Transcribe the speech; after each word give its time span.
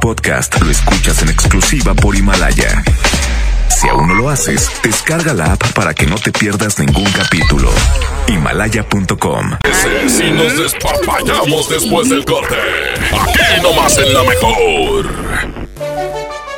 podcast 0.00 0.60
lo 0.60 0.70
escuchas 0.70 1.22
en 1.22 1.28
exclusiva 1.28 1.94
por 1.94 2.16
Himalaya. 2.16 2.82
Si 3.68 3.88
aún 3.88 4.08
no 4.08 4.14
lo 4.14 4.30
haces, 4.30 4.70
descarga 4.82 5.34
la 5.34 5.52
app 5.52 5.72
para 5.72 5.94
que 5.94 6.06
no 6.06 6.16
te 6.16 6.32
pierdas 6.32 6.78
ningún 6.78 7.10
capítulo. 7.12 7.70
Himalaya.com. 8.28 9.58
Si 10.08 10.30
nos 10.30 10.56
despapallamos 10.56 11.68
después 11.68 12.08
del 12.08 12.24
corte. 12.24 12.56
Aquí 13.12 13.62
nomás 13.62 13.98
en 13.98 14.14
la 14.14 14.22
mejor. 14.22 15.06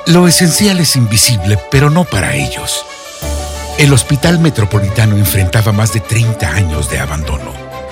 Lo 0.07 0.29
esencial 0.29 0.79
es 0.81 0.97
invisible, 0.97 1.59
pero 1.71 1.91
no 1.91 2.05
para 2.05 2.35
ellos. 2.35 2.85
El 3.79 3.93
Hospital 3.93 4.39
Metropolitano 4.39 5.17
enfrentaba 5.17 5.73
más 5.73 5.93
de 5.93 6.01
30 6.01 6.49
años 6.49 6.91
de 6.91 6.99
abandono. 6.99 7.68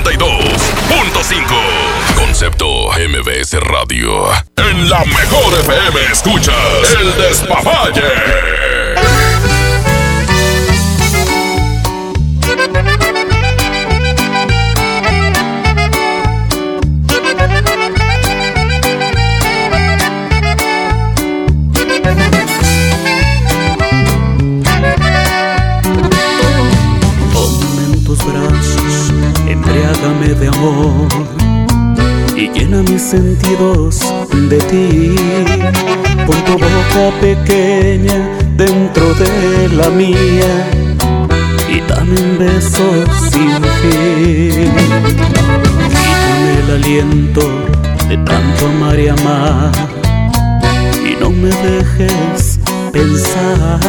92.5. 0.00 2.16
Concepto 2.16 2.88
MBS 2.92 3.60
Radio. 3.60 4.30
En 4.56 4.88
la 4.88 5.04
mejor 5.04 5.52
FM 5.60 6.00
escuchas 6.10 6.96
el 6.98 7.14
despapalle. 7.18 8.81
Amor 30.48 31.08
y 32.36 32.48
llena 32.50 32.82
mis 32.82 33.02
sentidos 33.02 34.00
de 34.48 34.58
ti. 34.58 35.14
Pon 36.26 36.36
tu 36.44 36.52
boca 36.52 37.10
pequeña 37.20 38.28
dentro 38.56 39.14
de 39.14 39.68
la 39.76 39.88
mía 39.90 40.70
y 41.68 41.80
dame 41.88 42.20
un 42.20 42.38
beso 42.38 43.04
sin 43.30 43.52
fin. 43.80 44.72
Quítame 45.88 46.52
el 46.64 46.70
aliento 46.76 47.42
de 48.08 48.16
tanto 48.18 48.66
amar 48.66 48.98
y 48.98 49.08
amar 49.08 49.72
y 51.04 51.16
no 51.20 51.30
me 51.30 51.48
dejes 51.48 52.51
pensar. 52.92 53.80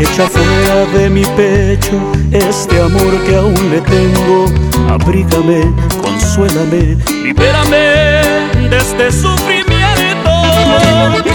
Echa 0.00 0.26
fuera 0.28 0.86
de 0.94 1.10
mi 1.10 1.24
pecho 1.36 2.00
este 2.32 2.80
amor 2.80 3.22
que 3.24 3.36
aún 3.36 3.70
le 3.70 3.80
tengo. 3.82 4.46
Abrígame, 4.88 5.72
consuélame, 6.02 6.96
libérame 7.22 8.70
de 8.70 8.78
este 8.78 9.12
sufrimiento. 9.12 10.30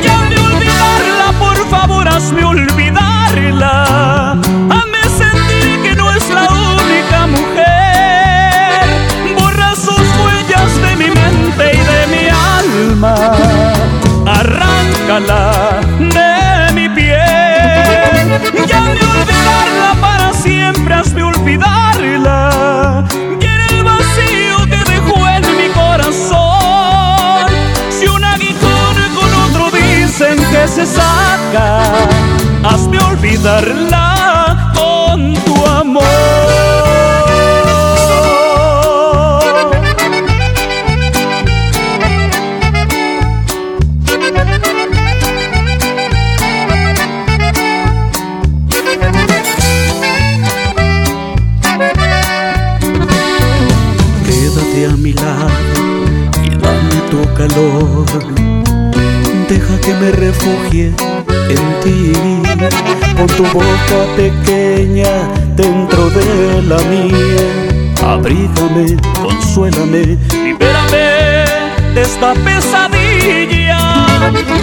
Ya 0.03 0.17
de 0.29 0.37
olvidarla, 0.37 1.27
por 1.39 1.57
favor, 1.69 2.07
hazme 2.07 2.43
olvidarla. 2.43 4.31
Hazme 4.31 5.01
sentir 5.17 5.81
que 5.83 5.95
no 5.95 6.11
es 6.11 6.29
la 6.29 6.47
única 6.49 7.27
mujer. 7.27 8.83
Borra 9.39 9.75
sus 9.75 10.07
huellas 10.21 10.71
de 10.81 10.95
mi 10.97 11.09
mente 11.11 11.71
y 11.73 11.81
de 11.93 12.01
mi 12.13 12.23
alma. 12.29 13.15
Arráncala 14.25 15.81
de. 15.99 16.34
Ya 18.67 18.81
de 18.81 18.99
olvidarla 18.99 19.95
para 20.01 20.33
siempre, 20.33 20.93
hazme 20.93 21.23
olvidarla. 21.23 23.05
Llena 23.39 23.67
el 23.69 23.83
vacío 23.83 24.57
que 24.65 24.91
dejó 24.91 25.27
en 25.29 25.41
mi 25.57 25.69
corazón. 25.73 27.47
Si 27.89 28.07
un 28.07 28.23
aguijón 28.23 28.95
con 29.15 29.33
otro 29.45 29.71
dicen 29.71 30.37
que 30.51 30.67
se 30.67 30.85
saca, 30.85 32.07
hazme 32.63 32.99
olvidarla 32.99 34.73
con 34.75 35.33
tu 35.45 35.65
amor. 35.65 36.74
Deja 59.47 59.79
que 59.79 59.93
me 59.93 60.11
refugie 60.11 60.93
en 61.49 61.79
ti. 61.81 62.11
Con 63.15 63.27
tu 63.27 63.43
boca 63.43 63.99
pequeña 64.17 65.29
dentro 65.55 66.09
de 66.09 66.61
la 66.63 66.77
mía. 66.89 67.47
Abrígame, 68.05 68.97
consuélame, 69.21 70.17
libérame 70.43 71.45
de 71.93 72.01
esta 72.01 72.33
pesadilla. 72.33 73.79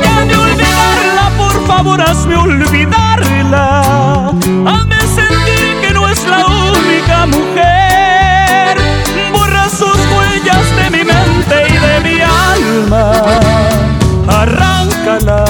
Ya 0.02 0.24
de 0.26 0.36
olvidarla, 0.36 1.30
por 1.38 1.66
favor, 1.66 2.00
hazme 2.02 2.36
olvidarla. 2.36 3.80
Hazme 4.66 5.00
sentir 5.00 5.80
que 5.80 5.94
no 5.94 6.08
es 6.08 6.22
la 6.26 6.44
única 6.44 7.26
mujer. 7.26 7.81
Alma. 12.72 13.04
Arráncala 14.28 15.44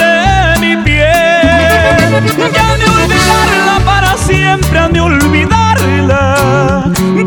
de 0.00 0.60
mi 0.60 0.76
piel. 0.84 2.12
Ya 2.56 2.68
de 2.80 2.86
olvidarla 2.98 3.76
para 3.84 4.16
siempre, 4.16 4.78
han 4.78 4.92
de 4.92 5.00
olvidarla. 5.00 6.22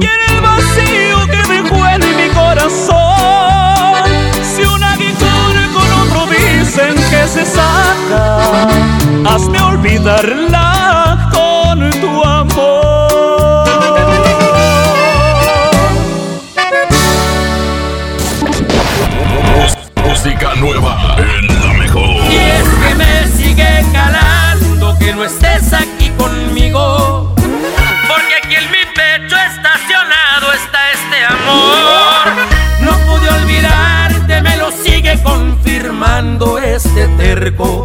Llena 0.03 0.25
el 0.35 0.41
vacío 0.41 1.17
que 1.33 1.41
dejó 1.53 1.79
en 1.95 2.01
mi 2.19 2.27
corazón. 2.33 4.05
Si 4.51 4.61
un 4.63 4.83
aguijón 4.83 5.53
con 5.75 5.89
otro 6.01 6.27
dicen 6.27 6.95
que 7.11 7.27
se 7.27 7.45
saca, 7.45 8.67
hazme 9.29 9.59
olvidarla 9.61 11.29
con 11.33 11.89
tu 12.01 12.23
amor. 12.23 12.64
terco. 37.17 37.84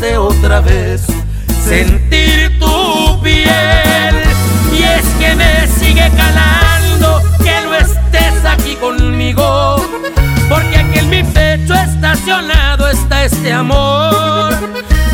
de 0.00 0.16
otra 0.16 0.60
vez 0.60 1.02
sentir 1.62 2.58
tu 2.58 3.20
piel. 3.22 4.14
Y 4.72 4.82
es 4.82 5.04
que 5.18 5.34
me 5.34 5.66
sigue 5.66 6.10
calando 6.16 7.22
que 7.44 7.60
no 7.64 7.74
estés 7.74 8.44
aquí 8.46 8.76
conmigo. 8.76 9.76
Porque 10.48 10.78
aquí 10.78 11.00
en 11.00 11.10
mi 11.10 11.22
pecho 11.22 11.74
estacionado 11.74 12.88
está 12.88 13.24
este 13.24 13.52
amor. 13.52 14.54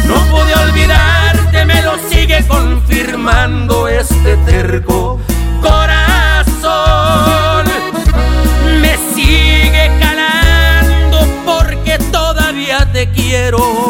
No 0.07 0.15
pude 0.31 0.55
olvidarte, 0.55 1.65
me 1.65 1.83
lo 1.83 1.99
sigue 2.09 2.45
confirmando 2.47 3.89
este 3.89 4.37
terco 4.47 5.19
corazón. 5.61 5.97
Me 8.81 8.97
sigue 9.15 9.91
calando 9.99 11.27
porque 11.45 11.99
todavía 12.13 12.87
te 12.93 13.09
quiero. 13.11 13.86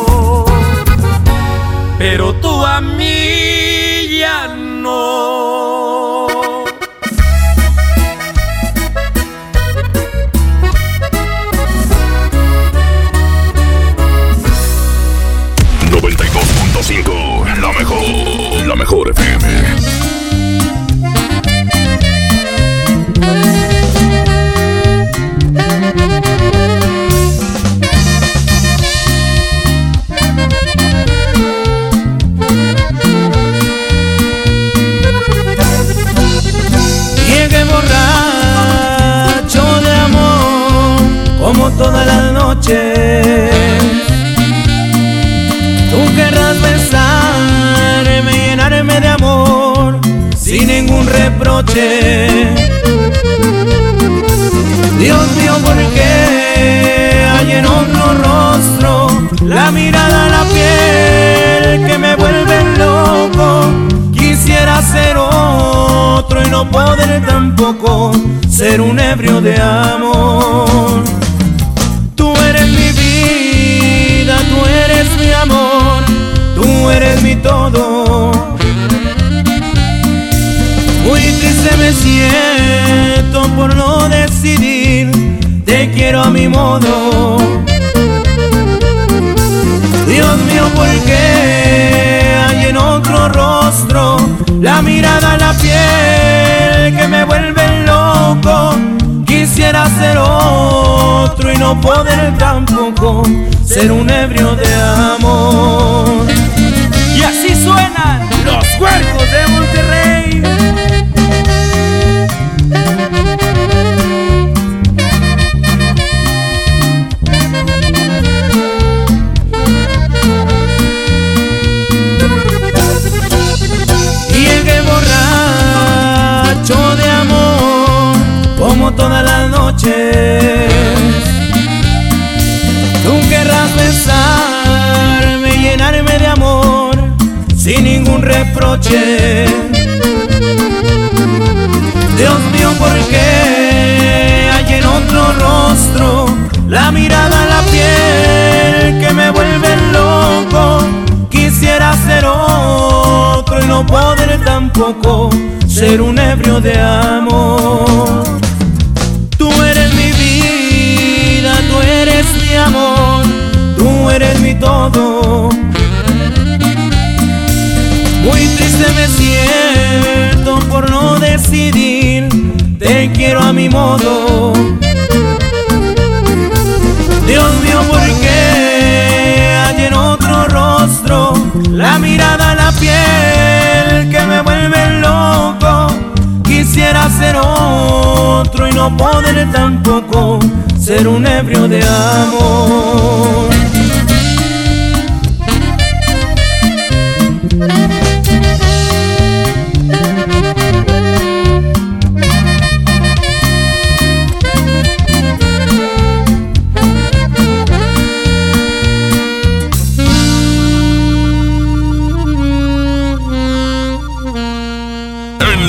En 191.78 191.82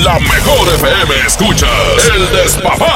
la 0.04 0.18
mejor 0.20 0.68
FM 0.74 1.14
escuchas 1.26 1.68
el 2.14 2.30
despapalle. 2.32 2.87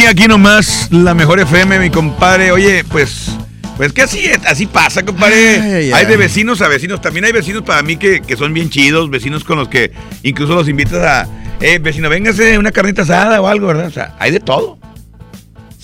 Aquí, 0.00 0.06
aquí, 0.06 0.28
nomás, 0.28 0.88
la 0.90 1.14
mejor 1.14 1.40
FM, 1.40 1.78
mi 1.78 1.90
compadre. 1.90 2.52
Oye, 2.52 2.84
pues, 2.84 3.28
pues 3.76 3.92
que 3.92 4.02
así, 4.02 4.20
así 4.46 4.66
pasa, 4.66 5.04
compadre. 5.04 5.60
Ay, 5.60 5.72
ay, 5.72 5.92
hay 5.92 6.06
de 6.06 6.16
vecinos 6.16 6.62
a 6.62 6.68
vecinos. 6.68 7.00
También 7.00 7.24
hay 7.26 7.32
vecinos 7.32 7.62
para 7.62 7.82
mí 7.82 7.96
que, 7.96 8.20
que 8.20 8.36
son 8.36 8.54
bien 8.54 8.70
chidos, 8.70 9.10
vecinos 9.10 9.44
con 9.44 9.58
los 9.58 9.68
que 9.68 9.92
incluso 10.22 10.54
los 10.54 10.68
invitas 10.68 11.02
a, 11.04 11.28
eh, 11.60 11.78
vecino, 11.78 12.08
véngase 12.08 12.56
una 12.58 12.72
carnita 12.72 13.02
asada 13.02 13.40
o 13.40 13.46
algo, 13.46 13.66
¿verdad? 13.66 13.86
O 13.86 13.90
sea, 13.90 14.16
hay 14.18 14.30
de 14.30 14.40
todo, 14.40 14.78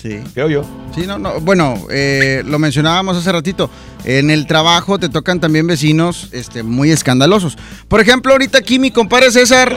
Sí. 0.01 0.19
creo 0.33 0.49
yo. 0.49 0.63
Sí, 0.95 1.05
no, 1.05 1.19
no. 1.19 1.39
Bueno, 1.41 1.85
eh, 1.91 2.43
lo 2.45 2.57
mencionábamos 2.59 3.17
hace 3.17 3.31
ratito. 3.31 3.69
En 4.03 4.29
el 4.31 4.47
trabajo 4.47 4.97
te 4.99 5.09
tocan 5.09 5.39
también 5.39 5.67
vecinos 5.67 6.29
este, 6.31 6.63
muy 6.63 6.91
escandalosos. 6.91 7.57
Por 7.87 7.99
ejemplo, 7.99 8.31
ahorita 8.31 8.57
aquí 8.59 8.79
mi 8.79 8.89
compadre 8.89 9.31
César. 9.31 9.75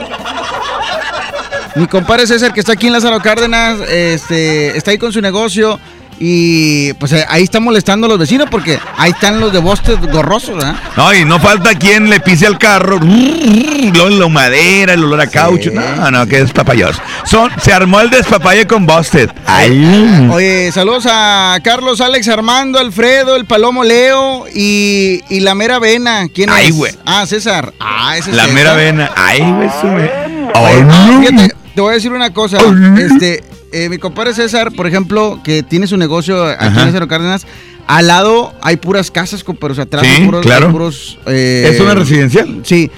Mi 1.75 1.87
compadre 1.87 2.27
César, 2.27 2.53
que 2.53 2.59
está 2.59 2.73
aquí 2.73 2.87
en 2.87 2.93
Lázaro 2.93 3.19
Cárdenas, 3.21 3.79
este, 3.89 4.75
está 4.77 4.91
ahí 4.91 4.97
con 4.97 5.11
su 5.13 5.21
negocio. 5.21 5.79
Y 6.23 6.93
pues 6.93 7.13
eh, 7.13 7.25
ahí 7.29 7.41
está 7.41 7.59
molestando 7.59 8.05
a 8.05 8.09
los 8.09 8.19
vecinos 8.19 8.47
porque 8.51 8.77
ahí 8.95 9.09
están 9.09 9.39
los 9.39 9.51
de 9.51 9.57
bostes 9.57 9.99
gorrosos, 9.99 10.55
¿verdad? 10.55 10.75
No, 10.95 11.11
y 11.15 11.25
no 11.25 11.39
falta 11.39 11.73
quien 11.73 12.11
le 12.11 12.19
pise 12.19 12.45
al 12.45 12.59
carro. 12.59 12.99
Luego 13.01 14.09
la 14.09 14.27
madera, 14.27 14.93
el 14.93 15.03
olor 15.03 15.19
a 15.21 15.25
caucho. 15.27 15.71
No, 15.73 16.11
no, 16.11 16.27
que 16.27 16.41
despapayos. 16.43 17.01
Son, 17.25 17.49
se 17.59 17.73
armó 17.73 18.01
el 18.01 18.11
despapalle 18.11 18.67
con 18.67 18.85
Busted. 18.85 19.31
Ay. 19.47 20.29
Oye, 20.31 20.71
saludos 20.71 21.07
a 21.09 21.57
Carlos, 21.63 21.99
Alex, 22.01 22.27
Armando, 22.27 22.77
Alfredo, 22.77 23.35
el 23.35 23.45
Palomo 23.45 23.83
Leo 23.83 24.45
y, 24.53 25.21
y 25.27 25.39
la 25.39 25.55
mera 25.55 25.79
vena. 25.79 26.27
¿Quién 26.31 26.51
Ay, 26.51 26.67
es? 26.67 26.75
güey. 26.75 26.93
Ah, 27.03 27.25
César. 27.25 27.73
Ah, 27.79 28.15
ese 28.15 28.29
es 28.29 28.35
La 28.35 28.43
César. 28.43 28.55
mera 28.55 28.73
vena. 28.75 29.09
Ay, 29.15 29.39
güey, 29.41 29.69
sube. 29.81 30.11
Oye, 30.53 30.85
Ay, 30.91 31.17
fíjate, 31.25 31.55
te 31.75 31.81
voy 31.81 31.91
a 31.91 31.93
decir 31.95 32.11
una 32.11 32.33
cosa. 32.33 32.57
Este, 32.97 33.43
eh, 33.71 33.89
mi 33.89 33.97
compadre 33.97 34.33
César, 34.33 34.71
por 34.71 34.87
ejemplo, 34.87 35.39
que 35.43 35.63
tiene 35.63 35.87
su 35.87 35.97
negocio 35.97 36.45
aquí 36.45 36.65
Ajá. 36.65 36.79
en 36.81 36.85
Lázaro 36.87 37.07
Cárdenas, 37.07 37.45
al 37.87 38.07
lado 38.07 38.53
hay 38.61 38.77
puras 38.77 39.11
casas, 39.11 39.43
compadre, 39.43 39.71
o 39.73 39.75
sea, 39.75 39.83
atrás 39.85 40.05
Sí, 40.05 40.09
hay 40.21 40.25
puros, 40.25 40.41
claro. 40.45 40.67
hay 40.67 40.71
puros, 40.71 41.19
eh, 41.27 41.69
¿Es 41.73 41.79
una 41.79 41.93
residencial? 41.95 42.61
Sí. 42.63 42.89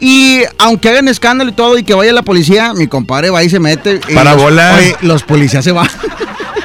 Y 0.00 0.40
aunque 0.58 0.88
hagan 0.88 1.06
escándalo 1.06 1.50
y 1.50 1.54
todo 1.54 1.78
y 1.78 1.84
que 1.84 1.94
vaya 1.94 2.12
la 2.12 2.22
policía, 2.22 2.74
mi 2.74 2.88
compadre 2.88 3.30
va 3.30 3.44
y 3.44 3.48
se 3.50 3.60
mete. 3.60 4.00
y 4.08 4.14
Para 4.14 4.34
los-. 4.34 4.52
Oye, 4.78 4.96
los 5.02 5.22
policías 5.22 5.62
se 5.64 5.70
van. 5.72 5.88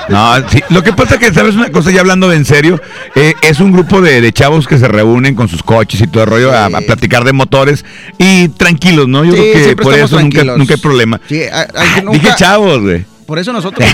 No, 0.09 0.49
sí. 0.49 0.59
Lo 0.69 0.83
que 0.83 0.93
pasa 0.93 1.17
que, 1.19 1.33
¿sabes 1.33 1.55
una 1.55 1.69
cosa? 1.69 1.91
Ya 1.91 1.99
hablando 2.01 2.29
de 2.29 2.37
en 2.37 2.45
serio, 2.45 2.81
eh, 3.15 3.33
es 3.41 3.59
un 3.59 3.71
grupo 3.71 4.01
de, 4.01 4.21
de 4.21 4.31
chavos 4.33 4.67
que 4.67 4.77
se 4.77 4.87
reúnen 4.87 5.35
con 5.35 5.47
sus 5.49 5.63
coches 5.63 5.99
y 6.01 6.07
todo 6.07 6.23
el 6.23 6.29
rollo 6.29 6.51
a, 6.53 6.65
a 6.67 6.81
platicar 6.81 7.23
de 7.23 7.33
motores 7.33 7.83
y 8.17 8.47
tranquilos, 8.49 9.07
¿no? 9.07 9.25
Yo 9.25 9.33
Sí, 9.33 9.37
creo 9.53 9.67
que 9.69 9.75
por 9.75 9.93
eso 9.93 10.19
nunca, 10.21 10.43
nunca 10.57 10.73
hay 10.75 10.79
problema. 10.79 11.19
Que 11.27 11.49
nunca- 12.03 12.11
Dije 12.19 12.29
chavos, 12.37 12.79
güey. 12.81 13.05
Por 13.27 13.37
eso 13.39 13.51
nosotros. 13.51 13.85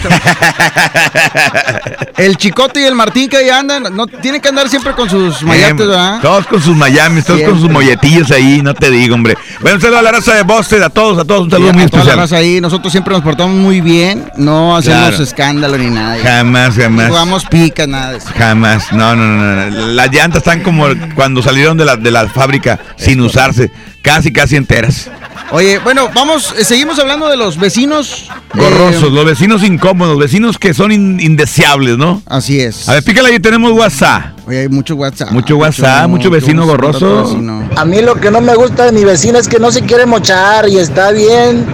el 2.17 2.37
Chicote 2.37 2.81
y 2.81 2.83
el 2.83 2.93
Martín 2.93 3.27
que 3.27 3.37
ahí 3.37 3.49
andan, 3.49 3.83
no 3.95 4.05
tienen 4.05 4.39
que 4.39 4.49
andar 4.49 4.69
siempre 4.69 4.93
con 4.93 5.09
sus 5.09 5.41
mayates, 5.41 5.87
¿verdad? 5.87 6.19
Todos 6.21 6.45
con 6.45 6.61
sus 6.61 6.75
mayames, 6.75 7.25
todos 7.25 7.41
con 7.41 7.59
sus 7.59 7.67
molletillos 7.69 8.29
ahí, 8.29 8.61
no 8.61 8.75
te 8.75 8.91
digo, 8.91 9.15
hombre. 9.15 9.35
Bueno, 9.59 9.77
un 9.77 9.81
saludo 9.81 9.97
a 9.97 10.01
la 10.03 10.11
raza 10.11 10.35
de 10.35 10.43
Boston, 10.43 10.83
a 10.83 10.89
todos, 10.89 11.17
a 11.17 11.25
todos, 11.25 11.45
un 11.45 11.49
saludo 11.49 11.69
Sí, 11.69 11.73
muy 11.75 11.83
a 11.83 11.87
toda 11.87 12.03
la 12.03 12.09
especial. 12.11 12.19
raza 12.29 12.37
ahí, 12.37 12.61
nosotros 12.61 12.91
siempre 12.91 13.11
nos 13.15 13.23
portamos 13.23 13.55
muy 13.55 13.81
bien, 13.81 14.23
no 14.37 14.77
hacemos 14.77 14.99
Claro. 15.09 15.23
escándalo 15.23 15.77
ni 15.79 15.89
nada. 15.89 16.17
Jamás, 16.21 16.75
jamás. 16.75 17.05
No 17.05 17.09
jugamos 17.13 17.45
picas, 17.45 17.87
nada 17.87 18.11
de 18.11 18.17
eso. 18.19 18.29
Jamás, 18.37 18.93
no, 18.93 19.15
no, 19.15 19.25
no, 19.25 19.71
no. 19.71 19.87
Las 19.93 20.11
llantas 20.11 20.43
están 20.43 20.61
como 20.61 20.85
cuando 21.15 21.41
salieron 21.41 21.75
de 21.75 21.85
la, 21.85 21.95
de 21.95 22.11
la 22.11 22.27
fábrica 22.27 22.79
sin 22.97 23.19
usarse, 23.21 23.71
casi, 24.03 24.31
casi 24.31 24.57
enteras. 24.57 25.09
Oye, 25.51 25.79
bueno, 25.79 26.09
vamos, 26.15 26.53
eh, 26.57 26.63
seguimos 26.63 26.97
hablando 26.99 27.27
de 27.29 27.37
los 27.37 27.57
vecinos. 27.57 28.25
Gorrosos, 28.53 29.03
eh, 29.03 29.09
los 29.11 29.25
vecinos 29.25 29.63
incómodos, 29.63 30.17
vecinos 30.17 30.57
que 30.57 30.73
son 30.73 30.91
in- 30.91 31.19
indeseables, 31.19 31.97
¿no? 31.97 32.21
Así 32.25 32.59
es. 32.59 32.87
A 32.89 32.93
ver, 32.93 33.03
pícale 33.03 33.29
ahí, 33.29 33.39
tenemos 33.39 33.71
WhatsApp. 33.73 34.37
Oye, 34.47 34.61
hay 34.61 34.69
mucho 34.69 34.95
WhatsApp. 34.95 35.31
Mucho 35.31 35.57
WhatsApp, 35.57 36.07
mucho 36.09 36.29
vecino 36.29 36.61
mucho 36.63 36.71
gorroso. 36.71 37.23
vecino. 37.25 37.69
A 37.75 37.85
mí 37.85 38.01
lo 38.01 38.15
que 38.19 38.31
no 38.31 38.41
me 38.41 38.55
gusta 38.55 38.85
de 38.85 38.91
mi 38.91 39.03
vecina 39.03 39.39
es 39.39 39.47
que 39.47 39.59
no 39.59 39.71
se 39.71 39.81
quiere 39.83 40.05
mochar 40.05 40.67
y 40.67 40.77
está 40.79 41.11
bien 41.11 41.65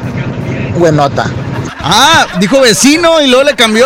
buenota. 0.78 1.25
Ah, 1.82 2.28
dijo 2.39 2.60
vecino 2.62 3.22
y 3.22 3.28
luego 3.28 3.44
le 3.46 3.56
cambió. 3.56 3.86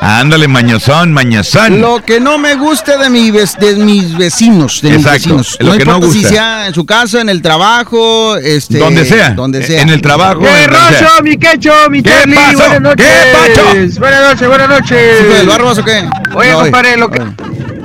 Ándale, 0.00 0.46
mañozón, 0.46 1.12
mañozón. 1.12 1.80
Lo 1.80 2.00
que 2.04 2.20
no 2.20 2.38
me 2.38 2.54
gusta 2.54 2.96
de, 2.98 3.10
mi 3.10 3.30
de 3.32 3.74
mis 3.76 4.16
vecinos, 4.16 4.80
de 4.80 4.90
mis 4.90 4.98
Exacto, 5.04 5.36
vecinos. 5.36 5.56
lo 5.60 5.72
que 5.76 5.84
no 5.84 5.96
importa 5.96 6.12
si 6.12 6.18
gusta. 6.20 6.28
sea 6.28 6.66
en 6.68 6.74
su 6.74 6.86
casa, 6.86 7.20
en 7.20 7.28
el 7.28 7.42
trabajo, 7.42 8.36
este, 8.36 8.78
Donde 8.78 9.04
sea, 9.04 9.30
donde 9.30 9.66
sea. 9.66 9.82
en 9.82 9.88
el 9.88 10.00
trabajo. 10.00 10.40
¡Qué 10.40 10.46
en 10.64 10.70
donde 10.72 10.96
sea. 10.98 11.08
rollo, 11.08 11.22
mi 11.24 11.36
quecho, 11.36 11.72
mi 11.90 12.02
¿Qué 12.02 12.10
Charlie! 12.10 12.34
pasó? 12.36 12.58
Buenas 12.58 12.80
noches. 12.80 13.06
¿Qué 13.06 13.32
pacho? 13.32 13.98
Buenas 14.00 14.22
noches, 14.22 14.48
buenas 14.48 14.68
noches. 14.68 15.20
¿Hijo 15.24 15.34
del 15.34 15.48
Barbas 15.48 15.78
o 15.78 15.84
qué? 15.84 16.08
Oye, 16.34 16.52
No, 16.52 16.60
compadre, 16.60 16.96
lo 16.96 17.10
que... 17.10 17.22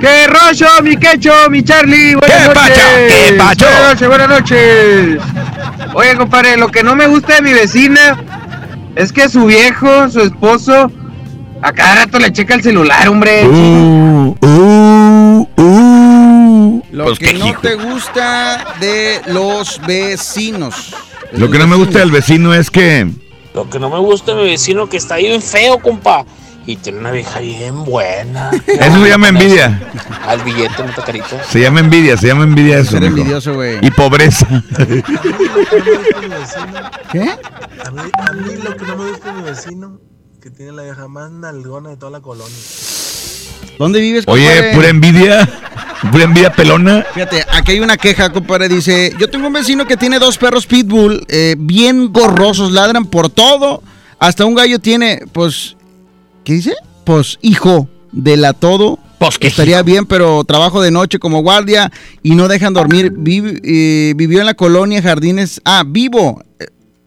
¡Qué 0.00 0.26
rollo, 0.28 0.68
mi 0.82 0.96
quecho, 0.96 1.32
mi 1.50 1.64
Charlie! 1.64 2.14
Buenas 2.14 2.38
¿Qué 2.38 2.54
noches. 2.54 2.62
pacho? 2.62 2.80
¿Qué 3.08 3.32
pacho? 3.38 3.64
Buenas 3.66 3.88
noches, 3.90 4.08
buenas 4.08 4.28
noches. 4.28 5.18
Oye, 5.94 6.16
compadre, 6.16 6.56
lo 6.58 6.68
que 6.68 6.82
no 6.84 6.94
me 6.94 7.06
gusta 7.08 7.34
de 7.36 7.42
mi 7.42 7.52
vecina 7.52 8.22
es 8.94 9.12
que 9.12 9.28
su 9.28 9.46
viejo, 9.46 10.08
su 10.10 10.20
esposo, 10.20 10.92
a 11.64 11.72
cada 11.72 11.94
rato 12.04 12.18
le 12.18 12.30
checa 12.32 12.54
el 12.54 12.62
celular, 12.62 13.08
hombre. 13.08 13.46
Uh, 13.46 14.36
uh, 14.40 15.48
uh. 15.56 16.82
Lo 16.92 17.04
Pues 17.04 17.18
que 17.18 17.32
no 17.34 17.48
hijo. 17.48 17.60
te 17.60 17.74
gusta 17.74 18.74
de 18.80 19.20
los 19.26 19.80
vecinos. 19.86 20.94
De 21.32 21.38
Lo 21.38 21.50
que 21.50 21.58
no 21.58 21.66
me 21.66 21.76
gusta 21.76 21.98
del 22.00 22.10
vecino 22.10 22.52
es 22.54 22.70
que. 22.70 23.08
Lo 23.54 23.68
que 23.70 23.78
no 23.78 23.88
me 23.88 23.98
gusta 23.98 24.34
de 24.34 24.42
mi 24.42 24.50
vecino 24.50 24.88
que 24.88 24.96
está 24.98 25.16
bien 25.16 25.40
feo, 25.40 25.78
compa. 25.78 26.24
Y 26.66 26.76
tiene 26.76 26.98
una 26.98 27.10
vieja 27.10 27.40
bien 27.40 27.84
buena. 27.84 28.50
Eso 28.66 29.02
se 29.02 29.08
llama 29.08 29.28
envidia. 29.28 29.80
Al 30.26 30.40
billete, 30.42 30.82
no 30.82 31.04
carita. 31.04 31.44
Se 31.44 31.60
llama 31.60 31.80
envidia, 31.80 32.16
se 32.16 32.26
llama 32.28 32.44
envidia 32.44 32.78
eso. 32.78 32.92
Ser 32.92 33.04
envidioso, 33.04 33.54
güey. 33.54 33.78
Y 33.82 33.90
pobreza. 33.90 34.46
¿Qué? 37.12 37.22
A 37.84 37.90
mí, 37.90 38.02
a 38.28 38.32
mí 38.32 38.54
lo 38.62 38.76
que 38.76 38.86
no 38.86 38.96
me 38.96 39.10
gusta 39.10 39.32
de 39.32 39.32
mi 39.34 39.42
vecino, 39.42 40.00
que 40.44 40.50
tiene 40.50 40.72
la 40.72 40.82
vieja 40.82 41.08
más 41.08 41.30
nalgona 41.30 41.88
de 41.88 41.96
toda 41.96 42.12
la 42.12 42.20
colonia. 42.20 42.54
¿Dónde 43.78 43.98
vives, 43.98 44.24
Oye, 44.26 44.44
compadre? 44.46 44.74
pura 44.74 44.88
envidia. 44.90 45.50
Pura 46.12 46.24
envidia 46.24 46.52
pelona. 46.52 47.02
Fíjate, 47.14 47.46
aquí 47.50 47.72
hay 47.72 47.80
una 47.80 47.96
queja, 47.96 48.30
compadre. 48.30 48.68
Dice: 48.68 49.14
Yo 49.18 49.30
tengo 49.30 49.46
un 49.46 49.54
vecino 49.54 49.86
que 49.86 49.96
tiene 49.96 50.18
dos 50.18 50.36
perros 50.36 50.66
pitbull, 50.66 51.24
eh, 51.28 51.56
bien 51.58 52.12
gorrosos, 52.12 52.72
ladran 52.72 53.06
por 53.06 53.30
todo. 53.30 53.82
Hasta 54.18 54.44
un 54.44 54.54
gallo 54.54 54.78
tiene, 54.80 55.22
pues. 55.32 55.76
¿Qué 56.44 56.52
dice? 56.52 56.74
Pues 57.04 57.38
hijo 57.40 57.88
de 58.12 58.36
la 58.36 58.52
todo. 58.52 58.98
Pues 59.18 59.38
que 59.38 59.46
estaría 59.46 59.82
bien, 59.82 60.04
pero 60.04 60.44
trabajo 60.44 60.82
de 60.82 60.90
noche 60.90 61.18
como 61.18 61.40
guardia 61.40 61.90
y 62.22 62.34
no 62.34 62.48
dejan 62.48 62.74
dormir. 62.74 63.10
Viv- 63.10 63.62
eh, 63.64 64.12
vivió 64.14 64.40
en 64.40 64.46
la 64.46 64.54
colonia 64.54 65.00
Jardines. 65.00 65.62
Ah, 65.64 65.84
vivo. 65.86 66.42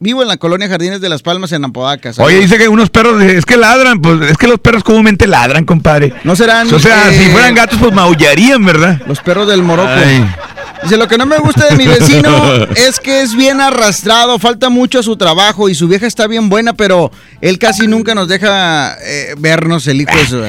Vivo 0.00 0.22
en 0.22 0.28
la 0.28 0.36
colonia 0.36 0.68
Jardines 0.68 1.00
de 1.00 1.08
las 1.08 1.22
Palmas 1.22 1.52
en 1.52 1.64
Apodaca. 1.64 2.12
¿sabes? 2.12 2.28
Oye, 2.28 2.40
dice 2.40 2.58
que 2.58 2.68
unos 2.68 2.90
perros, 2.90 3.22
es 3.22 3.44
que 3.44 3.56
ladran, 3.56 4.00
pues 4.00 4.30
es 4.30 4.36
que 4.36 4.46
los 4.46 4.60
perros 4.60 4.84
comúnmente 4.84 5.26
ladran, 5.26 5.64
compadre. 5.64 6.14
No 6.24 6.36
serán. 6.36 6.72
O 6.72 6.78
sea, 6.78 7.10
eh, 7.10 7.18
si 7.18 7.30
fueran 7.30 7.54
gatos, 7.54 7.78
pues 7.78 7.92
maullarían, 7.92 8.64
¿verdad? 8.64 9.00
Los 9.06 9.20
perros 9.20 9.48
del 9.48 9.62
Morocco. 9.62 9.90
Ay. 9.90 10.24
Dice, 10.82 10.96
lo 10.96 11.08
que 11.08 11.18
no 11.18 11.26
me 11.26 11.38
gusta 11.38 11.66
de 11.66 11.76
mi 11.76 11.86
vecino 11.86 12.30
es 12.76 13.00
que 13.00 13.22
es 13.22 13.34
bien 13.34 13.60
arrastrado, 13.60 14.38
falta 14.38 14.68
mucho 14.68 15.00
a 15.00 15.02
su 15.02 15.16
trabajo 15.16 15.68
y 15.68 15.74
su 15.74 15.88
vieja 15.88 16.06
está 16.06 16.26
bien 16.26 16.48
buena, 16.48 16.72
pero 16.72 17.10
él 17.40 17.58
casi 17.58 17.86
nunca 17.86 18.14
nos 18.14 18.26
deja 18.26 18.96
eh, 19.00 19.34
vernos 19.38 19.86
el 19.86 20.00
hijo 20.00 20.16
de 20.16 20.26
su... 20.26 20.42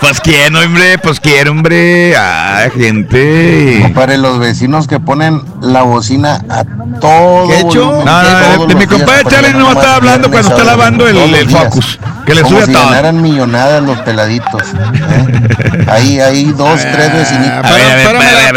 pues 0.00 0.18
quién, 0.20 0.56
hombre, 0.56 0.96
pues 0.98 1.20
quién, 1.20 1.46
hombre. 1.48 2.16
Ah, 2.16 2.68
gente. 2.74 3.80
Compadre, 3.82 4.16
los 4.16 4.38
vecinos 4.38 4.86
que 4.86 4.98
ponen 4.98 5.42
la 5.60 5.82
bocina 5.82 6.42
a 6.48 6.64
todo. 7.00 7.48
¿Qué 7.48 7.60
hecho? 7.60 8.02
No, 8.04 8.22
no, 8.22 8.66
no, 8.66 8.74
mi 8.74 8.86
compadre 8.86 9.24
Charlie 9.28 9.52
no 9.52 9.72
está 9.72 9.96
hablando 9.96 10.30
cuando 10.30 10.48
está 10.48 10.64
lavando 10.64 11.06
el, 11.06 11.18
el 11.34 11.50
focus. 11.50 11.98
Que 12.24 12.34
le 12.34 12.48
sube 12.48 12.62
a 12.62 12.66
todo. 12.66 12.94
Eran 12.94 13.20
millonadas 13.20 13.82
los 13.82 13.98
peladitos. 13.98 14.62
¿eh? 14.62 15.84
Ahí, 15.86 16.18
ahí, 16.18 16.44
dos, 16.56 16.80
ah, 16.82 16.92
tres 16.92 17.12
vecinitos. 17.12 17.60
Páramela, 17.60 18.54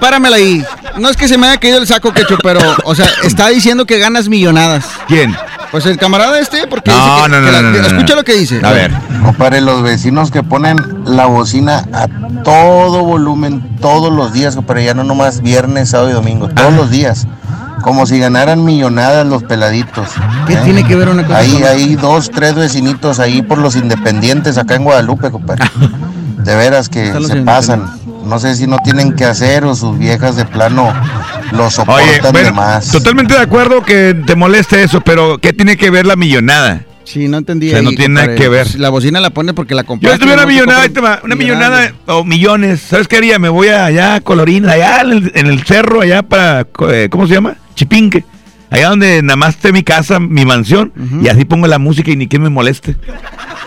páramela 0.00 0.36
ahí. 0.36 0.62
No 0.98 1.08
es 1.08 1.16
que 1.16 1.28
se 1.28 1.38
me 1.38 1.48
haya 1.48 1.58
caído 1.58 1.78
el 1.78 1.86
saco, 1.86 2.12
quecho, 2.12 2.36
pero, 2.42 2.60
o 2.84 2.94
sea, 2.94 3.08
está 3.24 3.48
diciendo 3.48 3.86
que 3.86 3.98
ganas 3.98 4.28
millonadas. 4.28 4.84
¿Quién? 5.08 5.34
Pues 5.74 5.86
el 5.86 5.96
camarada 5.96 6.38
este, 6.38 6.68
porque 6.68 6.92
No, 6.92 6.96
dice 6.96 7.22
que, 7.24 7.28
no, 7.30 7.34
que 7.34 7.46
no, 7.46 7.50
la- 7.50 7.62
no, 7.62 7.70
no, 7.72 7.78
no. 7.80 7.86
escucha 7.88 8.14
lo 8.14 8.22
que 8.22 8.34
dice. 8.34 8.60
Compadre, 9.24 9.60
los 9.60 9.82
vecinos 9.82 10.30
que 10.30 10.44
ponen 10.44 10.76
la 11.04 11.26
bocina 11.26 11.84
a 11.92 12.06
todo 12.44 13.02
volumen 13.02 13.76
todos 13.80 14.12
los 14.12 14.32
días, 14.32 14.54
compadre, 14.54 14.84
ya 14.84 14.94
no 14.94 15.02
nomás 15.02 15.40
viernes, 15.40 15.90
sábado 15.90 16.10
y 16.10 16.12
domingo, 16.12 16.48
todos 16.48 16.72
los 16.74 16.90
días. 16.90 17.26
Como 17.82 18.06
si 18.06 18.20
ganaran 18.20 18.64
millonadas 18.64 19.26
los 19.26 19.42
peladitos. 19.42 20.10
¿Qué 20.46 20.52
¿eh? 20.52 20.60
tiene 20.62 20.84
que 20.84 20.94
ver 20.94 21.08
una 21.08 21.24
cosa 21.24 21.38
Ahí 21.38 21.60
hay 21.64 21.96
dos, 21.96 22.30
tres 22.30 22.54
vecinitos 22.54 23.18
ahí 23.18 23.42
por 23.42 23.58
los 23.58 23.74
independientes 23.74 24.56
acá 24.58 24.76
en 24.76 24.84
Guadalupe, 24.84 25.32
compadre. 25.32 25.64
De 26.38 26.54
veras 26.54 26.88
que 26.88 27.12
se 27.26 27.36
pasan. 27.42 27.90
No 28.24 28.38
sé 28.38 28.54
si 28.54 28.68
no 28.68 28.76
tienen 28.84 29.14
que 29.16 29.24
hacer 29.24 29.64
o 29.64 29.74
sus 29.74 29.98
viejas 29.98 30.36
de 30.36 30.44
plano 30.44 30.92
lo 31.54 31.70
soportan 31.70 32.04
Oye, 32.04 32.20
de 32.20 32.30
bueno, 32.30 32.52
más. 32.52 32.90
totalmente 32.90 33.34
de 33.34 33.40
acuerdo 33.40 33.82
que 33.82 34.14
te 34.26 34.34
moleste 34.34 34.82
eso, 34.82 35.00
pero 35.00 35.38
¿qué 35.38 35.52
tiene 35.52 35.76
que 35.76 35.90
ver 35.90 36.06
la 36.06 36.16
millonada? 36.16 36.84
Sí, 37.04 37.28
no 37.28 37.36
entendí. 37.36 37.68
O 37.68 37.70
sea, 37.72 37.82
no 37.82 37.90
ahí, 37.90 37.96
tiene 37.96 38.14
nada 38.14 38.34
que 38.34 38.48
ver. 38.48 38.78
La 38.78 38.88
bocina 38.88 39.20
la 39.20 39.30
pone 39.30 39.52
porque 39.52 39.74
la 39.74 39.84
compró. 39.84 40.10
Yo 40.10 40.18
tuviera 40.18 40.42
una 40.42 40.46
millonada, 40.50 41.20
una 41.22 41.34
millonada 41.36 41.92
o 42.06 42.24
millones, 42.24 42.80
¿sabes 42.80 43.08
qué 43.08 43.18
haría? 43.18 43.38
Me 43.38 43.50
voy 43.50 43.68
allá 43.68 44.16
a 44.16 44.20
Colorín, 44.20 44.68
allá 44.68 45.02
en 45.02 45.12
el, 45.12 45.32
en 45.34 45.46
el 45.46 45.62
cerro, 45.64 46.00
allá 46.00 46.22
para, 46.22 46.66
eh, 46.90 47.08
¿cómo 47.10 47.26
se 47.26 47.34
llama? 47.34 47.56
Chipinque. 47.74 48.24
Allá 48.74 48.88
donde 48.88 49.22
nada 49.22 49.36
más 49.36 49.50
esté 49.50 49.70
mi 49.72 49.84
casa, 49.84 50.18
mi 50.18 50.44
mansión, 50.44 50.92
y 51.22 51.28
así 51.28 51.44
pongo 51.44 51.68
la 51.68 51.78
música 51.78 52.10
y 52.10 52.16
ni 52.16 52.26
que 52.26 52.40
me 52.40 52.50
moleste. 52.50 52.96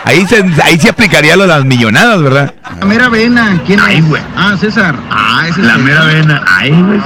Ahí 0.03 0.25
se, 0.27 0.43
ahí 0.63 0.77
se 0.79 0.89
aplicaría 0.89 1.35
lo 1.35 1.43
de 1.43 1.47
las 1.49 1.63
millonadas, 1.65 2.21
¿verdad? 2.21 2.53
La 2.79 2.85
mera 2.85 3.09
vena, 3.09 3.61
¿quién 3.65 3.79
es? 3.79 4.03
Ah, 4.35 4.55
César. 4.59 4.95
Ah, 5.09 5.45
ese 5.49 5.61
La 5.61 5.77
mera 5.77 6.03
vena. 6.05 6.43
Ay, 6.47 6.71
güey, 6.71 6.99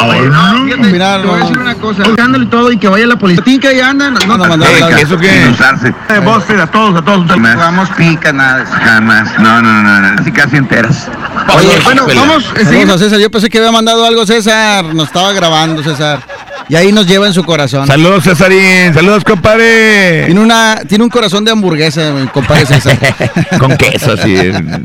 Oye, 0.00 0.28
no, 0.28 0.64
fíjate, 0.64 0.82
Mira, 0.92 1.20
te 1.20 1.26
voy 1.26 1.34
a 1.34 1.38
no. 1.38 1.44
decir 1.46 1.58
una 1.58 1.74
cosa. 1.76 2.02
Escándalo 2.02 2.44
y 2.44 2.46
todo 2.48 2.72
y 2.72 2.76
que 2.78 2.88
vaya 2.88 3.06
la 3.06 3.16
policía. 3.16 3.42
¿Tin 3.44 3.60
que 3.60 3.68
ahí 3.68 3.80
andan? 3.80 4.14
No, 4.26 4.36
no, 4.36 4.56
la- 4.56 5.00
¿Eso 5.00 5.16
qué? 5.16 5.44
Eh, 5.46 6.18
vos, 6.24 6.44
a 6.50 6.66
todos, 6.66 6.96
a 7.00 7.02
todos. 7.04 7.26
No 7.26 7.36
damos 7.56 7.88
pica, 7.90 8.32
nada. 8.32 8.66
Jamás. 8.66 9.38
No, 9.38 9.62
no, 9.62 9.82
no, 9.82 10.00
no. 10.00 10.20
Así 10.20 10.30
casi 10.32 10.56
enteras. 10.56 11.08
Oye, 11.56 11.78
bueno, 11.84 12.06
vamos. 12.14 12.44
eh, 12.56 12.64
Saludos 12.64 12.90
a 12.90 12.98
César. 12.98 13.18
Yo 13.20 13.30
pensé 13.30 13.48
que 13.48 13.58
había 13.58 13.72
mandado 13.72 14.04
algo 14.06 14.26
César. 14.26 14.84
Nos 14.94 15.06
estaba 15.08 15.32
grabando 15.32 15.82
César. 15.82 16.20
Y 16.68 16.76
ahí 16.76 16.92
nos 16.92 17.06
lleva 17.06 17.26
en 17.26 17.34
su 17.34 17.44
corazón. 17.44 17.86
Saludos, 17.86 18.24
Cesarín. 18.24 18.94
Saludos, 18.94 19.24
compadre. 19.24 20.24
Tiene, 20.26 20.40
una, 20.40 20.82
tiene 20.88 21.04
un 21.04 21.10
corazón 21.10 21.44
de 21.44 21.50
hamburguesa, 21.50 22.12
mi 22.12 22.26
compadre 22.28 22.66
César. 22.66 22.98
con 23.58 23.76
queso, 23.76 24.12
así, 24.12 24.36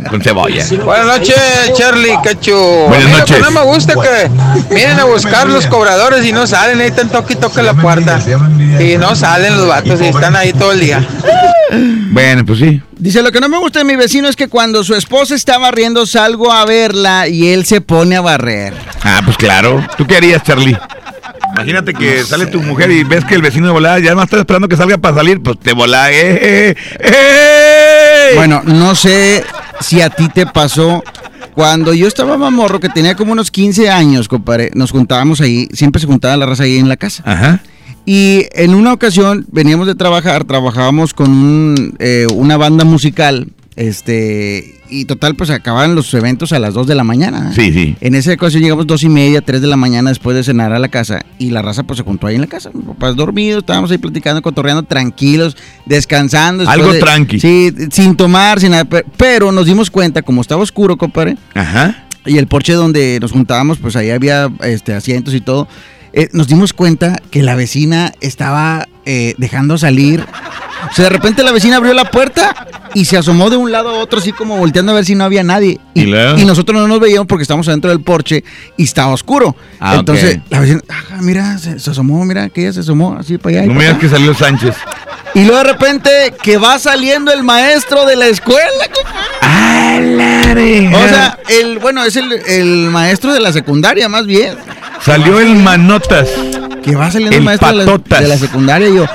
con 0.09 0.21
cebolla. 0.21 0.65
Buenas 0.83 1.05
noches, 1.05 1.35
Charlie 1.75 2.17
Cacho. 2.23 2.87
Buenas 2.87 3.09
noches. 3.09 3.37
que 3.37 3.41
no 3.41 3.51
me 3.51 3.61
gusta 3.61 3.93
que 3.93 4.73
vienen 4.73 4.99
a 4.99 5.05
buscar 5.05 5.47
los 5.47 5.67
cobradores 5.67 6.25
y 6.25 6.31
no 6.31 6.47
salen, 6.47 6.81
ahí 6.81 6.87
están 6.87 7.09
toque 7.09 7.33
y 7.33 7.37
toque 7.37 7.61
la 7.61 7.73
puerta. 7.73 8.19
Y 8.79 8.97
no 8.97 9.15
salen 9.15 9.57
los 9.57 9.67
vatos 9.67 10.01
y 10.01 10.05
están 10.05 10.35
ahí 10.35 10.53
todo 10.53 10.71
el 10.71 10.79
día. 10.79 11.05
Bueno, 12.09 12.45
pues 12.45 12.59
sí. 12.59 12.81
Dice, 12.97 13.21
lo 13.21 13.31
que 13.31 13.39
no 13.39 13.49
me 13.49 13.59
gusta 13.59 13.79
de 13.79 13.85
mi 13.85 13.95
vecino 13.95 14.27
es 14.27 14.35
que 14.35 14.47
cuando 14.47 14.83
su 14.83 14.95
esposa 14.95 15.35
está 15.35 15.57
barriendo 15.57 16.05
salgo 16.05 16.51
a 16.51 16.65
verla 16.65 17.27
y 17.27 17.49
él 17.49 17.65
se 17.65 17.81
pone 17.81 18.15
a 18.15 18.21
barrer. 18.21 18.73
Ah, 19.03 19.21
pues 19.23 19.37
claro. 19.37 19.85
¿Tú 19.97 20.07
qué 20.07 20.15
harías, 20.17 20.41
Charlie? 20.43 20.77
Imagínate 21.55 21.93
que 21.93 22.23
sale 22.23 22.45
tu 22.45 22.61
mujer 22.61 22.91
y 22.91 23.03
ves 23.03 23.25
que 23.25 23.35
el 23.35 23.41
vecino 23.41 23.67
de 23.67 23.73
volada 23.73 23.99
ya 23.99 24.13
no 24.13 24.23
está 24.23 24.37
esperando 24.37 24.67
que 24.67 24.77
salga 24.77 24.97
para 24.97 25.15
salir, 25.15 25.41
pues 25.41 25.59
te 25.59 25.73
volá. 25.73 26.11
¡Eh, 26.11 26.37
eh, 26.41 26.75
eh! 26.99 28.31
Bueno, 28.35 28.61
no 28.65 28.95
sé 28.95 29.43
si 29.81 30.01
a 30.01 30.09
ti 30.09 30.29
te 30.29 30.45
pasó. 30.45 31.03
Cuando 31.53 31.93
yo 31.95 32.07
estaba 32.07 32.37
mamorro, 32.37 32.79
que 32.79 32.89
tenía 32.89 33.15
como 33.15 33.31
unos 33.31 33.49
15 33.49 33.89
años, 33.89 34.27
compadre, 34.27 34.69
nos 34.75 34.91
juntábamos 34.91 35.41
ahí, 35.41 35.67
siempre 35.73 35.99
se 35.99 36.05
juntaba 36.05 36.37
la 36.37 36.45
raza 36.45 36.63
ahí 36.63 36.77
en 36.77 36.87
la 36.87 36.97
casa. 36.97 37.23
Ajá. 37.25 37.61
Y 38.05 38.45
en 38.53 38.75
una 38.75 38.93
ocasión 38.93 39.45
veníamos 39.51 39.87
de 39.87 39.95
trabajar, 39.95 40.45
trabajábamos 40.45 41.13
con 41.13 41.29
un, 41.29 41.95
eh, 41.99 42.27
una 42.31 42.57
banda 42.57 42.85
musical, 42.85 43.47
este, 43.75 44.76
y 44.89 45.05
total, 45.05 45.35
pues 45.35 45.49
acababan 45.49 45.95
los 45.95 46.13
eventos 46.13 46.51
a 46.53 46.59
las 46.59 46.73
2 46.73 46.87
de 46.87 46.95
la 46.95 47.03
mañana. 47.03 47.51
Sí, 47.53 47.71
sí. 47.73 47.95
En 48.01 48.15
esa 48.15 48.33
ocasión 48.33 48.61
llegamos 48.63 48.87
dos 48.87 49.03
y 49.03 49.09
media, 49.09 49.41
3 49.41 49.61
de 49.61 49.67
la 49.67 49.77
mañana 49.77 50.09
después 50.09 50.35
de 50.35 50.43
cenar 50.43 50.73
a 50.73 50.79
la 50.79 50.87
casa 50.89 51.25
y 51.39 51.49
la 51.51 51.61
raza 51.61 51.83
pues 51.83 51.97
se 51.97 52.03
juntó 52.03 52.27
ahí 52.27 52.35
en 52.35 52.41
la 52.41 52.47
casa. 52.47 52.69
Mi 52.73 52.81
papá 52.83 53.09
es 53.09 53.15
dormido, 53.15 53.59
estábamos 53.59 53.91
ahí 53.91 53.97
platicando, 53.97 54.41
cotorreando, 54.41 54.83
tranquilos, 54.83 55.55
descansando. 55.85 56.69
Algo 56.69 56.93
de- 56.93 56.99
tranqui. 56.99 57.39
Sí, 57.39 57.73
sin 57.91 58.15
tomar, 58.15 58.59
sin 58.59 58.71
nada. 58.71 58.85
pe- 58.85 59.05
Pero 59.17 59.51
nos 59.51 59.65
dimos 59.65 59.89
cuenta, 59.91 60.21
como 60.21 60.41
estaba 60.41 60.61
oscuro, 60.61 60.97
compadre, 60.97 61.37
Ajá. 61.53 62.05
y 62.25 62.37
el 62.37 62.47
porche 62.47 62.73
donde 62.73 63.17
nos 63.21 63.31
juntábamos, 63.31 63.77
pues 63.79 63.95
ahí 63.95 64.09
había 64.11 64.49
este, 64.63 64.93
asientos 64.93 65.33
y 65.33 65.41
todo. 65.41 65.67
eh, 66.13 66.29
nos 66.33 66.47
dimos 66.47 66.73
cuenta 66.73 67.21
que 67.31 67.43
la 67.43 67.55
vecina 67.55 68.11
estaba 68.21 68.87
eh, 69.05 69.35
dejando 69.37 69.77
salir. 69.77 70.23
O 70.89 70.93
sea, 70.93 71.05
de 71.05 71.09
repente 71.09 71.43
la 71.43 71.51
vecina 71.51 71.77
abrió 71.77 71.93
la 71.93 72.05
puerta 72.05 72.67
y 72.93 73.05
se 73.05 73.17
asomó 73.17 73.49
de 73.49 73.57
un 73.57 73.71
lado 73.71 73.89
a 73.89 73.93
otro, 73.99 74.19
así 74.19 74.31
como 74.31 74.57
volteando 74.57 74.91
a 74.91 74.95
ver 74.95 75.05
si 75.05 75.15
no 75.15 75.23
había 75.23 75.43
nadie. 75.43 75.79
¿Y 75.93 76.05
nosotros 76.45 76.79
no 76.79 76.87
nos 76.87 76.99
veíamos 76.99 77.27
porque 77.27 77.43
estábamos 77.43 77.67
adentro 77.67 77.89
del 77.89 78.01
porche 78.01 78.43
y 78.77 78.83
estaba 78.83 79.13
oscuro. 79.13 79.55
Ah, 79.79 79.95
Entonces, 79.95 80.39
la 80.49 80.59
vecina, 80.59 80.81
"Ajá, 80.89 81.17
mira, 81.21 81.57
se, 81.57 81.79
se 81.79 81.89
asomó, 81.91 82.23
mira, 82.25 82.49
que 82.49 82.61
ella 82.61 82.73
se 82.73 82.79
asomó 82.81 83.15
así 83.19 83.37
para 83.37 83.59
allá. 83.59 83.67
No 83.67 83.73
me 83.73 83.81
digas 83.83 83.97
que 83.99 84.07
acá". 84.07 84.15
salió 84.17 84.33
Sánchez. 84.33 84.75
Y 85.33 85.41
luego 85.43 85.57
de 85.57 85.63
repente 85.73 86.09
que 86.41 86.57
va 86.57 86.79
saliendo 86.79 87.31
el 87.31 87.43
maestro 87.43 88.05
de 88.05 88.15
la 88.15 88.27
escuela. 88.27 88.63
O 90.95 91.07
sea, 91.09 91.37
el, 91.49 91.79
bueno, 91.79 92.03
es 92.03 92.15
el, 92.15 92.31
el 92.31 92.89
maestro 92.89 93.33
de 93.33 93.39
la 93.39 93.51
secundaria, 93.51 94.09
más 94.09 94.25
bien. 94.25 94.55
Salió 95.03 95.39
el 95.39 95.55
Manotas. 95.55 96.27
Que 96.87 96.95
va 96.95 97.11
saliendo 97.11 97.35
el, 97.35 97.43
maestro 97.43 97.67
de 97.67 97.75
la, 97.75 97.85
Patotas. 97.85 98.21
de 98.21 98.27
la 98.29 98.37
secundaria 98.37 98.87
y 98.87 98.95
yo. 98.95 99.05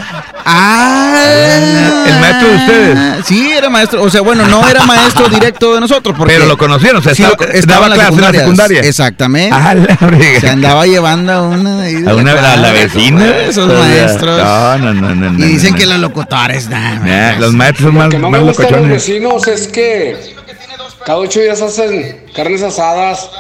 ¡Ah! 0.45 2.05
¿El 2.07 2.21
maestro 2.21 2.49
de 2.49 2.57
ustedes? 2.57 3.27
Sí, 3.27 3.51
era 3.51 3.71
maestro. 3.71 4.03
O 4.03 4.11
sea, 4.11 4.21
bueno, 4.21 4.47
no 4.47 4.69
era 4.69 4.85
maestro 4.85 5.29
directo 5.29 5.75
de 5.75 5.81
nosotros. 5.81 6.15
Porque 6.19 6.35
Pero 6.35 6.47
lo 6.47 6.59
conocieron, 6.59 6.99
o 6.99 7.03
sea, 7.03 7.15
sí, 7.15 7.25
estaba- 7.55 7.87
en 7.87 8.21
la 8.21 8.33
secundaria. 8.33 8.81
Exactamente. 8.81 9.57
Ah, 9.59 9.75
la. 9.75 9.97
Se 10.41 10.49
andaba 10.51 10.87
llevando 10.87 11.33
a 11.33 11.43
una. 11.43 11.81
de 11.81 12.11
¿A, 12.11 12.15
una, 12.15 12.35
la 12.35 12.53
a 12.53 12.57
la 12.57 12.73
vecina? 12.73 13.25
Esos 13.39 13.71
O 13.71 13.71
sea, 13.71 13.79
maestros. 13.81 14.39
No, 14.43 14.79
no, 14.79 14.95
no, 14.95 15.15
no. 15.15 15.31
no, 15.33 15.45
y 15.45 15.49
dicen 15.49 15.73
no, 15.73 15.79
que 15.79 15.87
los 15.87 15.99
locutores, 15.99 16.69
nah, 16.69 16.99
Eh, 17.07 17.37
los 17.39 17.55
maestros 17.55 17.87
son 17.87 17.95
Lo 17.95 18.01
más, 18.01 18.09
que 18.11 18.19
no 18.19 18.31
más 18.31 18.41
me 18.41 18.47
gusta 18.47 18.65
de 18.65 18.71
los 18.73 18.89
vecinos 18.89 19.47
es 19.49 19.69
que 19.69 20.35
cada 21.07 21.19
ocho 21.19 21.41
días 21.41 21.61
hacen 21.63 22.27
carnes 22.35 22.63
asadas 22.63 23.31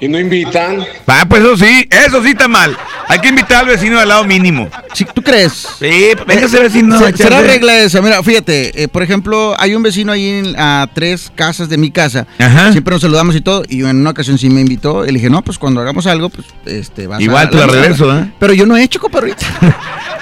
y 0.00 0.08
no 0.08 0.18
invitan. 0.18 0.84
Ah, 1.06 1.24
pues 1.28 1.42
eso 1.42 1.56
sí, 1.56 1.88
eso 1.90 2.22
sí 2.22 2.30
está 2.30 2.48
mal. 2.48 2.76
Hay 3.08 3.18
que 3.20 3.28
invitar 3.28 3.58
al 3.60 3.66
vecino 3.66 3.98
al 3.98 4.08
lado 4.08 4.24
mínimo. 4.24 4.68
Sí, 4.92 5.06
¿Tú 5.14 5.22
crees? 5.22 5.66
Sí, 5.78 6.08
véngase 6.26 6.60
vecino. 6.60 6.98
Se- 6.98 7.06
a 7.06 7.16
será 7.16 7.40
regla 7.40 7.78
esa. 7.78 8.02
Mira, 8.02 8.22
fíjate, 8.22 8.82
eh, 8.82 8.88
por 8.88 9.02
ejemplo, 9.02 9.54
hay 9.58 9.74
un 9.74 9.82
vecino 9.82 10.12
ahí 10.12 10.26
en- 10.28 10.54
a 10.58 10.88
tres 10.92 11.30
casas 11.34 11.68
de 11.68 11.78
mi 11.78 11.90
casa. 11.90 12.26
Ajá. 12.38 12.72
Siempre 12.72 12.92
nos 12.92 13.02
saludamos 13.02 13.34
y 13.36 13.40
todo. 13.40 13.62
Y 13.68 13.80
en 13.84 13.96
una 14.00 14.10
ocasión 14.10 14.38
sí 14.38 14.50
me 14.50 14.60
invitó. 14.60 15.04
Y 15.04 15.08
le 15.08 15.14
dije, 15.14 15.30
no, 15.30 15.42
pues 15.42 15.58
cuando 15.58 15.80
hagamos 15.80 16.06
algo, 16.06 16.28
pues 16.30 16.46
este, 16.66 17.06
vas 17.06 17.20
Igual 17.20 17.46
a 17.46 17.50
te 17.50 17.56
la 17.56 17.66
regreso, 17.66 18.16
¿eh? 18.18 18.30
Pero 18.38 18.52
yo 18.54 18.66
no 18.66 18.76
he 18.76 18.82
hecho, 18.82 18.98
compadrito. 19.00 19.44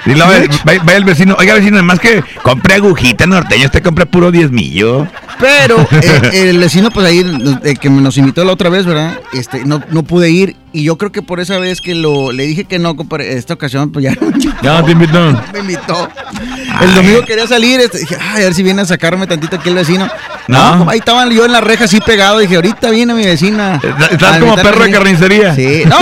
Y 0.07 0.11
luego 0.13 0.31
va, 0.69 0.73
va 0.87 0.93
el 0.93 1.03
vecino, 1.03 1.35
oiga 1.39 1.55
vecino, 1.55 1.77
además 1.77 1.99
que 1.99 2.23
compre 2.43 2.75
agujita 2.75 3.25
norteña, 3.25 3.65
usted 3.65 3.81
compra 3.81 4.05
puro 4.05 4.29
diezmillo. 4.31 5.07
Pero 5.39 5.79
eh, 5.91 6.49
el 6.49 6.59
vecino, 6.59 6.89
pues 6.91 7.05
ahí, 7.05 7.19
el 7.63 7.79
que 7.79 7.89
nos 7.89 8.17
invitó 8.17 8.43
la 8.45 8.53
otra 8.53 8.69
vez, 8.69 8.85
¿verdad? 8.85 9.19
Este, 9.33 9.65
no, 9.65 9.81
no 9.89 10.03
pude 10.03 10.29
ir. 10.31 10.55
Y 10.71 10.83
yo 10.83 10.97
creo 10.97 11.11
que 11.11 11.21
por 11.21 11.39
esa 11.39 11.57
vez 11.57 11.79
que 11.79 11.95
lo 11.95 12.33
le 12.33 12.45
dije 12.45 12.65
que 12.65 12.79
no, 12.79 12.95
compadre, 12.97 13.37
esta 13.37 13.53
ocasión, 13.53 13.91
pues 13.91 14.03
ya 14.03 14.11
no 14.19 14.31
Ya 14.61 14.83
te 14.83 14.91
invitó. 14.91 15.31
me 15.53 15.59
invitó. 15.59 16.09
El 16.81 16.93
domingo 16.93 17.21
quería 17.23 17.47
salir, 17.47 17.79
este, 17.79 17.99
dije, 17.99 18.17
ay, 18.19 18.41
a 18.41 18.45
ver 18.45 18.53
si 18.53 18.63
viene 18.63 18.81
a 18.81 18.85
sacarme 18.85 19.25
tantito 19.27 19.55
aquí 19.55 19.69
el 19.69 19.75
vecino. 19.75 20.07
No. 20.47 20.87
ahí 20.89 20.99
estaban 20.99 21.31
yo 21.31 21.45
en 21.45 21.53
la 21.53 21.61
reja 21.61 21.85
así 21.85 21.99
pegado, 22.01 22.39
dije, 22.39 22.55
ahorita 22.55 22.89
viene 22.91 23.13
mi 23.13 23.25
vecina. 23.25 23.79
Estás 24.11 24.39
como 24.39 24.55
perro 24.55 24.83
de 24.83 24.91
carnicería. 24.91 25.55
Sí, 25.55 25.83
no, 25.87 25.97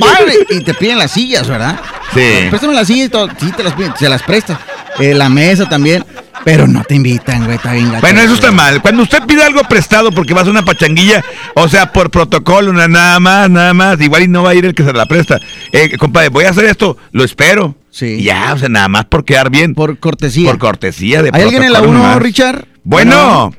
vale. 0.00 0.34
Y 0.50 0.60
te 0.60 0.72
piden 0.74 0.98
las 0.98 1.10
sillas, 1.10 1.48
¿verdad? 1.48 1.78
Sí. 2.14 2.46
Préstame 2.48 2.74
las 2.74 2.86
sillas 2.86 3.06
y 3.06 3.10
todo. 3.10 3.28
Sí, 3.38 3.50
te 3.56 3.62
las 3.62 3.74
piden, 3.74 3.92
se 3.98 4.08
las 4.08 4.22
prestas. 4.22 4.58
Eh, 4.98 5.14
la 5.14 5.28
mesa 5.28 5.68
también. 5.68 6.04
Pero 6.44 6.66
no 6.66 6.82
te 6.82 6.96
invitan, 6.96 7.44
güey, 7.44 7.56
está 7.56 7.72
bien 7.72 7.88
gacho. 7.90 8.00
Bueno, 8.00 8.20
eso 8.20 8.34
está 8.34 8.50
mal. 8.50 8.82
Cuando 8.82 9.02
usted 9.04 9.22
pide 9.26 9.44
algo 9.44 9.60
prestado 9.62 10.10
porque 10.10 10.34
vas 10.34 10.46
a 10.46 10.50
una 10.50 10.64
pachanguilla, 10.64 11.22
o 11.54 11.68
sea, 11.68 11.92
por 11.92 12.10
protocolo, 12.10 12.72
na- 12.72 12.88
nada 12.88 13.20
más, 13.20 13.48
nada 13.48 13.72
más, 13.74 14.00
igual 14.00 14.22
y 14.24 14.28
no 14.28 14.42
va 14.42 14.50
a 14.50 14.54
ir 14.54 14.64
el 14.64 14.74
que 14.74 14.82
se 14.82 14.92
la 14.92 15.06
presta. 15.06 15.38
Eh, 15.70 15.96
compadre, 15.98 16.30
voy 16.30 16.44
a 16.44 16.50
hacer 16.50 16.64
esto, 16.64 16.96
lo 17.12 17.22
espero. 17.22 17.76
Sí. 17.90 18.06
Y 18.20 18.24
ya, 18.24 18.52
o 18.54 18.58
sea, 18.58 18.68
nada 18.68 18.88
más 18.88 19.04
por 19.04 19.24
quedar 19.24 19.50
bien. 19.50 19.74
Por 19.74 19.98
cortesía. 19.98 20.48
Por 20.50 20.58
cortesía 20.58 21.22
de 21.22 21.30
¿Hay 21.32 21.42
alguien 21.42 21.62
en 21.62 21.72
la 21.72 21.78
protocolo 21.78 22.00
1, 22.00 22.08
nomás. 22.08 22.22
Richard? 22.22 22.64
Bueno. 22.82 23.52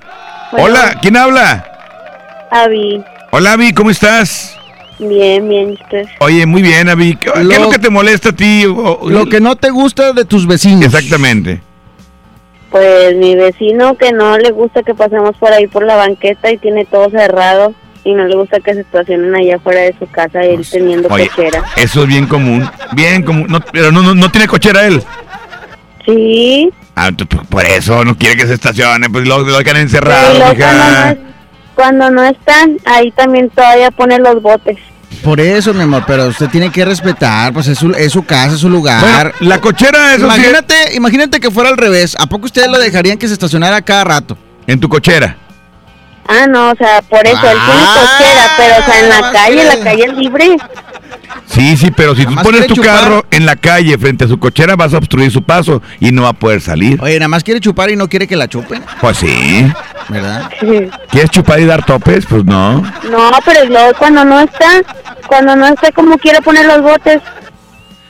Hola, 0.51 0.99
¿quién 1.01 1.15
habla? 1.17 1.65
Avi, 2.51 3.01
Hola, 3.31 3.53
Avi, 3.53 3.73
¿cómo 3.73 3.89
estás? 3.89 4.55
bien, 4.99 5.49
bien, 5.49 5.69
¿y 5.71 5.73
usted. 5.73 6.05
Oye, 6.19 6.45
muy 6.45 6.61
bien, 6.61 6.87
Avi. 6.89 7.15
¿Qué, 7.15 7.31
qué 7.33 7.39
es 7.41 7.59
lo 7.59 7.69
que 7.69 7.79
te 7.79 7.89
molesta 7.89 8.29
a 8.29 8.35
ti? 8.35 8.63
Lo 8.63 9.25
que 9.29 9.39
no 9.41 9.55
te 9.55 9.69
gusta 9.71 10.13
de 10.13 10.25
tus 10.25 10.45
vecinos. 10.45 10.83
Exactamente. 10.85 11.61
Pues 12.73 13.15
mi 13.17 13.35
vecino 13.35 13.95
que 13.97 14.11
no 14.13 14.35
le 14.39 14.49
gusta 14.49 14.81
que 14.81 14.95
pasemos 14.95 15.37
por 15.37 15.53
ahí 15.53 15.67
por 15.67 15.85
la 15.85 15.95
banqueta 15.95 16.51
y 16.51 16.57
tiene 16.57 16.85
todo 16.85 17.07
cerrado 17.11 17.75
y 18.03 18.13
no 18.15 18.25
le 18.25 18.35
gusta 18.35 18.59
que 18.61 18.73
se 18.73 18.81
estacionen 18.81 19.35
allá 19.35 19.57
afuera 19.57 19.81
de 19.81 19.95
su 19.99 20.07
casa 20.09 20.41
él 20.41 20.65
teniendo 20.69 21.07
Oye, 21.11 21.29
cochera. 21.29 21.63
eso 21.77 22.01
es 22.01 22.07
bien 22.07 22.25
común. 22.25 22.67
Bien 22.93 23.21
común. 23.21 23.45
No, 23.47 23.59
pero 23.71 23.91
no, 23.91 24.01
no, 24.01 24.15
no 24.15 24.31
tiene 24.31 24.47
cochera 24.47 24.87
él. 24.87 25.03
Sí, 26.03 26.71
Ah, 26.95 27.11
por 27.49 27.63
eso 27.63 28.03
no 28.03 28.17
quiere 28.17 28.37
que 28.37 28.47
se 28.47 28.55
estacione, 28.55 29.07
pues 29.09 29.27
lo, 29.27 29.39
lo 29.39 29.57
dejan 29.59 29.77
encerrado, 29.77 30.33
luego 30.37 30.55
cuando 30.55 30.83
no, 30.83 30.89
mija. 30.89 31.11
es- 31.11 31.17
cuando 31.75 32.09
no 32.11 32.23
están, 32.23 32.77
ahí 32.85 33.11
también 33.11 33.49
todavía 33.51 33.91
pone 33.91 34.17
los 34.19 34.41
botes. 34.41 34.77
Por 35.21 35.39
eso, 35.39 35.73
mi 35.73 35.81
amor, 35.83 36.03
pero 36.05 36.27
usted 36.27 36.47
tiene 36.49 36.69
que 36.71 36.83
respetar, 36.83 37.53
pues 37.53 37.67
es 37.67 37.77
su, 37.77 37.91
es 37.91 38.11
su 38.11 38.23
casa, 38.23 38.55
es 38.55 38.59
su 38.61 38.69
lugar. 38.69 38.99
Bueno, 39.01 39.31
la 39.41 39.61
cochera, 39.61 40.15
sí- 40.17 40.21
imagínate, 40.23 40.73
Imagínate 40.95 41.39
que 41.39 41.49
fuera 41.51 41.69
al 41.69 41.77
revés. 41.77 42.15
¿A 42.19 42.25
poco 42.27 42.45
ustedes 42.45 42.67
lo 42.69 42.77
dejarían 42.79 43.17
que 43.17 43.27
se 43.27 43.33
estacionara 43.33 43.81
cada 43.81 44.03
rato? 44.03 44.37
En 44.67 44.79
tu 44.79 44.89
cochera. 44.89 45.37
Ah, 46.27 46.45
no, 46.47 46.71
o 46.71 46.75
sea, 46.75 47.01
por 47.01 47.19
eso, 47.25 47.35
él 47.35 47.57
tiene 47.65 47.83
Ah, 47.85 47.95
cochera, 47.99 48.51
pero 48.57 48.75
o 48.81 48.85
sea, 48.85 48.99
en 49.01 49.09
la 49.09 49.31
calle, 49.31 49.57
que- 49.57 49.63
la 49.77 49.83
calle 49.83 50.05
es 50.05 50.13
libre. 50.17 50.57
Sí, 51.47 51.75
sí, 51.77 51.91
pero 51.91 52.15
si 52.15 52.25
tú 52.25 52.35
pones 52.35 52.65
tu 52.67 52.75
chupar. 52.75 53.01
carro 53.01 53.25
en 53.29 53.45
la 53.45 53.55
calle 53.55 53.97
frente 53.97 54.23
a 54.23 54.27
su 54.27 54.39
cochera, 54.39 54.75
vas 54.75 54.93
a 54.93 54.97
obstruir 54.97 55.29
su 55.31 55.43
paso 55.43 55.81
y 55.99 56.11
no 56.11 56.23
va 56.23 56.29
a 56.29 56.33
poder 56.33 56.61
salir. 56.61 56.99
Oye, 57.01 57.19
nada 57.19 57.27
más 57.27 57.43
quiere 57.43 57.59
chupar 57.59 57.89
y 57.91 57.95
no 57.97 58.07
quiere 58.07 58.27
que 58.27 58.35
la 58.37 58.47
chupen, 58.47 58.81
Pues 59.01 59.17
sí. 59.17 59.67
¿Verdad? 60.13 60.49
¿Quieres 61.11 61.29
chupar 61.31 61.59
y 61.59 61.65
dar 61.65 61.85
topes? 61.85 62.25
Pues 62.25 62.45
no. 62.45 62.81
No, 62.81 63.29
pero 63.45 63.65
luego 63.65 63.91
cuando 63.97 64.23
no 64.25 64.39
está, 64.39 64.69
cuando 65.27 65.55
no 65.55 65.67
está, 65.67 65.91
como 65.91 66.17
quiere 66.17 66.41
poner 66.41 66.65
los 66.65 66.81
botes. 66.81 67.21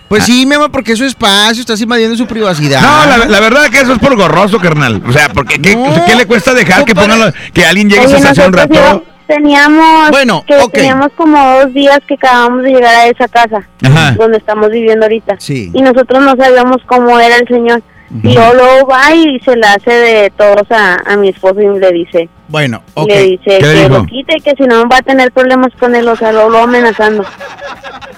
Pues 0.08 0.26
sí, 0.26 0.46
mi 0.46 0.54
amor, 0.56 0.70
porque 0.72 0.92
es 0.92 1.00
su 1.00 1.06
espacio, 1.06 1.62
estás 1.62 1.82
invadiendo 1.82 2.16
su 2.16 2.28
privacidad. 2.28 2.82
No, 2.82 3.06
la, 3.18 3.26
la 3.26 3.40
verdad 3.40 3.66
que 3.72 3.80
eso 3.80 3.94
es 3.94 4.00
por 4.00 4.16
gorroso, 4.16 4.60
carnal. 4.60 5.02
O 5.08 5.12
sea, 5.12 5.30
porque 5.30 5.60
¿qué, 5.60 5.76
¿qué 6.06 6.16
le 6.16 6.28
cuesta 6.28 6.54
dejar 6.54 6.86
que 6.86 6.94
pongan 6.94 7.20
los- 7.20 7.34
que 7.52 7.66
alguien 7.66 7.90
llegue 7.90 8.04
y 8.04 8.08
se 8.08 8.16
Oye, 8.16 8.18
estacione 8.22 8.48
un 8.50 8.54
rato? 8.54 9.04
teníamos 9.26 10.12
Bueno, 10.12 10.44
que 10.46 10.56
teníamos 10.72 11.08
como 11.16 11.40
dos 11.62 11.74
días 11.74 11.98
que 12.08 12.16
acabamos 12.16 12.62
de 12.62 12.72
llegar 12.74 12.94
a 12.94 13.08
esa 13.08 13.28
casa 13.30 13.64
Ajá. 13.84 14.12
donde 14.12 14.38
estamos 14.38 14.70
viviendo 14.70 15.06
ahorita 15.06 15.36
Sí. 15.40 15.72
y 15.74 15.82
nosotros 15.82 16.22
no 16.22 16.36
sabíamos 16.36 16.78
cómo 16.86 17.18
era 17.20 17.38
el 17.38 17.48
señor 17.48 17.82
y 18.22 18.34
luego, 18.34 18.54
luego 18.54 18.88
va 18.88 19.14
y 19.16 19.40
se 19.40 19.56
la 19.56 19.74
hace 19.74 19.92
de 19.92 20.32
todos 20.38 20.70
a, 20.72 20.96
a 21.06 21.18
mi 21.18 21.30
esposo 21.30 21.60
y 21.62 21.80
le 21.80 21.92
dice 21.92 22.30
Bueno, 22.48 22.84
ok. 22.94 23.08
le 23.08 23.22
dice 23.24 23.44
¿Qué 23.46 23.60
que 23.60 23.72
dijo? 23.74 23.90
lo 23.90 24.06
quite 24.06 24.36
que 24.44 24.52
si 24.56 24.64
no 24.64 24.88
va 24.88 24.98
a 24.98 25.02
tener 25.02 25.32
problemas 25.32 25.72
con 25.80 25.96
él 25.96 26.08
o 26.08 26.16
sea 26.16 26.32
lo, 26.32 26.50
lo 26.50 26.60
amenazando 26.60 27.26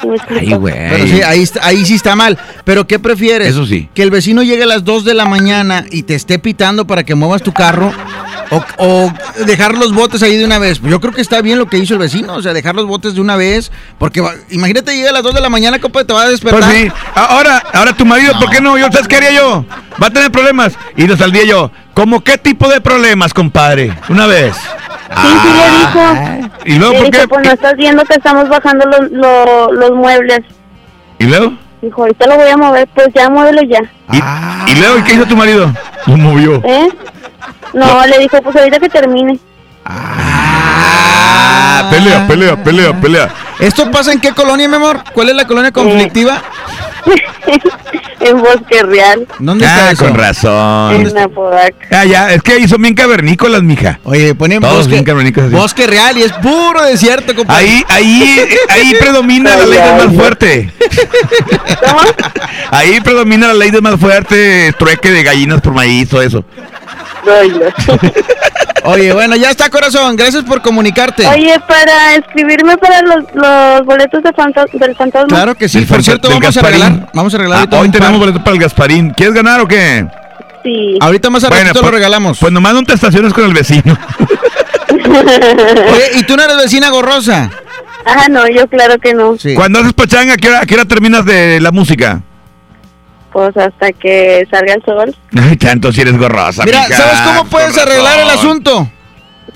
¿Sí 0.01 0.07
me 0.07 0.15
explico? 0.17 0.61
Pero 0.61 1.07
sí, 1.07 1.21
ahí, 1.21 1.41
está- 1.43 1.65
ahí 1.65 1.85
sí 1.85 1.95
está 1.95 2.17
mal. 2.17 2.37
Pero 2.65 2.85
¿qué 2.85 2.99
prefieres? 2.99 3.47
Eso 3.51 3.65
sí. 3.65 3.87
Que 3.93 4.03
el 4.03 4.11
vecino 4.11 4.43
llegue 4.43 4.63
a 4.63 4.67
las 4.67 4.83
2 4.83 5.05
de 5.05 5.13
la 5.13 5.25
mañana 5.25 5.85
y 5.89 6.03
te 6.03 6.15
esté 6.15 6.37
pitando 6.37 6.85
para 6.85 7.05
que 7.05 7.15
muevas 7.15 7.41
tu 7.41 7.53
carro. 7.53 7.93
O, 8.51 8.63
o 8.77 9.13
dejar 9.45 9.73
los 9.75 9.93
botes 9.93 10.21
ahí 10.23 10.37
de 10.37 10.45
una 10.45 10.59
vez. 10.59 10.79
Yo 10.81 10.99
creo 11.01 11.13
que 11.13 11.21
está 11.21 11.41
bien 11.41 11.57
lo 11.57 11.67
que 11.67 11.77
hizo 11.77 11.93
el 11.93 11.99
vecino. 11.99 12.33
O 12.35 12.41
sea, 12.41 12.53
dejar 12.53 12.75
los 12.75 12.85
botes 12.85 13.15
de 13.15 13.21
una 13.21 13.35
vez. 13.35 13.71
Porque 13.97 14.21
va- 14.21 14.33
imagínate, 14.51 14.95
llega 14.95 15.09
a 15.09 15.13
las 15.13 15.23
2 15.23 15.33
de 15.33 15.41
la 15.41 15.49
mañana, 15.49 15.79
compa, 15.79 16.03
te 16.03 16.13
va 16.13 16.23
a 16.23 16.29
despertar. 16.29 16.61
Pues 16.63 16.75
sí. 16.77 16.91
Ahora, 17.15 17.63
ahora 17.73 17.93
tu 17.93 18.05
marido, 18.05 18.33
¿por 18.39 18.49
qué 18.49 18.61
no? 18.61 18.77
Yo, 18.77 18.85
¿sabes 18.91 19.07
qué 19.07 19.15
haría 19.17 19.31
yo? 19.31 19.65
Va 20.01 20.07
a 20.07 20.11
tener 20.11 20.31
problemas. 20.31 20.73
Y 20.95 21.07
le 21.07 21.17
saldría 21.17 21.45
yo. 21.45 21.71
¿Cómo 21.93 22.21
qué 22.23 22.37
tipo 22.37 22.67
de 22.67 22.81
problemas, 22.81 23.33
compadre? 23.33 23.97
Una 24.09 24.27
vez. 24.27 24.55
Sí, 24.55 25.27
sí 25.43 25.49
le 25.53 25.79
dijo. 25.79 26.51
¿Y 26.65 26.75
luego 26.79 26.93
le 26.93 26.99
por 26.99 27.11
dijo, 27.11 27.21
qué? 27.21 27.27
pues 27.27 27.45
no 27.47 27.51
estás 27.53 27.75
viendo 27.77 28.03
que 28.05 28.13
estamos 28.15 28.49
bajando 28.49 28.85
los, 28.85 29.11
los, 29.11 29.71
los 29.71 29.91
muebles. 29.91 30.39
¿Y 31.19 31.25
luego? 31.25 31.53
Dijo, 31.81 32.01
ahorita 32.01 32.25
lo 32.27 32.35
voy 32.37 32.49
a 32.49 32.57
mover, 32.57 32.87
pues 32.95 33.07
ya 33.15 33.29
muévelo 33.29 33.61
ya. 33.63 33.79
¿Y, 34.11 34.71
y 34.71 34.75
luego 34.79 34.97
¿y 34.99 35.03
qué 35.03 35.13
hizo 35.13 35.25
tu 35.25 35.35
marido? 35.37 35.71
Lo 36.07 36.17
movió. 36.17 36.61
¿Eh? 36.65 36.89
No, 37.73 38.05
le 38.05 38.19
dijo, 38.19 38.41
pues 38.41 38.55
ahorita 38.55 38.79
que 38.79 38.89
termine. 38.89 39.39
Ah, 39.85 41.87
pelea, 41.91 42.27
pelea, 42.27 42.63
pelea, 42.63 43.01
pelea. 43.01 43.29
¿Esto 43.59 43.91
pasa 43.91 44.11
en 44.11 44.19
qué 44.19 44.33
colonia, 44.33 44.67
mi 44.67 44.75
amor? 44.75 45.01
¿Cuál 45.13 45.29
es 45.29 45.35
la 45.35 45.45
colonia 45.45 45.71
conflictiva? 45.71 46.41
en 48.19 48.41
Bosque 48.41 48.81
Real, 48.83 49.27
¿Dónde 49.39 49.65
ah, 49.65 49.69
está 49.69 49.91
eso? 49.91 50.05
con 50.05 50.15
razón. 50.15 51.07
en 51.07 51.17
Apodaca. 51.17 51.75
Ah, 51.91 52.05
ya, 52.05 52.33
es 52.33 52.41
que 52.41 52.53
ahí 52.53 52.67
son 52.67 52.81
bien 52.81 52.95
cavernícolas, 52.95 53.61
mija. 53.61 53.99
Oye, 54.03 54.33
ponen 54.33 54.61
Todos 54.61 54.77
bosque, 54.77 54.93
bien 54.93 55.03
cavernícolas. 55.03 55.49
así. 55.49 55.55
bosque 55.55 55.87
real 55.87 56.17
y 56.17 56.23
es 56.23 56.31
puro 56.33 56.81
desierto, 56.83 57.35
compa. 57.35 57.55
Ahí, 57.55 57.83
ahí, 57.89 58.47
ahí 58.69 58.95
predomina 58.99 59.55
la 59.55 59.65
ley 59.65 59.79
del 59.79 60.07
más 60.07 60.15
fuerte. 60.15 60.73
Ahí 62.71 62.99
predomina 63.01 63.47
la 63.47 63.53
ley 63.53 63.71
del 63.71 63.81
más 63.81 63.99
fuerte, 63.99 64.73
trueque 64.77 65.11
de 65.11 65.23
gallinas 65.23 65.61
por 65.61 65.73
maíz, 65.73 66.09
todo 66.09 66.21
eso. 66.21 66.43
Oye, 68.83 69.13
bueno, 69.13 69.35
ya 69.35 69.49
está, 69.49 69.69
corazón. 69.69 70.15
Gracias 70.15 70.43
por 70.43 70.61
comunicarte. 70.61 71.25
Oye, 71.27 71.59
para 71.67 72.15
escribirme 72.15 72.77
para 72.77 73.01
los, 73.01 73.23
los 73.33 73.85
boletos 73.85 74.21
de 74.23 74.31
fanta- 74.33 74.65
del 74.71 74.95
fantasma. 74.95 75.27
Claro 75.27 75.55
que 75.55 75.67
sí. 75.67 75.79
Del 75.79 75.87
Por 75.87 76.03
cierto, 76.03 76.29
vamos 76.29 76.55
a 76.57 76.61
regalar. 76.61 77.09
Vamos 77.13 77.33
a 77.33 77.37
regalar 77.37 77.67
Ah, 77.71 77.79
hoy 77.79 77.89
tenemos 77.89 78.11
par. 78.13 78.19
boleto 78.19 78.43
para 78.43 78.55
el 78.55 78.61
Gasparín. 78.61 79.09
¿Quieres 79.11 79.33
ganar 79.33 79.59
o 79.61 79.67
qué? 79.67 80.05
Sí. 80.63 80.97
Ahorita 81.01 81.29
más 81.29 81.43
a 81.43 81.49
ratito 81.49 81.73
lo 81.75 81.81
pues- 81.81 81.93
regalamos. 81.93 82.37
Pues 82.39 82.53
nomás 82.53 82.73
no 82.73 82.83
te 82.83 82.93
estaciones 82.93 83.33
con 83.33 83.45
el 83.45 83.53
vecino. 83.53 83.97
Oye, 84.91 86.09
¿y 86.15 86.23
tú 86.23 86.35
no 86.37 86.43
eres 86.43 86.57
vecina 86.57 86.89
gorrosa? 86.89 87.49
Ah, 88.05 88.27
no, 88.29 88.47
yo 88.47 88.67
claro 88.67 88.99
que 88.99 89.13
no. 89.15 89.35
Cuando 89.55 89.79
haces 89.79 89.93
pachanga, 89.93 90.33
¿a 90.33 90.37
qué 90.37 90.47
hora, 90.49 90.59
a 90.61 90.65
qué 90.67 90.75
hora 90.75 90.85
terminas 90.85 91.25
de 91.25 91.59
la 91.59 91.71
música? 91.71 92.21
Pues 93.35 93.57
hasta 93.57 93.91
que 93.91 94.47
salga 94.49 94.75
el 94.75 94.83
sol. 94.85 95.13
Ay, 95.37 95.57
tanto 95.57 95.91
si 95.91 95.99
eres 95.99 96.17
gorrosa. 96.17 96.63
Mira, 96.63 96.87
¿sabes 96.87 97.19
cómo 97.19 97.43
puedes 97.49 97.77
arreglar 97.77 98.21
el 98.21 98.29
asunto? 98.29 98.89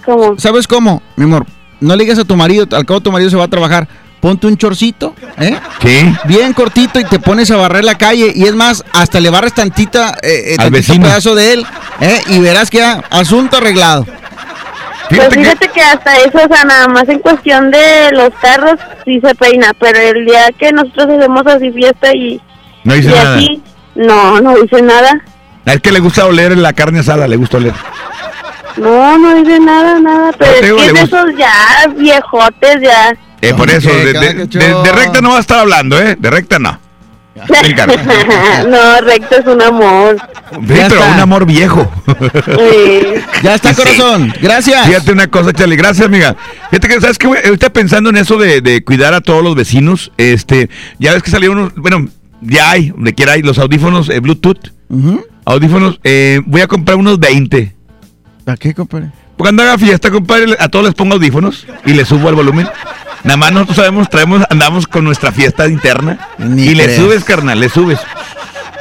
¿Cómo? 0.04 0.38
¿Sabes 0.38 0.68
cómo? 0.68 1.02
Mi 1.16 1.24
amor, 1.24 1.46
no 1.80 1.96
le 1.96 2.04
digas 2.04 2.20
a 2.20 2.26
tu 2.26 2.36
marido, 2.36 2.68
al 2.76 2.86
cabo 2.86 3.00
tu 3.00 3.10
marido 3.10 3.30
se 3.30 3.38
va 3.38 3.46
a 3.46 3.48
trabajar. 3.48 3.88
Ponte 4.20 4.48
un 4.48 4.58
chorcito, 4.58 5.16
¿eh? 5.38 5.58
Sí. 5.82 6.14
Bien 6.26 6.52
cortito 6.52 7.00
y 7.00 7.06
te 7.06 7.20
pones 7.20 7.52
a 7.52 7.56
barrer 7.56 7.86
la 7.86 7.96
calle. 7.98 8.34
Y 8.36 8.44
es 8.48 8.54
más, 8.54 8.84
hasta 8.92 9.22
le 9.22 9.30
barres 9.30 9.54
tantita, 9.54 10.10
eh, 10.24 10.28
eh, 10.48 10.52
Al 10.60 10.72
tantito 10.72 10.72
vecino. 10.92 11.06
pedazo 11.08 11.36
de 11.36 11.54
él, 11.54 11.66
¿eh? 12.02 12.22
Y 12.28 12.40
verás 12.40 12.70
que 12.70 12.80
ya, 12.80 13.02
asunto 13.10 13.56
arreglado. 13.60 14.06
pues 15.08 15.30
fíjate 15.34 15.70
que 15.70 15.80
hasta 15.80 16.18
eso, 16.18 16.38
o 16.38 16.54
sea, 16.54 16.66
nada 16.66 16.90
más 16.90 17.08
en 17.08 17.20
cuestión 17.20 17.72
de 17.72 18.12
los 18.12 18.32
carros 18.42 18.78
sí 19.06 19.22
se 19.24 19.34
peina, 19.36 19.74
pero 19.80 19.98
el 20.00 20.26
día 20.26 20.50
que 20.58 20.74
nosotros 20.74 21.08
hacemos 21.18 21.48
así 21.48 21.72
fiesta 21.72 22.14
y, 22.14 22.42
No 22.84 22.96
dice 22.96 23.08
y 23.08 23.14
nada. 23.14 23.36
así, 23.38 23.64
no, 24.00 24.40
no 24.40 24.56
dice 24.56 24.82
nada. 24.82 25.22
Es 25.66 25.82
que 25.82 25.92
le 25.92 26.00
gusta 26.00 26.26
oler 26.26 26.58
la 26.58 26.74
carne 26.74 27.00
asada, 27.00 27.28
le 27.28 27.36
gusta 27.36 27.58
oler. 27.58 27.74
No, 28.78 29.18
no 29.18 29.36
dice 29.36 29.60
nada, 29.60 30.00
nada, 30.00 30.32
pero 30.38 30.78
es 30.78 30.86
que 30.86 30.94
de 30.94 31.02
esos 31.02 31.26
ya 31.38 31.88
viejotes, 31.98 32.82
ya. 32.82 33.14
Eh, 33.42 33.54
por 33.54 33.70
eso, 33.70 33.90
de, 33.90 34.92
recta 34.94 35.22
no 35.22 35.32
va 35.32 35.38
a 35.38 35.42
estar 35.42 35.60
hablando, 35.60 36.00
¿eh? 36.00 36.16
De 36.18 36.30
recta 36.30 36.60
no. 36.60 36.80
No, 38.68 39.02
recto 39.02 39.38
es 39.38 39.46
un 39.46 39.62
amor. 39.62 40.18
Sí, 40.52 40.58
pero 40.68 41.06
un 41.14 41.20
amor 41.20 41.46
viejo. 41.46 41.90
Sí. 42.46 43.22
Ya 43.44 43.56
está, 43.56 43.74
corazón. 43.74 44.34
Gracias. 44.42 44.86
Fíjate 44.88 45.12
una 45.12 45.28
cosa, 45.28 45.54
Charlie. 45.54 45.78
Gracias, 45.78 46.06
amiga. 46.06 46.36
Fíjate 46.70 46.88
que, 46.88 47.02
¿sabes 47.02 47.18
qué? 47.18 47.28
Ahorita 47.28 47.70
pensando 47.70 48.10
en 48.10 48.18
eso 48.18 48.38
de, 48.38 48.60
de 48.60 48.84
cuidar 48.84 49.14
a 49.14 49.22
todos 49.22 49.42
los 49.42 49.56
vecinos, 49.56 50.12
este, 50.18 50.70
ya 51.00 51.14
ves 51.14 51.24
que 51.24 51.32
salieron 51.32 51.60
unos, 51.60 51.76
bueno, 51.76 52.10
ya 52.42 52.72
hay, 52.72 52.90
donde 52.90 53.14
quiera 53.14 53.34
hay 53.34 53.42
los 53.42 53.60
audífonos 53.60 54.10
eh, 54.10 54.20
Bluetooth. 54.20 54.72
Audífonos, 55.46 56.00
eh, 56.04 56.42
voy 56.46 56.62
a 56.62 56.68
comprar 56.68 56.98
unos 56.98 57.20
20. 57.20 57.76
¿Para 58.46 58.58
qué, 58.58 58.74
compadre? 58.74 59.12
Porque 59.38 59.50
ando 59.50 59.64
a 59.64 59.78
fiesta, 59.78 60.12
compadre, 60.12 60.56
a 60.60 60.68
todos 60.68 60.86
les 60.86 60.96
pongo 60.96 61.16
audífonos 61.16 61.66
y 61.86 61.94
les 61.94 62.08
subo 62.08 62.30
el 62.30 62.36
volumen. 62.36 62.68
Nada 63.24 63.38
más 63.38 63.52
nosotros 63.52 63.78
sabemos, 63.78 64.10
traemos, 64.10 64.44
andamos 64.50 64.88
con 64.88 65.04
nuestra 65.04 65.32
fiesta 65.32 65.68
interna. 65.68 66.20
Ni 66.38 66.64
y 66.64 66.76
le 66.76 66.86
creas. 66.86 67.02
subes, 67.02 67.24
carnal, 67.24 67.60
le 67.60 67.70
subes. 67.70 68.00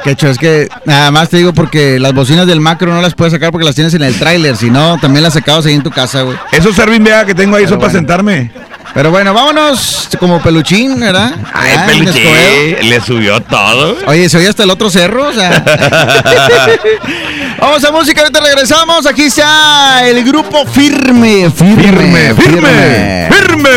Quecho, 0.03 0.27
es 0.29 0.37
que 0.37 0.69
nada 0.85 1.11
más 1.11 1.29
te 1.29 1.37
digo 1.37 1.53
porque 1.53 1.99
las 1.99 2.13
bocinas 2.13 2.47
del 2.47 2.61
macro 2.61 2.93
no 2.93 3.01
las 3.01 3.15
puedes 3.15 3.33
sacar 3.33 3.51
porque 3.51 3.65
las 3.65 3.75
tienes 3.75 3.93
en 3.93 4.01
el 4.01 4.15
tráiler, 4.15 4.55
si 4.55 4.69
no, 4.69 4.97
también 4.99 5.23
las 5.23 5.33
sacabas 5.33 5.65
ahí 5.65 5.73
en 5.73 5.83
tu 5.83 5.91
casa, 5.91 6.21
güey. 6.21 6.37
Esos 6.53 6.75
Servin 6.75 7.03
Vega 7.03 7.25
que 7.25 7.35
tengo 7.35 7.57
ahí 7.57 7.63
Pero 7.63 7.75
son 7.75 7.79
para 7.79 7.91
sentarme. 7.91 8.51
Pero 8.93 9.11
bueno, 9.11 9.33
vámonos 9.33 10.09
como 10.19 10.41
peluchín, 10.41 10.99
¿verdad? 10.99 11.33
Ay, 11.53 11.73
Ah, 11.77 11.85
peluche, 11.87 12.77
le 12.83 13.01
subió 13.01 13.39
todo. 13.41 13.97
Oye, 14.07 14.27
¿se 14.29 14.37
oye 14.37 14.47
hasta 14.49 14.63
el 14.63 14.69
otro 14.71 14.89
cerro? 14.89 15.27
O 15.27 15.33
sea. 15.33 15.63
Vamos 17.59 17.83
a 17.83 17.91
música, 17.91 18.21
ahorita 18.21 18.39
regresamos. 18.39 19.05
Aquí 19.05 19.23
está 19.23 20.07
el 20.07 20.23
grupo 20.23 20.65
Firme. 20.65 21.51
Firme, 21.51 22.33
firme, 22.35 23.29
firme. 23.31 23.69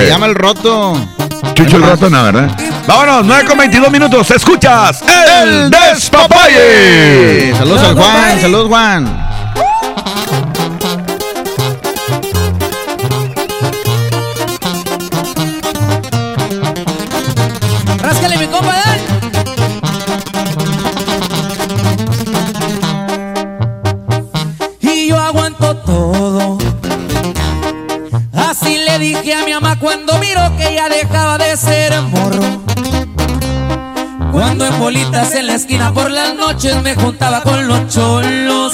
Se 0.00 0.06
llama 0.08 0.26
El 0.26 0.34
Roto. 0.34 1.08
Chucho 1.54 1.76
el 1.76 1.82
rato, 1.82 2.10
no, 2.10 2.22
¿verdad? 2.24 2.50
Vámonos, 2.86 3.24
9 3.24 3.44
con 3.46 3.58
22 3.58 3.90
minutos. 3.90 4.30
Escuchas 4.30 5.02
El 5.02 5.70
Despapalle. 5.70 7.54
Saludos 7.56 7.82
al 7.82 7.94
Juan, 7.94 8.40
saludos 8.40 8.68
Juan. 8.68 9.29
A 29.32 29.44
mi 29.44 29.52
mamá 29.52 29.78
cuando 29.78 30.18
miró 30.18 30.56
que 30.56 30.74
ya 30.74 30.88
dejaba 30.88 31.38
de 31.38 31.56
ser 31.56 32.00
morro. 32.02 32.40
Cuando 34.32 34.66
en 34.66 34.78
bolitas 34.78 35.34
en 35.34 35.46
la 35.46 35.54
esquina 35.54 35.92
por 35.92 36.10
las 36.10 36.34
noches 36.34 36.82
me 36.82 36.94
juntaba 36.94 37.42
con 37.42 37.68
los 37.68 37.88
cholos. 37.88 38.72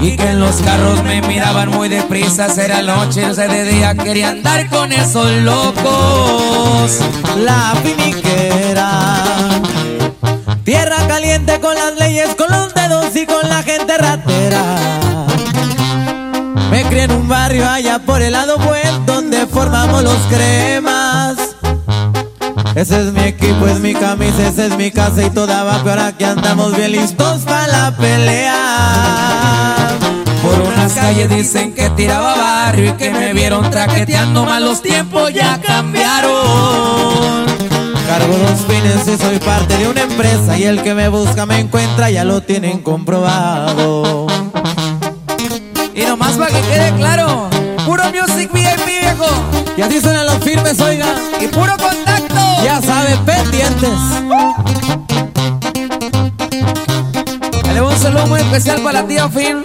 Y 0.00 0.16
que 0.16 0.30
en 0.30 0.40
los 0.40 0.56
carros 0.56 1.02
me 1.02 1.22
miraban 1.22 1.70
muy 1.70 1.88
deprisa, 1.88 2.46
era 2.62 2.82
noche, 2.82 3.24
o 3.24 3.34
sea, 3.34 3.48
de 3.48 3.64
día 3.64 3.94
quería 3.94 4.30
andar 4.30 4.68
con 4.68 4.92
esos 4.92 5.30
locos. 5.42 6.98
La 7.38 7.74
finiquera, 7.82 9.22
tierra 10.62 11.06
caliente 11.08 11.58
con 11.60 11.74
las 11.74 11.96
leyes, 11.96 12.34
con 12.34 12.50
los 12.50 12.74
dedos 12.74 13.16
y 13.16 13.26
con 13.26 13.48
la 13.48 13.62
gente 13.62 13.96
ratera. 13.96 15.33
En 17.04 17.12
un 17.12 17.28
barrio 17.28 17.68
allá 17.68 17.98
por 17.98 18.22
el 18.22 18.32
lado 18.32 18.56
buen 18.56 19.04
donde 19.04 19.46
formamos 19.46 20.02
los 20.02 20.16
cremas. 20.30 21.36
Ese 22.74 22.98
es 22.98 23.12
mi 23.12 23.24
equipo, 23.24 23.66
es 23.68 23.78
mi 23.80 23.92
camisa, 23.92 24.48
esa 24.48 24.64
es 24.64 24.76
mi 24.78 24.90
casa 24.90 25.22
y 25.22 25.28
toda 25.28 25.60
abajo. 25.60 25.90
Ahora 25.90 26.16
que 26.16 26.24
andamos 26.24 26.74
bien 26.74 26.92
listos 26.92 27.42
para 27.42 27.66
la 27.66 27.94
pelea. 27.94 29.88
Por 30.42 30.58
unas 30.66 30.94
calles 30.94 31.28
dicen 31.28 31.74
que 31.74 31.90
tiraba 31.90 32.36
barrio 32.36 32.92
y 32.92 32.92
que 32.94 33.10
me 33.10 33.34
vieron 33.34 33.70
traqueteando 33.70 34.46
mal 34.46 34.64
los 34.64 34.80
tiempos 34.80 35.30
ya 35.30 35.60
cambiaron. 35.60 37.44
Cargo 38.06 38.34
dos 38.38 38.64
fines 38.66 39.06
y 39.06 39.18
soy 39.22 39.38
parte 39.40 39.76
de 39.76 39.88
una 39.88 40.00
empresa 40.00 40.56
y 40.56 40.62
el 40.62 40.82
que 40.82 40.94
me 40.94 41.08
busca 41.08 41.44
me 41.44 41.60
encuentra, 41.60 42.08
ya 42.08 42.24
lo 42.24 42.40
tienen 42.40 42.80
comprobado. 42.80 44.23
Y 45.94 46.02
nomás 46.02 46.32
para 46.32 46.50
que 46.50 46.60
quede 46.62 46.92
claro, 46.96 47.48
puro 47.86 48.04
music 48.06 48.50
VIP 48.52 48.84
viejo. 48.84 49.26
Y 49.76 49.82
así 49.82 50.00
suenan 50.00 50.26
los 50.26 50.38
firmes, 50.38 50.80
oiga. 50.80 51.06
Y 51.40 51.46
puro 51.46 51.76
contacto. 51.76 52.40
Ya 52.64 52.82
sabe, 52.82 53.16
pendientes. 53.24 53.90
Le 57.72 57.80
un 57.80 57.96
saludo 57.96 58.26
muy 58.26 58.40
especial 58.40 58.80
para 58.80 59.02
la 59.02 59.08
tía 59.08 59.28
Fin. 59.28 59.64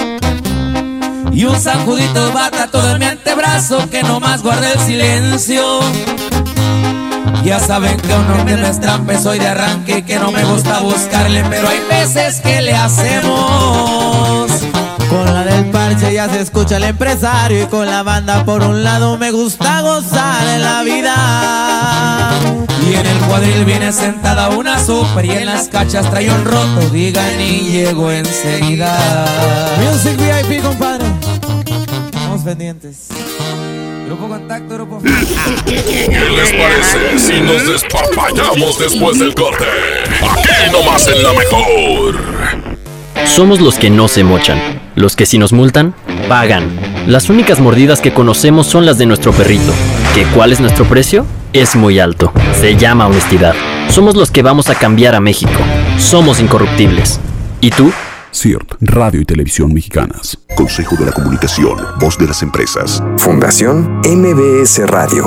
Y 1.41 1.45
un 1.45 1.59
sacudito 1.59 2.31
bata 2.33 2.67
todo 2.67 2.91
en 2.91 2.99
mi 2.99 3.05
antebrazo 3.05 3.89
que 3.89 4.03
no 4.03 4.19
más 4.19 4.43
guarda 4.43 4.73
el 4.73 4.79
silencio. 4.79 5.79
Ya 7.43 7.59
saben 7.59 7.99
que 7.99 8.13
un 8.13 8.29
hombre 8.29 8.57
no 8.57 8.67
es 8.67 8.79
trampa, 8.79 9.17
soy 9.17 9.39
de 9.39 9.47
arranque 9.47 9.97
y 9.97 10.03
que 10.03 10.19
no 10.19 10.31
me 10.31 10.43
gusta 10.43 10.81
buscarle, 10.81 11.43
pero 11.49 11.67
hay 11.67 11.79
veces 11.89 12.41
que 12.41 12.61
le 12.61 12.75
hacemos. 12.75 14.51
Con 15.09 15.33
la 15.33 15.43
del 15.43 15.65
parche 15.71 16.13
ya 16.13 16.29
se 16.29 16.41
escucha 16.41 16.77
el 16.77 16.83
empresario 16.83 17.63
y 17.63 17.65
con 17.65 17.87
la 17.87 18.03
banda 18.03 18.45
por 18.45 18.61
un 18.61 18.83
lado 18.83 19.17
me 19.17 19.31
gusta 19.31 19.81
gozar 19.81 20.47
en 20.47 20.61
la 20.61 20.83
vida. 20.83 22.29
Y 22.87 22.93
en 22.93 23.05
el 23.07 23.17
cuadril 23.21 23.65
viene 23.65 23.91
sentada 23.91 24.49
una 24.49 24.77
super 24.77 25.25
y 25.25 25.31
en 25.31 25.47
las 25.47 25.69
cachas 25.69 26.07
trae 26.07 26.29
un 26.29 26.45
roto, 26.45 26.87
digan 26.91 27.41
y 27.41 27.61
llego 27.71 28.11
enseguida. 28.11 28.95
Music 29.79 30.15
VIP, 30.17 30.61
compadre. 30.61 30.90
Estamos 32.41 32.57
pendientes. 32.57 33.07
Grupo 34.07 34.27
Contacto, 34.27 34.73
Grupo 34.73 34.99
¿Qué 35.03 36.29
les 36.35 36.51
parece 36.53 37.19
si 37.19 37.39
nos 37.39 37.67
despapallamos 37.67 38.79
después 38.79 39.19
del 39.19 39.35
corte? 39.35 39.65
Aquí 40.21 40.71
nomás 40.71 41.07
en 41.07 41.21
la 41.21 41.33
mejor. 41.33 42.15
Somos 43.25 43.61
los 43.61 43.77
que 43.77 43.91
no 43.91 44.07
se 44.07 44.23
mochan, 44.23 44.59
los 44.95 45.15
que 45.15 45.27
si 45.27 45.37
nos 45.37 45.53
multan, 45.53 45.93
pagan. 46.27 46.79
Las 47.05 47.29
únicas 47.29 47.59
mordidas 47.59 48.01
que 48.01 48.11
conocemos 48.11 48.65
son 48.65 48.87
las 48.87 48.97
de 48.97 49.05
nuestro 49.05 49.33
perrito. 49.33 49.71
¿Que 50.15 50.25
cuál 50.25 50.51
es 50.51 50.59
nuestro 50.59 50.85
precio? 50.85 51.27
Es 51.53 51.75
muy 51.75 51.99
alto. 51.99 52.33
Se 52.59 52.75
llama 52.75 53.05
honestidad. 53.05 53.53
Somos 53.89 54.15
los 54.15 54.31
que 54.31 54.41
vamos 54.41 54.69
a 54.69 54.75
cambiar 54.75 55.13
a 55.13 55.19
México. 55.19 55.59
Somos 55.99 56.39
incorruptibles. 56.39 57.19
¿Y 57.59 57.69
tú? 57.69 57.91
CIRT, 58.33 58.75
Radio 58.81 59.21
y 59.21 59.25
Televisión 59.25 59.73
Mexicanas. 59.73 60.37
Consejo 60.55 60.95
de 60.95 61.05
la 61.05 61.11
Comunicación, 61.11 61.77
Voz 61.99 62.17
de 62.17 62.27
las 62.27 62.41
Empresas. 62.41 63.03
Fundación 63.17 64.01
MBS 64.05 64.87
Radio. 64.87 65.25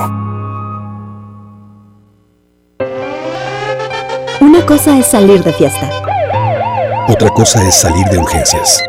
Una 4.41 4.65
cosa 4.67 4.99
es 4.99 5.07
salir 5.07 5.43
de 5.45 5.53
fiesta. 5.53 5.91
Otra 7.09 7.29
cosa 7.31 7.67
es 7.67 7.75
salir 7.75 8.07
de 8.07 8.19
urgencias. 8.19 8.83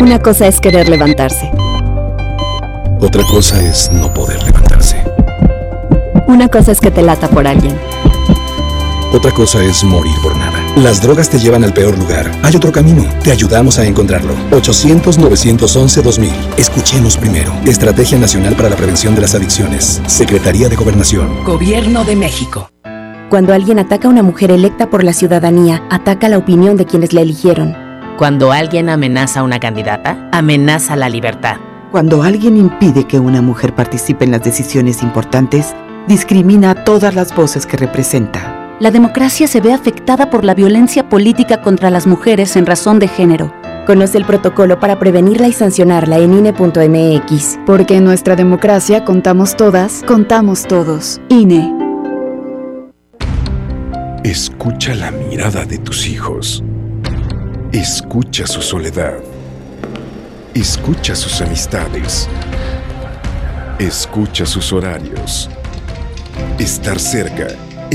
Una 0.00 0.20
cosa 0.20 0.46
es 0.46 0.60
querer 0.60 0.88
levantarse. 0.88 1.50
Otra 3.00 3.22
cosa 3.30 3.60
es 3.60 3.90
no 3.92 4.12
poder 4.14 4.42
levantarse. 4.44 5.02
Una 6.28 6.48
cosa 6.48 6.72
es 6.72 6.80
que 6.80 6.90
te 6.90 7.02
lata 7.02 7.28
por 7.28 7.46
alguien. 7.46 7.76
Otra 9.12 9.32
cosa 9.32 9.62
es 9.62 9.82
morir 9.82 10.14
por 10.22 10.36
nada. 10.36 10.43
Las 10.76 11.00
drogas 11.00 11.30
te 11.30 11.38
llevan 11.38 11.62
al 11.62 11.72
peor 11.72 11.96
lugar. 11.96 12.28
Hay 12.42 12.56
otro 12.56 12.72
camino. 12.72 13.04
Te 13.22 13.30
ayudamos 13.30 13.78
a 13.78 13.86
encontrarlo. 13.86 14.34
800-911-2000. 14.50 16.32
Escuchemos 16.58 17.16
primero. 17.16 17.52
Estrategia 17.64 18.18
Nacional 18.18 18.56
para 18.56 18.70
la 18.70 18.74
Prevención 18.74 19.14
de 19.14 19.20
las 19.20 19.36
Adicciones. 19.36 20.02
Secretaría 20.08 20.68
de 20.68 20.74
Gobernación. 20.74 21.44
Gobierno 21.44 22.04
de 22.04 22.16
México. 22.16 22.68
Cuando 23.30 23.52
alguien 23.52 23.78
ataca 23.78 24.08
a 24.08 24.10
una 24.10 24.24
mujer 24.24 24.50
electa 24.50 24.90
por 24.90 25.04
la 25.04 25.12
ciudadanía, 25.12 25.84
ataca 25.90 26.28
la 26.28 26.38
opinión 26.38 26.76
de 26.76 26.86
quienes 26.86 27.12
la 27.12 27.20
eligieron. 27.20 27.76
Cuando 28.18 28.50
alguien 28.50 28.88
amenaza 28.88 29.40
a 29.40 29.42
una 29.44 29.60
candidata, 29.60 30.28
amenaza 30.32 30.96
la 30.96 31.08
libertad. 31.08 31.58
Cuando 31.92 32.24
alguien 32.24 32.56
impide 32.56 33.04
que 33.04 33.20
una 33.20 33.42
mujer 33.42 33.76
participe 33.76 34.24
en 34.24 34.32
las 34.32 34.42
decisiones 34.42 35.04
importantes, 35.04 35.72
discrimina 36.08 36.72
a 36.72 36.84
todas 36.84 37.14
las 37.14 37.32
voces 37.32 37.64
que 37.64 37.76
representa. 37.76 38.63
La 38.84 38.90
democracia 38.90 39.48
se 39.48 39.62
ve 39.62 39.72
afectada 39.72 40.28
por 40.28 40.44
la 40.44 40.52
violencia 40.52 41.08
política 41.08 41.62
contra 41.62 41.88
las 41.88 42.06
mujeres 42.06 42.54
en 42.54 42.66
razón 42.66 42.98
de 42.98 43.08
género. 43.08 43.50
Conoce 43.86 44.18
el 44.18 44.26
protocolo 44.26 44.78
para 44.78 44.98
prevenirla 44.98 45.48
y 45.48 45.54
sancionarla 45.54 46.18
en 46.18 46.34
INE.mx. 46.34 47.60
Porque 47.64 47.96
en 47.96 48.04
nuestra 48.04 48.36
democracia 48.36 49.02
contamos 49.02 49.56
todas, 49.56 50.02
contamos 50.06 50.66
todos. 50.66 51.18
INE. 51.30 51.72
Escucha 54.22 54.94
la 54.94 55.10
mirada 55.12 55.64
de 55.64 55.78
tus 55.78 56.06
hijos. 56.06 56.62
Escucha 57.72 58.46
su 58.46 58.60
soledad. 58.60 59.14
Escucha 60.52 61.14
sus 61.14 61.40
amistades. 61.40 62.28
Escucha 63.78 64.44
sus 64.44 64.74
horarios. 64.74 65.48
Estar 66.58 67.00
cerca 67.00 67.46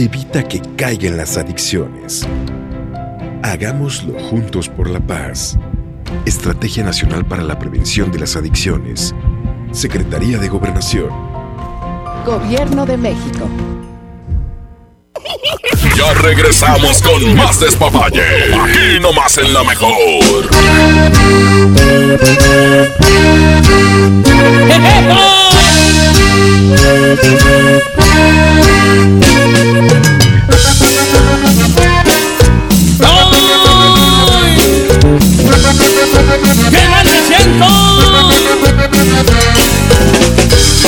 evita 0.03 0.47
que 0.47 0.61
caigan 0.77 1.17
las 1.17 1.37
adicciones. 1.37 2.25
Hagámoslo 3.43 4.17
juntos 4.19 4.69
por 4.69 4.89
la 4.89 4.99
paz. 4.99 5.57
Estrategia 6.25 6.83
Nacional 6.83 7.25
para 7.25 7.43
la 7.43 7.59
Prevención 7.59 8.11
de 8.11 8.19
las 8.19 8.35
Adicciones. 8.35 9.13
Secretaría 9.71 10.37
de 10.37 10.47
Gobernación. 10.47 11.09
Gobierno 12.25 12.85
de 12.85 12.97
México. 12.97 13.49
Ya 15.97 16.13
regresamos 16.13 17.01
con 17.01 17.35
más 17.35 17.59
despapalle. 17.59 18.23
Aquí 18.53 18.99
nomás 19.01 19.37
en 19.37 19.53
la 19.53 19.63
mejor. 19.63 20.49
¡Qué 29.21 29.28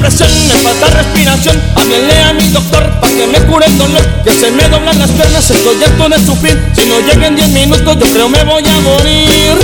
me 0.00 0.10
sube 0.10 0.28
la 0.28 0.28
presión, 0.28 0.48
me 0.48 0.54
falta 0.54 0.86
respiración. 0.86 1.60
Háblele 1.74 2.22
a 2.22 2.32
mi 2.32 2.48
doctor 2.48 2.90
para 3.00 3.12
que 3.12 3.26
me 3.26 3.38
cure 3.46 3.66
el 3.66 3.78
dolor. 3.78 4.06
Que 4.24 4.32
se 4.32 4.50
me 4.50 4.68
doblan 4.68 4.98
las 4.98 5.10
piernas, 5.10 5.50
estoy 5.50 5.82
harto 5.82 6.08
de 6.08 6.18
sufrir. 6.24 6.72
Si 6.74 6.86
no 6.86 7.00
llegan 7.00 7.36
10 7.36 7.48
minutos, 7.50 7.96
yo 7.98 8.06
creo 8.12 8.28
me 8.28 8.42
voy 8.44 8.62
a 8.66 8.80
morir. 8.80 9.58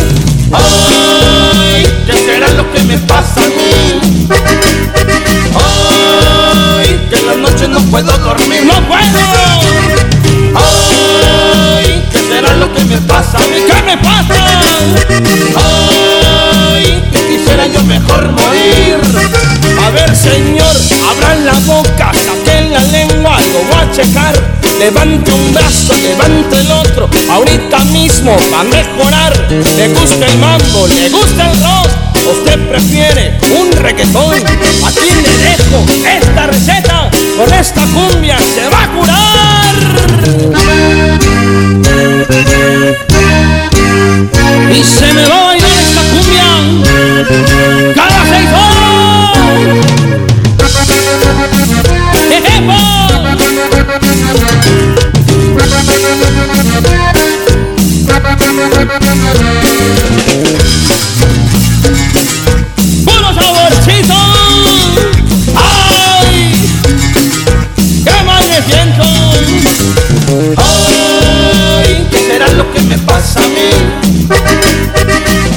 Ay, 0.53 1.87
¿qué 2.07 2.13
será 2.13 2.49
lo 2.53 2.71
que 2.73 2.83
me 2.83 2.99
pasa 2.99 3.41
a 3.41 3.49
mí? 3.49 4.29
Ay, 5.55 7.07
que 7.11 7.19
en 7.19 7.27
las 7.27 7.37
noches 7.37 7.69
no 7.69 7.81
puedo 7.91 8.19
dormir. 8.19 8.65
¡No 8.65 8.75
puedo! 8.89 10.06
Levante 24.87 25.33
un 25.33 25.53
brazo, 25.53 25.95
levante 26.01 26.61
el 26.61 26.71
otro, 26.71 27.11
ahorita 27.29 27.85
mismo 27.87 28.37
va 28.53 28.61
a 28.61 28.63
mejorar. 28.63 29.37
Le 29.51 29.89
gusta 29.89 30.27
el 30.27 30.39
mambo, 30.39 30.87
le 30.87 31.09
gusta 31.09 31.51
el 31.51 31.61
rock. 31.61 31.89
Usted 32.31 32.69
prefiere 32.69 33.37
un 33.59 33.73
reggaetón. 33.73 34.35
Aquí 34.87 35.11
le 35.11 35.39
dejo 35.43 35.85
esta 36.09 36.47
receta. 36.47 37.11
Con 37.37 37.53
esta 37.53 37.83
cumbia 37.83 38.39
se 38.39 38.69
va 38.69 38.85
a 38.85 38.89
curar. 38.93 39.75
Y 44.73 44.85
se 44.85 45.13
me 45.13 45.27
va 45.27 45.37
a 45.37 45.47
bailar 45.47 45.79
esta 45.81 46.03
cumbia 46.13 46.45
cada 47.93 48.25
seis 48.25 48.51
horas. 48.55 48.77
¡Puro 63.05 63.35
saborcito! 63.35 64.15
¡Ay! 65.57 66.53
¡Qué 68.05 68.23
mal 68.25 68.45
me 68.49 68.63
siento! 68.63 69.05
¡Ay! 70.57 72.07
¿Qué 72.11 72.19
será 72.19 72.49
lo 72.49 72.73
que 72.73 72.81
me 72.83 72.99
pasa 72.99 73.41
a 73.41 73.49
mí? 73.49 73.71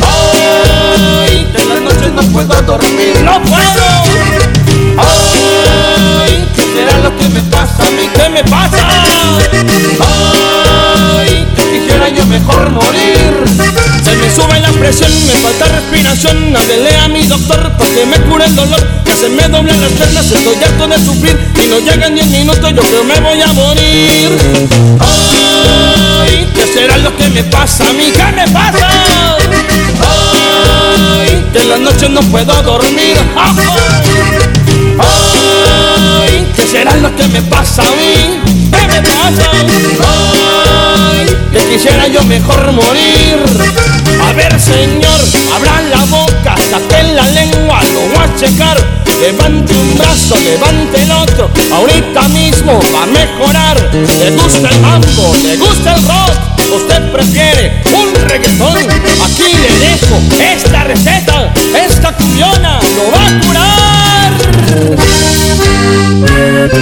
¡Ay! 0.02 1.48
De 1.54 1.66
las 1.66 1.82
noches 1.82 2.12
no 2.14 2.22
puedo 2.32 2.62
dormir 2.64 3.22
¡No 3.24 3.42
puedo! 3.44 3.88
¡Ay! 4.98 6.48
¿Qué 6.56 6.62
será 6.62 6.98
lo 7.00 7.16
que 7.18 7.30
me 7.30 7.42
pasa 7.44 7.88
a 7.88 7.92
mí? 7.92 8.10
¿Qué 8.16 8.30
me 8.30 8.44
pasa? 8.44 8.78
¡Ay! 10.00 10.39
Mejor 12.30 12.70
morir 12.70 13.44
Se 14.04 14.16
me 14.16 14.30
sube 14.30 14.60
la 14.60 14.72
presión, 14.72 15.12
me 15.26 15.34
falta 15.34 15.66
respiración 15.66 16.56
Háblele 16.56 16.96
a 16.98 17.08
mi 17.08 17.24
doctor 17.24 17.72
para 17.76 17.90
que 17.90 18.06
me 18.06 18.20
cure 18.30 18.46
el 18.46 18.56
dolor 18.56 18.88
Que 19.04 19.14
se 19.14 19.30
me 19.30 19.48
doblan 19.48 19.82
las 19.82 19.92
piernas, 19.94 20.32
estoy 20.32 20.56
harto 20.64 20.88
de 20.88 21.04
sufrir 21.04 21.40
Y 21.64 21.68
no 21.68 21.80
llegan 21.80 22.14
10 22.14 22.28
minutos, 22.28 22.72
yo 22.76 22.82
creo 22.84 23.04
me 23.04 23.20
voy 23.20 23.42
a 23.42 23.52
morir 23.54 24.30
Ay, 25.00 26.48
¿qué 26.54 26.68
será 26.72 26.98
lo 27.00 27.18
que 27.18 27.30
me 27.30 27.44
pasa 27.46 27.90
a 27.90 27.94
mí? 27.94 28.12
¿Qué 28.12 28.32
me 28.36 28.48
pasa? 28.50 28.88
Ay, 31.18 31.46
que 31.52 31.60
en 31.62 31.70
las 31.70 31.80
noches 31.80 32.10
no 32.12 32.22
puedo 32.22 32.62
dormir 32.62 33.18
Ay, 35.00 36.48
¿qué 36.56 36.62
será 36.68 36.96
lo 36.98 37.16
que 37.16 37.28
me 37.28 37.42
pasa 37.42 37.82
a 37.82 37.86
mí? 37.86 38.40
¿Qué 38.72 38.88
me 38.88 39.02
pasa? 39.02 39.52
Ay, 39.52 40.49
que 41.52 41.60
quisiera 41.70 42.08
yo 42.08 42.24
mejor 42.24 42.72
morir. 42.72 43.38
A 44.28 44.34
ver, 44.34 44.60
señor, 44.60 45.20
abran 45.56 45.90
la 45.90 46.06
boca, 46.06 46.56
saquen 46.70 47.16
la 47.16 47.28
lengua, 47.30 47.82
lo 47.94 48.02
voy 48.10 48.26
a 48.26 48.36
checar. 48.36 48.78
Levante 49.22 49.74
un 49.76 49.98
brazo, 49.98 50.36
levante 50.38 51.02
el 51.02 51.12
otro, 51.12 51.50
ahorita 51.74 52.30
mismo 52.30 52.80
va 52.94 53.04
a 53.04 53.06
mejorar. 53.08 53.78
Le 53.94 54.32
gusta 54.32 54.70
el 54.70 54.80
mambo, 54.80 55.36
le 55.44 55.58
gusta 55.58 55.96
el 55.96 56.02
rock, 56.08 56.32
usted 56.76 57.12
prefiere 57.12 57.82
un 57.92 58.16
reggaetón. 58.30 58.78
Aquí 58.78 59.54
le 59.62 59.72
dejo 59.80 60.22
esta 60.40 60.84
receta, 60.86 61.54
esta 61.86 62.12
cumbiona 62.14 62.80
lo 62.96 63.12
va 63.12 63.28
a 63.28 63.40
curar. 63.42 64.32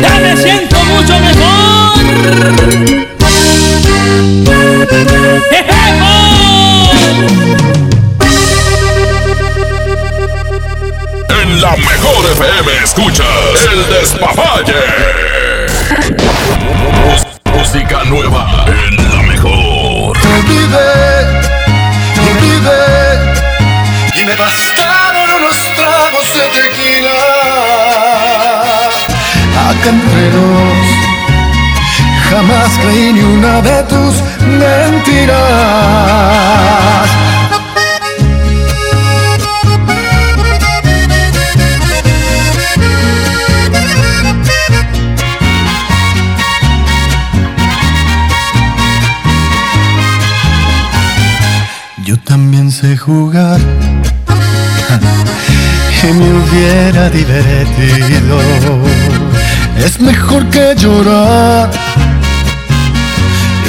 Ya 0.02 0.20
me 0.20 0.38
siento 0.38 0.78
mucho 0.84 1.20
mejor. 1.20 3.17
En 4.90 5.06
la 11.62 11.76
mejor 11.76 12.26
FM 12.32 12.72
escuchas 12.84 13.68
el 13.74 13.86
despapalle. 13.90 14.82
Música 17.54 18.04
nueva 18.06 18.66
en 18.68 18.96
la 19.12 19.22
mejor. 19.24 20.18
vive 20.46 20.88
y 22.16 22.18
vive 22.42 22.80
y 24.16 24.24
me 24.24 24.36
bastaron 24.36 25.30
unos 25.38 25.58
tragos 25.76 26.28
de 26.34 26.48
tequila 26.62 27.18
acá 29.70 29.90
entre 29.90 30.24
jamás 32.38 32.72
creí 32.82 33.08
ni 33.14 33.22
una 33.22 33.62
de 33.62 33.84
tus 33.92 34.14
mentiras. 34.62 35.38
Yo 52.06 52.16
también 52.20 52.72
sé 52.72 52.98
jugar 52.98 53.60
y 56.04 56.06
me 56.20 56.30
hubiera 56.40 57.10
divertido. 57.10 58.40
Es 59.84 60.00
mejor 60.00 60.46
que 60.50 60.76
llorar 60.76 61.87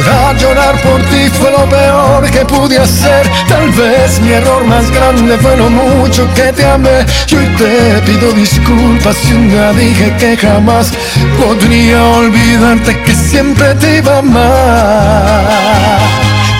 Llorar, 0.00 0.36
llorar 0.38 0.80
por 0.80 1.02
ti 1.10 1.28
fue 1.30 1.50
lo 1.50 1.68
peor 1.68 2.24
que 2.30 2.46
pude 2.46 2.78
hacer. 2.78 3.28
Tal 3.48 3.68
vez 3.70 4.18
mi 4.20 4.32
error 4.32 4.64
más 4.64 4.90
grande 4.90 5.36
fue 5.38 5.58
lo 5.58 5.68
mucho 5.68 6.26
que 6.34 6.50
te 6.52 6.64
amé. 6.64 7.04
Y 7.28 7.34
hoy 7.34 7.46
te 7.58 8.00
pido 8.06 8.32
disculpas 8.32 9.14
si 9.16 9.34
un 9.34 9.50
día 9.50 9.72
dije 9.72 10.16
que 10.18 10.38
jamás 10.38 10.90
podría 11.38 12.02
olvidarte 12.02 12.98
que 13.02 13.14
siempre 13.14 13.74
te 13.74 13.98
iba 13.98 14.14
a 14.14 14.18
amar. 14.20 15.98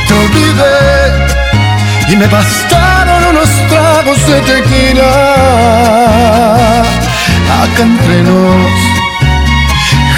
Te 0.06 0.12
olvidé 0.12 2.12
y 2.12 2.16
me 2.16 2.26
bastaron 2.26 3.24
unos 3.30 3.48
tragos 3.70 4.26
de 4.26 4.38
tequila. 4.40 5.12
Acá 7.62 7.82
entre 7.82 8.22
nos 8.22 8.89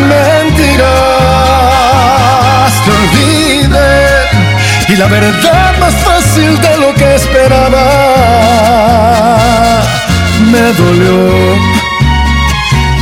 mentiras. 0.00 0.88
Te 2.84 2.90
olvidé 2.90 4.00
y 4.88 4.96
la 4.96 5.06
verdad 5.06 5.78
más 5.78 5.94
fácil 5.94 6.60
de 6.60 6.76
lo 6.78 6.94
que 6.94 7.14
esperaba. 7.14 7.86
Me 10.50 10.72
dolió, 10.72 11.56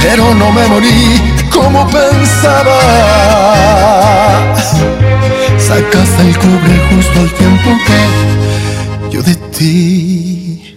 pero 0.03 0.35
no 0.35 0.51
me 0.53 0.67
morí 0.69 1.21
como 1.51 1.87
pensabas. 1.89 2.79
Sacaste 5.59 6.23
el 6.23 6.39
cobre 6.39 6.81
justo 6.91 7.21
al 7.21 7.31
tiempo 7.35 7.71
que 7.87 8.01
yo 9.11 9.23
de 9.23 9.35
ti, 9.57 10.77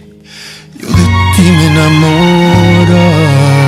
yo 0.80 0.88
de 0.88 1.04
ti 1.36 1.42
me 1.42 1.66
enamoraba. 1.66 3.61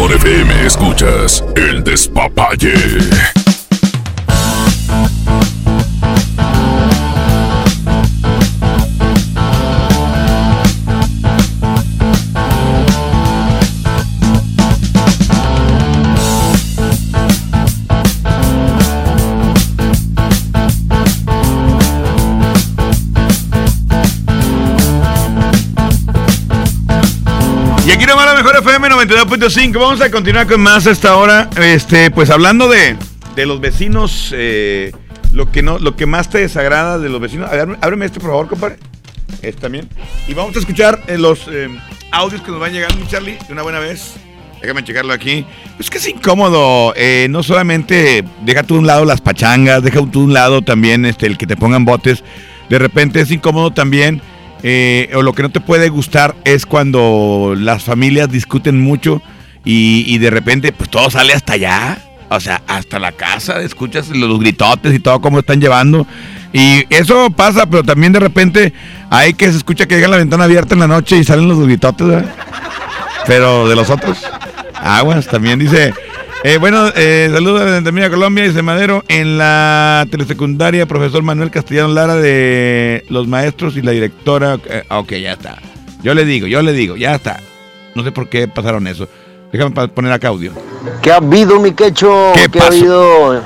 Mejor 0.00 0.16
FM 0.16 0.66
escuchas 0.66 1.44
El 1.56 1.84
Despapalle. 1.84 3.39
FM 28.70 28.88
92.5. 28.88 29.72
Vamos 29.80 30.00
a 30.00 30.12
continuar 30.12 30.46
con 30.46 30.60
más 30.60 30.86
a 30.86 30.92
esta 30.92 31.16
hora. 31.16 31.50
Este, 31.60 32.08
pues 32.12 32.30
hablando 32.30 32.68
de, 32.68 32.96
de 33.34 33.44
los 33.44 33.60
vecinos, 33.60 34.32
eh, 34.32 34.92
lo 35.32 35.50
que 35.50 35.60
no, 35.60 35.80
lo 35.80 35.96
que 35.96 36.06
más 36.06 36.30
te 36.30 36.38
desagrada 36.38 36.96
de 37.00 37.08
los 37.08 37.20
vecinos. 37.20 37.50
Ver, 37.50 37.76
ábreme 37.80 38.06
este, 38.06 38.20
por 38.20 38.30
favor, 38.30 38.46
compadre. 38.46 38.76
Este 39.42 39.60
también. 39.60 39.88
Y 40.28 40.34
vamos 40.34 40.54
a 40.54 40.60
escuchar 40.60 41.02
eh, 41.08 41.18
los 41.18 41.48
eh, 41.48 41.68
audios 42.12 42.42
que 42.42 42.52
nos 42.52 42.60
van 42.60 42.72
llegando, 42.72 43.04
Charlie, 43.08 43.38
de 43.44 43.52
una 43.52 43.62
buena 43.62 43.80
vez. 43.80 44.14
Déjame 44.62 44.84
checarlo 44.84 45.12
aquí. 45.14 45.44
Es 45.80 45.90
que 45.90 45.98
es 45.98 46.06
incómodo. 46.06 46.94
eh, 46.94 47.26
no 47.28 47.42
solamente 47.42 48.22
deja 48.42 48.62
tú 48.62 48.76
un 48.76 48.86
lado 48.86 49.04
las 49.04 49.20
pachangas, 49.20 49.82
deja 49.82 50.00
tú 50.12 50.22
un 50.22 50.32
lado 50.32 50.62
también 50.62 51.04
este, 51.06 51.26
el 51.26 51.38
que 51.38 51.48
te 51.48 51.56
pongan 51.56 51.84
botes. 51.84 52.22
De 52.68 52.78
repente 52.78 53.20
es 53.20 53.32
incómodo 53.32 53.72
también. 53.72 54.22
Eh, 54.62 55.10
o 55.14 55.22
lo 55.22 55.32
que 55.32 55.42
no 55.42 55.50
te 55.50 55.60
puede 55.60 55.88
gustar 55.88 56.34
es 56.44 56.66
cuando 56.66 57.54
las 57.56 57.84
familias 57.84 58.30
discuten 58.30 58.80
mucho 58.80 59.22
y, 59.64 60.18
de 60.18 60.30
repente 60.30 60.72
pues 60.72 60.90
todo 60.90 61.10
sale 61.10 61.32
hasta 61.32 61.54
allá. 61.54 61.98
O 62.32 62.38
sea, 62.38 62.62
hasta 62.68 63.00
la 63.00 63.10
casa, 63.10 63.60
escuchas 63.60 64.08
los 64.10 64.38
gritotes 64.38 64.94
y 64.94 65.00
todo 65.00 65.20
cómo 65.20 65.40
están 65.40 65.60
llevando. 65.60 66.06
Y 66.52 66.84
eso 66.88 67.30
pasa, 67.30 67.66
pero 67.66 67.82
también 67.82 68.12
de 68.12 68.20
repente 68.20 68.72
hay 69.10 69.34
que 69.34 69.50
se 69.50 69.56
escucha 69.56 69.86
que 69.86 69.96
llega 69.96 70.06
la 70.06 70.16
ventana 70.16 70.44
abierta 70.44 70.74
en 70.74 70.80
la 70.80 70.86
noche 70.86 71.16
y 71.16 71.24
salen 71.24 71.48
los 71.48 71.58
gritotes, 71.58 72.06
¿verdad? 72.06 72.32
Pero 73.26 73.68
de 73.68 73.74
los 73.74 73.90
otros, 73.90 74.18
aguas, 74.74 75.26
también 75.26 75.58
dice. 75.58 75.92
Eh, 76.44 76.56
bueno, 76.58 76.88
eh, 76.94 77.28
saludos 77.32 77.64
desde 77.64 77.82
Termina 77.82 78.10
Colombia, 78.10 78.44
dice 78.44 78.62
Madero. 78.62 79.04
En 79.08 79.38
la 79.38 80.06
telesecundaria, 80.10 80.86
profesor 80.86 81.22
Manuel 81.22 81.50
Castellano 81.50 81.88
Lara 81.88 82.14
de 82.16 83.04
los 83.08 83.26
maestros 83.26 83.76
y 83.76 83.82
la 83.82 83.92
directora. 83.92 84.58
eh, 84.64 84.84
ok, 84.88 85.12
ya 85.14 85.32
está. 85.32 85.58
Yo 86.02 86.14
le 86.14 86.24
digo, 86.24 86.46
yo 86.46 86.62
le 86.62 86.72
digo, 86.72 86.96
ya 86.96 87.14
está. 87.14 87.38
No 87.94 88.02
sé 88.02 88.12
por 88.12 88.28
qué 88.28 88.48
pasaron 88.48 88.86
eso. 88.86 89.08
Déjame 89.52 89.88
poner 89.88 90.12
acá 90.12 90.28
audio. 90.28 90.52
¿Qué 91.02 91.12
ha 91.12 91.16
habido, 91.16 91.60
mi 91.60 91.72
quecho? 91.72 92.32
¿Qué 92.34 92.58
ha 92.58 92.66
habido? 92.66 93.42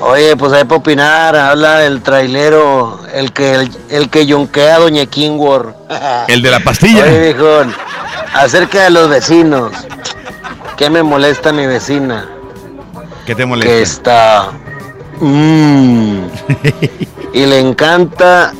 Oye, 0.00 0.36
pues 0.36 0.52
hay 0.52 0.64
para 0.64 0.76
opinar, 0.76 1.36
habla 1.36 1.84
el 1.84 2.02
trailero, 2.02 3.00
el 3.12 3.32
que 3.32 3.54
el, 3.54 3.70
el 3.90 4.08
que 4.08 4.26
yonquea 4.26 4.76
a 4.76 4.78
Doña 4.78 5.06
Kingworth. 5.06 5.74
El 6.28 6.40
de 6.40 6.50
la 6.50 6.60
pastilla. 6.60 7.02
Oye, 7.04 7.20
viejón, 7.34 7.74
acerca 8.32 8.84
de 8.84 8.90
los 8.90 9.10
vecinos. 9.10 9.72
¿Qué 10.78 10.88
me 10.88 11.02
molesta 11.02 11.52
mi 11.52 11.66
vecina? 11.66 12.28
¿Qué 13.26 13.34
te 13.34 13.42
Que 13.42 13.46
molesta? 13.46 13.80
está... 13.80 14.52
mm, 15.20 16.18
y 17.34 17.46
le 17.46 17.58
encanta 17.58 18.52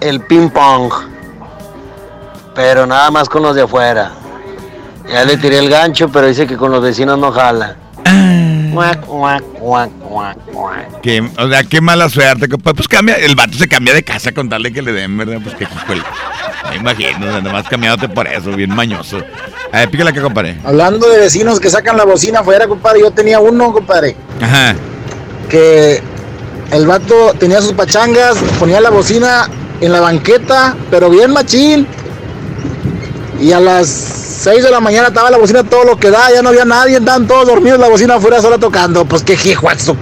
el 0.00 0.22
ping 0.22 0.48
pong. 0.48 0.90
Pero 2.54 2.86
nada 2.86 3.10
más 3.10 3.28
con 3.28 3.42
los 3.42 3.54
de 3.54 3.62
afuera. 3.62 4.10
Ya 5.06 5.24
le 5.24 5.36
tiré 5.36 5.58
el 5.58 5.68
gancho, 5.68 6.08
pero 6.08 6.26
dice 6.28 6.46
que 6.46 6.56
con 6.56 6.72
los 6.72 6.82
vecinos 6.82 7.18
no 7.18 7.30
jala. 7.30 7.76
Guac, 8.72 9.90
Que, 11.02 11.20
o 11.20 11.48
sea, 11.48 11.64
qué 11.64 11.80
mala 11.80 12.08
suerte, 12.08 12.48
compadre. 12.48 12.76
Pues 12.76 12.88
cambia, 12.88 13.16
el 13.16 13.34
vato 13.34 13.58
se 13.58 13.68
cambia 13.68 13.92
de 13.92 14.02
casa 14.02 14.32
con 14.32 14.48
tal 14.48 14.62
de 14.62 14.72
que 14.72 14.80
le 14.80 14.92
den, 14.92 15.16
¿verdad? 15.18 15.38
Pues 15.42 15.54
que. 15.56 15.66
Me 16.70 16.76
imagino, 16.76 17.26
o 17.26 17.30
sea, 17.32 17.40
nomás 17.40 17.68
cambiándote 17.68 18.08
por 18.08 18.26
eso, 18.28 18.52
bien 18.52 18.74
mañoso. 18.74 19.22
A 19.72 19.78
ver, 19.80 19.90
pícale 19.90 20.10
acá, 20.10 20.22
compadre. 20.22 20.56
Hablando 20.64 21.08
de 21.08 21.18
vecinos 21.18 21.60
que 21.60 21.70
sacan 21.70 21.96
la 21.96 22.04
bocina 22.04 22.40
afuera, 22.40 22.66
compadre, 22.66 23.00
yo 23.00 23.10
tenía 23.10 23.38
uno, 23.40 23.72
compadre, 23.72 24.16
Ajá. 24.40 24.74
que 25.48 26.02
el 26.72 26.86
vato 26.86 27.34
tenía 27.38 27.60
sus 27.60 27.72
pachangas, 27.72 28.36
ponía 28.58 28.80
la 28.80 28.90
bocina 28.90 29.48
en 29.80 29.92
la 29.92 30.00
banqueta, 30.00 30.76
pero 30.90 31.08
bien 31.10 31.32
machín. 31.32 31.86
Y 33.40 33.52
a 33.52 33.60
las 33.60 33.88
6 33.88 34.62
de 34.64 34.70
la 34.70 34.80
mañana 34.80 35.08
estaba 35.08 35.30
la 35.30 35.38
bocina 35.38 35.62
todo 35.62 35.84
lo 35.84 35.96
que 35.96 36.10
da, 36.10 36.30
ya 36.32 36.42
no 36.42 36.50
había 36.50 36.64
nadie, 36.64 36.96
estaban 36.98 37.26
todos 37.26 37.46
dormidos, 37.46 37.78
la 37.78 37.88
bocina 37.88 38.16
afuera 38.16 38.40
sola 38.40 38.58
tocando. 38.58 39.04
Pues 39.04 39.22
qué 39.22 39.34
hijuazo. 39.34 39.96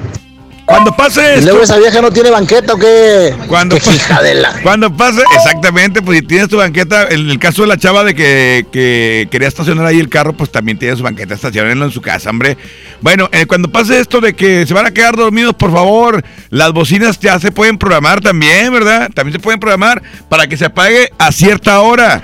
Cuando 0.68 0.94
pase 0.94 1.20
¿Y 1.22 1.24
esto. 1.38 1.40
luego 1.46 1.62
esa 1.62 1.78
vieja 1.78 2.00
no 2.02 2.10
tiene 2.10 2.30
banqueta 2.30 2.74
o 2.74 2.78
qué? 2.78 3.34
Cuando, 3.48 3.76
Qué 3.78 3.90
hija 3.90 4.22
de 4.22 4.34
la- 4.34 4.52
cuando 4.62 4.94
pase, 4.94 5.22
exactamente, 5.34 6.02
pues 6.02 6.18
si 6.20 6.26
tienes 6.26 6.48
tu 6.48 6.58
banqueta, 6.58 7.08
en 7.08 7.30
el 7.30 7.38
caso 7.38 7.62
de 7.62 7.68
la 7.68 7.78
chava 7.78 8.04
de 8.04 8.14
que, 8.14 8.66
que 8.70 9.28
quería 9.30 9.48
estacionar 9.48 9.86
ahí 9.86 9.98
el 9.98 10.10
carro, 10.10 10.34
pues 10.34 10.52
también 10.52 10.78
tiene 10.78 10.94
su 10.94 11.02
banqueta, 11.02 11.34
estacionarlo 11.34 11.86
en 11.86 11.90
su 11.90 12.02
casa, 12.02 12.28
hombre. 12.28 12.58
Bueno, 13.00 13.30
eh, 13.32 13.46
cuando 13.46 13.70
pase 13.72 13.98
esto 13.98 14.20
de 14.20 14.34
que 14.34 14.66
se 14.66 14.74
van 14.74 14.84
a 14.84 14.90
quedar 14.90 15.16
dormidos, 15.16 15.54
por 15.54 15.72
favor, 15.72 16.22
las 16.50 16.72
bocinas 16.72 17.18
ya 17.18 17.38
se 17.40 17.50
pueden 17.50 17.78
programar 17.78 18.20
también, 18.20 18.70
¿verdad? 18.72 19.08
También 19.14 19.32
se 19.32 19.40
pueden 19.40 19.60
programar 19.60 20.02
para 20.28 20.48
que 20.48 20.58
se 20.58 20.66
apague 20.66 21.10
a 21.18 21.32
cierta 21.32 21.80
hora. 21.80 22.20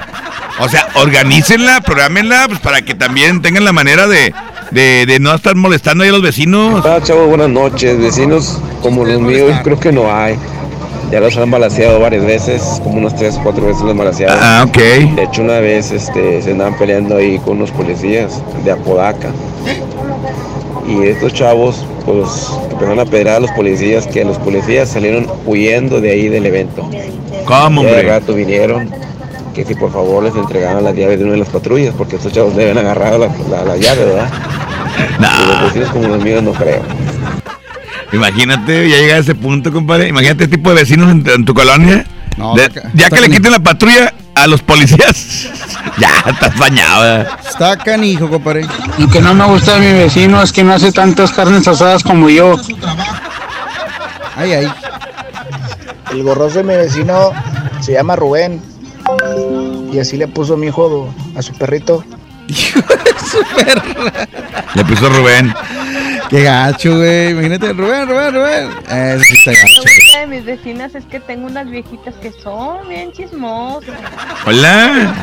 O 0.58 0.68
sea, 0.68 0.86
organícenla, 0.94 1.80
programenla, 1.80 2.44
pues 2.48 2.60
para 2.60 2.82
que 2.82 2.94
también 2.94 3.40
tengan 3.42 3.64
la 3.64 3.72
manera 3.72 4.06
de, 4.06 4.32
de, 4.70 5.06
de 5.06 5.18
no 5.20 5.34
estar 5.34 5.54
molestando 5.56 6.04
ahí 6.04 6.10
a 6.10 6.12
los 6.12 6.22
vecinos. 6.22 6.84
Hola 6.84 7.02
chavos, 7.02 7.28
buenas 7.28 7.48
noches. 7.50 7.98
Vecinos 7.98 8.58
como 8.82 9.04
los 9.04 9.20
míos 9.20 9.52
creo 9.62 9.78
que 9.78 9.92
no 9.92 10.12
hay. 10.14 10.36
Ya 11.10 11.20
los 11.20 11.36
han 11.36 11.50
balaseado 11.50 12.00
varias 12.00 12.24
veces, 12.24 12.80
como 12.82 12.96
unas 12.98 13.14
tres, 13.14 13.38
cuatro 13.42 13.66
veces 13.66 13.82
los 13.82 13.90
han 13.92 13.98
balaseado. 13.98 14.36
Ah, 14.40 14.64
ok. 14.66 14.76
De 15.14 15.22
hecho 15.24 15.42
una 15.42 15.60
vez 15.60 15.92
este, 15.92 16.42
se 16.42 16.50
andaban 16.52 16.76
peleando 16.76 17.16
ahí 17.16 17.38
con 17.38 17.58
unos 17.58 17.70
policías 17.70 18.40
de 18.64 18.72
Apodaca. 18.72 19.28
Y 20.88 21.02
estos 21.06 21.32
chavos 21.32 21.84
pues 22.04 22.28
empezaron 22.70 23.00
a 23.00 23.04
pedrar 23.06 23.36
a 23.36 23.40
los 23.40 23.50
policías 23.52 24.06
que 24.06 24.24
los 24.24 24.38
policías 24.38 24.88
salieron 24.90 25.26
huyendo 25.46 26.00
de 26.00 26.10
ahí 26.10 26.28
del 26.28 26.46
evento. 26.46 26.88
¿Cómo, 27.46 27.82
Y 27.82 27.84
de 27.84 27.90
hombre? 27.92 28.08
rato 28.08 28.34
vinieron 28.34 28.90
que 29.54 29.64
si 29.64 29.74
por 29.74 29.90
favor 29.92 30.22
les 30.24 30.34
entregaban 30.34 30.84
las 30.84 30.94
llaves 30.94 31.18
de 31.18 31.24
una 31.24 31.32
de 31.34 31.38
las 31.38 31.48
patrullas 31.48 31.94
porque 31.96 32.16
estos 32.16 32.32
chavos 32.32 32.54
deben 32.56 32.76
agarrar 32.76 33.18
la, 33.18 33.28
la, 33.50 33.64
la 33.64 33.76
llave, 33.76 34.04
¿verdad? 34.04 34.28
Y 35.18 35.48
los 35.48 35.62
vecinos 35.64 35.90
como 35.90 36.08
los 36.08 36.22
míos 36.22 36.42
no 36.42 36.52
creo. 36.52 36.82
Imagínate, 38.12 38.88
ya 38.88 38.96
llega 38.96 39.14
a 39.16 39.18
ese 39.18 39.34
punto, 39.34 39.72
compadre. 39.72 40.08
Imagínate 40.08 40.44
este 40.44 40.56
tipo 40.56 40.70
de 40.70 40.76
vecinos 40.76 41.10
en, 41.10 41.28
en 41.28 41.44
tu 41.44 41.52
colonia. 41.54 42.04
No, 42.36 42.54
De- 42.54 42.64
está- 42.64 42.82
ya 42.94 43.04
está 43.06 43.16
que 43.16 43.22
le 43.22 43.30
quiten 43.30 43.52
la 43.52 43.58
patrulla 43.60 44.12
a 44.34 44.46
los 44.46 44.62
policías. 44.62 45.48
ya, 45.98 46.10
estás 46.30 46.56
bañado. 46.58 47.00
¿verdad? 47.02 47.38
Está 47.48 47.76
canijo, 47.76 48.28
compadre. 48.28 48.66
Lo 48.98 49.08
que 49.08 49.20
no 49.20 49.34
me 49.34 49.44
gusta 49.46 49.78
de 49.78 49.92
mi 49.92 49.98
vecino 49.98 50.40
es 50.42 50.52
que 50.52 50.62
no 50.62 50.72
hace 50.74 50.92
tantas 50.92 51.32
carnes 51.32 51.66
asadas 51.66 52.02
como 52.04 52.28
yo. 52.28 52.56
Ay, 54.36 54.52
ay. 54.52 54.72
El 56.12 56.22
gorroso 56.22 56.58
de 56.58 56.64
mi 56.64 56.74
vecino 56.76 57.32
se 57.80 57.92
llama 57.92 58.14
Rubén. 58.16 58.60
Y 59.94 60.00
así 60.00 60.16
le 60.16 60.26
puso 60.26 60.56
mi 60.56 60.66
hijo 60.66 61.08
a 61.36 61.42
su 61.42 61.52
perrito. 61.54 62.04
Le 64.74 64.84
puso 64.84 65.08
Rubén. 65.08 65.54
Qué 66.28 66.42
gacho, 66.42 66.96
güey. 66.96 67.30
Imagínate, 67.30 67.72
Rubén, 67.72 68.08
Rubén, 68.08 68.34
Rubén. 68.34 68.68
Eso 68.90 69.24
sí 69.24 69.34
está 69.36 69.52
gacho. 69.52 69.82
gusta 69.82 70.20
de 70.20 70.26
mis 70.26 70.44
vecinas 70.44 70.94
es 70.96 71.04
que 71.04 71.20
tengo 71.20 71.46
unas 71.46 71.70
viejitas 71.70 72.14
que 72.16 72.32
son 72.32 72.88
bien 72.88 73.12
chismosas. 73.12 73.94
Hola. 74.46 75.14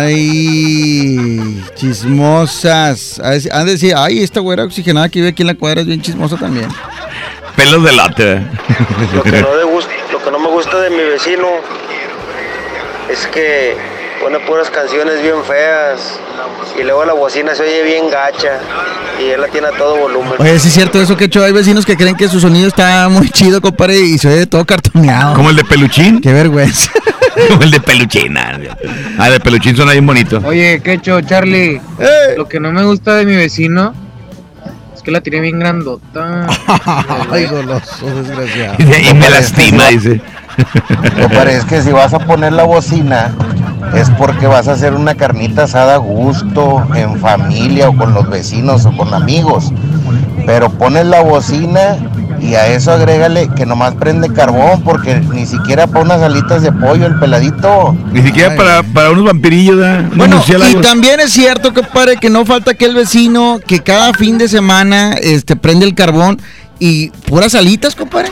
Ay, 0.00 1.62
chismosas. 1.74 3.20
A 3.22 3.30
decir- 3.32 3.52
Han 3.52 3.66
de 3.66 3.72
decir, 3.72 3.94
ay, 3.96 4.22
esta 4.22 4.40
güera 4.40 4.64
oxigenada 4.64 5.08
que 5.08 5.18
vive 5.18 5.30
aquí 5.30 5.42
en 5.42 5.48
la 5.48 5.54
cuadra 5.54 5.82
es 5.82 5.86
bien 5.86 6.00
chismosa 6.00 6.36
también. 6.36 6.68
Pelos 7.56 7.82
de 7.84 7.92
lote. 7.92 8.36
Lo 9.14 9.22
que, 9.22 9.32
no 9.42 9.56
le 9.56 9.64
gusta, 9.64 9.90
lo 10.12 10.22
que 10.24 10.30
no 10.30 10.38
me 10.38 10.48
gusta 10.48 10.80
de 10.80 10.88
mi 10.90 10.96
vecino 11.02 11.46
es 13.10 13.26
que 13.28 13.76
pone 14.20 14.38
puras 14.40 14.70
canciones 14.70 15.22
bien 15.22 15.42
feas 15.44 16.18
y 16.78 16.82
luego 16.82 17.04
la 17.04 17.14
bocina 17.14 17.54
se 17.54 17.62
oye 17.62 17.82
bien 17.82 18.10
gacha 18.10 18.58
y 19.18 19.30
él 19.30 19.40
la 19.40 19.48
tiene 19.48 19.68
a 19.68 19.72
todo 19.72 19.96
volumen. 19.96 20.32
Oye, 20.38 20.58
sí 20.58 20.68
es 20.68 20.74
cierto 20.74 21.00
eso 21.00 21.16
que 21.16 21.24
he 21.24 21.26
hecho. 21.26 21.42
Hay 21.44 21.52
vecinos 21.52 21.84
que 21.86 21.96
creen 21.96 22.16
que 22.16 22.28
su 22.28 22.40
sonido 22.40 22.68
está 22.68 23.08
muy 23.08 23.28
chido, 23.30 23.60
compadre, 23.60 23.98
y 23.98 24.18
se 24.18 24.28
oye 24.28 24.46
todo 24.46 24.64
cartoneado. 24.64 25.34
Como 25.34 25.50
el 25.50 25.56
de 25.56 25.64
Peluchín. 25.64 26.20
Qué 26.20 26.32
vergüenza. 26.32 26.90
Como 27.48 27.62
el 27.62 27.70
de 27.70 27.80
Peluchín. 27.80 28.36
Ah, 28.36 28.58
Ah, 29.18 29.30
de 29.30 29.40
Peluchín 29.40 29.76
suena 29.76 29.92
bien 29.92 30.06
bonito. 30.06 30.40
Oye, 30.44 30.80
qué 30.82 30.94
hecho, 30.94 31.20
Charlie. 31.22 31.80
Lo 32.36 32.48
que 32.48 32.60
no 32.60 32.72
me 32.72 32.84
gusta 32.84 33.16
de 33.16 33.24
mi 33.24 33.36
vecino 33.36 33.94
la 35.10 35.20
tiene 35.20 35.40
bien 35.40 35.58
grandota. 35.58 36.46
Ay, 37.30 37.46
goloso, 37.46 38.06
desgraciado. 38.06 38.76
Y 38.78 39.14
me 39.14 39.30
lastima, 39.30 39.88
dice. 39.88 40.20
Compadre, 41.20 41.56
es 41.56 41.64
que 41.64 41.82
si 41.82 41.90
vas 41.90 42.12
a 42.14 42.18
poner 42.20 42.52
la 42.52 42.64
bocina 42.64 43.34
es 43.94 44.10
porque 44.10 44.46
vas 44.46 44.68
a 44.68 44.72
hacer 44.72 44.94
una 44.94 45.14
carnita 45.14 45.64
asada 45.64 45.94
a 45.94 45.98
gusto, 45.98 46.86
en 46.94 47.18
familia 47.18 47.88
o 47.88 47.96
con 47.96 48.14
los 48.14 48.28
vecinos 48.28 48.86
o 48.86 48.96
con 48.96 49.12
amigos. 49.14 49.72
Pero 50.46 50.70
pones 50.70 51.06
la 51.06 51.22
bocina 51.22 51.96
y 52.40 52.54
a 52.54 52.66
eso 52.68 52.92
agrégale 52.92 53.48
que 53.54 53.66
nomás 53.66 53.94
prende 53.94 54.32
carbón 54.32 54.82
porque 54.82 55.16
ni 55.16 55.46
siquiera 55.46 55.86
para 55.86 56.04
unas 56.04 56.22
alitas 56.22 56.62
de 56.62 56.72
pollo 56.72 57.06
el 57.06 57.18
peladito. 57.18 57.96
Ni 58.12 58.22
siquiera 58.22 58.56
para, 58.56 58.82
para 58.82 59.10
unos 59.10 59.24
vampirillos, 59.24 59.78
Bueno, 60.14 60.42
y 60.48 60.74
también 60.76 61.20
es 61.20 61.32
cierto, 61.32 61.74
compadre, 61.74 62.16
que 62.16 62.30
no 62.30 62.44
falta 62.44 62.72
aquel 62.72 62.94
vecino 62.94 63.60
que 63.66 63.80
cada 63.80 64.12
fin 64.14 64.38
de 64.38 64.48
semana 64.48 65.12
este, 65.20 65.56
prende 65.56 65.86
el 65.86 65.94
carbón 65.94 66.40
y 66.78 67.10
puras 67.10 67.54
alitas, 67.54 67.94
compadre. 67.94 68.30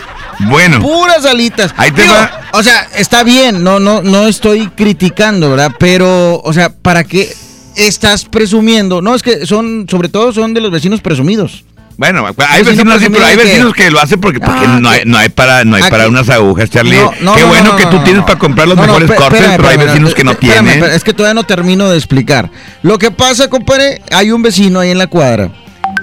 Bueno. 0.49 0.81
Puras 0.81 1.25
alitas. 1.25 1.75
Ahí 1.77 1.91
te 1.91 2.03
Digo, 2.03 2.15
va. 2.15 2.49
O 2.53 2.63
sea, 2.63 2.89
está 2.97 3.23
bien, 3.23 3.63
no, 3.63 3.79
no, 3.79 4.03
no 4.03 4.27
estoy 4.27 4.69
criticando, 4.69 5.51
¿verdad? 5.51 5.73
Pero, 5.79 6.41
o 6.41 6.53
sea, 6.53 6.71
¿para 6.71 7.05
qué 7.05 7.33
estás 7.77 8.25
presumiendo? 8.25 9.03
No, 9.03 9.15
es 9.15 9.23
que 9.23 9.47
son, 9.47 9.87
sobre 9.89 10.09
todo 10.09 10.33
son 10.33 10.55
de 10.55 10.61
los 10.61 10.71
vecinos 10.71 11.01
presumidos. 11.01 11.65
Bueno, 11.99 12.25
hay 12.27 12.63
Vecino 12.63 12.93
vecinos 12.93 12.95
así, 12.95 13.09
pero 13.13 13.27
hay 13.27 13.37
vecinos 13.37 13.75
que- 13.75 13.83
que 13.83 13.91
lo 13.91 14.01
hacen 14.01 14.21
porque, 14.21 14.39
porque 14.39 14.67
Ah, 14.67 14.79
no, 14.81 14.89
hay, 14.89 15.01
no 15.05 15.19
hay 15.19 15.31
para 15.31 15.65
no 15.65 15.75
hay 15.75 15.83
para 15.91 16.05
que- 16.05 16.09
unas 16.11 16.29
agujas, 16.31 16.71
Charlie. 16.71 16.95
No, 16.97 17.13
no, 17.21 17.35
Qué 17.35 17.41
no, 17.41 17.49
bueno 17.49 17.71
no, 17.73 17.77
que 17.77 17.87
tú 17.87 17.99
tienes 18.05 18.23
para 18.23 18.39
comprar 18.39 18.69
los 18.69 18.79
mejores 18.79 19.11
cortes, 19.11 19.41
espérame, 19.41 19.57
pero 19.57 19.69
hay 19.69 19.77
vecinos 19.79 20.15
que 20.15 20.23
no 20.23 20.31
espérame, 20.31 20.65
tienen. 20.75 20.91
es 20.93 21.03
que 21.03 21.13
todavía 21.13 21.35
no 21.35 21.43
termino 21.43 21.91
de 21.91 21.97
explicar. 21.97 22.51
Lo 22.83 22.99
que 22.99 23.11
pasa, 23.11 23.49
compadre, 23.51 24.01
hay 24.13 24.31
un 24.31 24.43
vecino 24.43 24.79
ahí 24.79 24.91
en 24.93 24.99
la 24.99 25.09
cuadra 25.09 25.51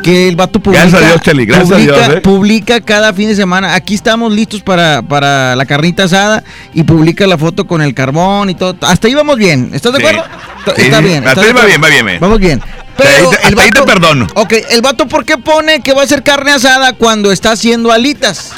que 0.04 0.28
el 0.28 0.36
vato 0.36 0.60
publica, 0.60 0.82
Gracias 0.82 1.02
a 1.02 1.06
Dios, 1.08 1.22
Chely, 1.22 1.46
gracias 1.46 1.72
a 1.72 1.74
publica, 1.76 1.94
Dios, 1.96 2.10
¿eh? 2.18 2.22
publica 2.22 2.82
cada 2.82 3.14
fin 3.14 3.30
de 3.30 3.36
semana. 3.38 3.74
Aquí 3.76 3.94
estamos 3.96 4.34
listos 4.34 4.62
para, 4.64 5.02
para 5.02 5.56
la 5.56 5.66
carnita 5.66 6.04
asada 6.04 6.44
y 6.74 6.84
publica 6.84 7.26
la 7.26 7.38
foto 7.38 7.66
con 7.66 7.82
el 7.82 7.94
carbón 7.94 8.50
y 8.50 8.56
todo. 8.56 8.76
Hasta 8.82 9.08
ahí 9.08 9.14
vamos 9.14 9.38
bien. 9.38 9.70
¿Estás 9.74 9.94
de 9.94 10.00
Sí. 10.00 10.06
acuerdo? 10.06 10.28
Está- 10.60 10.76
Sí, 10.76 10.82
Está 10.82 10.98
sí. 10.98 11.04
bien. 11.06 11.18
Hasta 11.26 11.30
¿estás 11.42 11.46
ahí 11.46 11.54
va 11.54 11.66
bien, 11.66 11.82
va 11.82 11.88
bien, 11.88 12.06
bien. 12.06 12.20
Vamos 12.20 12.40
bien. 12.40 12.62
Ahí 12.98 13.04
Pero 13.18 13.30
te- 13.30 13.36
el 13.38 13.44
hasta 13.48 13.62
ahí 13.62 13.70
te 13.72 13.80
vato- 13.80 13.86
perdono. 13.86 14.28
Ok, 14.36 14.54
el 14.70 14.82
vato, 14.82 15.08
¿por 15.08 15.26
qué 15.26 15.38
pone 15.38 15.82
que 15.82 15.94
va 15.94 16.02
a 16.02 16.06
hacer 16.06 16.24
carne 16.24 16.52
asada 16.52 16.94
cuando 16.94 17.32
está 17.32 17.52
haciendo 17.52 17.92
alitas? 17.92 18.52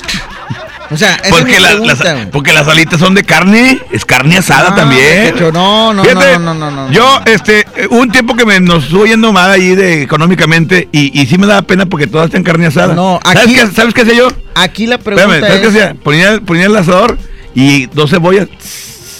O 0.89 0.95
sea, 0.95 1.15
es 1.15 1.29
Porque, 1.31 1.55
mi 1.55 1.59
la- 1.59 1.73
las, 1.73 1.99
porque 2.31 2.53
las 2.53 2.65
alitas 2.65 2.97
son 2.99 3.13
de 3.13 3.23
carne, 3.25 3.77
es 3.91 4.05
carne 4.05 4.37
asada 4.37 4.69
Ah, 4.71 4.75
también. 4.75 5.33
Pecho, 5.33 5.51
no, 5.51 5.93
no, 5.93 6.01
Fíjate, 6.01 6.33
no, 6.33 6.39
no, 6.39 6.53
no, 6.53 6.71
no, 6.71 6.87
no. 6.87 6.91
Yo, 6.93 7.19
este, 7.25 7.65
eh, 7.75 7.87
un 7.89 8.09
tiempo 8.09 8.35
que 8.37 8.45
me 8.45 8.61
nos 8.61 8.85
estuvo 8.85 9.05
yendo 9.05 9.33
mal 9.33 9.51
ahí 9.51 9.75
de, 9.75 10.01
económicamente 10.03 10.87
y, 10.93 11.19
y 11.19 11.25
sí 11.25 11.37
me 11.37 11.45
daba 11.45 11.63
pena 11.63 11.87
porque 11.87 12.07
todas 12.07 12.27
están 12.27 12.43
carne 12.43 12.67
asada. 12.67 12.93
No, 12.93 13.19
¿Sabes, 13.25 13.43
aquí- 13.43 13.55
qué, 13.55 13.67
¿Sabes 13.67 13.93
qué 13.93 14.01
hacía 14.03 14.13
yo? 14.13 14.27
Aquí 14.55 14.87
la 14.87 14.95
Espérame, 14.95 15.17
pregunta 15.25 15.47
¿sabes 15.47 15.61
qué 15.61 15.67
es... 15.67 15.73
hacía? 15.75 15.95
Ponía, 16.01 16.39
ponía 16.39 16.65
el 16.67 16.75
asador 16.77 17.17
y 17.53 17.87
dos 17.87 18.09
cebollas 18.11 18.47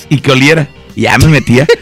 y 0.10 0.20
que 0.22 0.32
oliera. 0.32 0.70
Y 0.98 1.04
ya 1.04 1.16
me 1.20 1.28
metía. 1.28 1.68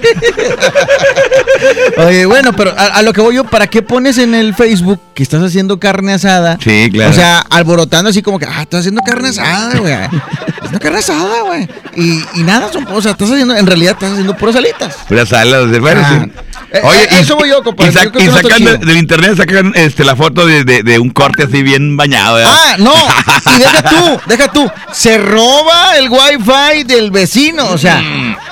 Oye, 1.97 2.25
bueno, 2.25 2.51
pero 2.53 2.71
a, 2.77 2.85
a 2.87 3.01
lo 3.01 3.13
que 3.13 3.21
voy 3.21 3.35
yo, 3.35 3.45
¿para 3.45 3.67
qué 3.67 3.81
pones 3.81 4.17
en 4.17 4.35
el 4.35 4.53
Facebook 4.53 4.99
que 5.13 5.23
estás 5.23 5.41
haciendo 5.41 5.79
carne 5.79 6.11
asada? 6.13 6.57
Sí, 6.61 6.89
claro. 6.91 7.11
O 7.11 7.13
sea, 7.13 7.39
alborotando 7.49 8.09
así 8.09 8.21
como 8.21 8.37
que, 8.39 8.45
ah, 8.45 8.61
estás 8.63 8.81
haciendo 8.81 9.01
carne 9.03 9.29
asada, 9.29 9.79
güey. 9.79 9.93
Haciendo 9.93 10.79
carne 10.81 10.99
asada, 10.99 11.41
güey. 11.43 11.67
Y, 11.95 12.25
y 12.33 12.43
nada, 12.43 12.69
son, 12.73 12.85
o 12.91 13.01
sea, 13.01 13.11
estás 13.11 13.31
haciendo, 13.31 13.55
en 13.55 13.65
realidad 13.65 13.93
estás 13.93 14.11
haciendo 14.11 14.35
puras 14.35 14.57
alitas. 14.57 14.95
Puras 15.07 15.31
alas 15.31 15.71
de 15.71 15.79
bueno, 15.79 16.01
Ah. 16.03 16.25
sí. 16.25 16.31
Eh, 16.73 16.81
eh, 16.83 17.07
eso 17.21 17.37
voy 17.37 17.47
yo, 17.49 17.63
compadre, 17.63 17.91
Y, 17.91 17.95
sac- 17.95 18.11
yo 18.13 18.19
y 18.19 18.23
no 18.25 18.31
sacan 18.33 18.63
de- 18.65 18.77
del 18.79 18.97
internet, 18.97 19.37
sacan 19.37 19.71
este, 19.75 20.03
la 20.03 20.15
foto 20.17 20.45
de, 20.45 20.65
de- 20.65 20.83
de 20.83 20.99
un 20.99 21.09
corte 21.09 21.43
así 21.43 21.63
bien 21.63 21.95
bañado. 21.95 22.35
¿verdad? 22.35 22.51
Ah, 22.53 22.75
no, 22.79 22.93
y 23.55 23.59
deja 23.59 23.81
tú, 23.83 24.19
deja 24.27 24.51
tú, 24.51 24.69
se 24.91 25.17
roba 25.17 25.95
el 25.97 26.09
wifi 26.09 26.83
del 26.83 27.11
vecino, 27.11 27.69
o 27.69 27.77
sea, 27.77 28.03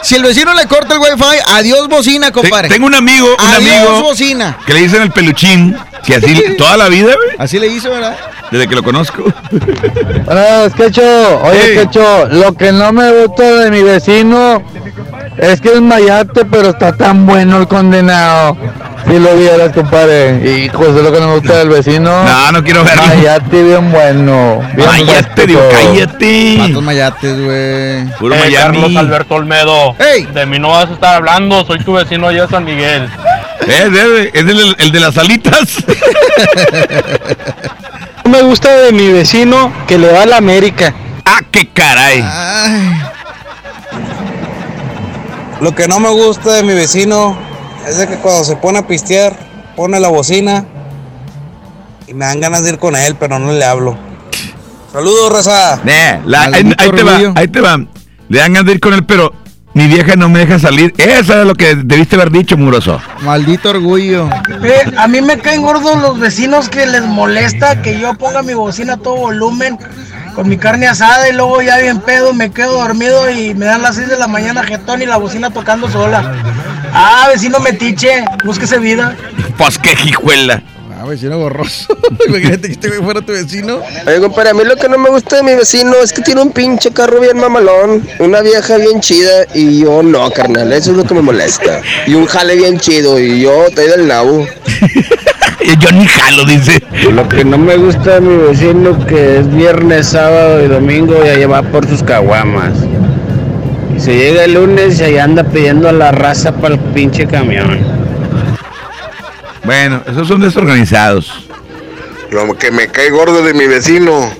si 0.03 0.15
el 0.15 0.23
vecino 0.23 0.52
le 0.53 0.67
corta 0.67 0.95
el 0.95 0.99
wifi, 0.99 1.39
adiós 1.53 1.87
bocina, 1.87 2.31
compadre. 2.31 2.69
Tengo 2.69 2.87
un 2.87 2.95
amigo, 2.95 3.35
un 3.37 3.45
adiós 3.45 3.87
amigo 3.87 4.01
bocina. 4.03 4.57
que 4.65 4.73
le 4.73 4.81
dicen 4.81 5.01
el 5.01 5.11
peluchín, 5.11 5.75
que 6.05 6.15
así 6.15 6.43
toda 6.57 6.77
la 6.77 6.89
vida, 6.89 7.13
güey. 7.15 7.35
Así 7.37 7.59
le 7.59 7.67
hizo, 7.67 7.89
¿verdad? 7.91 8.17
desde 8.51 8.67
que 8.67 8.75
lo 8.75 8.83
conozco. 8.83 9.23
Buenas, 10.25 10.73
Quecho. 10.75 11.41
Oye, 11.43 11.73
Quecho, 11.73 12.27
lo 12.27 12.53
que 12.53 12.71
no 12.71 12.93
me 12.93 13.11
gusta 13.11 13.43
de 13.43 13.71
mi 13.71 13.81
vecino 13.81 14.61
es 15.37 15.61
que 15.61 15.69
es 15.73 15.81
mayate, 15.81 16.45
pero 16.45 16.69
está 16.69 16.93
tan 16.95 17.25
bueno 17.25 17.57
el 17.57 17.67
condenado. 17.67 18.55
Si 19.07 19.19
lo 19.19 19.35
vieras, 19.35 19.73
compadre. 19.73 20.63
Hijo, 20.65 20.83
eso 20.83 20.97
es 20.97 21.03
lo 21.03 21.11
que 21.11 21.19
no 21.19 21.27
me 21.27 21.33
gusta 21.35 21.57
del 21.57 21.67
vecino. 21.69 22.23
No, 22.23 22.51
no 22.53 22.63
quiero 22.63 22.83
verlo. 22.85 23.03
Mayate 23.05 23.63
bien 23.63 23.91
bueno. 23.91 24.61
Bien 24.75 24.87
Mayate, 24.87 25.45
digo, 25.47 25.61
cállate. 25.71 26.53
¿Cuántos 26.57 26.83
mayates, 26.83 27.35
güey? 27.43 28.05
Puro 28.17 28.35
Eh, 28.35 28.39
Miami. 28.39 28.79
Carlos 28.81 28.95
Alberto 28.95 29.35
Olmedo. 29.35 29.95
De 30.33 30.45
mí 30.45 30.57
no 30.57 30.69
vas 30.69 30.89
a 30.89 30.93
estar 30.93 31.15
hablando, 31.15 31.65
soy 31.65 31.79
tu 31.79 31.93
vecino 31.93 32.27
allá 32.29 32.43
de 32.43 32.47
San 32.47 32.63
Miguel. 32.63 33.09
Es, 33.67 33.69
es- 33.85 34.33
es 34.33 34.41
el, 34.49 34.75
el 34.79 34.91
de 34.91 34.99
las 34.99 35.17
alitas. 35.17 35.83
No 38.25 38.31
me 38.31 38.41
gusta 38.41 38.69
de 38.71 38.93
mi 38.93 39.11
vecino 39.11 39.71
que 39.85 39.97
le 39.97 40.09
va 40.11 40.21
a 40.23 40.25
la 40.25 40.37
América. 40.37 40.93
ah, 41.25 41.39
qué 41.51 41.67
caray. 41.67 42.23
Lo 45.63 45.73
que 45.73 45.87
no 45.87 46.01
me 46.01 46.09
gusta 46.09 46.51
de 46.55 46.63
mi 46.63 46.73
vecino 46.73 47.37
es 47.87 47.97
de 47.97 48.05
que 48.05 48.17
cuando 48.17 48.43
se 48.43 48.57
pone 48.57 48.79
a 48.79 48.85
pistear, 48.85 49.33
pone 49.77 49.97
la 49.97 50.09
bocina 50.09 50.65
y 52.05 52.13
me 52.13 52.25
dan 52.25 52.41
ganas 52.41 52.63
de 52.65 52.71
ir 52.71 52.79
con 52.79 52.97
él, 52.97 53.15
pero 53.17 53.39
no 53.39 53.53
le 53.53 53.63
hablo. 53.63 53.97
Saludos, 54.91 55.31
raza. 55.31 55.79
La- 56.25 56.43
ahí, 56.43 56.63
te 56.93 57.03
va, 57.03 57.17
ahí 57.35 57.47
te 57.47 57.61
va. 57.61 57.77
Le 58.27 58.39
dan 58.39 58.51
ganas 58.51 58.65
de 58.65 58.73
ir 58.73 58.79
con 58.81 58.93
él, 58.93 59.05
pero 59.05 59.31
mi 59.73 59.87
vieja 59.87 60.17
no 60.17 60.27
me 60.27 60.39
deja 60.39 60.59
salir. 60.59 60.93
Eso 60.97 61.31
era 61.33 61.45
lo 61.45 61.55
que 61.55 61.75
debiste 61.75 62.17
haber 62.17 62.29
dicho, 62.29 62.57
muroso. 62.57 62.99
Maldito 63.21 63.69
orgullo. 63.69 64.29
Eh, 64.63 64.91
a 64.97 65.07
mí 65.07 65.21
me 65.21 65.39
caen 65.39 65.61
gordos 65.61 65.97
los 66.01 66.19
vecinos 66.19 66.67
que 66.67 66.85
les 66.85 67.03
molesta 67.03 67.81
que 67.81 67.97
yo 67.97 68.13
ponga 68.15 68.43
mi 68.43 68.53
bocina 68.53 68.95
a 68.95 68.97
todo 68.97 69.15
volumen 69.15 69.77
con 70.33 70.49
mi 70.49 70.57
carne 70.57 70.87
asada 70.87 71.29
y 71.29 71.33
luego 71.33 71.61
ya 71.61 71.77
bien 71.77 72.01
pedo 72.01 72.33
me 72.33 72.51
quedo 72.51 72.73
dormido 72.73 73.29
y 73.29 73.53
me 73.53 73.65
dan 73.65 73.81
las 73.81 73.95
6 73.95 74.09
de 74.09 74.17
la 74.17 74.27
mañana 74.27 74.63
jetón 74.63 75.01
y 75.01 75.05
la 75.05 75.17
bocina 75.17 75.51
tocando 75.51 75.89
sola. 75.89 76.33
Ah, 76.93 77.27
vecino 77.31 77.59
metiche, 77.59 78.23
búsquese 78.43 78.79
vida. 78.79 79.15
Pues 79.57 79.77
qué 79.79 79.95
hijuela. 80.05 80.61
Ah, 80.99 81.05
vecino 81.05 81.37
borroso. 81.37 81.97
Imagínate 82.27 82.67
que 82.67 82.73
este 82.73 82.87
güey 82.87 83.01
fuera 83.01 83.21
tu 83.21 83.33
vecino. 83.33 83.81
Oye, 84.07 84.19
compadre, 84.19 84.51
a 84.51 84.53
mí 84.53 84.63
lo 84.63 84.75
que 84.75 84.87
no 84.87 84.97
me 84.97 85.09
gusta 85.09 85.37
de 85.37 85.43
mi 85.43 85.53
vecino 85.53 85.95
es 85.97 86.13
que 86.13 86.21
tiene 86.21 86.41
un 86.41 86.51
pinche 86.51 86.91
carro 86.91 87.19
bien 87.19 87.37
mamalón, 87.37 88.07
una 88.19 88.41
vieja 88.41 88.77
bien 88.77 89.01
chida 89.01 89.45
y 89.53 89.81
yo 89.81 90.01
no, 90.01 90.31
carnal, 90.31 90.71
eso 90.71 90.91
es 90.91 90.97
lo 90.97 91.03
que 91.03 91.13
me 91.13 91.21
molesta. 91.21 91.81
Y 92.07 92.13
un 92.13 92.25
jale 92.25 92.55
bien 92.55 92.79
chido 92.79 93.19
y 93.19 93.41
yo 93.41 93.65
estoy 93.65 93.87
del 93.87 94.07
nabo. 94.07 94.47
Yo 95.79 95.91
ni 95.91 96.05
jalo, 96.07 96.45
dice. 96.45 96.81
Lo 97.11 97.27
que 97.27 97.43
no 97.43 97.57
me 97.57 97.77
gusta 97.77 98.19
de 98.19 98.21
mi 98.21 98.35
vecino 98.35 99.05
que 99.05 99.39
es 99.39 99.55
viernes, 99.55 100.07
sábado 100.07 100.63
y 100.63 100.67
domingo 100.67 101.15
y 101.23 101.29
ahí 101.29 101.45
va 101.45 101.61
por 101.63 101.87
sus 101.87 102.03
caguamas. 102.03 102.73
Y 103.95 103.99
se 103.99 104.15
llega 104.15 104.45
el 104.45 104.55
lunes 104.55 104.99
y 104.99 105.03
ahí 105.03 105.17
anda 105.17 105.43
pidiendo 105.43 105.89
a 105.89 105.91
la 105.91 106.11
raza 106.11 106.53
para 106.53 106.75
el 106.75 106.79
pinche 106.79 107.27
camión. 107.27 107.79
Bueno, 109.63 110.01
esos 110.07 110.27
son 110.27 110.41
desorganizados. 110.41 111.47
Lo 112.31 112.57
que 112.57 112.71
me 112.71 112.87
cae 112.87 113.11
gordo 113.11 113.43
de 113.43 113.53
mi 113.53 113.67
vecino 113.67 114.31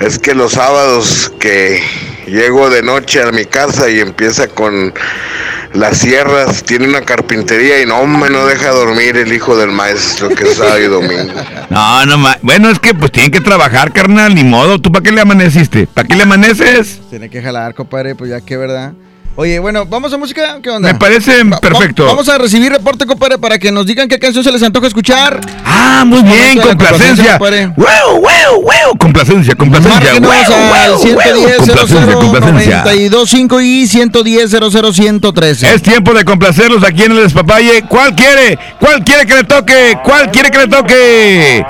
es 0.00 0.18
que 0.18 0.34
los 0.34 0.52
sábados 0.52 1.32
que 1.38 1.82
llego 2.26 2.68
de 2.70 2.82
noche 2.82 3.22
a 3.22 3.30
mi 3.32 3.44
casa 3.44 3.88
y 3.88 4.00
empieza 4.00 4.48
con 4.48 4.92
las 5.74 5.98
sierras, 5.98 6.62
tiene 6.64 6.88
una 6.88 7.00
carpintería 7.02 7.80
y 7.82 7.86
no 7.86 8.04
me 8.06 8.28
no 8.28 8.46
deja 8.46 8.70
dormir 8.70 9.16
el 9.16 9.32
hijo 9.32 9.56
del 9.56 9.70
maestro 9.70 10.28
que 10.28 10.44
es 10.44 10.56
sábado 10.56 10.78
y 10.80 10.86
domingo. 10.88 11.32
No, 11.70 12.04
no 12.04 12.18
ma- 12.18 12.36
Bueno, 12.42 12.68
es 12.68 12.80
que 12.80 12.94
pues 12.94 13.12
tienen 13.12 13.30
que 13.30 13.40
trabajar, 13.40 13.92
carnal, 13.92 14.34
ni 14.34 14.42
modo. 14.42 14.80
¿Tú 14.80 14.90
para 14.90 15.04
qué 15.04 15.12
le 15.12 15.20
amaneciste? 15.20 15.86
¿Para 15.86 16.08
qué 16.08 16.16
le 16.16 16.24
amaneces? 16.24 17.00
Tiene 17.10 17.30
que 17.30 17.40
jalar, 17.40 17.74
compadre, 17.74 18.16
pues 18.16 18.30
ya 18.30 18.40
que, 18.40 18.56
¿verdad? 18.56 18.92
Oye, 19.36 19.58
bueno, 19.60 19.86
¿vamos 19.86 20.12
a 20.12 20.18
música? 20.18 20.58
¿Qué 20.60 20.70
onda? 20.70 20.92
Me 20.92 20.98
parece 20.98 21.44
perfecto. 21.62 22.04
vamos 22.04 22.28
a 22.28 22.36
recibir 22.36 22.70
reporte, 22.72 23.06
compadre, 23.06 23.38
para 23.38 23.58
que 23.58 23.70
nos 23.70 23.86
digan 23.86 24.08
qué 24.08 24.18
canción 24.18 24.42
se 24.42 24.50
les 24.50 24.62
antoja 24.62 24.88
escuchar. 24.88 25.40
Ah, 25.64 26.02
muy 26.04 26.22
bien, 26.22 26.58
complacencia. 26.60 27.38
compadre. 27.38 27.66
¡Wow, 27.76 28.20
wow, 28.20 28.62
wow! 28.62 28.98
Complacencia, 28.98 29.54
complacencia. 29.54 30.20
Wow, 30.20 30.32
al 30.32 30.90
wow, 30.90 30.98
110 30.98 31.56
wow. 31.56 31.66
Complacencia, 31.66 32.14
complacencia. 32.14 32.82
925 32.84 33.60
y 33.60 33.86
110 33.86 34.50
113. 34.92 35.74
Es 35.74 35.82
tiempo 35.82 36.12
de 36.12 36.24
complacerlos 36.24 36.82
aquí 36.82 37.04
en 37.04 37.12
el 37.12 37.22
Despapalle. 37.22 37.82
¿Cuál 37.88 38.14
quiere? 38.16 38.58
¿Cuál 38.80 39.04
quiere 39.04 39.26
que 39.26 39.34
le 39.36 39.44
toque? 39.44 39.96
¿Cuál 40.04 40.30
quiere 40.30 40.50
que 40.50 40.58
le 40.58 40.68
toque? 40.68 41.64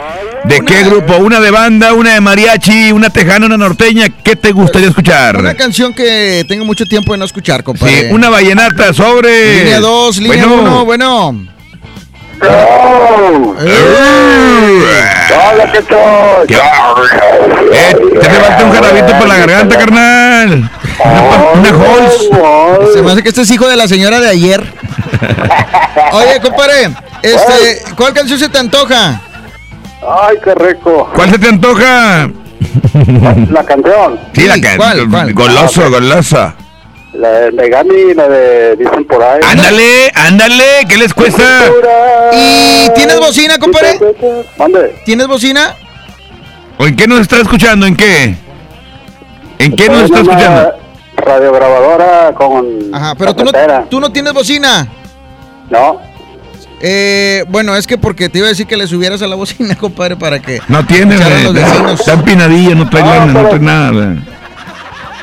¿De 0.45 0.61
qué 0.61 0.85
grupo? 0.85 1.17
¿Una 1.17 1.41
de 1.41 1.51
banda, 1.51 1.93
una 1.93 2.15
de 2.15 2.21
mariachi, 2.21 2.93
una 2.93 3.11
tejana, 3.11 3.47
una 3.47 3.59
norteña? 3.59 4.09
¿Qué 4.09 4.37
te 4.37 4.53
gustaría 4.53 4.89
escuchar? 4.89 5.39
Una 5.39 5.55
canción 5.55 5.93
que 5.93 6.45
tengo 6.49 6.65
mucho 6.65 6.87
tiempo 6.87 7.13
de 7.13 7.19
no 7.19 7.25
escuchar, 7.25 7.50
compadre. 7.59 8.09
Sí, 8.09 8.13
una 8.13 8.31
vallenata 8.31 8.93
sobre. 8.95 9.65
Línea 9.65 9.81
2, 9.81 10.19
línea 10.19 10.47
Bueno. 10.47 10.63
1, 10.63 10.85
bueno. 10.85 11.47
Hola, 15.53 15.73
¿qué 15.73 15.83
tal? 15.83 16.47
Eh, 17.73 17.97
te 18.21 18.31
falta 18.31 18.65
un 18.65 18.73
jarabito 18.73 19.19
por 19.19 19.29
la 19.29 19.37
garganta, 19.37 19.79
carnal. 19.79 20.71
Una, 21.05 21.51
una 21.55 21.69
Halls. 21.69 22.93
Se 22.95 23.03
me 23.03 23.13
hace 23.13 23.23
que 23.23 23.29
este 23.29 23.43
es 23.43 23.51
hijo 23.51 23.69
de 23.69 23.77
la 23.77 23.89
señora 23.89 24.21
de 24.21 24.29
ayer. 24.29 24.63
Oye, 26.13 26.41
compadre, 26.41 26.91
este, 27.23 27.83
¿cuál 27.97 28.15
canción 28.15 28.39
se 28.39 28.49
te 28.49 28.59
antoja? 28.59 29.21
Ay, 30.03 30.37
qué 30.43 30.55
rico. 30.55 31.11
¿Cuál 31.15 31.31
se 31.31 31.39
te 31.39 31.49
antoja? 31.49 32.31
La 33.51 33.65
canción. 33.65 34.19
Sí, 34.33 34.47
la 34.47 34.61
canción. 34.61 35.35
Goloso, 35.35 35.91
goloso. 35.91 36.55
La 37.13 37.29
de 37.29 37.53
Megami, 37.53 38.15
la 38.15 38.29
de 38.29 38.77
Dicen 38.77 39.05
por 39.05 39.23
ahí. 39.23 39.41
Ándale, 39.45 40.11
ándale, 40.15 40.65
¿qué 40.89 40.97
les 40.97 41.13
cuesta? 41.13 41.43
¿Y 42.33 42.89
tienes 42.95 43.19
bocina, 43.19 43.59
compadre? 43.59 43.99
Mande. 44.57 44.95
¿Tienes 45.05 45.27
bocina? 45.27 45.75
¿O 46.79 46.87
en 46.87 46.95
qué 46.97 47.07
nos 47.07 47.21
está 47.21 47.39
escuchando? 47.39 47.87
¿En 47.87 47.97
qué? 47.97 48.37
¿En 49.59 49.77
qué 49.77 49.89
nos 49.89 50.05
está 50.05 50.21
escuchando? 50.21 50.73
Radiograbadora 51.17 52.33
con. 52.35 52.95
Ajá, 52.95 53.15
pero 53.17 53.35
tú 53.35 53.45
no, 53.45 53.51
tú 53.91 54.01
no 54.01 54.11
tienes 54.13 54.33
bocina. 54.33 54.87
No. 55.69 56.01
Eh, 56.81 57.45
bueno, 57.49 57.77
es 57.77 57.87
que 57.87 57.99
porque 57.99 58.31
te 58.31 58.39
iba 58.39 58.47
a 58.47 58.51
decir 58.51 58.67
que 58.67 58.77
le 58.77 58.87
subieras 58.87 59.21
a 59.21 59.27
la 59.27 59.37
bocina, 59.37 59.75
compadre, 59.79 60.17
para 60.17 60.41
que 60.41 60.61
No 60.69 60.87
tiene. 60.87 61.17
Está 61.17 62.13
empinadilla, 62.15 62.75
no 62.75 62.89
trae 62.89 63.03
lana, 63.05 63.33
no 63.33 63.49
trae 63.49 63.61
nada, 63.61 63.91
güey. 63.91 64.40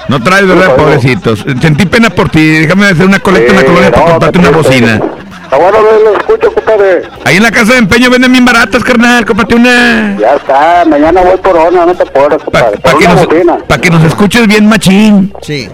No 0.08 0.24
trae, 0.24 0.44
¿verdad, 0.44 0.76
pobrecitos? 0.76 1.46
Sentí 1.62 1.86
pena 1.86 2.10
por 2.10 2.30
ti. 2.30 2.60
Déjame 2.60 2.88
hacer 2.88 3.06
una 3.06 3.20
colecta 3.20 3.52
en 3.52 3.58
la 3.58 3.66
colonia 3.66 3.92
para 3.92 4.06
comprarte 4.12 4.40
una 4.40 4.50
bocina. 4.52 5.02
Bueno, 5.50 5.78
no 5.82 6.12
lo 6.12 6.18
escucho, 6.18 6.54
compadre. 6.54 7.04
Ahí 7.26 7.38
en 7.38 7.44
la 7.44 7.52
casa 7.52 7.74
de 7.74 7.80
empeño 7.80 8.10
venden 8.10 8.32
bien 8.32 8.46
baratas, 8.46 8.84
carnal. 8.84 9.26
Cómprate 9.26 9.56
una. 9.56 10.18
Ya 10.20 10.36
está, 10.36 10.84
mañana 10.86 11.22
voy 11.22 11.38
por 11.38 11.56
una, 11.56 11.86
no 11.86 11.96
te 11.96 12.04
apures, 12.04 12.42
compadre. 12.44 12.78
Para 12.78 12.96
nos, 13.00 13.28
pa' 13.68 13.78
que 13.78 13.90
nos 13.90 14.04
escuches 14.04 14.48
bien, 14.48 14.68
machín. 14.68 15.34
Sí. 15.42 15.70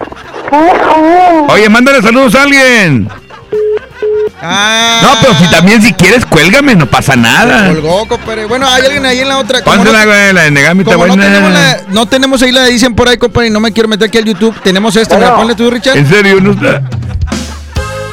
Oye, 1.48 1.68
mándale 1.68 2.02
saludos 2.02 2.34
a 2.34 2.42
alguien. 2.42 3.08
Ah. 4.46 5.00
No, 5.02 5.08
pero 5.22 5.34
si 5.38 5.46
también 5.50 5.80
si 5.80 5.92
quieres, 5.94 6.26
cuélgame, 6.26 6.74
no 6.74 6.86
pasa 6.86 7.16
nada. 7.16 7.68
Colgó, 7.68 8.06
compadre. 8.06 8.44
Bueno, 8.44 8.68
hay 8.68 8.84
alguien 8.84 9.06
ahí 9.06 9.20
en 9.20 9.28
la 9.28 9.38
otra. 9.38 9.62
Como 9.62 9.76
Pónsela, 9.76 10.04
no- 10.04 10.32
la 10.34 10.42
de 10.42 10.50
Negami 10.50 10.82
está 10.82 10.94
Como 10.94 11.06
no 11.06 11.14
buena. 11.14 11.24
tenemos, 11.32 11.52
la- 11.52 11.80
no 11.88 12.06
tenemos 12.06 12.42
ahí 12.42 12.52
la 12.52 12.62
de 12.62 12.70
dicen 12.70 12.94
por 12.94 13.08
ahí, 13.08 13.16
compadre, 13.16 13.46
y 13.48 13.50
no 13.50 13.60
me 13.60 13.72
quiero 13.72 13.88
meter 13.88 14.08
aquí 14.08 14.18
al 14.18 14.24
YouTube. 14.24 14.54
Tenemos 14.62 14.94
esta, 14.96 15.16
mira, 15.16 15.36
ponle 15.36 15.54
tú, 15.54 15.70
Richard. 15.70 15.96
En 15.96 16.06
serio, 16.08 16.40
no 16.40 16.52
está. 16.52 16.82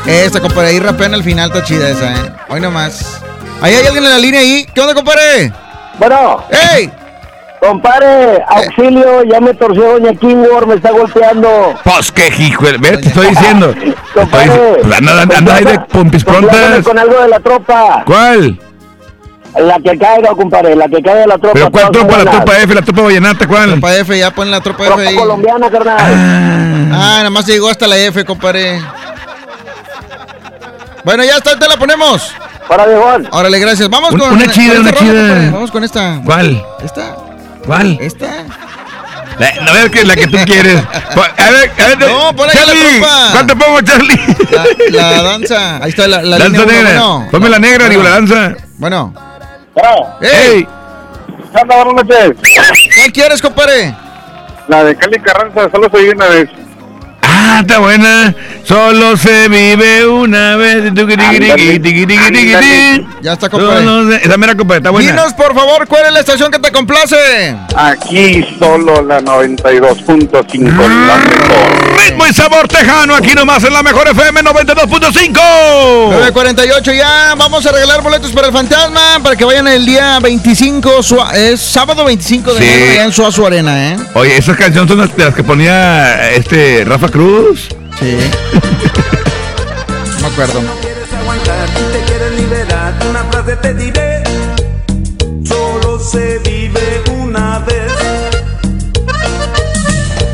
Esta, 0.05 0.39
compadre, 0.39 0.69
ahí 0.69 0.79
rapean 0.79 1.13
al 1.13 1.23
final, 1.23 1.51
está 1.51 1.63
chida 1.63 1.89
esa, 1.89 2.11
¿eh? 2.13 2.31
Hoy 2.49 2.59
nomás. 2.61 3.19
Ahí 3.61 3.73
hay 3.75 3.85
alguien 3.85 4.03
en 4.05 4.09
la 4.09 4.17
línea 4.17 4.39
ahí. 4.39 4.65
¿Qué 4.73 4.81
onda, 4.81 4.93
compadre? 4.95 5.51
Bueno. 5.99 6.43
¡Ey! 6.73 6.91
Compadre, 7.61 8.43
auxilio, 8.47 9.23
ya 9.23 9.39
me 9.39 9.53
torció 9.53 9.93
Doña 9.99 10.13
Kingworm, 10.15 10.69
me 10.69 10.75
está 10.75 10.89
golpeando. 10.91 11.75
Pues 11.83 12.11
qué 12.11 12.27
hijo, 12.39 12.63
ve, 12.63 12.97
te 12.97 13.07
estoy 13.07 13.27
diciendo. 13.27 13.73
Compadre. 14.15 14.45
Estoy- 14.47 14.81
pues 14.83 14.97
anda, 14.97 15.21
anda, 15.21 15.37
anda 15.37 15.55
ahí 15.55 15.63
de 15.65 15.79
pompis 15.81 16.23
prontas. 16.23 16.83
con 16.83 16.97
algo 16.97 17.21
de 17.21 17.27
la 17.27 17.39
tropa. 17.39 18.03
¿Cuál? 18.05 18.59
La 19.59 19.77
que 19.79 19.97
caiga, 19.97 20.29
compadre, 20.31 20.75
la 20.75 20.87
que 20.87 21.03
caiga 21.03 21.19
de 21.21 21.27
la 21.27 21.37
tropa. 21.37 21.53
¿Pero 21.53 21.69
cuál 21.71 21.91
tropa? 21.91 22.17
¿La 22.23 22.31
tropa 22.31 22.57
F, 22.57 22.73
la 22.73 22.81
tropa 22.81 23.01
vallenata? 23.03 23.47
¿Cuál? 23.47 23.71
Tropa 23.71 23.95
F, 23.95 24.17
ya 24.17 24.31
pon 24.31 24.49
la 24.49 24.61
tropa 24.61 24.83
F 24.83 24.93
Tropa 24.95 25.09
ahí. 25.09 25.15
colombiana, 25.15 25.69
carnal. 25.69 25.97
Ah, 26.93 27.15
nada 27.17 27.29
más 27.29 27.45
llegó 27.45 27.69
hasta 27.69 27.85
la 27.85 27.97
F, 27.97 28.25
compadre. 28.25 28.81
Bueno, 31.03 31.23
ya 31.23 31.37
está, 31.37 31.57
te 31.59 31.67
la 31.67 31.77
ponemos. 31.77 32.33
Para 32.67 32.85
viejón. 32.85 33.27
Órale, 33.31 33.59
gracias. 33.59 33.89
Vamos 33.89 34.13
Un- 34.13 34.19
con 34.19 34.33
una 34.33 34.47
chida, 34.51 34.73
con 34.73 34.81
una 34.83 34.93
chida. 34.93 35.13
compadre. 35.27 35.49
Vamos 35.51 35.71
con 35.71 35.83
esta. 35.83 36.21
¿Cuál? 36.25 36.63
¿Esta? 36.83 37.15
¿Cuál? 37.65 37.97
¿Esta? 38.01 38.27
La, 39.39 39.47
a 39.47 39.73
ver, 39.73 39.89
que 39.91 40.03
la 40.03 40.15
que 40.15 40.27
tú 40.27 40.37
quieres. 40.45 40.81
Po- 41.15 41.21
A 41.23 41.49
ver, 41.51 41.71
a 41.79 41.87
ver. 41.87 41.99
No, 41.99 42.35
pon 42.35 42.49
ahí 42.49 42.55
la 42.55 42.65
Charlie. 42.65 42.99
¿cuánto 43.31 43.57
pongo, 43.57 43.81
Charlie? 43.81 44.19
La, 44.91 45.11
la 45.11 45.23
danza. 45.23 45.77
Ahí 45.77 45.89
está 45.89 46.07
la, 46.07 46.21
la 46.21 46.37
danza 46.37 46.47
línea 46.49 46.63
uno, 46.63 46.71
negra. 46.73 46.89
bueno. 47.01 47.27
Ponme 47.31 47.49
la 47.49 47.59
negra, 47.59 47.89
digo, 47.89 48.03
la 48.03 48.09
danza. 48.11 48.53
Bueno. 48.77 49.13
¡Ey! 50.21 50.67
Buenas 51.53 51.93
noches. 52.05 52.31
¿Cuál 52.95 53.11
quieres, 53.13 53.41
compadre? 53.41 53.95
La 54.67 54.83
de 54.83 54.95
Cali 54.95 55.19
Carranza, 55.19 55.69
solo 55.71 55.89
soy 55.91 56.09
una 56.09 56.27
vez. 56.27 56.49
Ah, 57.43 57.59
está 57.61 57.79
buena. 57.79 58.35
Solo 58.63 59.17
se 59.17 59.47
vive 59.49 60.05
una 60.05 60.55
vez. 60.55 60.91
Ya 63.21 63.33
está, 63.33 63.49
compadre. 63.49 64.15
Esa 64.23 64.37
mera, 64.37 64.55
compadre, 64.55 64.77
está 64.77 64.89
buena. 64.91 65.11
Dinos, 65.11 65.33
por 65.33 65.55
favor, 65.55 65.87
¿cuál 65.87 66.05
es 66.05 66.13
la 66.13 66.19
estación 66.19 66.51
que 66.51 66.59
te 66.59 66.71
complace? 66.71 67.55
Aquí 67.75 68.45
solo 68.59 69.01
la 69.01 69.19
92.5, 69.21 70.71
la 70.71 71.17
mejor. 71.17 71.97
Ritmo 72.05 72.25
y 72.27 72.33
sabor 72.33 72.67
tejano, 72.67 73.15
aquí 73.15 73.33
nomás 73.33 73.63
en 73.63 73.73
la 73.73 73.83
mejor 73.83 74.07
FM 74.07 74.41
92.5. 74.41 75.33
9.48 76.33 76.95
ya, 76.97 77.35
vamos 77.37 77.65
a 77.65 77.71
regalar 77.71 78.01
boletos 78.01 78.31
para 78.31 78.47
el 78.47 78.53
fantasma 78.53 79.19
para 79.23 79.35
que 79.35 79.45
vayan 79.45 79.67
el 79.67 79.85
día 79.85 80.19
25, 80.19 81.01
Sua- 81.03 81.31
es 81.35 81.59
sábado 81.61 82.03
25 82.05 82.53
de 82.53 82.61
Sí. 82.61 82.67
enero 82.69 83.01
en 83.03 83.11
Suazo 83.11 83.45
Arena, 83.45 83.89
¿eh? 83.93 83.97
Oye, 84.13 84.37
esas 84.37 84.57
canciones 84.57 84.89
son 84.89 85.11
las 85.17 85.35
que 85.35 85.43
ponía 85.43 86.29
este 86.31 86.83
Rafa 86.85 87.09
Cruz. 87.09 87.30
Sí. 87.31 88.17
No 90.19 90.21
me 90.21 90.27
acuerdo. 90.27 90.59
aguantar 91.17 91.69
y 91.69 91.93
te 91.93 92.03
quieres 92.03 92.31
liberar, 92.35 92.93
una 93.09 93.23
frase 93.23 93.55
te 93.55 93.73
diré. 93.73 94.23
Solo 95.45 95.97
se 95.97 96.39
vive 96.39 97.01
una 97.21 97.59
vez. 97.59 97.89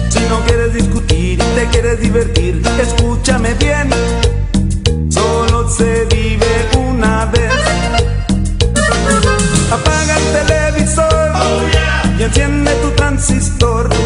Si 0.09 0.19
no 0.21 0.43
quieres 0.47 0.73
discutir 0.73 1.33
y 1.39 1.55
te 1.55 1.67
quieres 1.67 2.01
divertir, 2.01 2.63
escúchame 2.81 3.53
bien. 3.53 3.91
Solo 5.11 5.69
se 5.69 6.05
vive 6.05 6.67
una 6.79 7.25
vez. 7.25 7.51
Apaga 9.71 10.17
el 10.17 10.47
televisor 10.47 11.31
y 12.17 12.23
enciende 12.23 12.71
tu 12.81 12.89
transistor. 12.95 13.96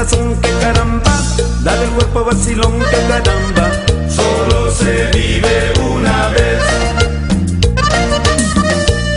Corazón 0.00 0.34
que 0.40 0.50
caramba, 0.60 1.12
dale 1.62 1.84
el 1.84 1.90
cuerpo 1.90 2.24
vacilón 2.24 2.78
que 2.78 3.06
caramba. 3.06 3.70
Solo 4.08 4.70
se 4.70 5.10
vive 5.12 5.72
una 5.92 6.28
vez. 6.28 6.62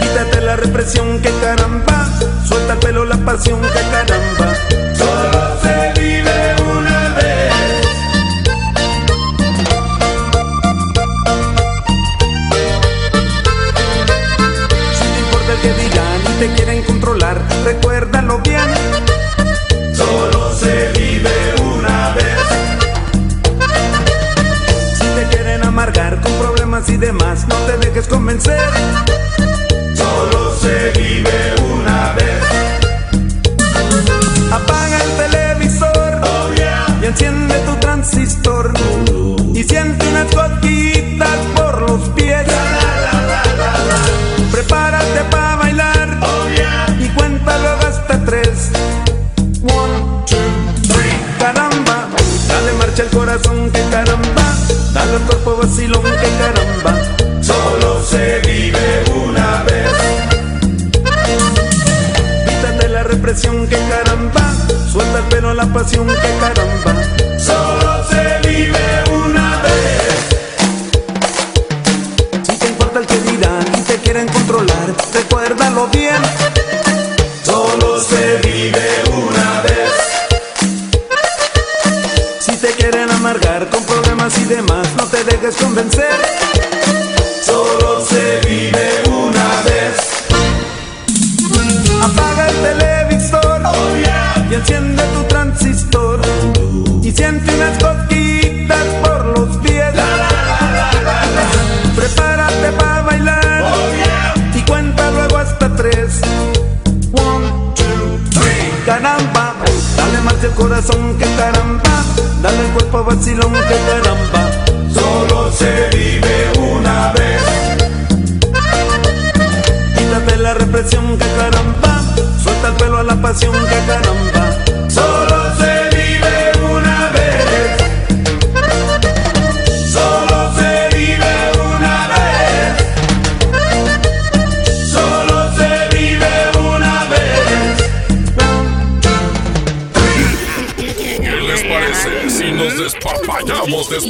Quítate 0.02 0.42
la 0.42 0.58
represión 0.58 1.22
que 1.22 1.32
caramba, 1.40 2.10
suelta 2.46 2.74
el 2.74 2.80
pelo 2.80 3.06
la 3.06 3.16
pasión 3.16 3.62
que 3.62 3.82
caramba. 3.92 4.53
Dejes 27.94 28.08
convencer. 28.08 29.13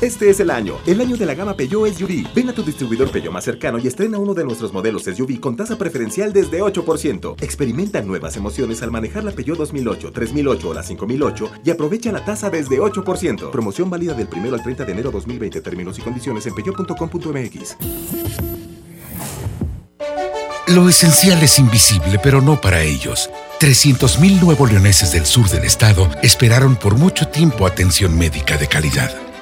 Este 0.00 0.30
es 0.30 0.38
el 0.40 0.50
año, 0.50 0.76
el 0.86 1.00
año 1.00 1.16
de 1.16 1.26
la 1.26 1.34
gama 1.34 1.56
Peugeot 1.56 1.92
SUV. 1.92 2.32
Ven 2.34 2.48
a 2.48 2.52
tu 2.52 2.62
distribuidor 2.62 3.10
Peugeot 3.10 3.32
más 3.32 3.44
cercano 3.44 3.78
y 3.78 3.86
estrena 3.86 4.18
uno 4.18 4.34
de 4.34 4.44
nuestros 4.44 4.72
modelos 4.72 5.04
SUV 5.04 5.40
con 5.40 5.56
tasa 5.56 5.76
preferencial 5.76 6.32
desde 6.32 6.60
8%. 6.62 7.42
Experimenta 7.42 8.00
nuevas 8.02 8.36
emociones 8.36 8.82
al 8.82 8.90
manejar 8.90 9.24
la 9.24 9.32
Peugeot 9.32 9.58
2008, 9.58 10.12
3008 10.12 10.68
o 10.68 10.74
la 10.74 10.82
5008 10.82 11.50
y 11.64 11.70
aprovecha 11.70 12.12
la 12.12 12.24
tasa 12.24 12.50
desde 12.50 12.78
8%. 12.78 13.50
Promoción 13.50 13.90
válida 13.90 14.14
del 14.14 14.28
1 14.30 14.54
al 14.54 14.62
30 14.62 14.84
de 14.84 14.92
enero 14.92 15.10
2020. 15.10 15.60
Términos 15.60 15.98
y 15.98 16.02
condiciones 16.02 16.46
en 16.46 16.54
peugeot.com.mx. 16.54 17.76
Lo 20.68 20.86
esencial 20.86 21.42
es 21.42 21.58
invisible, 21.58 22.18
pero 22.22 22.42
no 22.42 22.60
para 22.60 22.82
ellos. 22.82 23.30
300.000 23.58 24.42
nuevos 24.42 24.70
leoneses 24.70 25.12
del 25.12 25.24
sur 25.24 25.48
del 25.48 25.64
estado 25.64 26.08
esperaron 26.22 26.76
por 26.76 26.96
mucho 26.96 27.26
tiempo 27.28 27.66
atención 27.66 28.16
médica 28.16 28.58
de 28.58 28.68
calidad. 28.68 29.27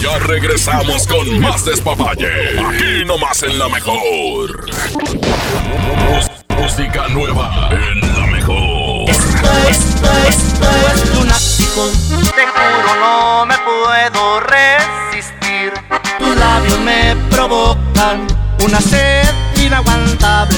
Ya 0.00 0.18
regresamos 0.18 1.06
con 1.06 1.40
más 1.40 1.64
despapalle. 1.64 2.58
Aquí 2.58 3.04
nomás 3.04 3.42
en 3.42 3.58
la 3.58 3.68
mejor. 3.68 4.70
Música 6.58 7.08
nueva 7.08 7.68
en 7.70 8.00
la 8.00 8.26
mejor. 8.26 9.10
Esto, 9.10 10.10
esto 10.26 10.70
es 10.94 11.14
lunático. 11.14 11.90
Te 12.34 12.46
juro 12.46 13.00
no 13.00 13.44
me 13.44 13.56
puedo 13.58 14.40
resistir. 14.40 15.72
Tus 16.18 16.36
labios 16.36 16.80
me 16.80 17.16
provocan 17.30 18.26
una 18.64 18.80
sed 18.80 19.28
inaguantable 19.56 20.56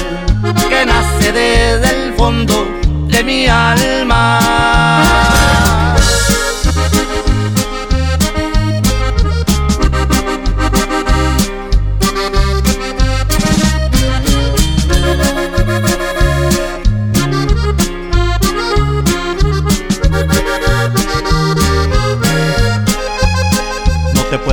que 0.69 0.85
nace 0.85 1.31
desde 1.33 2.05
el 2.05 2.13
fondo 2.13 2.65
de 3.07 3.23
mi 3.25 3.47
alma. 3.47 5.32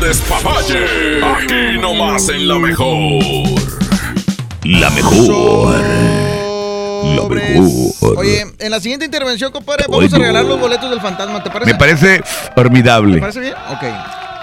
Despapalle. 0.00 1.20
Aquí 1.22 1.78
nomás 1.78 2.28
en 2.28 2.48
la 2.48 2.58
mejor. 2.58 3.22
La 4.64 4.90
mejor. 4.90 5.74
La 7.16 7.28
mejor. 7.28 8.18
Oye, 8.18 8.46
en 8.58 8.70
la 8.70 8.80
siguiente 8.80 9.04
intervención, 9.04 9.52
compadre, 9.52 9.86
vamos 9.88 10.12
a 10.12 10.18
regalar 10.18 10.44
los 10.44 10.58
boletos 10.58 10.90
del 10.90 11.00
fantasma, 11.00 11.42
¿te 11.42 11.50
parece? 11.50 11.72
Me 11.72 11.78
parece 11.78 12.22
formidable. 12.54 13.14
¿Te 13.14 13.20
parece 13.20 13.40
bien? 13.40 13.54
Ok. 13.54 13.82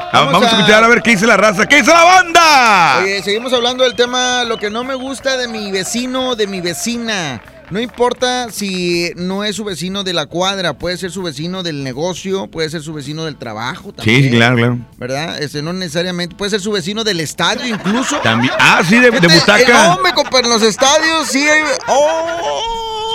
Ah, 0.09 0.21
Vamos, 0.31 0.43
a 0.43 0.57
escuchar 0.57 0.83
a 0.83 0.87
ver 0.87 1.01
qué 1.01 1.11
dice 1.11 1.27
la 1.27 1.35
raza. 1.35 1.65
¿Qué 1.67 1.77
dice 1.77 1.91
la 1.91 2.03
banda? 2.03 2.99
Oye, 3.03 3.21
seguimos 3.21 3.51
hablando 3.51 3.83
del 3.83 3.93
tema, 3.93 4.45
lo 4.45 4.57
que 4.57 4.69
no 4.69 4.83
me 4.83 4.95
gusta 4.95 5.35
de 5.37 5.47
mi 5.49 5.69
vecino, 5.71 6.35
de 6.35 6.47
mi 6.47 6.61
vecina. 6.61 7.41
No 7.69 7.81
importa 7.81 8.47
si 8.49 9.11
no 9.17 9.43
es 9.43 9.57
su 9.57 9.65
vecino 9.65 10.03
de 10.05 10.13
la 10.13 10.25
cuadra, 10.25 10.73
puede 10.77 10.95
ser 10.97 11.11
su 11.11 11.21
vecino 11.21 11.63
del 11.63 11.83
negocio, 11.83 12.47
puede 12.47 12.69
ser 12.69 12.81
su 12.81 12.93
vecino 12.93 13.25
del 13.25 13.35
trabajo 13.35 13.91
también. 13.91 14.23
Sí, 14.23 14.29
claro, 14.29 14.55
claro. 14.55 14.77
¿Verdad? 14.97 15.41
Este, 15.41 15.61
no 15.61 15.73
necesariamente, 15.73 16.35
puede 16.35 16.51
ser 16.51 16.61
su 16.61 16.71
vecino 16.71 17.03
del 17.03 17.19
estadio 17.19 17.67
incluso. 17.67 18.17
También. 18.19 18.53
Ah, 18.57 18.81
sí, 18.87 18.95
de, 18.95 19.11
de 19.11 19.17
Este, 19.17 19.27
butaca. 19.27 19.85
eh, 19.85 19.89
hombre, 19.89 20.13
compa, 20.13 20.39
en 20.39 20.49
los 20.49 20.61
estadios 20.61 21.27
sí 21.27 21.39
hay... 21.43 21.61
¡Oh! 21.87 22.61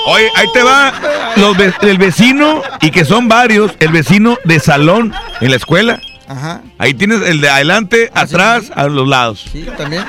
Oye, 0.09 0.29
ahí 0.35 0.47
te 0.53 0.63
va 0.63 0.93
los 1.37 1.57
el 1.83 1.97
vecino, 1.97 2.61
y 2.81 2.91
que 2.91 3.05
son 3.05 3.29
varios, 3.29 3.73
el 3.79 3.93
vecino 3.93 4.37
de 4.45 4.59
salón 4.61 5.15
en 5.41 5.51
la 5.51 5.57
escuela. 5.57 6.01
Ajá. 6.29 6.63
Ahí 6.79 6.95
tienes 6.95 7.21
el 7.23 7.41
de 7.41 7.49
adelante, 7.49 8.11
atrás, 8.15 8.71
a 8.75 8.85
los 8.85 9.07
lados. 9.09 9.45
Sí, 9.53 9.67
también. 9.77 10.05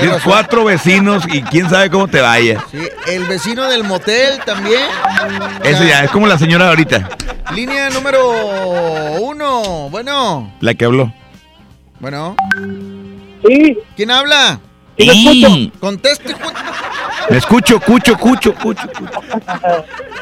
Tienes 0.00 0.22
cuatro 0.22 0.64
vecinos 0.64 1.22
y 1.30 1.42
quién 1.42 1.68
sabe 1.70 1.90
cómo 1.90 2.08
te 2.08 2.20
vaya. 2.20 2.62
Sí, 2.70 2.78
el 3.06 3.24
vecino 3.24 3.64
del 3.68 3.84
motel 3.84 4.40
también. 4.44 4.82
Ese 5.62 5.86
ya, 5.86 6.04
es 6.04 6.10
como 6.10 6.26
la 6.26 6.38
señora 6.38 6.68
ahorita, 6.68 7.08
Línea 7.54 7.90
número 7.90 8.20
uno. 9.20 9.88
Bueno, 9.90 10.52
la 10.60 10.74
que 10.74 10.84
habló. 10.84 11.12
bueno. 12.00 12.34
Sí. 13.46 13.78
¿Quién 13.96 14.10
habla? 14.10 14.58
Sí. 14.98 15.72
Conteste. 15.78 16.34
Escucho, 17.30 17.80
cucho, 17.80 18.16
cucho, 18.16 18.54
cucho. 18.54 18.88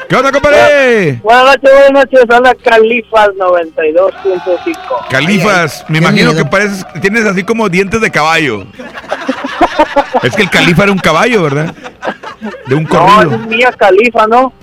¿Qué 0.09 0.15
onda, 0.15 0.31
compadre? 0.31 1.19
Buenas 1.23 1.45
noches, 1.45 1.61
buenas 1.73 1.91
noches. 1.91 2.19
Habla 2.29 2.55
Califas 2.55 3.29
92.5. 3.29 5.07
Califas, 5.09 5.85
me 5.87 5.99
imagino 5.99 6.33
que 6.35 6.45
pareces, 6.45 6.85
tienes 7.01 7.25
así 7.25 7.43
como 7.43 7.69
dientes 7.69 8.01
de 8.01 8.09
caballo. 8.11 8.65
es 10.23 10.35
que 10.35 10.43
el 10.43 10.49
califa 10.49 10.83
era 10.83 10.91
un 10.91 10.97
caballo, 10.99 11.43
¿verdad? 11.43 11.73
De 12.67 12.75
un 12.75 12.83
No, 12.83 12.89
corrido. 12.89 13.35
es 13.35 13.47
mía 13.47 13.71
Califa, 13.77 14.27
¿no? 14.27 14.53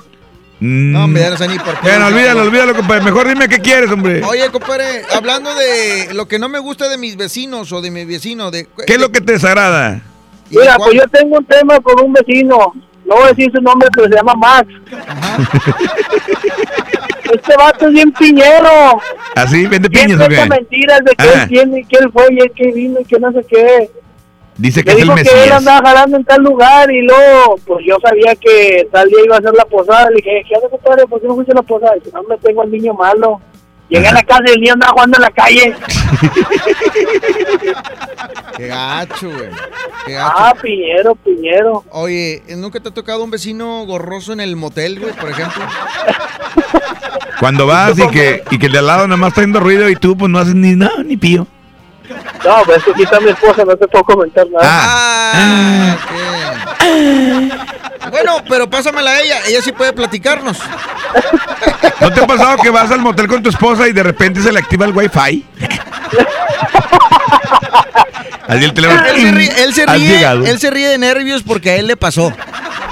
No, 0.61 1.05
hombre, 1.05 1.22
ya 1.22 1.30
no 1.30 1.36
sé 1.36 1.49
ni 1.49 1.59
por 1.59 1.74
qué. 1.74 1.88
Bueno, 1.88 2.07
olvídalo, 2.07 2.43
olvídalo, 2.43 2.74
compadre. 2.76 3.03
Mejor 3.03 3.26
dime 3.28 3.49
qué 3.49 3.59
quieres, 3.59 3.90
hombre. 3.90 4.22
Oye, 4.24 4.49
compadre, 4.51 5.03
hablando 5.12 5.53
de 5.57 6.14
lo 6.14 6.28
que 6.28 6.38
no 6.38 6.49
me 6.49 6.61
gusta 6.61 6.88
de 6.88 6.99
mis 6.99 7.16
vecinos 7.16 7.72
o 7.72 7.80
de 7.80 7.90
mi 7.90 8.05
vecino, 8.05 8.53
de 8.53 8.68
¿Qué 8.86 8.95
es 8.95 9.01
lo 9.01 9.11
que 9.11 9.20
te 9.20 9.32
desagrada? 9.32 10.01
Mira, 10.53 10.76
pues 10.76 10.94
yo 10.94 11.03
tengo 11.09 11.36
un 11.38 11.44
tema 11.44 11.80
con 11.80 12.05
un 12.05 12.12
vecino. 12.12 12.72
No 13.05 13.16
voy 13.16 13.24
a 13.24 13.28
decir 13.28 13.50
su 13.55 13.61
nombre, 13.61 13.88
pero 13.94 14.09
se 14.09 14.14
llama 14.14 14.34
Max. 14.34 14.68
Este 17.32 17.57
vato 17.57 17.86
es 17.86 17.92
bien 17.94 18.12
piñero. 18.12 19.00
¿Así? 19.36 19.66
¿Vende 19.66 19.88
Bien 19.88 20.07
piñas 20.07 20.20
o 20.26 20.28
qué? 20.28 20.46
mentiras 20.48 21.00
de 21.05 21.12
que 21.16 21.28
Ah. 21.28 21.42
él 21.42 21.48
tiene, 21.48 21.80
y 21.80 21.84
que 21.84 21.96
él 21.98 22.11
fue 22.12 22.26
y 22.30 22.38
él 22.40 22.53
que 22.55 22.72
vino 22.72 23.00
y 23.00 23.05
que 23.05 23.18
no 23.18 23.32
sé 23.32 23.40
qué. 23.48 23.90
Dice 24.59 24.84
que 24.84 24.90
Me 24.94 25.00
es 25.00 25.09
el 25.09 25.14
dijo 25.14 25.30
que 25.34 25.44
él 25.44 25.53
andaba 25.53 25.88
jalando 25.88 26.16
en 26.18 26.24
tal 26.24 26.42
lugar 26.42 26.90
y 26.92 27.00
luego, 27.00 27.57
pues 27.66 27.86
yo 27.88 27.96
sabía 28.05 28.34
que 28.36 28.86
tal 28.92 29.09
día 29.09 29.18
iba 29.24 29.36
a 29.38 29.40
ser 29.40 29.55
la 29.55 29.64
posada. 29.64 30.11
Le 30.11 30.16
dije, 30.16 30.42
¿qué 30.46 30.57
haces, 30.57 30.68
compadre? 30.70 31.07
¿Por 31.07 31.20
qué 31.22 31.26
no 31.28 31.34
fuiste 31.36 31.53
a 31.53 31.57
la 31.57 31.62
posada? 31.62 31.94
Dice, 31.94 32.11
no, 32.12 32.22
me 32.24 32.36
tengo 32.36 32.61
al 32.62 32.70
niño 32.70 32.92
malo. 32.92 33.40
Llegué 33.93 34.09
a 34.09 34.12
la 34.12 34.22
casa 34.22 34.43
y 34.47 34.53
el 34.53 34.61
niño 34.61 34.72
andaba 34.72 34.93
jugando 34.93 35.18
en 35.18 35.22
la 35.22 35.30
calle. 35.30 35.76
Qué 38.57 38.66
gacho, 38.66 39.28
güey. 39.28 39.51
Qué 40.07 40.14
gacho. 40.14 40.34
Ah, 40.34 40.55
Piñero, 40.62 41.14
Piñero. 41.14 41.84
Oye, 41.90 42.43
¿nunca 42.57 42.80
te 42.80 42.88
ha 42.88 42.95
tocado 42.95 43.22
un 43.22 43.30
vecino 43.30 43.84
gorroso 43.84 44.32
en 44.32 44.40
el 44.40 44.57
motel, 44.57 44.99
güey, 44.99 45.12
por 45.12 45.28
ejemplo? 45.28 45.62
Cuando 47.38 47.66
vas 47.66 47.99
y 47.99 48.09
que, 48.09 48.43
y 48.51 48.59
que 48.59 48.66
el 48.66 48.72
de 48.72 48.78
al 48.78 48.86
lado 48.86 49.07
nada 49.07 49.18
más 49.18 49.28
está 49.28 49.43
haciendo 49.43 49.61
ruido 49.61 49.86
y 49.90 49.97
tú 49.97 50.16
pues 50.16 50.30
no 50.30 50.38
haces 50.38 50.55
ni 50.55 50.74
nada, 50.74 51.03
ni 51.05 51.18
pío. 51.18 51.47
No, 52.44 52.62
pues 52.64 52.78
es 52.78 52.84
que 52.84 52.90
aquí 52.92 53.03
está 53.05 53.20
mi 53.20 53.30
esposa, 53.30 53.64
no 53.64 53.76
te 53.76 53.86
puedo 53.88 54.05
comentar 54.05 54.46
nada. 54.50 54.64
Ah, 54.64 55.96
ok. 55.96 56.11
Bueno, 58.11 58.36
pero 58.48 58.68
pásamela 58.68 59.11
a 59.12 59.20
ella, 59.20 59.36
ella 59.46 59.62
sí 59.62 59.72
puede 59.72 59.92
platicarnos. 59.92 60.59
¿No 62.00 62.12
te 62.12 62.20
ha 62.22 62.26
pasado 62.26 62.57
que 62.59 62.70
vas 62.70 62.90
al 62.90 63.00
motel 63.00 63.28
con 63.28 63.42
tu 63.42 63.48
esposa 63.50 63.86
y 63.88 63.92
de 63.92 64.03
repente 64.03 64.42
se 64.42 64.50
le 64.53 64.59
activa 64.59 64.84
el 64.86 64.92
wifi? 64.92 65.46
Así 68.48 68.64
el 68.64 68.74
teléfono. 68.74 69.05
Él 69.07 69.20
se 69.22 69.32
ríe, 69.32 69.62
él 69.64 69.74
se 69.74 69.82
Has 69.84 69.96
ríe, 69.96 70.09
llegado. 70.09 70.44
él 70.44 70.59
se 70.59 70.70
ríe 70.70 70.88
de 70.88 70.98
nervios 70.98 71.42
porque 71.42 71.70
a 71.70 71.76
él 71.76 71.86
le 71.86 71.96
pasó. 71.96 72.32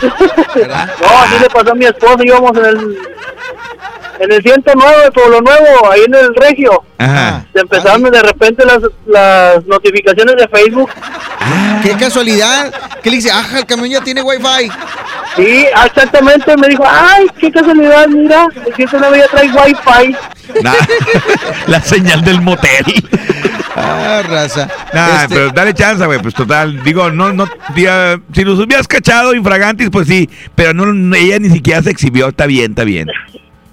No, 0.00 0.08
así 0.08 1.38
le 1.40 1.50
pasó 1.52 1.72
a 1.72 1.74
mi 1.74 1.84
esposa, 1.86 2.16
íbamos 2.24 2.56
en 2.56 2.64
el, 2.64 2.98
en 4.20 4.32
el 4.32 4.42
109, 4.42 5.10
Pueblo 5.12 5.40
Nuevo, 5.40 5.90
ahí 5.90 6.02
en 6.06 6.14
el 6.14 6.34
Regio. 6.34 6.82
Ajá. 6.98 7.46
Se 7.54 7.60
empezaron 7.60 8.02
de 8.02 8.22
repente 8.22 8.64
las, 8.66 8.78
las 9.06 9.64
notificaciones 9.66 10.36
de 10.36 10.46
Facebook. 10.48 10.90
Qué 11.82 11.92
casualidad. 11.96 12.72
Que 13.02 13.08
le 13.10 13.16
dice, 13.16 13.30
ajá, 13.30 13.58
el 13.60 13.66
camión 13.66 13.88
ya 13.88 14.00
tiene 14.02 14.22
wifi. 14.22 14.70
Sí, 15.36 15.66
exactamente, 15.86 16.54
me 16.56 16.68
dijo, 16.68 16.84
ay, 16.86 17.26
qué 17.38 17.50
casualidad, 17.50 18.06
mira, 18.08 18.46
el 18.66 18.74
109 18.74 19.18
ya 19.18 19.28
trae 19.28 19.50
wifi. 19.50 20.16
Nah, 20.62 20.72
la 21.66 21.80
señal 21.80 22.22
del 22.22 22.40
motel. 22.42 22.84
Ah, 23.76 24.22
raza. 24.28 24.68
Nah, 24.92 25.22
Este- 25.22 25.34
pero 25.34 25.50
dale 25.50 25.72
chance, 25.72 26.04
güey. 26.04 26.18
Pues 26.20 26.34
total, 26.34 26.82
digo, 26.82 27.10
no, 27.10 27.32
no, 27.32 27.48
tía, 27.74 28.20
si 28.34 28.44
los 28.44 28.58
hubieras 28.58 28.86
cachado 28.88 29.32
infragantis, 29.34 29.88
pues 29.90 30.08
sí, 30.08 30.28
pero 30.54 30.74
no, 30.74 30.86
no, 30.86 31.16
ella 31.16 31.38
ni 31.38 31.48
siquiera 31.48 31.80
se 31.82 31.90
exhibió, 31.90 32.28
está 32.28 32.46
bien, 32.46 32.72
está 32.72 32.84
bien. 32.84 33.08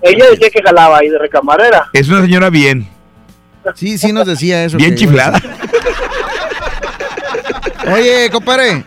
Ella 0.01 0.25
decía 0.31 0.49
que 0.49 0.61
jalaba 0.61 0.97
ahí 0.99 1.09
de 1.09 1.17
recamarera. 1.17 1.89
Es 1.93 2.07
una 2.09 2.21
señora 2.21 2.49
bien, 2.49 2.87
Sí, 3.75 3.97
sí 3.97 4.13
nos 4.13 4.25
decía 4.27 4.63
eso. 4.63 4.77
bien 4.77 4.91
que- 4.91 4.95
chiflada. 4.97 5.41
Oye, 7.93 8.29
compadre. 8.31 8.71
eh, 8.75 8.83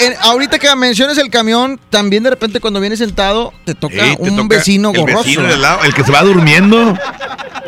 eh, 0.00 0.16
ahorita 0.22 0.58
que 0.58 0.74
mencionas 0.76 1.16
el 1.18 1.30
camión, 1.30 1.78
también 1.90 2.22
de 2.22 2.30
repente 2.30 2.60
cuando 2.60 2.80
vienes 2.80 2.98
sentado 2.98 3.52
te 3.64 3.74
toca 3.74 3.94
Sí, 3.94 4.16
te 4.16 4.22
un 4.22 4.36
toca 4.36 4.56
vecino 4.56 4.90
el 4.92 5.00
gorroso. 5.00 5.24
vecino 5.24 5.42
de 5.44 5.54
al 5.54 5.62
lado, 5.62 5.84
el 5.84 5.94
que 5.94 6.04
se 6.04 6.12
va 6.12 6.22
durmiendo. 6.22 6.76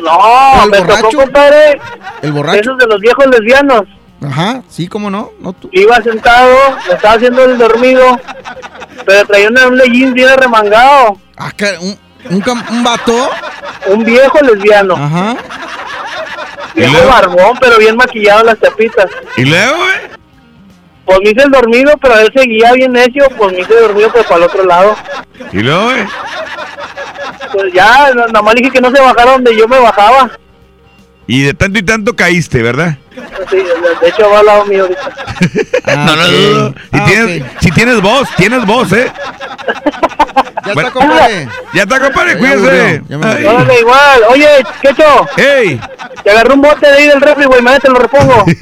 No, 0.01 0.63
¿El 0.63 0.69
me 0.69 0.79
borracho? 0.79 1.01
tocó, 1.09 1.17
compadre, 1.23 1.79
El 2.21 2.31
borracho. 2.33 2.59
esos 2.61 2.77
de 2.77 2.87
los 2.87 2.99
viejos 2.99 3.25
lesbianos. 3.27 3.83
Ajá, 4.25 4.63
sí, 4.69 4.87
cómo 4.87 5.09
no. 5.09 5.31
no 5.39 5.53
tú. 5.53 5.69
Iba 5.71 6.01
sentado, 6.01 6.55
me 6.87 6.93
estaba 6.95 7.15
haciendo 7.15 7.43
el 7.45 7.57
dormido, 7.57 8.19
pero 9.05 9.25
traía 9.27 9.49
un, 9.49 9.57
un 9.59 9.77
leggings 9.77 10.13
bien 10.13 10.29
arremangado. 10.29 11.17
Ah, 11.37 11.51
un, 11.81 11.97
un, 12.29 12.41
cam- 12.41 12.69
un 12.69 12.83
vato. 12.83 13.29
Un 13.87 14.03
viejo 14.03 14.39
lesbiano. 14.41 14.95
Ajá. 14.95 15.35
Viejo 16.75 16.93
luego? 16.93 17.09
barbón, 17.09 17.57
pero 17.59 17.77
bien 17.77 17.95
maquillado 17.95 18.43
las 18.43 18.57
tapitas. 18.59 19.05
Y 19.37 19.45
luego, 19.45 19.75
güey. 19.77 20.13
Pues 21.05 21.19
me 21.23 21.29
hice 21.31 21.43
el 21.43 21.51
dormido, 21.51 21.91
pero 22.01 22.17
él 22.17 22.31
seguía 22.35 22.71
bien 22.73 22.93
necio, 22.93 23.27
pues 23.37 23.51
me 23.51 23.59
hice 23.59 23.73
el 23.73 23.81
dormido, 23.81 24.09
pero 24.13 24.23
para 24.23 24.37
el 24.37 24.43
otro 24.43 24.65
lado. 24.65 24.95
Y 25.51 25.59
luego, 25.59 25.83
güey. 25.85 26.05
Pues 27.51 27.73
ya, 27.73 28.09
na- 28.15 28.27
nada 28.27 28.41
más 28.41 28.55
dije 28.55 28.71
que 28.71 28.81
no 28.81 28.89
se 28.89 29.01
bajara 29.01 29.33
donde 29.33 29.55
yo 29.55 29.67
me 29.67 29.79
bajaba. 29.79 30.31
Y 31.27 31.43
de 31.43 31.53
tanto 31.53 31.79
y 31.79 31.83
tanto 31.83 32.15
caíste, 32.15 32.61
¿verdad? 32.63 32.97
Sí, 33.49 33.57
de, 33.57 34.09
hecho 34.09 34.29
va 34.29 34.39
al 34.39 34.45
lado 34.45 34.65
mío 34.65 34.83
ahorita. 34.83 35.11
no, 35.97 36.15
no, 36.15 36.27
dudo. 36.27 36.69
Si, 36.91 36.97
Ah, 36.99 37.05
tienes, 37.05 37.43
si 37.61 37.71
tienes 37.71 38.01
voz, 38.01 38.27
tienes 38.35 38.65
voz, 38.65 38.91
¿eh? 38.93 39.11
Ya 40.65 40.73
Bueno. 40.73 40.87
está, 40.89 40.99
compadre. 40.99 41.49
Ya 41.73 41.83
está, 41.83 41.99
compadre, 41.99 42.37
cuídese. 42.37 43.01
Órale, 43.15 43.79
igual. 43.79 44.21
Oye, 44.29 44.47
Quecho, 44.81 45.27
¡Ey! 45.37 45.79
te 46.23 46.31
agarré 46.31 46.53
un 46.53 46.61
bote 46.61 46.87
de 46.87 46.93
ahí 46.97 47.07
del 47.07 47.21
refri, 47.21 47.45
güey, 47.45 47.61
mañana 47.61 47.79
te 47.81 47.89
lo 47.89 47.95
repongo. 47.95 48.45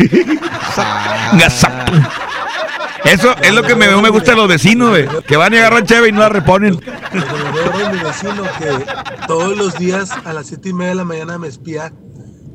Eso 3.04 3.36
es 3.41 3.52
lo 3.54 3.64
que 3.64 3.76
me, 3.76 3.88
me 4.02 4.10
gusta 4.10 4.32
de 4.32 4.38
los 4.38 4.47
vecinos, 4.47 4.89
güey. 4.91 5.08
Que 5.28 5.36
van 5.36 5.54
y 5.54 5.58
agarran 5.58 5.86
cheve 5.86 6.10
y 6.10 6.12
no 6.12 6.20
la 6.20 6.30
reponen. 6.30 6.80
Pero 6.80 7.26
me 7.43 7.52
veo 7.52 7.72
de 7.89 7.97
mi 7.97 8.04
vecino 8.04 8.43
que 8.60 8.86
todos 9.28 9.58
los 9.58 9.78
días 9.78 10.12
a 10.24 10.34
las 10.34 10.47
siete 10.47 10.70
y 10.70 10.74
media 10.74 10.89
de 10.91 10.95
la 10.95 11.04
mañana 11.06 11.38
me 11.38 11.47
espía. 11.47 11.91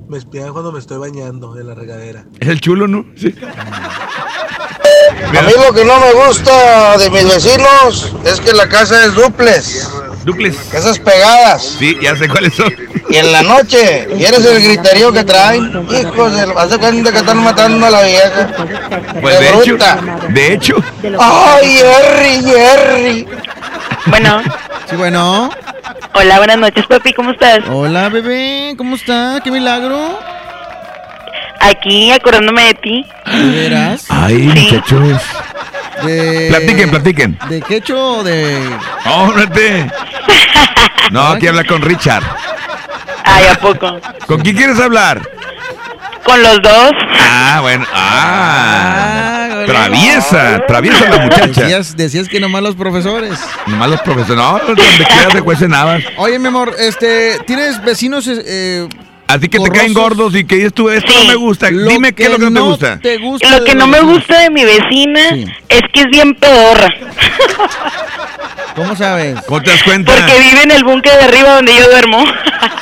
Me 0.08 0.18
espían 0.18 0.52
cuando 0.52 0.70
me 0.70 0.78
estoy 0.78 0.98
bañando 0.98 1.58
en 1.58 1.66
la 1.66 1.74
regadera. 1.74 2.26
Es 2.38 2.46
el 2.48 2.60
chulo, 2.60 2.86
¿no? 2.86 3.04
Sí. 3.16 3.34
A 5.38 5.42
mí 5.42 5.52
lo 5.66 5.72
que 5.72 5.84
no 5.84 5.98
me 6.00 6.12
gusta 6.26 6.96
de 6.98 7.10
mis 7.10 7.24
vecinos 7.24 8.12
es 8.24 8.40
que 8.40 8.52
la 8.52 8.68
casa 8.68 9.04
es 9.04 9.14
duples. 9.14 9.88
Duples. 10.24 10.56
Esas 10.72 10.98
pegadas. 10.98 11.62
Sí, 11.78 11.96
ya 12.02 12.16
sé 12.16 12.28
cuáles 12.28 12.54
son. 12.54 12.72
Y 13.08 13.16
en 13.16 13.30
la 13.30 13.42
noche, 13.42 14.08
¿quieres 14.16 14.44
el 14.44 14.60
griterío 14.62 15.12
que 15.12 15.22
traen? 15.22 15.86
Hijos 15.90 16.34
de... 16.34 16.52
Hace 16.56 16.78
cuenta 16.78 17.12
que 17.12 17.18
están 17.18 17.38
matando 17.38 17.86
a 17.86 17.90
la 17.90 18.02
vieja. 18.02 18.48
Pues 19.20 19.38
de 19.38 19.50
hecho, 19.50 19.76
de 20.30 20.52
hecho. 20.52 20.76
¡Ay, 21.20 21.78
Jerry, 21.78 22.42
Jerry! 22.42 23.28
Bueno. 24.06 24.42
Sí, 24.90 24.96
bueno. 24.96 25.50
Hola, 26.14 26.38
buenas 26.38 26.58
noches, 26.58 26.86
papi, 26.86 27.12
¿cómo 27.12 27.30
estás? 27.32 27.60
Hola, 27.70 28.08
bebé, 28.08 28.74
¿cómo 28.76 28.96
está? 28.96 29.38
¿Qué 29.44 29.50
milagro? 29.50 30.18
Aquí 31.68 32.10
acordándome 32.12 32.64
de 32.64 32.74
ti. 32.74 33.04
¿De 33.26 33.50
veras? 33.50 34.06
Ay, 34.08 34.38
muchachos. 34.44 35.22
De... 36.04 36.46
Platiquen, 36.50 36.90
platiquen. 36.90 37.38
¿De 37.48 37.60
quecho 37.62 38.18
o 38.18 38.22
de...? 38.24 38.60
No, 39.04 39.32
no 39.32 39.50
te- 39.50 39.90
No, 41.10 41.22
aquí 41.28 41.46
habla 41.46 41.64
con 41.64 41.82
Richard. 41.82 42.22
Ay, 43.24 43.46
¿a 43.46 43.54
poco? 43.56 43.98
¿Con 44.26 44.40
quién 44.40 44.56
quieres 44.56 44.78
hablar? 44.78 45.22
Con 46.24 46.42
los 46.42 46.60
dos. 46.62 46.92
Ah, 47.20 47.58
bueno. 47.62 47.86
Ah. 47.94 49.62
traviesa, 49.66 50.64
traviesa 50.66 51.08
la 51.08 51.18
muchacha. 51.18 51.46
Decías, 51.62 51.96
decías 51.96 52.28
que 52.28 52.40
nomás 52.40 52.62
los 52.62 52.74
profesores. 52.76 53.38
Nomás 53.66 53.90
los 53.90 54.00
profesores. 54.02 54.36
No, 54.36 54.58
donde 54.66 54.82
quieras 54.82 55.32
se 55.32 55.42
cuecen 55.42 55.74
habas. 55.74 56.02
Oye, 56.16 56.38
mi 56.38 56.48
amor, 56.48 56.74
este, 56.78 57.38
¿tienes 57.46 57.82
vecinos 57.82 58.28
eh, 58.28 58.88
Así 59.26 59.48
que 59.48 59.58
te 59.58 59.70
caen 59.70 59.92
gordos 59.92 60.34
y 60.36 60.44
que 60.44 60.56
dices 60.56 60.72
tú, 60.72 60.88
esto 60.88 61.12
no 61.12 61.24
me 61.24 61.34
gusta. 61.34 61.70
Lo 61.70 61.90
Dime 61.90 62.12
qué 62.14 62.24
es 62.24 62.30
lo 62.30 62.38
que 62.38 62.50
no 62.50 62.52
te 62.52 62.60
gusta. 62.60 62.98
te 63.00 63.18
gusta 63.18 63.58
Lo 63.58 63.64
que 63.64 63.74
no 63.74 63.86
me 63.86 64.00
gusta 64.00 64.40
de 64.40 64.50
mi 64.50 64.64
vecina 64.64 65.30
es 65.68 65.82
que 65.92 66.00
es 66.00 66.06
bien 66.10 66.34
pedorra. 66.34 66.88
¿Cómo 68.76 68.94
sabes? 68.94 69.40
¿Cómo 69.46 69.62
te 69.62 69.70
das 69.70 69.82
cuenta? 69.82 70.14
Porque 70.14 70.38
vive 70.38 70.62
en 70.62 70.70
el 70.70 70.84
búnker 70.84 71.12
de 71.12 71.24
arriba 71.24 71.54
donde 71.54 71.74
yo 71.74 71.88
duermo. 71.90 72.24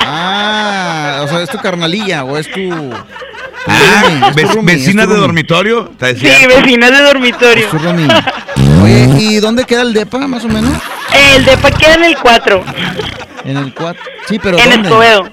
Ah, 0.00 1.20
o 1.24 1.28
sea, 1.28 1.42
¿es 1.42 1.50
tu 1.50 1.58
carnalilla 1.58 2.24
o 2.24 2.36
es 2.36 2.50
tu...? 2.50 2.92
Ah, 3.66 4.30
roomie, 4.52 4.76
de 4.76 5.06
dormitorio. 5.06 5.92
Sí, 5.98 6.26
vecina 6.46 6.90
de 6.90 7.02
dormitorio. 7.02 7.68
Oye, 8.82 9.08
¿y 9.18 9.36
dónde 9.36 9.64
queda 9.64 9.82
el 9.82 9.94
depa, 9.94 10.18
más 10.26 10.44
o 10.44 10.48
menos? 10.48 10.72
El 11.34 11.44
depa 11.44 11.70
queda 11.70 11.94
en 11.94 12.04
el 12.04 12.18
4, 12.18 12.64
En 13.44 13.56
el 13.56 13.72
4. 13.72 14.02
Sí, 14.28 14.38
pero 14.38 14.58
en 14.58 14.70
¿dónde? 14.70 14.88
Escobedo. 14.88 15.30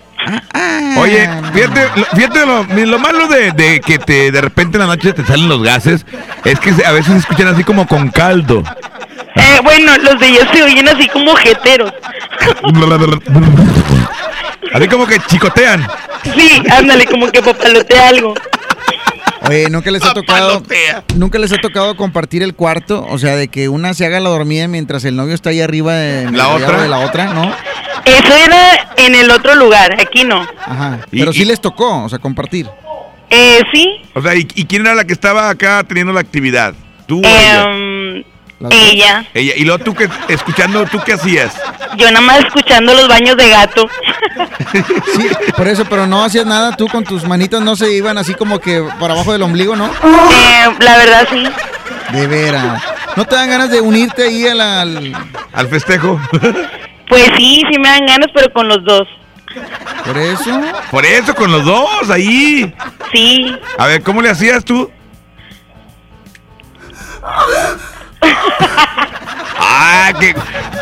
Oye, 0.97 1.27
fíjate, 1.53 1.87
lo, 1.95 2.05
fíjate 2.05 2.45
lo, 2.45 2.63
lo 2.85 2.99
malo 2.99 3.27
de, 3.27 3.51
de 3.51 3.79
que 3.79 3.97
te, 3.99 4.31
de 4.31 4.41
repente 4.41 4.77
en 4.77 4.81
la 4.81 4.87
noche 4.87 5.13
te 5.13 5.25
salen 5.25 5.49
los 5.49 5.63
gases 5.63 6.05
es 6.45 6.59
que 6.59 6.69
a 6.85 6.91
veces 6.91 7.13
se 7.13 7.17
escuchan 7.19 7.47
así 7.47 7.63
como 7.63 7.87
con 7.87 8.09
caldo. 8.09 8.63
Eh, 9.35 9.59
bueno, 9.63 9.97
los 9.97 10.19
de 10.19 10.27
ellos 10.27 10.47
se 10.53 10.63
oyen 10.63 10.87
así 10.89 11.07
como 11.07 11.33
jeteros. 11.35 11.91
Así 14.73 14.87
como 14.87 15.05
que 15.07 15.19
chicotean. 15.27 15.87
Sí, 16.35 16.61
ándale, 16.71 17.05
como 17.05 17.31
que 17.31 17.41
papalotea 17.41 18.09
algo. 18.09 18.33
Oye, 19.47 19.69
¿nunca 19.69 19.89
les 19.89 20.03
ha 20.03 20.13
tocado 20.13 20.61
nunca 21.15 21.39
les 21.39 21.51
ha 21.51 21.57
tocado 21.57 21.95
compartir 21.97 22.43
el 22.43 22.53
cuarto? 22.53 23.05
O 23.09 23.17
sea, 23.17 23.35
de 23.35 23.47
que 23.47 23.69
una 23.69 23.93
se 23.95 24.05
haga 24.05 24.19
la 24.19 24.29
dormida 24.29 24.67
mientras 24.67 25.03
el 25.03 25.15
novio 25.15 25.33
está 25.33 25.49
ahí 25.49 25.61
arriba 25.61 25.99
en 26.05 26.37
La 26.37 26.49
otra. 26.49 26.81
de 26.83 26.87
la 26.87 26.99
otra, 26.99 27.33
¿no? 27.33 27.51
Eso 28.05 28.35
era 28.35 28.89
en 28.97 29.15
el 29.15 29.29
otro 29.31 29.55
lugar, 29.55 29.95
aquí 29.99 30.23
no. 30.23 30.45
Ajá. 30.65 30.99
Pero 31.09 31.33
sí 31.33 31.45
les 31.45 31.61
tocó, 31.61 32.03
o 32.03 32.09
sea, 32.09 32.19
compartir. 32.19 32.69
Eh, 33.29 33.61
sí, 33.73 33.87
O 34.13 34.21
sea, 34.21 34.35
¿y, 34.35 34.47
y 34.55 34.65
quién 34.65 34.85
era 34.85 34.93
la 34.93 35.05
que 35.05 35.13
estaba 35.13 35.49
acá 35.49 35.83
teniendo 35.87 36.11
la 36.11 36.19
actividad? 36.19 36.73
¿Tú 37.07 37.21
o 37.21 37.25
ella? 37.25 37.63
em, 37.63 38.23
ella. 38.69 39.25
Ella. 39.33 39.53
Y 39.55 39.63
luego 39.63 39.83
tú 39.83 39.93
que, 39.95 40.09
escuchando, 40.27 40.85
¿tú 40.85 40.99
qué 41.05 41.13
hacías? 41.13 41.53
Yo 41.97 42.07
nada 42.11 42.21
más 42.21 42.39
escuchando 42.39 42.93
los 42.93 43.07
baños 43.07 43.37
de 43.37 43.49
gato. 43.49 43.87
Sí, 44.71 45.27
por 45.57 45.67
eso, 45.67 45.83
pero 45.85 46.07
no 46.07 46.23
hacías 46.23 46.45
nada, 46.45 46.77
tú 46.77 46.87
con 46.87 47.03
tus 47.03 47.25
manitas 47.27 47.61
no 47.61 47.75
se 47.75 47.91
iban 47.91 48.17
así 48.17 48.33
como 48.33 48.59
que 48.59 48.81
para 48.99 49.13
abajo 49.13 49.33
del 49.33 49.41
ombligo, 49.41 49.75
¿no? 49.75 49.87
Eh, 49.87 50.69
la 50.79 50.97
verdad 50.97 51.27
sí. 51.29 51.43
De 52.13 52.27
veras. 52.27 52.81
¿No 53.17 53.25
te 53.25 53.35
dan 53.35 53.49
ganas 53.49 53.69
de 53.69 53.81
unirte 53.81 54.23
ahí 54.23 54.47
al... 54.47 55.13
¿Al 55.51 55.67
festejo? 55.67 56.19
Pues 57.11 57.25
sí, 57.35 57.61
sí 57.69 57.77
me 57.77 57.89
dan 57.89 58.05
ganas, 58.05 58.29
pero 58.33 58.53
con 58.53 58.69
los 58.69 58.85
dos. 58.85 59.05
Por 60.05 60.17
eso? 60.17 60.61
Por 60.89 61.05
eso, 61.05 61.35
con 61.35 61.51
los 61.51 61.65
dos, 61.65 62.09
ahí. 62.09 62.73
Sí. 63.11 63.53
A 63.77 63.87
ver, 63.87 64.01
¿cómo 64.01 64.21
le 64.21 64.29
hacías 64.29 64.63
tú? 64.63 64.89
¡Ah, 69.59 70.13
qué, 70.17 70.33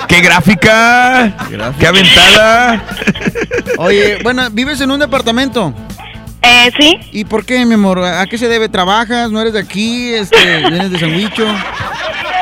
qué 0.07 0.21
gráfica! 0.21 1.33
¡Qué 1.79 1.87
aventada! 1.87 2.83
Oye, 3.79 4.19
bueno, 4.21 4.51
¿vives 4.51 4.79
en 4.81 4.91
un 4.91 4.99
departamento? 4.99 5.73
Eh, 6.43 6.71
sí. 6.79 6.99
¿Y 7.11 7.25
por 7.25 7.43
qué, 7.43 7.65
mi 7.65 7.73
amor? 7.73 8.03
¿A 8.03 8.27
qué 8.27 8.37
se 8.37 8.47
debe? 8.47 8.69
¿Trabajas? 8.69 9.31
¿No 9.31 9.41
eres 9.41 9.53
de 9.53 9.61
aquí? 9.61 10.13
Este, 10.13 10.57
¿Vienes 10.57 10.91
de 10.91 10.99
San 10.99 11.09
Huicho? 11.09 11.47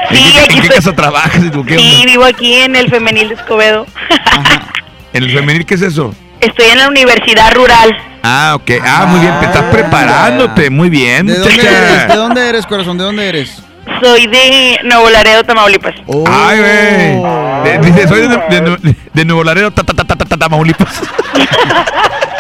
¿En 0.10 0.32
qué, 0.48 0.54
en 0.56 0.62
qué 0.62 0.70
casa 0.70 0.94
trabajas? 0.96 1.44
y 1.44 1.50
tú 1.50 1.64
qué 1.66 1.78
Sí, 1.78 1.96
onda? 2.02 2.12
vivo 2.12 2.26
aquí 2.26 2.54
en 2.56 2.76
el 2.76 2.90
femenil 2.90 3.30
de 3.30 3.36
Escobedo. 3.36 3.86
¿En 5.14 5.24
el 5.24 5.32
femenil 5.32 5.66
qué 5.66 5.76
es 5.76 5.82
eso? 5.82 6.14
Estoy 6.40 6.68
en 6.68 6.78
la 6.80 6.88
universidad 6.88 7.54
rural. 7.54 7.98
Ah, 8.24 8.54
ok. 8.56 8.72
Ah, 8.84 9.06
muy 9.08 9.20
bien. 9.20 9.34
Te 9.40 9.46
estás 9.46 9.64
preparándote. 9.74 10.70
Muy 10.70 10.90
bien, 10.90 11.26
¿De 11.28 11.38
dónde 11.40 11.54
eres? 11.62 12.08
¿De 12.08 12.16
dónde 12.16 12.50
eres, 12.50 12.66
corazón? 12.66 12.98
¿De 12.98 13.04
dónde 13.04 13.28
eres? 13.28 13.62
Soy 14.02 14.28
de 14.28 14.80
Nuevo 14.84 15.10
Laredo, 15.10 15.44
Tamaulipas. 15.44 15.94
Ay, 16.30 16.58
güey. 16.60 17.24
De- 17.64 17.80
Dice, 17.92 18.08
soy 18.08 18.22
de, 18.22 18.28
de- 18.62 18.96
de 19.14 19.26
Nuevo 19.26 19.44
Laredo, 19.44 19.72
ta, 19.72 19.84
ta, 19.84 19.94
ta, 19.94 20.04
ta, 20.04 20.16
ta, 20.16 20.26
ta, 20.26 20.38
Tamaulipas. 20.38 21.02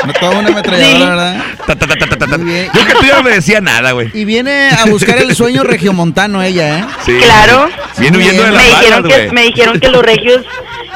No 0.06 0.14
toda 0.14 0.38
una 0.40 0.48
ametralladora, 0.50 1.10
¿verdad? 1.10 1.44
Ta, 1.66 1.76
ta, 1.76 1.86
ta, 1.88 1.96
ta, 1.98 2.08
ta, 2.16 2.28
ta. 2.28 2.38
Yo 2.38 2.86
que 2.86 2.94
tú 2.94 3.06
ya 3.06 3.16
no 3.22 3.24
le 3.28 3.36
decía 3.36 3.60
nada, 3.60 3.92
güey. 3.92 4.10
Y 4.14 4.24
viene 4.24 4.70
a 4.70 4.86
buscar 4.86 5.18
el 5.18 5.36
sueño 5.36 5.64
regiomontano 5.64 6.42
ella, 6.42 6.78
¿eh? 6.80 6.86
Sí. 7.06 7.18
Claro. 7.22 7.68
Viene 7.98 8.18
huyendo 8.18 8.44
de 8.44 8.52
me 8.52 8.56
las 8.56 8.64
dijeron 8.68 9.02
balas, 9.04 9.18
que 9.18 9.24
güey. 9.26 9.32
Me 9.36 9.42
dijeron 9.42 9.80
que 9.82 9.90
los 9.90 10.02
regios 10.04 10.46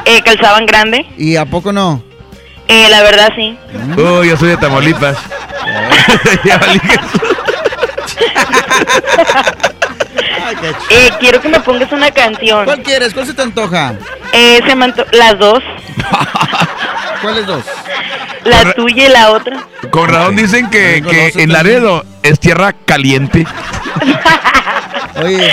eh, 0.06 0.22
calzaban 0.24 0.66
grande. 0.66 1.06
¿Y 1.18 1.36
a 1.36 1.43
poco 1.45 1.74
no? 1.74 2.02
Eh, 2.70 2.88
la 2.89 3.02
verdad 3.02 3.34
sí. 3.36 3.58
Uy, 3.97 4.30
yo 4.30 4.38
soy 4.38 4.49
de 4.49 4.58
Tamaulipas. 4.58 5.18
Ya 6.45 6.58
valí 6.60 6.80
que- 6.80 6.99
Eh, 10.89 11.10
quiero 11.20 11.41
que 11.41 11.49
me 11.49 11.60
pongas 11.60 11.91
una 11.91 12.12
canción. 12.12 12.66
¿Cuál 12.66 12.82
quieres? 12.84 13.14
¿Cuál 13.14 13.26
se 13.28 13.34
te 13.34 13.41
antoja? 13.41 13.93
Eh, 14.34 14.60
se 14.68 14.76
me 14.76 14.86
anto- 14.86 15.06
las 15.12 15.38
dos. 15.39 15.60
¿Cuáles 17.22 17.45
dos? 17.45 17.64
La 18.43 18.74
tuya 18.74 19.06
y 19.06 19.10
la 19.10 19.32
otra. 19.32 19.68
Con 19.91 20.10
razón 20.10 20.36
dicen 20.36 20.70
que, 20.70 21.04
que 21.08 21.43
en. 21.43 21.52
Laredo 21.54 22.04
es 22.24 22.39
tierra 22.39 22.74
caliente. 22.74 23.45
Oye, 25.16 25.51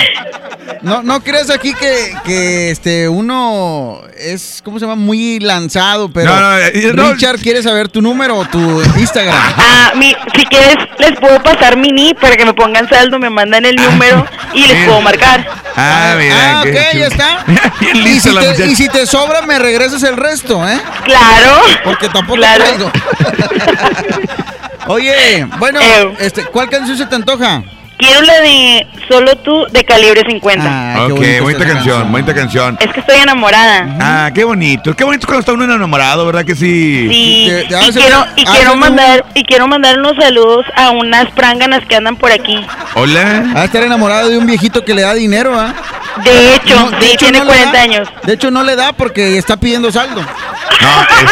¿no, 0.81 1.03
no 1.03 1.21
crees 1.21 1.49
aquí 1.49 1.73
que, 1.73 2.13
que 2.23 2.71
este 2.71 3.09
uno 3.09 4.01
es, 4.17 4.61
¿cómo 4.63 4.79
se 4.79 4.85
llama? 4.85 4.95
Muy 4.95 5.39
lanzado, 5.39 6.09
pero 6.11 6.33
No, 6.33 6.39
no, 6.39 6.57
eh, 6.57 6.91
no. 6.93 7.11
Richard 7.13 7.39
quiere 7.39 7.61
saber 7.61 7.89
tu 7.89 8.01
número 8.01 8.37
o 8.37 8.45
tu 8.45 8.81
Instagram. 8.97 9.35
Ah, 9.81 9.91
mi, 9.95 10.15
si 10.35 10.45
quieres, 10.45 10.75
les 10.99 11.17
puedo 11.19 11.41
pasar 11.41 11.77
mi 11.77 11.89
NI 11.91 12.13
para 12.13 12.35
que 12.37 12.45
me 12.45 12.53
pongan 12.53 12.87
saldo, 12.89 13.17
me 13.19 13.29
mandan 13.29 13.65
el 13.65 13.75
número 13.75 14.25
y 14.53 14.67
les 14.67 14.85
puedo 14.85 15.01
marcar. 15.01 15.45
Ah, 15.75 16.15
mira. 16.17 16.35
Ah, 16.59 16.61
ok, 16.61 16.73
ya 16.97 17.07
está. 17.07 17.45
Bien 17.79 17.97
Y 18.07 18.19
si, 18.19 18.29
la 18.31 18.53
te, 18.53 18.65
y 18.67 18.75
si 18.75 18.87
te 18.89 19.05
sobra, 19.05 19.41
me 19.43 19.57
regresas 19.57 20.03
el 20.03 20.15
resto, 20.17 20.67
¿eh? 20.67 20.79
Claro. 21.05 21.61
Porque 21.83 22.09
tampoco 22.09 22.37
Claro. 22.37 22.63
traigo. 22.63 22.91
Oye, 24.87 25.47
bueno, 25.59 25.79
Eh. 25.81 26.15
este, 26.19 26.43
¿cuál 26.45 26.69
canción 26.69 26.97
se 26.97 27.05
te 27.05 27.15
antoja? 27.15 27.63
Quiero 27.99 28.21
la 28.21 28.39
de 28.39 28.87
Solo 29.09 29.35
tú 29.37 29.65
de 29.71 29.83
calibre 29.83 30.23
50. 30.25 30.63
Ah, 30.65 31.07
Ok, 31.11 31.19
bonita 31.41 31.65
canción, 31.65 32.11
bonita 32.11 32.33
canción. 32.33 32.77
Es 32.79 32.93
que 32.93 32.99
estoy 33.01 33.17
enamorada. 33.17 33.87
Ah, 33.99 34.29
qué 34.33 34.43
bonito. 34.43 34.95
Qué 34.95 35.03
bonito 35.03 35.25
cuando 35.27 35.39
está 35.41 35.51
uno 35.53 35.65
enamorado, 35.65 36.25
¿verdad 36.25 36.45
que 36.45 36.55
sí? 36.55 37.07
Sí, 37.09 37.47
Te- 37.49 37.63
te 37.75 37.85
y 37.87 37.91
quiero, 37.91 38.25
y 38.35 38.45
quiero 38.45 38.73
un- 38.73 38.79
mandar 38.79 39.25
y 39.33 39.43
quiero 39.43 39.67
mandar 39.67 39.97
unos 39.99 40.13
saludos 40.17 40.65
a 40.77 40.91
unas 40.91 41.29
pránganas 41.31 41.83
que 41.87 41.95
andan 41.95 42.15
por 42.15 42.31
aquí. 42.31 42.63
Hola. 42.93 43.43
Va 43.55 43.61
a 43.61 43.65
estar 43.65 43.83
enamorado 43.83 44.29
de 44.29 44.37
un 44.37 44.45
viejito 44.45 44.85
que 44.85 44.93
le 44.93 45.01
da 45.01 45.13
dinero, 45.15 45.59
¿ah? 45.59 45.73
De 46.23 46.55
hecho, 46.55 46.75
No, 46.79 46.91
de 46.91 47.01
sí, 47.01 47.07
hecho, 47.13 47.17
tiene 47.25 47.39
no 47.39 47.45
le 47.45 47.49
40 47.51 47.77
da. 47.77 47.83
años. 47.83 48.07
De 48.23 48.33
hecho, 48.33 48.51
no 48.51 48.63
le 48.63 48.75
da 48.75 48.93
porque 48.93 49.37
está 49.37 49.57
pidiendo 49.57 49.91
saldo. 49.91 50.21
No, 50.21 51.01
es, 51.01 51.31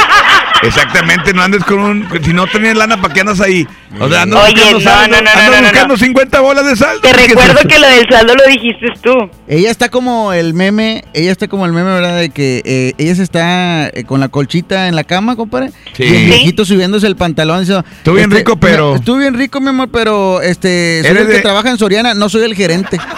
Exactamente, 0.64 1.34
no 1.34 1.44
andes 1.44 1.64
con 1.64 1.78
un. 1.80 2.10
Si 2.26 2.34
no 2.34 2.48
tienes 2.48 2.76
lana, 2.76 2.98
¿para 3.00 3.14
qué 3.14 3.22
andas 3.22 3.40
ahí? 3.40 3.68
O 4.00 4.10
sea, 4.10 4.24
andas 4.24 4.44
Oye, 4.44 4.74
buscando 4.74 4.80
no, 4.80 4.82
saldo. 4.82 5.16
no, 5.18 5.22
no, 5.22 5.56
no, 5.56 5.62
buscando 5.62 5.94
no. 5.94 5.98
50 5.98 6.40
bolas 6.42 6.66
de 6.66 6.76
saldo. 6.76 7.02
Te 7.02 7.12
¿Qué 7.14 7.22
es 7.24 7.28
recuerdo 7.30 7.60
que 7.68 7.80
lo 7.80 7.88
del 7.88 8.06
saldo 8.10 8.36
lo 8.36 8.46
dijiste 8.46 8.88
tú. 9.02 9.14
Ella 9.48 9.72
está 9.72 9.90
como 9.90 10.34
el 10.34 10.54
meme, 10.54 11.06
ella 11.14 11.32
está 11.32 11.48
como 11.48 11.66
el 11.66 11.72
meme, 11.72 11.92
¿verdad? 11.94 12.20
De 12.20 12.30
que 12.30 12.62
eh, 12.66 12.94
ella 12.98 13.16
se 13.16 13.24
está 13.24 13.88
eh, 13.88 14.04
con 14.06 14.20
la 14.20 14.28
colchita 14.28 14.88
en 14.90 14.96
la 14.96 15.04
cama, 15.06 15.36
compadre. 15.38 15.72
Sí. 15.94 16.04
Y 16.04 16.16
el 16.16 16.26
viejito 16.26 16.66
subiéndose 16.66 17.08
el 17.08 17.16
pantalón 17.16 17.62
diciendo... 17.62 17.86
Estuvo 17.90 18.16
bien 18.16 18.30
rico, 18.30 18.58
pero- 18.60 18.92
"Me- 18.92 18.98
Estuvo 19.00 19.18
bien 19.18 19.34
rico, 19.36 19.62
mi 19.62 19.70
amor, 19.70 19.90
pero 19.92 20.42
este... 20.42 21.00
Soy 21.04 21.12
Eres 21.12 21.22
el 21.22 21.28
que 21.28 21.34
de- 21.36 21.42
trabaja 21.42 21.70
en 21.70 21.78
Soriana, 21.78 22.14
no 22.14 22.28
soy 22.30 22.44
el 22.44 22.56
gerente. 22.56 23.00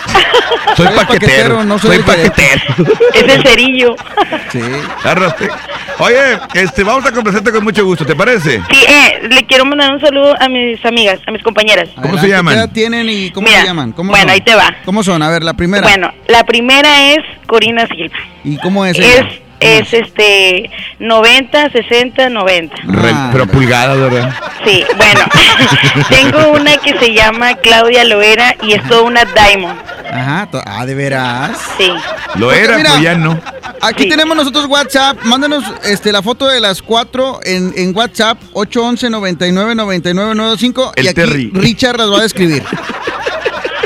Soy 0.78 0.86
el 0.88 0.94
paquetero. 0.94 1.64
no 1.64 1.80
soy, 1.80 1.90
soy 1.90 1.98
el 1.98 2.04
paquetero. 2.04 2.62
Es 3.14 3.24
el 3.24 3.42
cerillo. 3.44 3.96
Sí. 4.52 4.60
Arraste. 5.04 5.50
Oye, 5.98 6.16
este, 6.54 6.84
vamos 6.84 7.06
a 7.06 7.12
complacerte 7.12 7.52
con 7.52 7.64
mucho 7.64 7.84
gusto, 7.84 8.06
¿te 8.06 8.16
parece? 8.16 8.62
Sí, 8.70 8.78
eh, 8.88 9.28
le 9.30 9.46
quiero 9.46 9.66
mandar 9.66 9.92
un 9.94 10.00
saludo 10.00 10.34
a 10.40 10.48
mis 10.60 10.86
amigas, 10.86 11.20
a 11.26 11.32
mis 11.32 11.42
compañeras. 11.44 11.90
¿Cómo 12.02 12.18
se 12.18 12.28
llaman? 12.28 12.54
¿Qué 12.54 12.60
edad 12.60 12.70
tienen 12.72 13.10
y 13.10 13.32
cómo 13.32 13.48
Mira, 13.48 13.62
se 13.62 13.68
llaman? 13.68 13.92
¿Cómo 13.94 14.10
bueno, 14.12 14.24
son? 14.24 14.32
ahí 14.32 14.42
te 14.42 14.56
va. 14.56 14.76
¿Cómo 14.86 15.04
son? 15.04 15.22
A 15.22 15.30
ver, 15.30 15.44
la 15.44 15.54
primera. 15.54 15.84
Bueno, 15.88 16.12
la 16.28 16.44
primera 16.44 17.12
es 17.14 17.20
Corina 17.48 17.88
Silva. 17.88 18.18
¿Y 18.44 18.58
cómo 18.58 18.86
es 18.86 18.98
Es, 18.98 19.06
ella? 19.06 19.30
Es 19.60 19.94
este 19.94 20.70
90, 21.00 21.72
60, 21.72 22.30
90. 22.30 22.76
Re- 22.86 23.10
Ah, 23.14 23.30
pero 23.32 23.48
pulgadas, 23.48 23.98
¿verdad? 23.98 24.34
Sí, 24.66 24.84
bueno. 24.98 25.22
Tengo 26.10 26.52
una 26.52 26.78
que 26.78 26.98
se 26.98 27.14
llama 27.14 27.56
Claudia 27.56 28.04
Loera 28.06 28.56
y 28.62 28.74
es 28.74 28.88
toda 28.88 29.02
una 29.04 29.26
Diamond. 29.26 29.80
Ajá, 30.12 30.50
ah, 30.66 30.86
de 30.86 30.96
veras. 30.96 31.58
Sí. 31.78 31.92
Lo 32.36 32.48
Porque 32.48 32.64
era, 32.64 32.78
mira, 32.78 32.90
pero 32.92 33.04
ya 33.04 33.16
no. 33.16 33.40
Aquí 33.82 34.10
tenemos 34.10 34.36
nosotros 34.36 34.66
WhatsApp. 34.68 35.18
Mándanos 35.24 35.64
este, 35.84 36.12
la 36.12 36.22
foto 36.22 36.48
de 36.48 36.60
las 36.60 36.82
cuatro 36.82 37.40
en, 37.44 37.74
en 37.78 37.96
WhatsApp 37.96 38.38
811 38.54 39.10
99 39.10 39.76
99 39.76 40.36
95 40.36 40.94
El 40.96 41.06
y 41.06 41.08
aquí 41.08 41.16
Terry. 41.16 41.52
Richard 41.54 41.98
las 41.98 42.12
va 42.12 42.20
a 42.20 42.22
describir. 42.24 42.64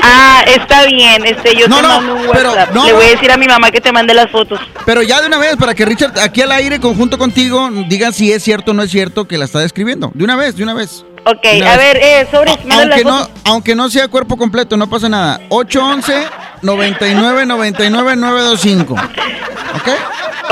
Ah, 0.06 0.44
está 0.46 0.84
bien. 0.84 1.24
Este, 1.24 1.56
yo 1.56 1.66
No, 1.66 1.76
te 1.76 1.82
no, 1.82 1.88
mando 1.88 2.14
un 2.14 2.26
pero 2.32 2.50
WhatsApp. 2.50 2.74
no, 2.74 2.84
Le 2.86 2.92
voy 2.92 3.04
a 3.06 3.08
decir 3.10 3.30
a 3.32 3.36
mi 3.36 3.46
mamá 3.46 3.70
que 3.70 3.80
te 3.80 3.90
mande 3.92 4.12
las 4.14 4.30
fotos. 4.30 4.60
Pero 4.84 5.02
ya 5.02 5.20
de 5.20 5.28
una 5.28 5.38
vez, 5.38 5.56
para 5.56 5.74
que 5.74 5.84
Richard 5.84 6.18
aquí 6.20 6.42
al 6.42 6.52
aire, 6.52 6.78
conjunto 6.80 7.16
contigo, 7.16 7.70
diga 7.88 8.12
si 8.12 8.30
es 8.32 8.42
cierto 8.42 8.72
o 8.72 8.74
no 8.74 8.82
es 8.82 8.90
cierto 8.90 9.26
que 9.26 9.38
la 9.38 9.46
está 9.46 9.60
describiendo. 9.60 10.10
De 10.14 10.24
una 10.24 10.36
vez, 10.36 10.56
de 10.56 10.62
una 10.62 10.74
vez. 10.74 11.04
Ok, 11.26 11.38
una 11.56 11.72
a 11.72 11.76
vez. 11.78 11.94
ver, 11.94 11.96
eh, 12.02 12.28
sobre, 12.30 12.50
las 12.66 12.78
Aunque 12.78 13.04
no, 13.04 13.18
fotos. 13.20 13.30
aunque 13.44 13.74
no 13.74 13.88
sea 13.88 14.08
cuerpo 14.08 14.36
completo, 14.36 14.76
no 14.76 14.90
pasa 14.90 15.08
nada. 15.08 15.40
811 15.48 16.26
99 16.60 17.46
99 17.46 18.16
925. 18.16 18.94
¿Ok? 18.94 19.88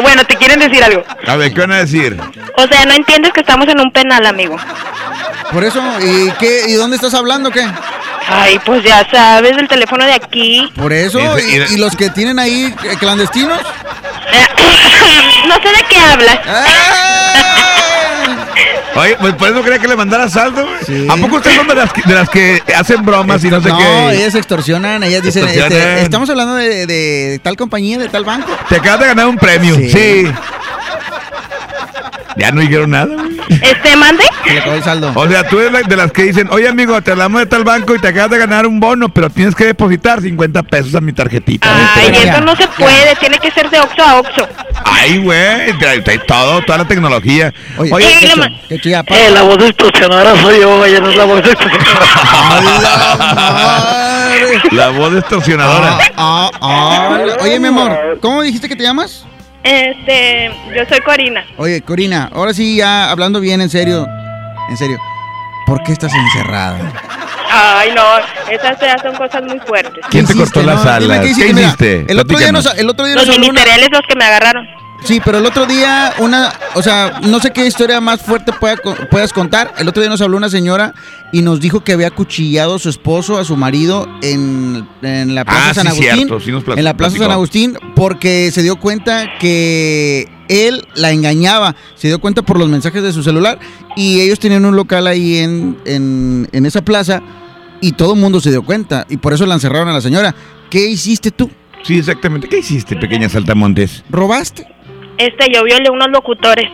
Bueno, 0.03 0.25
te 0.25 0.35
quieren 0.37 0.59
decir 0.59 0.83
algo. 0.83 1.05
A 1.27 1.37
ver, 1.37 1.53
¿qué 1.53 1.61
van 1.61 1.73
a 1.73 1.79
decir? 1.79 2.19
O 2.57 2.67
sea, 2.67 2.87
no 2.87 2.95
entiendes 2.95 3.33
que 3.33 3.41
estamos 3.41 3.69
en 3.69 3.79
un 3.81 3.93
penal, 3.93 4.25
amigo. 4.25 4.57
Por 5.53 5.63
eso, 5.65 5.83
¿y 6.01 6.31
qué? 6.41 6.63
¿Y 6.69 6.73
dónde 6.75 6.97
estás 6.97 7.13
hablando 7.13 7.51
qué? 7.51 7.67
Ay, 8.29 8.59
pues 8.65 8.83
ya 8.85 9.07
sabes, 9.11 9.57
del 9.57 9.69
teléfono 9.69 10.05
de 10.05 10.13
aquí. 10.15 10.71
Por 10.77 10.93
eso, 10.93 11.19
Y- 11.39 11.43
y- 11.43 11.57
¿y, 11.71 11.75
y 11.75 11.77
los 11.79 11.95
que 11.97 12.11
tienen 12.11 12.39
ahí 12.39 12.73
eh, 12.85 12.97
clandestinos? 12.99 13.61
no 15.49 15.55
sé 15.57 15.69
de 15.69 15.85
qué 15.89 15.97
hablas. 15.99 16.39
Oye, 18.95 19.17
pues 19.21 19.35
por 19.35 19.49
eso 19.49 19.63
quería 19.63 19.79
que 19.79 19.89
le 19.89 19.97
mandara 19.97 20.29
saldo. 20.29 20.67
güey. 20.87 21.09
¿A 21.09 21.17
poco 21.17 21.37
ustedes 21.37 21.57
son 21.57 21.67
de 21.67 21.75
las, 21.75 21.93
que, 21.93 22.03
de 22.03 22.15
las 22.15 22.29
que 22.29 22.63
hacen 22.77 23.05
bromas 23.05 23.43
y 23.43 23.49
no 23.49 23.61
sé 23.63 23.71
no, 23.71 23.79
qué? 23.79 24.17
ellas 24.17 24.35
extorsionan, 24.35 25.03
ellas 25.03 25.23
dicen, 25.23 25.45
Extorsionan. 25.45 25.89
este, 25.89 26.03
estamos 26.03 26.29
hablando 26.29 26.55
de, 26.57 26.87
de 26.87 27.41
tal 27.43 27.57
compañía, 27.57 27.97
de 27.99 28.09
tal 28.11 28.25
banco. 28.25 28.51
Te 28.69 28.77
acabas 28.77 29.01
de 29.01 29.07
ganar 29.07 29.27
un 29.29 29.37
premio. 29.39 29.75
Sí. 29.77 29.91
Sí. 29.91 30.27
Ya 32.37 32.51
no 32.51 32.61
dijeron 32.61 32.91
nada, 32.91 33.07
güey. 33.15 33.37
Este, 33.63 33.97
mande. 33.97 34.25
Se 34.45 34.53
le 34.55 34.59
acabó 34.61 34.77
el 34.77 34.83
saldo. 34.83 35.13
O 35.15 35.29
sea, 35.29 35.47
tú 35.49 35.61
eres 35.61 35.73
la- 35.73 35.83
de 35.83 35.97
las 35.97 36.11
que 36.13 36.23
dicen, 36.25 36.49
oye 36.51 36.69
amigo, 36.69 37.01
te 37.03 37.11
hablamos 37.13 37.41
de 37.41 37.47
tal 37.47 37.65
banco 37.65 37.95
y 37.95 37.99
te 37.99 38.09
acabas 38.09 38.31
de 38.31 38.39
ganar 38.39 38.67
un 38.67 38.81
bono, 38.81 39.09
pero 39.11 39.29
tienes 39.31 39.55
que 39.55 39.65
depositar 39.67 40.21
50 40.23 40.63
pesos 40.63 40.95
a 40.95 41.01
mi 41.01 41.13
tarjetita. 41.13 41.69
Ay, 41.95 42.11
Vete, 42.11 42.29
eso 42.29 42.41
no 42.41 42.57
se 42.57 42.67
puede, 42.69 43.15
tiene 43.21 43.39
que 43.39 43.51
ser 43.51 43.69
de 43.71 43.81
Oxxo 43.81 44.03
a 44.03 44.19
Oxxo. 44.21 44.49
Ay, 44.85 45.19
güey, 45.19 45.73
trae- 45.79 46.03
trae 46.03 46.19
todo, 46.21 46.63
toda 46.63 46.79
la 46.79 46.85
tecnología. 46.87 47.53
Oye, 47.77 47.93
Oye, 47.93 48.07
Eh, 48.71 49.31
la 49.31 49.43
voz 49.43 49.59
distorsionadora 49.59 50.35
soy 50.41 50.61
yo, 50.61 50.85
ella 50.85 51.01
no 51.01 51.11
es 51.11 51.17
la 51.17 51.25
voz 51.25 51.43
la 54.73 54.89
voz 54.91 55.15
distorsionadora. 55.15 55.99
Ah, 56.17 56.51
ah, 56.61 57.19
oye, 57.41 57.59
mi 57.61 57.69
amor, 57.69 58.19
¿cómo 58.21 58.43
dijiste 58.43 58.69
que 58.69 58.77
te 58.77 58.83
llamas? 58.85 59.25
Este, 59.63 60.51
yo 60.75 60.85
soy 60.89 61.01
Corina. 61.01 61.45
Oye, 61.57 61.83
Corina, 61.83 62.31
ahora 62.33 62.53
sí, 62.53 62.77
ya 62.77 63.11
hablando 63.11 63.41
bien, 63.41 63.61
en 63.61 63.71
serio, 63.71 64.07
en 64.69 64.77
serio, 64.77 64.99
¿por 65.67 65.83
qué 65.85 65.93
estás 65.93 66.13
encerrada? 66.13 66.79
Ay, 67.55 67.91
no, 67.95 68.03
esas 68.51 68.77
son 69.03 69.15
cosas 69.15 69.43
muy 69.45 69.59
fuertes. 69.61 70.05
¿Quién 70.11 70.27
te 70.27 70.33
¿Qué 70.33 70.39
cortó 70.41 70.61
hiciste, 70.61 70.75
las 70.75 70.85
no? 70.85 70.91
alas? 70.91 71.21
¿Qué 71.21 71.29
hiciste? 71.29 71.53
Mira, 71.99 72.13
el 72.13 72.19
otro 72.19 72.39
día 72.39 72.51
nos, 72.53 72.67
el 72.79 72.89
otro 72.89 73.05
día 73.07 73.15
Los 73.15 73.27
nos 73.27 73.37
habló 73.37 73.51
una- 73.51 73.61
ministeriales 73.61 73.91
los 73.93 74.03
que 74.09 74.17
me 74.17 74.25
agarraron. 74.25 74.67
Sí, 75.05 75.21
pero 75.25 75.39
el 75.39 75.47
otro 75.47 75.67
día 75.67 76.15
una, 76.19 76.53
o 76.75 76.83
sea, 76.83 77.21
no 77.25 77.41
sé 77.41 77.51
qué 77.53 77.67
historia 77.67 78.01
más 78.01 78.23
fuerte 78.23 78.53
pueda 78.53 78.77
puedas 79.11 79.33
contar. 79.33 79.75
El 79.79 79.89
otro 79.89 80.01
día 80.01 80.09
nos 80.09 80.21
habló 80.21 80.37
una 80.37 80.49
señora 80.49 80.95
y 81.33 81.43
nos 81.43 81.61
dijo 81.61 81.83
que 81.83 81.93
había 81.93 82.11
cuchillado 82.13 82.77
a 82.77 82.79
su 82.79 82.89
esposo, 82.89 83.37
a 83.39 83.45
su 83.45 83.57
marido 83.57 84.07
en, 84.23 84.87
en 85.03 85.35
la 85.35 85.45
Plaza 85.45 85.71
Ah, 85.71 85.75
San 85.75 85.85
sí, 85.87 85.89
Agustín. 85.91 86.15
cierto, 86.15 86.41
sí 86.41 86.53
nos 86.53 86.63
en 86.79 86.85
la 86.85 86.97
Plaza 86.97 87.11
platicó. 87.15 87.25
San 87.25 87.33
Agustín 87.33 87.77
porque 87.97 88.51
se 88.53 88.63
dio 88.63 88.77
cuenta 88.77 89.39
que 89.41 90.29
él 90.49 90.87
la 90.95 91.11
engañaba. 91.11 91.75
Se 91.97 92.07
dio 92.09 92.21
cuenta 92.21 92.43
por 92.43 92.59
los 92.59 92.69
mensajes 92.69 93.03
de 93.03 93.13
su 93.13 93.23
celular 93.25 93.59
y 93.97 94.21
ellos 94.21 94.39
tenían 94.39 94.65
un 94.65 94.77
local 94.77 95.07
ahí 95.09 95.39
en, 95.39 95.79
en, 95.85 96.49
en 96.53 96.65
esa 96.67 96.83
plaza 96.83 97.23
y 97.81 97.93
todo 97.93 98.15
el 98.15 98.21
mundo 98.21 98.41
se 98.41 98.51
dio 98.51 98.63
cuenta 98.63 99.05
y 99.11 99.17
por 99.17 99.33
eso 99.33 99.47
la 99.47 99.55
encerraron 99.55 99.89
a 99.89 99.93
la 99.95 100.01
señora. 100.01 100.35
¿Qué 100.71 100.87
hiciste 100.87 101.33
tú? 101.33 101.51
Sí, 101.83 101.99
exactamente. 101.99 102.49
¿Qué 102.49 102.59
hiciste, 102.59 102.95
pequeña 102.95 103.29
saltamontes? 103.29 104.05
¿Robaste? 104.09 104.69
Este, 105.19 105.53
yo 105.53 105.65
violé 105.65 105.91
unos 105.91 106.09
locutores. 106.11 106.69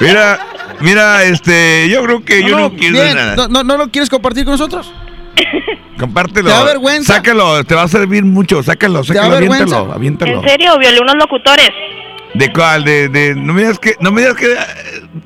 Mira, 0.00 0.38
mira, 0.80 1.24
este, 1.24 1.88
yo 1.90 2.02
creo 2.04 2.24
que 2.24 2.42
yo 2.42 2.58
no, 2.58 2.70
quiero 2.70 3.02
bien, 3.02 3.16
nada. 3.16 3.36
¿No, 3.36 3.48
no, 3.48 3.62
no 3.62 3.76
lo 3.76 3.88
quieres 3.88 4.08
compartir 4.08 4.44
con 4.44 4.52
nosotros? 4.52 4.92
Compártelo. 5.98 6.48
¿Te 6.48 6.54
da 6.54 6.64
vergüenza? 6.64 7.14
Sácalo, 7.14 7.62
te 7.64 7.74
va 7.74 7.82
a 7.82 7.88
servir 7.88 8.24
mucho. 8.24 8.62
Sácalo, 8.62 9.04
sácalo, 9.04 9.36
aviéntalo, 9.36 9.92
aviéntalo. 9.92 10.40
¿En 10.40 10.48
serio? 10.48 10.78
Violé 10.78 11.00
unos 11.00 11.16
locutores. 11.16 11.68
¿De 12.34 12.52
cuál? 12.52 12.84
De, 12.84 13.08
de, 13.08 13.34
no 13.34 13.52
me 13.52 13.62
digas 13.62 13.78
que, 13.78 13.96
no 14.00 14.12
me 14.12 14.20
digas 14.22 14.36
que 14.36 14.52
eh, 14.52 14.56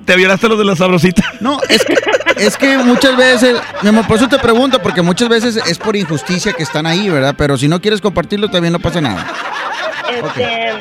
te 0.04 0.16
violaste 0.16 0.48
los 0.48 0.58
de 0.58 0.64
la 0.64 0.76
sabrosita. 0.76 1.22
No, 1.40 1.60
es 1.68 1.84
que, 1.84 1.94
es 2.36 2.56
que 2.56 2.78
muchas 2.78 3.16
veces, 3.16 3.60
mi 3.82 3.90
amor, 3.90 4.06
por 4.06 4.16
eso 4.16 4.28
te 4.28 4.38
pregunto, 4.38 4.80
porque 4.80 5.02
muchas 5.02 5.28
veces 5.28 5.56
es 5.56 5.78
por 5.78 5.96
injusticia 5.96 6.52
que 6.52 6.62
están 6.62 6.86
ahí, 6.86 7.08
¿verdad? 7.08 7.34
Pero 7.36 7.58
si 7.58 7.68
no 7.68 7.80
quieres 7.80 8.00
compartirlo, 8.00 8.48
también 8.48 8.72
no 8.72 8.78
pasa 8.78 9.00
nada. 9.00 9.26
Este. 10.10 10.72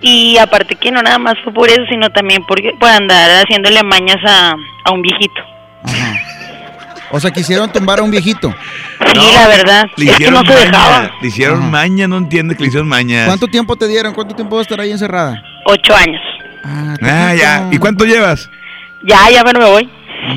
Y 0.00 0.36
aparte 0.38 0.76
que 0.76 0.90
no 0.90 1.00
nada 1.02 1.18
más 1.18 1.34
fue 1.42 1.52
por 1.52 1.68
eso, 1.68 1.82
sino 1.88 2.10
también 2.10 2.44
porque, 2.46 2.72
por 2.78 2.90
andar 2.90 3.42
haciéndole 3.42 3.82
mañas 3.82 4.18
a, 4.26 4.54
a 4.84 4.90
un 4.92 5.02
viejito. 5.02 5.42
O 7.10 7.20
sea, 7.20 7.30
quisieron 7.30 7.70
tumbar 7.70 7.98
a 8.00 8.02
un 8.02 8.10
viejito. 8.10 8.54
Sí, 9.14 9.20
la 9.34 9.46
verdad. 9.48 9.84
Le 9.96 10.04
Es 10.06 10.10
que 10.16 10.22
hicieron 10.24 10.34
no 10.34 10.40
se 10.50 10.54
maña. 10.54 10.70
dejaba. 10.70 11.10
Le 11.20 11.28
hicieron 11.28 11.70
maña, 11.70 12.08
no 12.08 12.16
entiende 12.18 12.56
que 12.56 12.62
le 12.62 12.68
hicieron 12.68 12.88
maña. 12.88 13.26
¿Cuánto 13.26 13.46
tiempo 13.48 13.76
te 13.76 13.86
dieron? 13.88 14.12
¿Cuánto 14.14 14.34
tiempo 14.34 14.56
vas 14.56 14.60
a 14.60 14.62
estar 14.62 14.80
ahí 14.80 14.90
encerrada? 14.90 15.42
Ocho 15.66 15.94
años. 15.94 16.20
Ah, 16.64 17.34
ya. 17.38 17.68
¿Y 17.70 17.78
cuánto 17.78 18.04
llevas? 18.04 18.50
Ya, 19.04 19.28
ya, 19.30 19.42
bueno, 19.42 19.60
me 19.60 19.66
voy. 19.66 19.90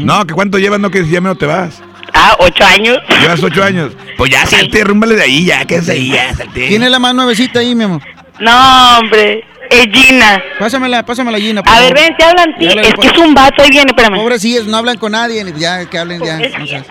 No, 0.04 0.26
que 0.26 0.34
cuánto 0.34 0.58
llevas, 0.60 0.80
no 0.80 0.92
que 0.92 1.04
si 1.04 1.10
ya 1.12 1.22
me 1.22 1.30
no 1.30 1.36
te 1.36 1.46
vas. 1.46 1.82
Ah, 2.14 2.36
ocho 2.40 2.64
años. 2.66 2.98
Llevas 3.22 3.42
ocho 3.44 3.64
años. 3.64 3.92
Pues 4.18 4.32
ya 4.32 4.46
salte, 4.46 4.84
rúmbale 4.84 5.16
de 5.16 5.24
ahí, 5.24 5.46
ya, 5.46 5.66
que 5.66 5.76
es 5.76 5.86
de 5.88 5.94
ahí, 5.94 6.10
ya, 6.12 6.34
salte. 6.36 6.68
¿Quién 6.68 6.84
es 6.84 6.92
la 6.92 7.00
más 7.00 7.14
nuevecita 7.16 7.60
ahí, 7.60 7.74
mi 7.76 7.84
amor? 7.86 8.02
No, 8.40 8.98
hombre. 9.00 9.44
Es 9.70 9.88
Gina. 9.92 10.44
Pásamela, 10.60 11.04
pásamela, 11.04 11.38
Gina. 11.38 11.62
A 11.66 11.80
ver, 11.80 11.94
ven, 11.94 12.16
te 12.18 12.24
hablan 12.24 12.58
ti. 12.58 12.68
Es 12.68 12.94
que 12.94 13.08
es 13.08 13.18
un 13.18 13.34
vato, 13.34 13.62
ahí 13.64 13.70
viene, 13.70 13.92
espérame. 13.96 14.40
Sí, 14.40 14.60
no 14.66 14.78
hablan 14.78 14.98
con 14.98 15.12
nadie, 15.12 15.46
ya 15.56 15.86
que 15.86 15.98
hablen 15.98 16.22
ya. 16.24 16.38
no 16.38 16.68
sé. 16.68 16.84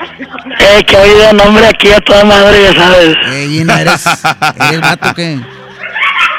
Eh, 0.59 0.85
que 0.87 0.97
oído 0.97 1.33
nombre 1.33 1.67
aquí 1.67 1.91
a 1.91 2.01
toda 2.01 2.25
madre, 2.25 2.63
ya 2.63 2.75
sabes. 2.75 3.17
Eh, 3.33 3.49
Gina, 3.51 3.81
¿eres, 3.81 4.05
eres 4.69 4.81
vato 4.81 5.15
qué? 5.15 5.39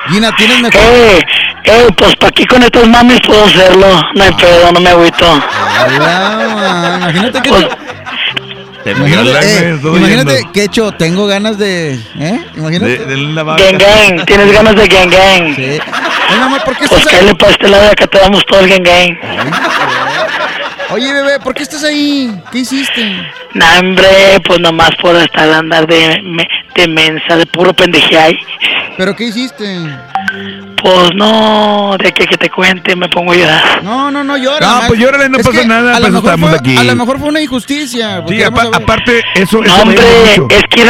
Gina, 0.09 0.35
¿tienes 0.35 0.61
mejor? 0.61 0.81
Eh, 0.81 1.19
eh, 1.65 1.87
pues 1.97 2.15
pa' 2.15 2.27
aquí 2.27 2.45
con 2.45 2.63
estos 2.63 2.87
mames 2.87 3.19
puedo 3.25 3.43
hacerlo. 3.43 3.87
No 4.15 4.23
hay 4.23 4.31
pedo, 4.31 4.71
no 4.71 4.79
me 4.79 4.89
agüito. 4.89 5.41
Hola, 5.85 6.97
imagínate 6.97 7.41
que... 7.41 7.76
Te 8.87 8.91
Imagínate, 8.93 9.29
eh, 9.69 9.79
imagínate 9.83 10.31
oyendo. 10.31 10.51
que 10.53 10.63
hecho, 10.63 10.91
tengo 10.93 11.27
ganas 11.27 11.57
de... 11.57 11.95
¿Eh? 12.19 12.39
Imagínate. 12.55 12.97
De, 12.99 13.05
de 13.05 13.17
la. 13.17 13.43
Gang 13.43 13.77
gang, 13.77 14.25
tienes 14.25 14.53
ganas 14.53 14.75
de 14.77 14.87
gang 14.87 15.09
gang. 15.09 15.55
Sí. 15.57 15.63
Oye, 16.29 16.39
mamá, 16.39 16.59
¿por 16.63 16.77
qué 16.77 16.87
Pues 16.87 17.01
estás 17.01 17.13
ahí? 17.13 17.19
cállale 17.19 17.35
para 17.35 17.51
este 17.51 17.67
lado 17.67 17.83
de 17.83 17.89
acá 17.89 18.07
te 18.07 18.19
damos 18.19 18.45
todo 18.45 18.61
el 18.61 18.69
gang 18.69 18.83
gang. 18.83 19.17
Oye, 20.91 21.11
bebé, 21.11 21.39
¿por 21.41 21.53
qué 21.53 21.63
estás 21.63 21.83
ahí? 21.83 22.33
¿Qué 22.49 22.59
hiciste? 22.59 23.03
Nah, 23.55 23.79
hombre, 23.79 24.39
pues 24.45 24.59
nomás 24.61 24.91
por 25.01 25.17
estar 25.17 25.49
andar 25.51 25.85
de, 25.85 26.17
de 26.75 26.87
mensa, 26.87 27.35
de 27.35 27.45
puro 27.45 27.73
pendejeay. 27.73 28.39
¿Pero 28.97 29.13
qué 29.17 29.25
hiciste? 29.25 29.65
Pues 30.81 31.09
no, 31.15 31.95
de 31.97 32.11
que, 32.13 32.25
que 32.27 32.37
te 32.37 32.49
cuente 32.49 32.95
me 32.95 33.09
pongo 33.09 33.31
a 33.31 33.35
llorar. 33.35 33.83
No, 33.83 34.11
no, 34.11 34.23
no 34.23 34.37
llora. 34.37 34.65
No, 34.65 34.81
pues 34.87 34.99
llórale, 34.99 35.27
no 35.27 35.39
Es 35.39 35.47
pasa 35.47 35.59
que 35.61 35.67
nada, 35.67 35.95
a 35.95 35.99
lo 35.99 36.01
pues 36.01 36.13
mejor 36.13 36.29
estamos 36.29 36.49
fue- 36.51 36.59
aquí. 36.59 36.77
A 36.77 36.83
lo 36.83 36.95
mejor 36.95 37.19
fue 37.19 37.29
una 37.29 37.41
injusticia. 37.41 38.21
porque 38.21 38.35
Sí, 38.37 38.43
apa- 38.43 38.69
aparte, 38.73 39.23
eso, 39.35 39.57
No, 39.57 39.63
eso 39.65 39.75
me 39.77 39.81
hombre, 39.81 40.01
es 40.49 40.63
que 40.69 40.85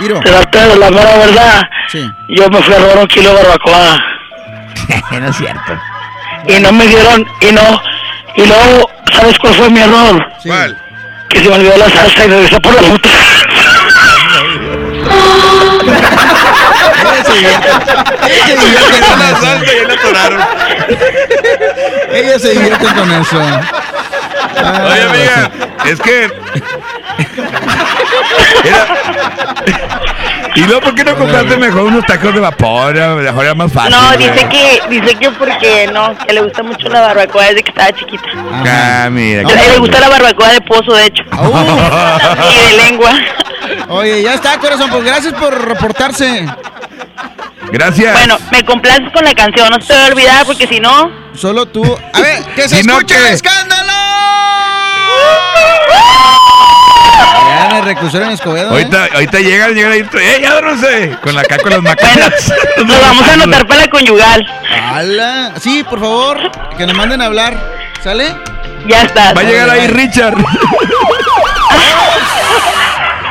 Iro. 0.00 0.20
te 0.20 0.30
la 0.30 0.44
la 0.76 0.90
mera 0.90 1.16
verdad. 1.16 1.62
Sí. 1.88 2.04
Yo 2.28 2.48
me 2.50 2.62
fui 2.62 2.74
a 2.74 2.78
robar 2.78 2.98
un 2.98 3.06
kilo 3.06 3.30
de 3.30 3.36
barbacoa 3.42 3.98
no 5.20 5.28
es 5.28 5.36
cierto. 5.36 5.72
y 6.46 6.60
no 6.60 6.72
me 6.72 6.86
dieron, 6.86 7.26
y 7.40 7.52
no, 7.52 7.80
y 8.36 8.46
luego, 8.46 8.90
¿sabes 9.12 9.38
cuál 9.38 9.54
fue 9.54 9.70
mi 9.70 9.80
error? 9.80 10.26
¿Cuál? 10.44 10.76
Que 11.30 11.38
se 11.38 11.48
me 11.48 11.54
olvidó 11.54 11.76
la 11.78 11.88
salsa 11.88 12.24
y 12.24 12.28
regresé 12.28 12.60
por 12.60 12.74
la 12.74 12.82
puta. 12.82 13.08
Ella 17.04 18.44
se 18.44 18.58
divierte 18.60 19.00
con 19.08 19.22
eso. 19.22 19.48
Ella 22.12 22.38
se 22.38 22.50
divierte 22.50 22.86
con 22.86 23.12
eso. 23.12 23.40
Ah, 24.56 24.88
Oye, 24.92 25.02
amiga, 25.02 25.50
es 25.86 26.00
que. 26.00 26.24
Era- 28.64 28.86
¿Y 30.56 30.60
luego 30.64 30.82
por 30.82 30.94
qué 30.94 31.02
no 31.04 31.16
compraste 31.16 31.56
mejor 31.56 31.82
unos 31.82 32.06
tacos 32.06 32.32
de 32.32 32.38
vapor? 32.38 32.94
Mejor 32.94 33.44
era 33.44 33.54
más 33.54 33.72
fácil. 33.72 33.90
No, 33.90 34.12
dice 34.16 34.46
que, 34.48 34.82
dice 34.88 35.16
que 35.16 35.30
porque 35.32 35.88
no, 35.92 36.16
que 36.16 36.32
le 36.32 36.42
gusta 36.42 36.62
mucho 36.62 36.88
la 36.88 37.00
barbacoa 37.00 37.46
desde 37.46 37.64
que 37.64 37.70
estaba 37.70 37.90
chiquita. 37.92 38.22
Ah, 38.64 39.08
mira. 39.10 39.42
Le 39.42 39.78
gusta 39.78 39.98
la 39.98 40.08
barbacoa 40.08 40.50
de 40.52 40.60
pozo, 40.60 40.94
de 40.94 41.06
hecho. 41.06 41.24
y 41.32 42.70
de 42.70 42.84
lengua. 42.84 43.10
Oye, 43.88 44.22
ya 44.22 44.34
está, 44.34 44.58
corazón. 44.58 44.90
Pues 44.90 45.04
gracias 45.04 45.34
por 45.34 45.68
reportarse. 45.68 46.46
Gracias. 47.70 48.12
Bueno, 48.12 48.38
me 48.52 48.64
complaces 48.64 49.10
con 49.12 49.24
la 49.24 49.34
canción, 49.34 49.68
no 49.70 49.80
se 49.80 49.88
te 49.88 49.94
va 49.94 50.04
a 50.04 50.08
olvidar 50.08 50.46
porque 50.46 50.66
si 50.66 50.80
no... 50.80 51.10
Solo 51.34 51.66
tú. 51.66 51.82
A 52.12 52.20
ver, 52.20 52.44
que 52.54 52.68
se 52.68 52.76
Si 52.76 52.82
no, 52.86 53.00
el 53.00 53.26
escándalo. 53.32 53.92
Ya 57.48 57.70
en 57.70 57.76
el 57.76 57.84
reclusorio 57.84 58.26
en 58.28 58.32
Escobedo. 58.32 58.70
¿eh? 58.70 58.82
Ahorita, 58.82 59.08
ahorita 59.14 59.38
llegan, 59.40 59.74
llegan 59.74 59.92
ahí. 59.92 60.00
¡Eh, 60.00 60.38
ya 60.40 60.52
duérmense! 60.52 61.16
Con 61.22 61.34
la 61.34 61.40
acá 61.40 61.58
con 61.58 61.72
las 61.72 61.82
macanas. 61.82 62.52
Nos 62.84 63.00
vamos 63.00 63.28
a 63.28 63.32
anotar 63.34 63.66
para 63.66 63.80
la 63.82 63.88
conyugal. 63.88 64.46
¡Hala! 64.70 65.54
Sí, 65.60 65.82
por 65.82 66.00
favor, 66.00 66.38
que 66.76 66.86
nos 66.86 66.96
manden 66.96 67.20
a 67.20 67.26
hablar. 67.26 67.58
¿Sale? 68.02 68.36
Ya 68.86 69.02
está. 69.02 69.32
Va 69.32 69.40
a 69.40 69.44
llegar 69.44 69.70
ahí 69.70 69.86
Richard. 69.88 70.36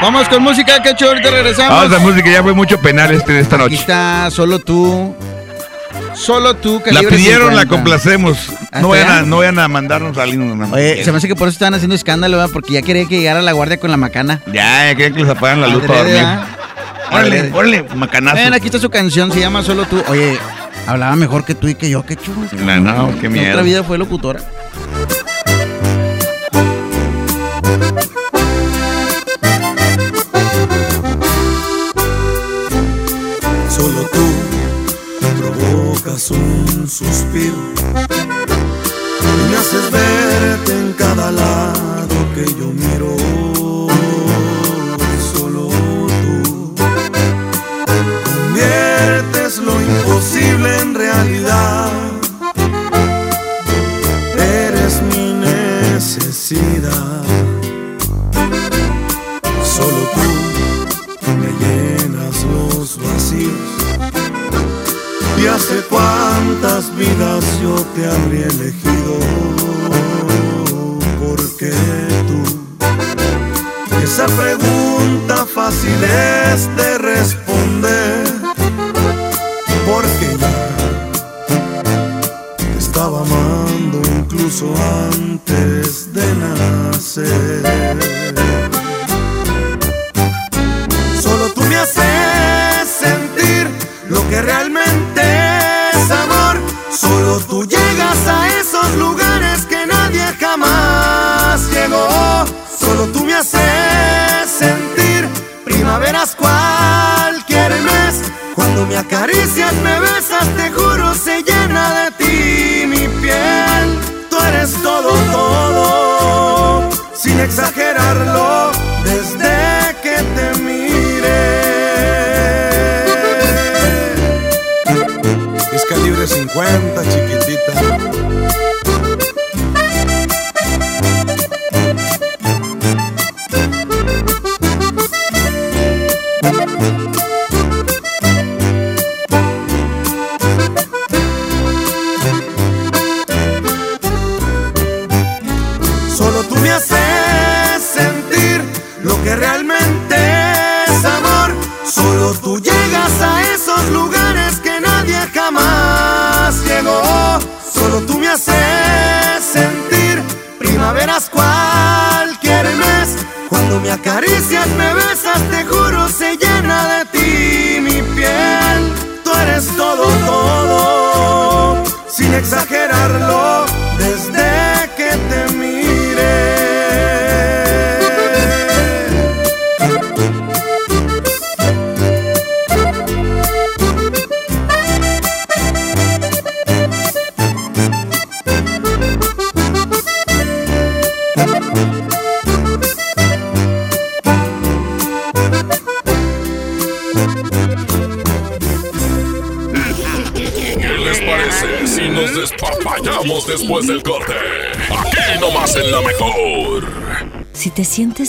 Vamos 0.03 0.27
con 0.27 0.43
música, 0.43 0.83
que 0.83 0.89
ahorita 1.05 1.31
regresamos. 1.31 1.69
Vamos 1.89 1.93
a 1.97 1.99
música, 1.99 2.29
ya 2.29 2.43
fue 2.43 2.53
mucho 2.53 2.77
penal 2.77 3.09
este 3.11 3.31
de 3.31 3.39
esta 3.39 3.55
Aquí 3.55 3.63
noche. 3.63 3.75
está, 3.75 4.29
solo 4.31 4.59
tú. 4.59 5.15
Solo 6.13 6.55
tú, 6.57 6.81
La 6.91 6.99
pidieron, 6.99 7.55
la 7.55 7.61
50. 7.61 7.67
complacemos. 7.67 8.37
¿Hasta 8.63 8.81
No 8.81 8.89
vayan, 8.89 9.09
a, 9.09 9.21
no 9.21 9.37
vayan 9.37 9.59
a 9.59 9.67
mandarnos 9.69 10.17
a 10.17 10.23
alguien. 10.23 10.61
Oye, 10.73 11.05
se 11.05 11.11
me 11.13 11.19
hace 11.19 11.29
que 11.29 11.35
por 11.37 11.47
eso 11.47 11.53
estaban 11.53 11.73
haciendo 11.73 11.95
escándalo, 11.95 12.35
¿verdad? 12.35 12.51
Porque 12.51 12.73
ya 12.73 12.81
quería 12.81 13.05
que 13.05 13.17
llegara 13.17 13.41
la 13.41 13.53
guardia 13.53 13.77
con 13.77 13.91
la 13.91 13.97
macana. 13.97 14.41
Ya, 14.47 14.89
ya 14.89 14.95
creen 14.95 15.13
que 15.13 15.21
les 15.21 15.29
apagan 15.29 15.61
la 15.61 15.67
luz 15.67 15.83
para 15.85 15.99
dormir. 15.99 16.17
¿ah? 16.21 16.47
Órale, 17.09 17.51
órale, 17.53 17.83
macanazo. 17.95 18.35
Ven, 18.35 18.53
aquí 18.53 18.65
está 18.65 18.79
su 18.79 18.89
canción, 18.89 19.31
se 19.31 19.39
llama 19.39 19.63
Solo 19.63 19.85
tú. 19.85 20.03
Oye, 20.09 20.37
hablaba 20.85 21.15
mejor 21.15 21.45
que 21.45 21.55
tú 21.55 21.69
y 21.69 21.75
que 21.75 21.89
yo, 21.89 22.05
qué 22.05 22.17
chulo. 22.17 22.41
No, 22.51 22.79
no, 22.81 23.19
qué 23.21 23.27
En 23.27 23.31
miedo. 23.33 23.51
otra 23.51 23.61
vida 23.61 23.83
fue 23.83 23.97
locutora. 23.97 24.41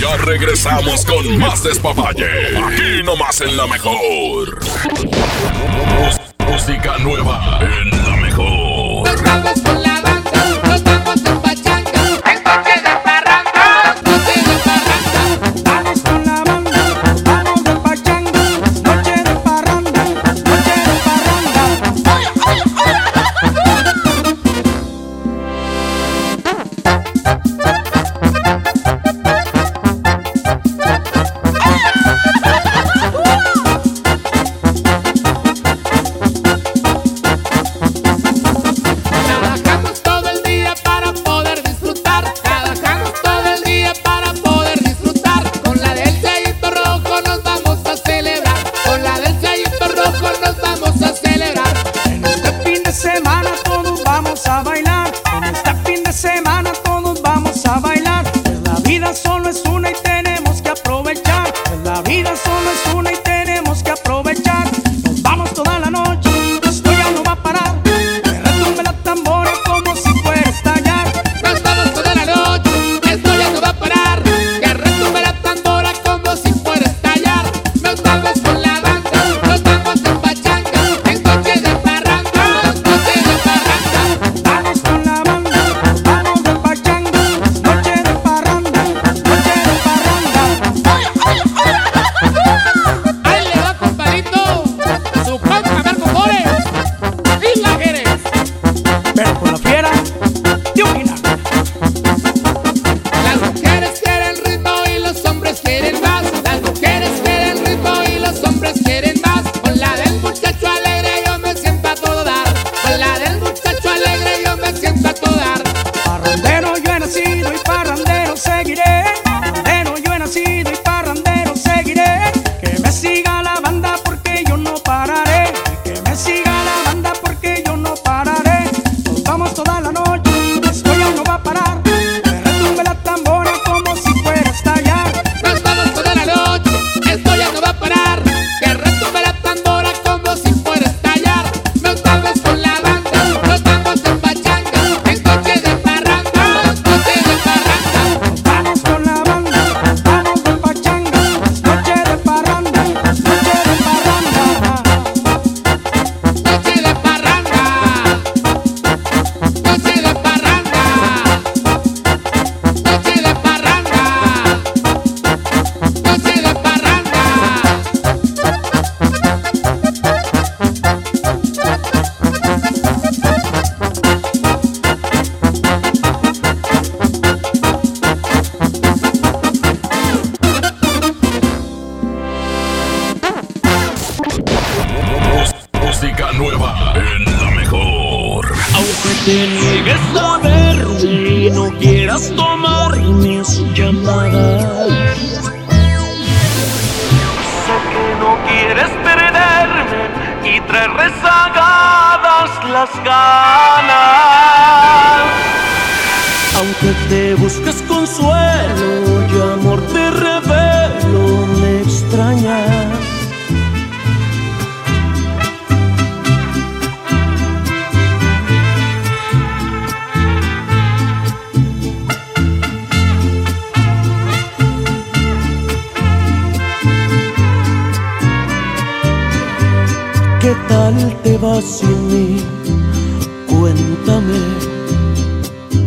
Ya 0.00 0.16
regresamos 0.16 1.04
con 1.04 1.38
más 1.38 1.62
despapalle. 1.62 2.26
Aquí 2.56 3.02
nomás 3.04 3.40
en 3.40 3.56
la 3.56 3.66
mejor. 3.66 4.58
Música 6.46 6.98
nueva 6.98 7.60
en 7.60 7.90
la 8.04 8.16
mejor. 8.16 9.63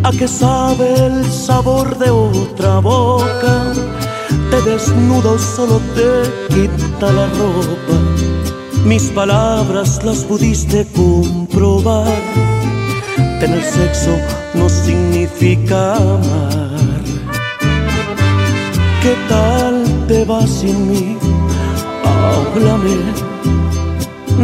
a 0.08 0.12
que 0.12 0.28
sabe 0.28 0.94
el 1.06 1.30
sabor 1.30 1.98
de 1.98 2.10
otra 2.10 2.80
boca. 2.80 3.74
Te 4.50 4.62
desnudo, 4.62 5.38
solo 5.38 5.82
te 5.96 6.10
quita 6.54 7.12
la 7.12 7.28
ropa. 7.28 7.98
Mis 8.86 9.10
palabras 9.10 10.02
las 10.06 10.24
pudiste 10.24 10.88
comprobar. 10.96 12.22
Tener 13.42 13.64
sexo 13.64 14.16
no 14.54 14.70
significa 14.70 15.96
amar. 15.96 17.04
¿Qué 19.02 19.14
tal 19.28 19.84
te 20.08 20.24
vas 20.24 20.50
sin 20.50 20.90
mí? 20.90 21.18
Háblame 22.06 22.96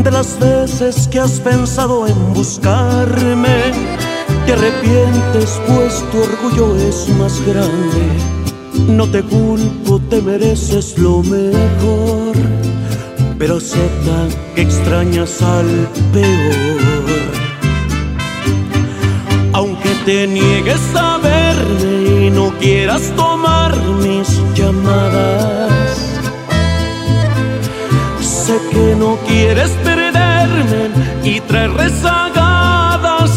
de 0.03 0.11
las 0.11 0.38
veces 0.40 1.07
que 1.07 1.19
has 1.22 1.40
pensado 1.40 2.06
en 2.07 2.34
buscarme 2.34 4.12
te 4.45 4.52
arrepientes 4.52 5.61
pues 5.68 6.03
tu 6.11 6.22
orgullo 6.22 6.76
es 6.76 7.07
más 7.18 7.40
grande. 7.45 8.03
No 8.88 9.07
te 9.10 9.24
culpo, 9.24 9.99
te 10.10 10.22
mereces 10.22 10.98
lo 10.98 11.24
mejor. 11.24 12.36
Pero 13.40 13.57
acepta 13.57 14.28
que 14.53 14.64
extrañas 14.64 15.41
al 15.41 15.88
peor. 16.11 17.34
Aunque 19.53 19.90
te 20.06 20.28
niegues 20.28 20.82
a 20.94 21.20
verme 21.20 22.26
y 22.26 22.30
no 22.30 22.52
quieras 22.60 23.14
tomar 23.15 23.74
mis 24.02 24.41
llamadas. 24.56 25.98
Sé 28.20 28.60
que 28.72 28.95
no 28.98 29.18
quieres 29.26 29.70
perderme 29.86 30.90
y 31.24 31.40
traer 31.40 31.72
rezagadas 31.72 32.33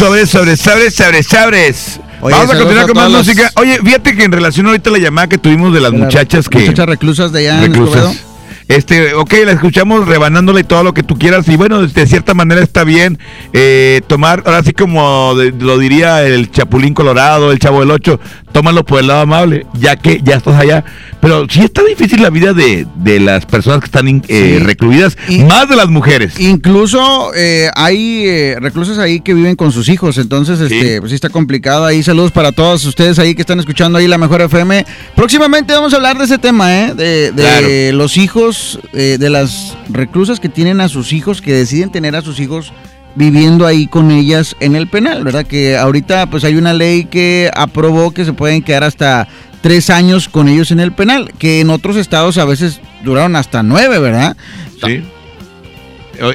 Sobres, 0.00 0.30
sobres, 0.30 0.58
sobres, 0.60 0.94
sobres, 0.94 1.26
sobres. 1.26 2.00
Oye, 2.22 2.34
Vamos 2.34 2.54
a 2.54 2.56
continuar 2.56 2.84
a 2.84 2.86
con 2.86 2.96
más 2.96 3.10
música. 3.10 3.52
Oye, 3.56 3.78
fíjate 3.84 4.16
que 4.16 4.24
en 4.24 4.32
relación 4.32 4.66
ahorita 4.66 4.88
a 4.88 4.92
la 4.94 4.98
llamada 4.98 5.28
que 5.28 5.36
tuvimos 5.36 5.74
de 5.74 5.80
las 5.80 5.92
muchachas 5.92 6.48
que... 6.48 6.60
muchachas 6.60 6.86
reclusas 6.86 7.32
de 7.32 7.40
allá 7.40 7.62
en 7.64 7.70
reclusas. 7.74 8.24
Este, 8.66 9.12
ok, 9.12 9.30
la 9.44 9.52
escuchamos 9.52 10.06
rebanándola 10.08 10.60
y 10.60 10.64
todo 10.64 10.84
lo 10.84 10.94
que 10.94 11.02
tú 11.02 11.18
quieras. 11.18 11.46
Y 11.48 11.56
bueno, 11.56 11.86
de 11.86 12.06
cierta 12.06 12.32
manera 12.32 12.62
está 12.62 12.82
bien 12.84 13.18
eh, 13.52 14.00
tomar, 14.06 14.42
ahora 14.46 14.62
sí 14.62 14.72
como 14.72 15.34
de- 15.34 15.50
lo 15.52 15.76
diría 15.76 16.24
el 16.24 16.50
Chapulín 16.50 16.94
Colorado, 16.94 17.52
el 17.52 17.58
Chavo 17.58 17.80
del 17.80 17.90
Ocho, 17.90 18.20
tómalo 18.52 18.86
por 18.86 19.00
el 19.00 19.08
lado 19.08 19.20
amable, 19.20 19.66
ya 19.74 19.96
que 19.96 20.20
ya 20.22 20.36
estás 20.36 20.54
allá. 20.58 20.82
Pero 21.20 21.46
sí 21.50 21.60
está 21.60 21.82
difícil 21.84 22.22
la 22.22 22.30
vida 22.30 22.54
de, 22.54 22.86
de 22.96 23.20
las 23.20 23.44
personas 23.44 23.80
que 23.80 23.86
están 23.86 24.08
in- 24.08 24.22
eh, 24.28 24.56
Sí. 24.58 24.64
recluidas, 24.64 25.18
más 25.46 25.68
de 25.68 25.76
las 25.76 25.88
mujeres. 25.88 26.40
Incluso 26.40 27.32
eh, 27.34 27.68
hay 27.74 28.24
eh, 28.26 28.56
reclusos 28.58 28.96
ahí 28.98 29.20
que 29.20 29.34
viven 29.34 29.54
con 29.56 29.70
sus 29.70 29.88
hijos, 29.90 30.16
entonces 30.18 30.58
este, 30.60 30.98
pues 31.00 31.10
sí 31.10 31.14
está 31.14 31.28
complicado 31.28 31.84
ahí. 31.84 32.02
Saludos 32.02 32.32
para 32.32 32.52
todos 32.52 32.84
ustedes 32.86 33.18
ahí 33.18 33.34
que 33.34 33.42
están 33.42 33.58
escuchando 33.60 33.98
ahí 33.98 34.08
la 34.08 34.16
mejor 34.18 34.40
FM. 34.40 34.86
Próximamente 35.14 35.74
vamos 35.74 35.92
a 35.92 35.96
hablar 35.96 36.16
de 36.16 36.24
ese 36.24 36.38
tema, 36.38 36.74
¿eh? 36.86 36.94
De, 36.94 37.32
de 37.32 37.92
los 37.92 38.16
hijos, 38.16 38.80
eh, 38.94 39.16
de 39.20 39.28
las 39.28 39.76
reclusas 39.90 40.40
que 40.40 40.48
tienen 40.48 40.80
a 40.80 40.88
sus 40.88 41.12
hijos, 41.12 41.42
que 41.42 41.52
deciden 41.52 41.90
tener 41.92 42.16
a 42.16 42.22
sus 42.22 42.40
hijos 42.40 42.72
viviendo 43.16 43.66
ahí 43.66 43.88
con 43.88 44.10
ellas 44.10 44.54
en 44.60 44.76
el 44.76 44.86
penal, 44.88 45.24
¿verdad? 45.24 45.44
Que 45.44 45.76
ahorita 45.76 46.30
pues 46.30 46.44
hay 46.44 46.54
una 46.54 46.72
ley 46.72 47.04
que 47.04 47.50
aprobó 47.54 48.12
que 48.12 48.24
se 48.24 48.32
pueden 48.32 48.62
quedar 48.62 48.84
hasta 48.84 49.26
tres 49.60 49.90
años 49.90 50.28
con 50.28 50.48
ellos 50.48 50.70
en 50.70 50.80
el 50.80 50.92
penal, 50.92 51.32
que 51.38 51.60
en 51.60 51.70
otros 51.70 51.96
estados 51.96 52.38
a 52.38 52.44
veces 52.44 52.80
duraron 53.04 53.36
hasta 53.36 53.62
nueve, 53.62 53.98
¿verdad? 53.98 54.36
Sí. 54.84 55.02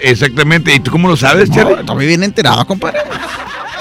Exactamente. 0.04 0.74
¿Y 0.74 0.80
tú 0.80 0.92
cómo 0.92 1.08
lo 1.08 1.16
sabes, 1.18 1.50
No, 1.50 1.56
Charlie? 1.56 1.80
estoy 1.82 2.08
bien 2.08 2.24
enterado, 2.24 2.66
compadre. 2.66 3.00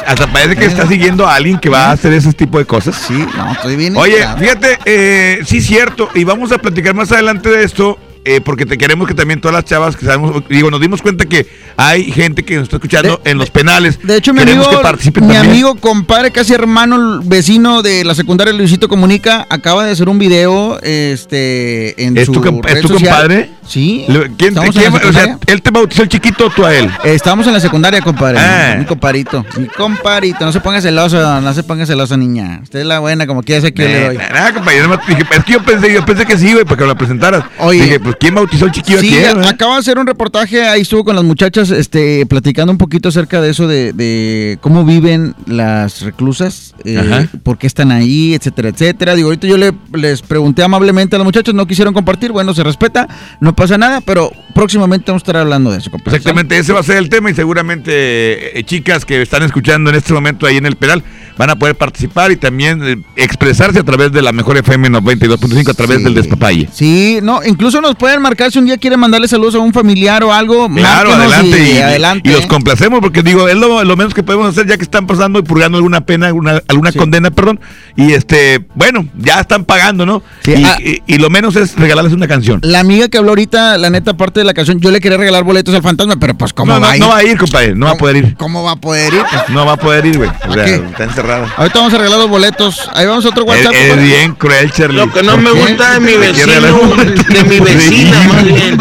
Hasta 0.06 0.26
parece 0.26 0.54
que 0.56 0.66
está 0.66 0.86
siguiendo 0.86 1.26
a 1.26 1.34
alguien 1.34 1.58
que 1.58 1.70
va 1.70 1.86
a 1.86 1.92
hacer 1.92 2.12
ese 2.12 2.32
tipo 2.34 2.58
de 2.58 2.66
cosas. 2.66 2.94
Sí, 2.94 3.24
no, 3.36 3.52
estoy 3.52 3.76
bien 3.76 3.96
Oye, 3.96 4.16
enterado. 4.16 4.38
fíjate, 4.38 4.78
eh, 4.84 5.38
sí, 5.46 5.62
cierto. 5.62 6.10
Y 6.14 6.24
vamos 6.24 6.52
a 6.52 6.58
platicar 6.58 6.94
más 6.94 7.10
adelante 7.10 7.48
de 7.48 7.64
esto. 7.64 7.98
Eh, 8.24 8.40
porque 8.40 8.66
te 8.66 8.78
queremos 8.78 9.06
que 9.08 9.14
también 9.14 9.40
todas 9.40 9.54
las 9.54 9.64
chavas 9.64 9.96
que 9.96 10.06
sabemos, 10.06 10.42
digo, 10.48 10.70
nos 10.70 10.80
dimos 10.80 11.02
cuenta 11.02 11.26
que 11.26 11.46
hay 11.76 12.10
gente 12.10 12.42
que 12.42 12.54
nos 12.56 12.64
está 12.64 12.76
escuchando 12.76 13.20
en 13.24 13.38
los 13.38 13.50
penales. 13.50 13.98
De 14.02 14.16
hecho, 14.16 14.32
mi 14.32 14.40
amigo, 14.42 14.64
mi 14.70 15.10
también. 15.12 15.36
amigo, 15.40 15.74
compadre, 15.76 16.30
casi 16.30 16.52
hermano, 16.54 17.20
vecino 17.24 17.82
de 17.82 18.04
la 18.04 18.14
secundaria 18.14 18.52
Luisito 18.52 18.88
Comunica, 18.88 19.46
acaba 19.50 19.84
de 19.84 19.92
hacer 19.92 20.08
un 20.08 20.18
video 20.18 20.78
este, 20.82 22.02
en 22.04 22.16
¿Es 22.16 22.26
su 22.26 22.32
tu, 22.32 22.42
red 22.42 22.76
¿es 22.76 22.82
tu 22.82 22.88
social. 22.88 23.10
compadre? 23.12 23.50
Sí. 23.66 24.04
¿Quién, 24.36 24.56
o 24.58 24.72
sea, 24.72 25.38
él 25.46 25.62
te 25.62 25.70
bautizó 25.70 26.02
el 26.02 26.08
chiquito 26.08 26.46
o 26.46 26.50
tú 26.50 26.64
a 26.66 26.74
él? 26.74 26.90
Estamos 27.04 27.46
en 27.46 27.52
la 27.54 27.60
secundaria, 27.60 28.00
compadre. 28.00 28.38
Ah. 28.38 28.76
Mi 28.78 28.84
comparito. 28.84 29.44
Mi 29.58 29.66
comparito. 29.66 30.44
No 30.44 30.52
se 30.52 30.60
ponga 30.60 30.80
celoso, 30.80 31.40
no 31.40 31.54
se 31.54 31.62
ponga 31.62 31.86
celoso, 31.86 32.16
niña. 32.16 32.60
Usted 32.62 32.80
es 32.80 32.86
la 32.86 32.98
buena, 33.00 33.26
como 33.26 33.42
quiera 33.42 33.60
ser 33.60 33.72
que 33.74 33.84
le 33.88 34.04
doy. 34.06 34.16
Nah, 34.18 34.52
compadre, 34.52 34.76
yo 34.78 34.82
nomás 34.88 35.06
dije, 35.06 35.22
es 35.30 35.44
que 35.44 35.52
yo 35.52 35.62
pensé, 35.62 35.92
yo 35.92 36.04
pensé 36.04 36.26
que 36.26 36.38
sí, 36.38 36.52
güey, 36.52 36.64
para 36.64 36.76
que 36.76 36.84
lo 36.86 36.96
presentaras. 36.96 37.44
Oye. 37.58 37.82
Dije, 37.84 38.00
pues, 38.00 38.16
¿quién 38.20 38.34
bautizó 38.34 38.66
el 38.66 38.72
chiquillo 38.72 39.00
Sí, 39.00 39.08
aquí? 39.14 39.40
eh, 39.40 39.48
acaba 39.48 39.74
de 39.74 39.80
hacer 39.80 39.98
un 39.98 40.06
reportaje, 40.06 40.62
ahí 40.68 40.82
estuvo 40.82 41.04
con 41.04 41.16
las 41.16 41.24
muchachas, 41.24 41.70
este, 41.70 42.26
platicando 42.26 42.70
un 42.72 42.78
poquito 42.78 43.08
acerca 43.08 43.40
de 43.40 43.50
eso, 43.50 43.66
de, 43.66 43.92
de 43.92 44.58
cómo 44.60 44.84
viven 44.84 45.34
las 45.46 46.02
reclusas, 46.02 46.74
eh, 46.84 47.28
por 47.42 47.58
qué 47.58 47.66
están 47.66 47.90
ahí, 47.92 48.34
etcétera, 48.34 48.68
etcétera. 48.68 49.14
Digo, 49.14 49.28
ahorita 49.28 49.46
yo 49.46 49.56
le- 49.56 49.72
les 49.92 50.22
pregunté 50.22 50.62
amablemente 50.62 51.16
a 51.16 51.18
las 51.18 51.24
muchachas, 51.24 51.54
no 51.54 51.66
quisieron 51.66 51.94
compartir, 51.94 52.32
bueno, 52.32 52.52
se 52.54 52.62
respeta, 52.62 53.08
no 53.40 53.53
no 53.54 53.56
pasa 53.56 53.78
nada, 53.78 54.00
pero 54.00 54.32
próximamente 54.52 55.04
vamos 55.12 55.22
a 55.22 55.24
estar 55.24 55.36
hablando 55.36 55.70
de 55.70 55.78
eso, 55.78 55.88
compadre. 55.90 56.16
Exactamente, 56.16 56.58
ese 56.58 56.72
va 56.72 56.80
a 56.80 56.82
ser 56.82 56.96
el 56.96 57.08
tema 57.08 57.30
y 57.30 57.34
seguramente 57.34 58.58
eh, 58.58 58.64
chicas 58.64 59.04
que 59.04 59.22
están 59.22 59.44
escuchando 59.44 59.90
en 59.90 59.96
este 59.96 60.12
momento 60.12 60.46
ahí 60.46 60.56
en 60.56 60.66
el 60.66 60.74
penal 60.76 61.04
van 61.36 61.50
a 61.50 61.56
poder 61.56 61.74
participar 61.76 62.30
y 62.32 62.36
también 62.36 62.80
eh, 62.84 62.96
expresarse 63.16 63.78
a 63.78 63.82
través 63.84 64.10
de 64.12 64.22
la 64.22 64.32
mejor 64.32 64.56
FM 64.56 64.88
92.5 64.90 65.68
a 65.70 65.74
través 65.74 66.02
del 66.02 66.14
despapalle. 66.14 66.68
Sí, 66.72 67.18
no, 67.22 67.40
incluso 67.44 67.80
nos 67.80 67.94
pueden 67.96 68.22
marcar 68.22 68.50
si 68.52 68.58
un 68.58 68.66
día 68.66 68.76
quieren 68.76 68.98
mandarle 69.00 69.28
saludos 69.28 69.54
a 69.56 69.58
un 69.60 69.72
familiar 69.72 70.22
o 70.24 70.32
algo. 70.32 70.68
Claro, 70.68 71.12
adelante 71.12 71.64
y, 71.72 71.76
y, 71.76 71.78
adelante. 71.78 72.28
y 72.28 72.32
los 72.32 72.46
complacemos 72.46 73.00
porque 73.00 73.22
digo, 73.22 73.48
es 73.48 73.56
lo, 73.56 73.82
lo 73.84 73.96
menos 73.96 74.14
que 74.14 74.22
podemos 74.24 74.48
hacer 74.48 74.66
ya 74.66 74.76
que 74.76 74.82
están 74.84 75.06
pasando 75.06 75.38
y 75.38 75.42
purgando 75.42 75.78
alguna 75.78 76.00
pena, 76.02 76.26
alguna, 76.28 76.60
alguna 76.68 76.90
condena, 76.92 77.30
perdón. 77.30 77.60
Y 77.96 78.12
este, 78.12 78.64
bueno, 78.74 79.06
ya 79.16 79.40
están 79.40 79.64
pagando, 79.64 80.06
¿no? 80.06 80.22
Sí, 80.42 80.52
y, 80.56 80.64
ah. 80.64 80.78
y- 80.80 81.02
y 81.06 81.18
lo 81.18 81.30
menos 81.30 81.54
es 81.56 81.76
regalarles 81.76 82.12
una 82.12 82.26
canción. 82.28 82.60
La 82.62 82.80
amiga 82.80 83.08
que 83.08 83.18
habló 83.18 83.30
ahorita, 83.30 83.43
la 83.52 83.90
neta, 83.90 84.14
parte 84.16 84.40
de 84.40 84.44
la 84.44 84.54
canción, 84.54 84.80
yo 84.80 84.90
le 84.90 85.00
quería 85.00 85.18
regalar 85.18 85.44
boletos 85.44 85.74
al 85.74 85.82
fantasma, 85.82 86.14
pero 86.18 86.34
pues 86.34 86.52
¿cómo 86.52 86.72
No, 86.74 86.80
va 86.80 86.86
no, 86.86 86.92
a 86.92 86.96
ir? 86.96 87.00
no 87.00 87.08
va 87.08 87.16
a 87.18 87.24
ir, 87.24 87.38
compadre, 87.38 87.74
no 87.74 87.86
va 87.86 87.92
a 87.92 87.96
poder 87.96 88.16
ir. 88.16 88.36
¿Cómo 88.36 88.62
va 88.62 88.72
a 88.72 88.76
poder 88.76 89.14
ir? 89.14 89.20
Pues, 89.30 89.42
No 89.50 89.64
va 89.66 89.72
a 89.72 89.76
poder 89.76 90.06
ir, 90.06 90.16
güey. 90.18 90.30
O 90.48 90.52
sea, 90.52 90.64
qué? 90.64 90.74
está 90.74 91.04
encerrada. 91.04 91.52
ahorita 91.56 91.78
vamos 91.78 91.94
a 91.94 91.98
regalar 91.98 92.18
los 92.20 92.28
boletos. 92.28 92.90
Ahí 92.94 93.06
vamos 93.06 93.24
a 93.24 93.28
otro 93.28 93.44
WhatsApp. 93.44 93.72
es 93.74 93.96
bien 94.02 94.34
cruel, 94.34 94.70
Charlie. 94.72 94.96
Lo 94.98 95.12
que 95.12 95.22
no 95.22 95.32
¿Por 95.32 95.40
me 95.42 95.50
qué? 95.52 95.58
gusta 95.60 95.92
de 95.94 96.00
mi 96.00 96.06
¿Te 96.12 96.30
quiere 96.32 96.54
regalar 96.60 96.72
vecino, 96.72 97.34
de 97.34 97.44
mi 97.44 97.60
vecina 97.60 98.22
más 98.24 98.44
bien, 98.44 98.78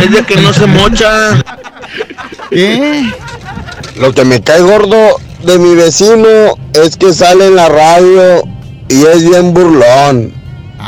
es 0.00 0.10
de 0.10 0.22
que 0.24 0.36
no 0.36 0.52
se 0.52 0.66
mocha. 0.66 1.42
¿Qué? 2.50 3.10
Lo 4.00 4.12
que 4.12 4.24
me 4.24 4.40
cae 4.42 4.60
gordo 4.60 5.16
de 5.44 5.58
mi 5.58 5.74
vecino 5.74 6.26
es 6.72 6.96
que 6.96 7.12
sale 7.12 7.46
en 7.48 7.56
la 7.56 7.68
radio 7.68 8.42
y 8.88 9.04
es 9.06 9.28
bien 9.28 9.52
burlón. 9.54 10.32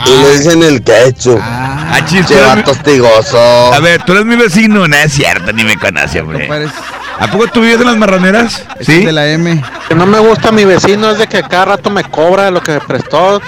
Y 0.04 0.22
le 0.22 0.38
dicen 0.38 0.62
el 0.62 0.82
quecho. 0.82 1.38
Ah, 1.40 2.00
chis, 2.04 2.26
Che 2.26 2.40
vato 2.40 2.72
hostigoso. 2.72 3.38
A 3.72 3.80
ver, 3.80 4.02
tú 4.02 4.12
eres 4.12 4.24
mi 4.24 4.36
vecino, 4.36 4.86
no 4.86 4.96
es 4.96 5.12
cierto, 5.12 5.52
ni 5.52 5.64
me 5.64 5.76
conoce, 5.76 6.20
hombre. 6.20 6.48
¿A 7.18 7.30
poco 7.30 7.46
tú 7.46 7.60
vives 7.62 7.80
en 7.80 7.86
las 7.86 7.96
marraneras? 7.96 8.62
Sí. 8.80 9.04
De 9.04 9.12
la 9.12 9.26
M. 9.28 9.62
Que 9.88 9.94
no 9.94 10.04
me 10.06 10.18
gusta 10.18 10.52
mi 10.52 10.64
vecino 10.64 11.10
es 11.10 11.18
de 11.18 11.26
que 11.26 11.42
cada 11.42 11.64
rato 11.64 11.88
me 11.88 12.04
cobra 12.04 12.50
lo 12.50 12.62
que 12.62 12.72
me 12.72 12.80
prestó. 12.80 13.40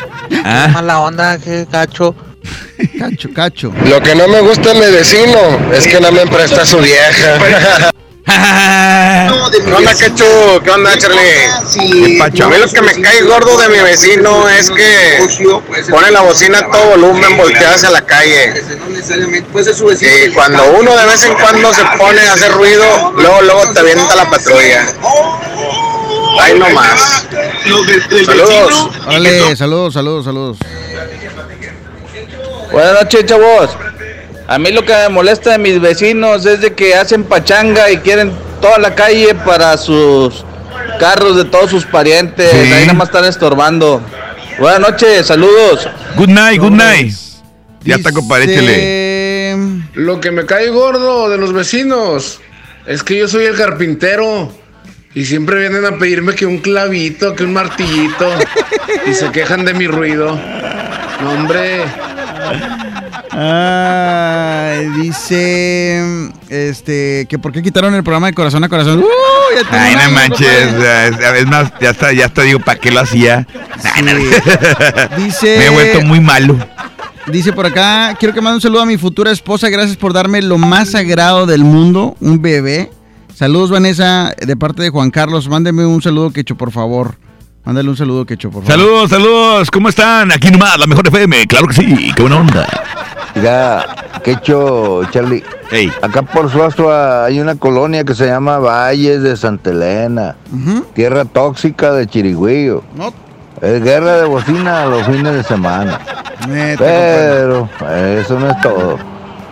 Ah. 0.45 0.65
Qué 0.67 0.73
mala 0.73 1.01
onda, 1.01 1.39
qué 1.39 1.67
gacho. 1.71 2.15
Cacho, 2.99 3.29
cacho. 3.35 3.73
Lo 3.85 4.01
que 4.01 4.15
no 4.15 4.29
me 4.29 4.41
gusta 4.41 4.73
de 4.73 4.75
mi 4.75 4.93
vecino 4.93 5.39
es 5.73 5.87
que 5.87 6.01
no 6.01 6.11
me 6.13 6.27
presta 6.27 6.65
su 6.65 6.79
vieja. 6.79 7.91
¿Qué 8.29 9.73
onda, 9.75 9.95
Quechu? 9.95 10.61
¿Qué 10.63 10.71
onda, 10.71 10.99
Charlie? 10.99 11.47
A 12.43 12.49
mí 12.49 12.59
lo 12.59 12.69
que 12.69 12.83
me 12.83 13.01
cae 13.01 13.23
gordo 13.23 13.57
de 13.59 13.69
mi 13.71 13.79
vecino 13.79 14.49
es 14.49 14.71
que 14.71 15.19
pone 15.91 16.11
la 16.11 16.21
bocina 16.21 16.59
a 16.59 16.71
todo 16.71 16.91
volumen 16.91 17.37
volteada 17.39 17.75
hacia 17.75 17.91
la 17.91 18.03
calle. 18.03 18.53
Y 20.01 20.31
cuando 20.33 20.73
uno 20.79 20.95
de 20.95 21.07
vez 21.07 21.25
en 21.25 21.35
cuando 21.35 21.73
se 21.73 21.83
pone 21.97 22.21
a 22.21 22.35
hacer 22.35 22.53
ruido, 22.53 23.13
luego, 23.17 23.41
luego 23.43 23.73
te 23.73 23.81
avienta 23.81 24.15
la 24.15 24.29
patrulla. 24.29 24.87
Ahí 26.41 26.59
nomás. 26.59 27.25
Saludos. 28.27 28.91
Órale, 29.07 29.57
saludos, 29.57 29.95
saludos, 29.95 30.25
saludos. 30.27 30.59
Buenas 32.71 32.93
noches, 32.93 33.25
chavos. 33.25 33.71
A 34.51 34.59
mí 34.59 34.73
lo 34.73 34.83
que 34.83 34.95
me 34.95 35.11
molesta 35.11 35.53
de 35.53 35.59
mis 35.59 35.79
vecinos 35.79 36.47
es 36.47 36.63
de 36.63 36.73
que 36.73 36.95
hacen 36.95 37.23
pachanga 37.23 37.91
y 37.91 37.99
quieren 37.99 38.33
toda 38.63 38.79
la 38.79 38.95
calle 38.95 39.35
para 39.35 39.77
sus 39.77 40.43
carros 40.99 41.37
de 41.37 41.45
todos 41.45 41.71
sus 41.71 41.85
parientes. 41.85 42.51
Sí. 42.51 42.57
Ahí 42.57 42.87
nada 42.87 42.95
más 42.95 43.09
están 43.09 43.27
estorbando. 43.27 44.01
Buenas 44.59 44.81
noches, 44.81 45.27
saludos. 45.27 45.87
Good 46.17 46.31
night, 46.31 46.63
good 46.63 46.73
night. 46.73 47.13
Ya 47.85 47.97
está, 47.97 48.11
compadre, 48.11 48.45
échele. 48.45 49.83
Lo 49.93 50.19
que 50.19 50.31
me 50.31 50.47
cae 50.47 50.71
gordo 50.71 51.29
de 51.29 51.37
los 51.37 51.53
vecinos 51.53 52.41
es 52.87 53.03
que 53.03 53.19
yo 53.19 53.29
soy 53.29 53.45
el 53.45 53.55
carpintero 53.55 54.51
y 55.15 55.27
siempre 55.27 55.61
vienen 55.61 55.85
a 55.85 55.99
pedirme 55.99 56.35
que 56.35 56.47
un 56.47 56.57
clavito, 56.57 57.35
que 57.35 57.45
un 57.45 57.53
martillito 57.53 58.31
y 59.07 59.13
se 59.13 59.31
quejan 59.31 59.67
de 59.67 59.75
mi 59.75 59.87
ruido. 59.87 60.41
No, 61.21 61.33
hombre. 61.33 61.85
Ay, 63.41 64.89
dice 65.01 66.31
este 66.49 67.27
que 67.29 67.39
por 67.39 67.53
qué 67.53 67.63
quitaron 67.63 67.95
el 67.95 68.03
programa 68.03 68.27
de 68.27 68.35
corazón 68.35 68.65
a 68.65 68.69
corazón. 68.69 68.99
Uh, 68.99 69.05
ya 69.55 69.69
Ay, 69.71 69.95
no 69.97 70.11
manches. 70.11 70.75
Es, 71.37 71.47
más, 71.47 71.73
ya 71.81 71.91
está, 71.91 72.13
ya 72.13 72.27
está, 72.27 72.43
digo, 72.43 72.59
¿para 72.61 72.79
qué 72.81 72.91
lo 72.91 73.01
hacía? 73.01 73.47
Ay, 73.95 74.03
no. 74.03 74.13
Dice- 75.17 75.59
Me 75.59 75.67
he 75.67 75.71
vuelto 75.71 76.01
muy 76.03 76.21
malo. 76.21 76.57
Dice 77.27 77.53
por 77.53 77.67
acá, 77.67 78.17
quiero 78.19 78.35
que 78.35 78.41
mande 78.41 78.57
un 78.57 78.61
saludo 78.61 78.83
a 78.83 78.87
mi 78.87 78.97
futura 78.97 79.31
esposa, 79.31 79.69
gracias 79.69 79.97
por 79.97 80.13
darme 80.13 80.41
lo 80.43 80.59
más 80.59 80.91
sagrado 80.91 81.47
del 81.47 81.63
mundo, 81.63 82.17
un 82.21 82.41
bebé. 82.43 82.91
Saludos 83.35 83.71
Vanessa, 83.71 84.33
de 84.41 84.57
parte 84.57 84.83
de 84.83 84.91
Juan 84.91 85.11
Carlos, 85.11 85.49
mándeme 85.49 85.85
un 85.87 86.03
saludo 86.03 86.31
quecho, 86.33 86.57
por 86.57 86.73
favor. 86.73 87.17
Mándale 87.65 87.91
un 87.91 87.97
saludo 87.99 88.25
quecho, 88.25 88.51
por 88.51 88.65
favor. 88.65 88.81
Saludos, 88.81 89.11
saludos. 89.11 89.71
¿Cómo 89.71 89.91
están? 89.91 90.33
Aquí 90.33 90.51
nomás, 90.51 90.79
la 90.79 90.87
mejor 90.87 91.07
FM. 91.07 91.47
Claro 91.47 91.67
que 91.69 91.75
sí. 91.75 92.13
Qué 92.17 92.23
buena 92.23 92.39
onda. 92.39 92.67
Mira, 93.39 93.87
quecho, 94.25 95.05
Charlie. 95.13 95.45
Acá 96.03 96.23
por 96.23 96.51
Suazo 96.51 96.93
hay 96.93 97.39
una 97.41 97.55
colonia 97.55 98.03
que 98.03 98.13
se 98.15 98.27
llama 98.27 98.59
Valles 98.59 99.23
de 99.23 99.37
Santa 99.37 99.71
Elena. 99.71 100.35
Tierra 100.95 101.25
tóxica 101.25 101.93
de 101.93 102.09
Chirigüillo. 102.09 102.83
Es 103.61 103.83
guerra 103.83 104.17
de 104.17 104.25
bocina 104.25 104.87
los 104.87 105.07
fines 105.07 105.35
de 105.35 105.45
semana. 105.45 106.01
Pero 106.79 107.69
eso 108.19 108.41
no 108.41 108.51
es 108.51 108.61
todo. 108.61 108.97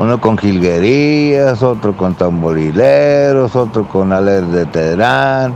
Uno 0.01 0.21
con 0.21 0.37
jilguerías, 0.37 1.63
otro 1.63 1.97
con 1.97 2.17
tamborileros, 2.17 3.55
otro 3.55 3.87
con 3.89 4.13
aler 4.13 4.43
de 4.47 4.67
Tedrán, 4.67 5.55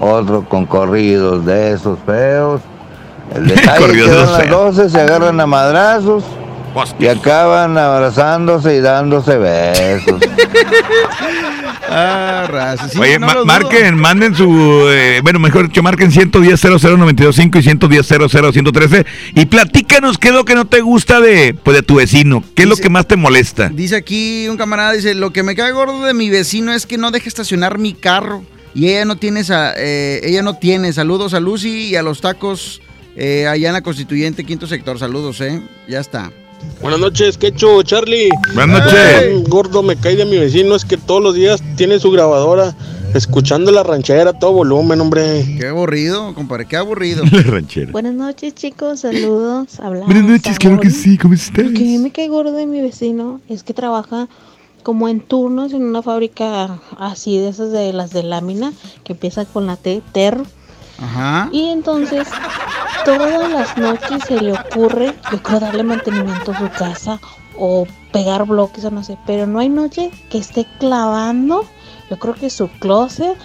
otro 0.00 0.44
con 0.48 0.66
corridos 0.66 1.46
de 1.46 1.72
esos 1.72 1.98
feos. 2.04 2.60
El 3.34 3.46
detalle 3.54 3.70
es 3.70 3.74
que 3.74 3.86
Corridos 3.86 4.10
de 4.10 4.16
van 4.16 4.24
esos 4.24 4.38
las 4.38 4.46
feos. 4.46 4.76
12, 4.76 4.90
se 4.90 5.00
agarran 5.00 5.40
a 5.40 5.46
madrazos 5.46 6.24
y 6.98 7.06
acaban 7.06 7.76
abrazándose 7.78 8.76
y 8.76 8.80
dándose 8.80 9.36
besos. 9.38 10.20
Ah, 11.94 12.46
raza. 12.48 12.88
Sí, 12.88 12.98
Oye, 12.98 13.18
no 13.18 13.26
ma- 13.26 13.44
marquen, 13.44 13.96
manden 13.96 14.34
su. 14.34 14.88
eh, 14.88 15.20
bueno, 15.22 15.38
mejor 15.38 15.66
dicho, 15.68 15.82
marquen 15.82 16.10
110 16.10 16.58
00925 16.58 17.58
y 17.58 17.62
110 17.62 18.06
113 18.06 19.06
y 19.34 19.44
platícanos 19.44 20.16
qué 20.16 20.28
es 20.28 20.34
lo 20.34 20.46
que 20.46 20.54
no 20.54 20.64
te 20.66 20.80
gusta 20.80 21.20
de, 21.20 21.52
pues, 21.52 21.76
de 21.76 21.82
tu 21.82 21.96
vecino. 21.96 22.42
¿Qué 22.54 22.62
es 22.62 22.68
lo 22.68 22.76
que 22.76 22.88
más 22.88 23.06
te 23.06 23.16
molesta? 23.16 23.68
Dice 23.68 23.96
aquí 23.96 24.48
un 24.48 24.56
camarada, 24.56 24.92
dice, 24.92 25.14
lo 25.14 25.34
que 25.34 25.42
me 25.42 25.54
cae 25.54 25.72
gordo 25.72 26.02
de 26.06 26.14
mi 26.14 26.30
vecino 26.30 26.72
es 26.72 26.86
que 26.86 26.96
no 26.96 27.10
deja 27.10 27.28
estacionar 27.28 27.76
mi 27.78 27.92
carro 27.92 28.42
y 28.74 28.88
ella 28.88 29.04
no 29.04 29.16
tiene, 29.16 29.44
sa- 29.44 29.74
eh, 29.76 30.20
ella 30.24 30.40
no 30.42 30.54
tiene. 30.56 30.94
Saludos 30.94 31.34
a 31.34 31.40
Lucy 31.40 31.88
y 31.90 31.96
a 31.96 32.02
los 32.02 32.22
tacos 32.22 32.80
eh, 33.16 33.46
allá 33.46 33.68
en 33.68 33.74
la 33.74 33.82
Constituyente, 33.82 34.44
quinto 34.44 34.66
sector. 34.66 34.98
Saludos, 34.98 35.42
eh. 35.42 35.60
Ya 35.86 36.00
está. 36.00 36.30
Buenas 36.80 37.00
noches, 37.00 37.38
Quecho, 37.38 37.82
Charlie. 37.82 38.28
Buenas 38.54 38.84
noches. 38.84 39.34
Un 39.34 39.44
gordo 39.44 39.82
me 39.82 39.96
cae 39.96 40.16
de 40.16 40.24
mi 40.24 40.38
vecino 40.38 40.74
es 40.74 40.84
que 40.84 40.96
todos 40.96 41.22
los 41.22 41.34
días 41.34 41.62
tiene 41.76 41.98
su 41.98 42.10
grabadora 42.10 42.74
escuchando 43.14 43.70
la 43.70 43.82
ranchera 43.82 44.30
a 44.30 44.38
todo 44.38 44.52
volumen, 44.52 45.00
hombre. 45.00 45.44
Qué 45.58 45.68
aburrido, 45.68 46.34
compadre, 46.34 46.66
qué 46.66 46.76
aburrido. 46.76 47.24
La 47.32 47.42
ranchera. 47.42 47.92
Buenas 47.92 48.14
noches, 48.14 48.54
chicos. 48.54 49.00
Saludos. 49.00 49.78
Hablamos. 49.80 50.06
Buenas 50.06 50.24
noches, 50.24 50.58
claro 50.58 50.80
que 50.80 50.90
sí, 50.90 51.18
¿cómo 51.18 51.34
estás? 51.34 51.66
Lo 51.66 51.72
que 51.72 51.98
me 51.98 52.10
cae 52.10 52.28
gordo 52.28 52.52
de 52.52 52.66
mi 52.66 52.80
vecino 52.80 53.40
es 53.48 53.62
que 53.62 53.74
trabaja 53.74 54.28
como 54.82 55.08
en 55.08 55.20
turnos 55.20 55.72
en 55.72 55.84
una 55.84 56.02
fábrica 56.02 56.80
así 56.98 57.38
de 57.38 57.48
esas 57.48 57.70
de 57.70 57.92
las 57.92 58.10
de 58.10 58.24
lámina 58.24 58.72
que 59.04 59.12
empieza 59.12 59.44
con 59.44 59.66
la 59.66 59.76
T, 59.76 60.02
TER. 60.12 60.42
Ajá. 61.00 61.48
Y 61.52 61.70
entonces 61.70 62.28
todas 63.04 63.50
las 63.50 63.76
noches 63.76 64.22
se 64.26 64.40
le 64.40 64.52
ocurre, 64.52 65.14
yo 65.30 65.42
creo, 65.42 65.60
darle 65.60 65.82
mantenimiento 65.82 66.52
a 66.52 66.58
su 66.58 66.68
casa 66.70 67.20
o 67.56 67.86
pegar 68.12 68.44
bloques 68.44 68.84
o 68.84 68.90
no 68.90 69.02
sé, 69.02 69.18
pero 69.26 69.46
no 69.46 69.58
hay 69.58 69.68
noche 69.68 70.10
que 70.30 70.38
esté 70.38 70.66
clavando, 70.78 71.64
yo 72.10 72.18
creo 72.18 72.34
que 72.34 72.50
su 72.50 72.68
closet 72.68 73.36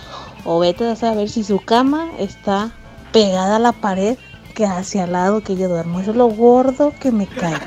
o 0.44 0.60
vete 0.60 0.90
a 0.90 0.96
saber 0.96 1.30
si 1.30 1.44
su 1.44 1.60
cama 1.60 2.08
está 2.20 2.72
pegada 3.12 3.58
a 3.58 3.60
la 3.60 3.72
pared 3.72 4.18
que 4.54 4.66
hacia 4.66 5.04
el 5.04 5.12
lado 5.12 5.42
que 5.42 5.56
yo 5.56 5.70
duermo. 5.70 6.00
Eso 6.00 6.12
es 6.12 6.18
lo 6.18 6.28
gordo 6.28 6.94
que 7.00 7.12
me 7.12 7.28
cae. 7.28 7.60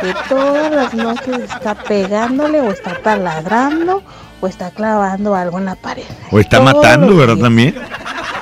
Que 0.00 0.14
todas 0.28 0.72
las 0.72 0.94
noches 0.94 1.38
está 1.38 1.74
pegándole 1.74 2.60
o 2.60 2.70
está 2.70 3.00
taladrando 3.02 4.02
o 4.40 4.46
está 4.46 4.70
clavando 4.70 5.34
algo 5.34 5.58
en 5.58 5.66
la 5.66 5.74
pared. 5.74 6.04
O 6.30 6.38
está 6.38 6.58
Todos 6.58 6.74
matando, 6.74 7.16
¿verdad? 7.16 7.36
También. 7.36 7.74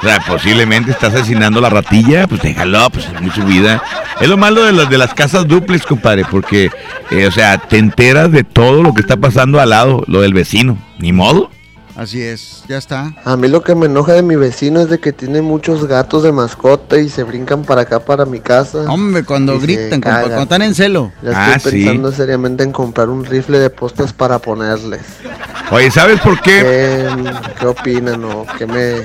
O 0.01 0.05
sea, 0.07 0.21
posiblemente 0.21 0.91
está 0.91 1.09
asesinando 1.09 1.59
a 1.59 1.63
la 1.63 1.71
ratilla, 1.71 2.27
pues 2.27 2.43
déjalo, 2.43 2.91
pues 2.91 3.07
es 3.07 3.21
muy 3.21 3.31
su 3.31 3.43
vida. 3.45 3.83
Es 4.21 4.29
lo 4.29 4.37
malo 4.37 4.65
de 4.65 4.73
las, 4.73 4.91
de 4.91 4.99
las 4.99 5.15
casas 5.15 5.47
duplex, 5.49 5.87
compadre, 5.87 6.25
porque, 6.31 6.71
eh, 7.11 7.27
o 7.27 7.31
sea, 7.31 7.59
te 7.59 7.79
enteras 7.79 8.31
de 8.31 8.45
todo 8.45 8.83
lo 8.83 8.95
que 8.95 9.01
está 9.01 9.17
pasando 9.17 9.61
al 9.61 9.71
lado, 9.71 10.05
lo 10.07 10.21
del 10.21 10.35
vecino. 10.35 10.79
Ni 10.99 11.13
modo. 11.13 11.51
Así 11.97 12.21
es, 12.23 12.63
ya 12.69 12.77
está. 12.77 13.15
A 13.25 13.37
mí 13.39 13.49
lo 13.49 13.63
que 13.63 13.75
me 13.75 13.87
enoja 13.87 14.13
de 14.13 14.23
mi 14.23 14.37
vecino 14.37 14.81
es 14.81 14.91
de 14.91 15.01
que 15.01 15.15
tiene 15.15 15.41
muchos 15.41 15.87
gatos 15.87 16.23
de 16.25 16.31
mascota 16.31 16.99
y 16.99 17.09
se 17.09 17.23
brincan 17.23 17.63
para 17.65 17.83
acá, 17.83 18.01
para 18.01 18.27
mi 18.27 18.39
casa. 18.41 18.81
Hombre, 18.91 19.25
cuando 19.25 19.59
gritan, 19.59 20.03
cagan. 20.03 20.23
cuando 20.25 20.43
están 20.43 20.61
en 20.63 20.75
celo. 20.75 21.11
Ya 21.23 21.31
Ah, 21.35 21.55
estoy 21.57 21.73
sí. 21.73 21.79
pensando 21.85 22.13
seriamente 22.13 22.65
en 22.65 22.73
comprar 22.73 23.09
un 23.09 23.25
rifle 23.25 23.59
de 23.59 23.71
postas 23.71 24.13
para 24.13 24.39
ponerles. 24.39 25.01
Oye, 25.71 25.91
¿sabes 25.91 26.21
por 26.21 26.39
qué? 26.43 26.61
¿Qué, 26.61 27.33
qué 27.61 27.67
opinan 27.67 28.23
o 28.25 28.47
qué 28.59 28.67
me 28.67 28.97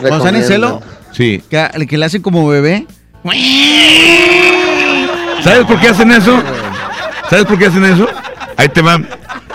Cuando 0.00 0.18
están 0.18 0.36
en 0.36 0.44
celo? 0.44 0.80
Sí. 1.10 1.42
que, 1.50 1.86
que 1.88 1.98
le 1.98 2.04
hacen 2.06 2.22
como 2.22 2.46
bebé. 2.46 2.86
¿Sabes 5.42 5.64
por 5.66 5.80
qué 5.80 5.88
hacen 5.88 6.12
eso? 6.12 6.40
¿Sabes 7.28 7.44
por 7.44 7.58
qué 7.58 7.66
hacen 7.66 7.84
eso? 7.84 8.06
Ahí 8.56 8.68
te 8.68 8.82
va. 8.82 8.98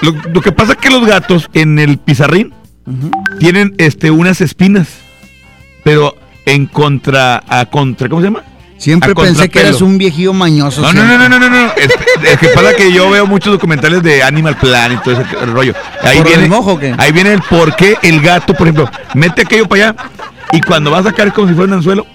Lo, 0.02 0.11
lo 0.34 0.41
que 0.41 0.52
pasa 0.52 0.73
es 0.73 0.77
que 0.80 0.89
los 0.89 1.06
gatos 1.06 1.47
en 1.53 1.80
el 1.80 1.97
pizarrín 1.99 2.53
tienen 3.40 3.74
este 3.78 4.12
unas 4.12 4.41
espinas, 4.41 4.88
pero 5.84 6.16
en 6.45 6.68
contra 6.68 7.44
a 7.48 7.66
contra, 7.66 8.07
¿cómo 8.10 8.22
se 8.22 8.28
llama? 8.28 8.44
Siempre 8.78 9.12
A 9.12 9.16
pensé 9.16 9.49
que 9.49 9.62
eras 9.62 9.82
un 9.82 9.98
viejillo 9.98 10.34
mañoso. 10.34 10.82
No, 10.82 10.91
no, 10.91 10.99
siempre. 11.06 11.18
no, 11.18 11.30
no, 11.30 11.40
no, 11.40 11.49
no, 11.49 11.66
no. 11.68 11.72
Es, 11.78 11.90
es 12.24 12.38
que 12.38 12.49
pasa 12.49 12.76
que 12.76 12.91
yo 12.91 13.10
veo 13.10 13.26
muchos 13.26 13.53
documentales 13.53 14.03
de 14.03 14.22
Animal 14.22 14.57
Planet 14.57 14.99
y 14.99 15.03
todo 15.03 15.14
ese 15.22 15.45
rollo. 15.45 15.74
Ahí 16.03 16.18
¿Por 16.18 16.28
el 16.28 16.34
viene, 16.34 16.49
mojo 16.49 16.78
qué? 16.78 16.94
ahí 16.98 17.12
viene 17.14 17.34
el 17.34 17.41
por 17.41 17.76
qué 17.76 17.98
el 18.03 18.20
gato, 18.22 18.53
por 18.53 18.68
ejemplo, 18.68 18.90
mete 19.14 19.44
aquello 19.44 19.68
para 19.68 19.90
allá 19.90 19.95
y 20.52 20.62
cuando 20.62 20.91
va 20.91 20.99
a 20.99 21.03
sacar 21.03 21.32
como 21.34 21.48
si 21.48 21.53
fuera 21.53 21.72
un 21.72 21.78
anzuelo, 21.78 22.06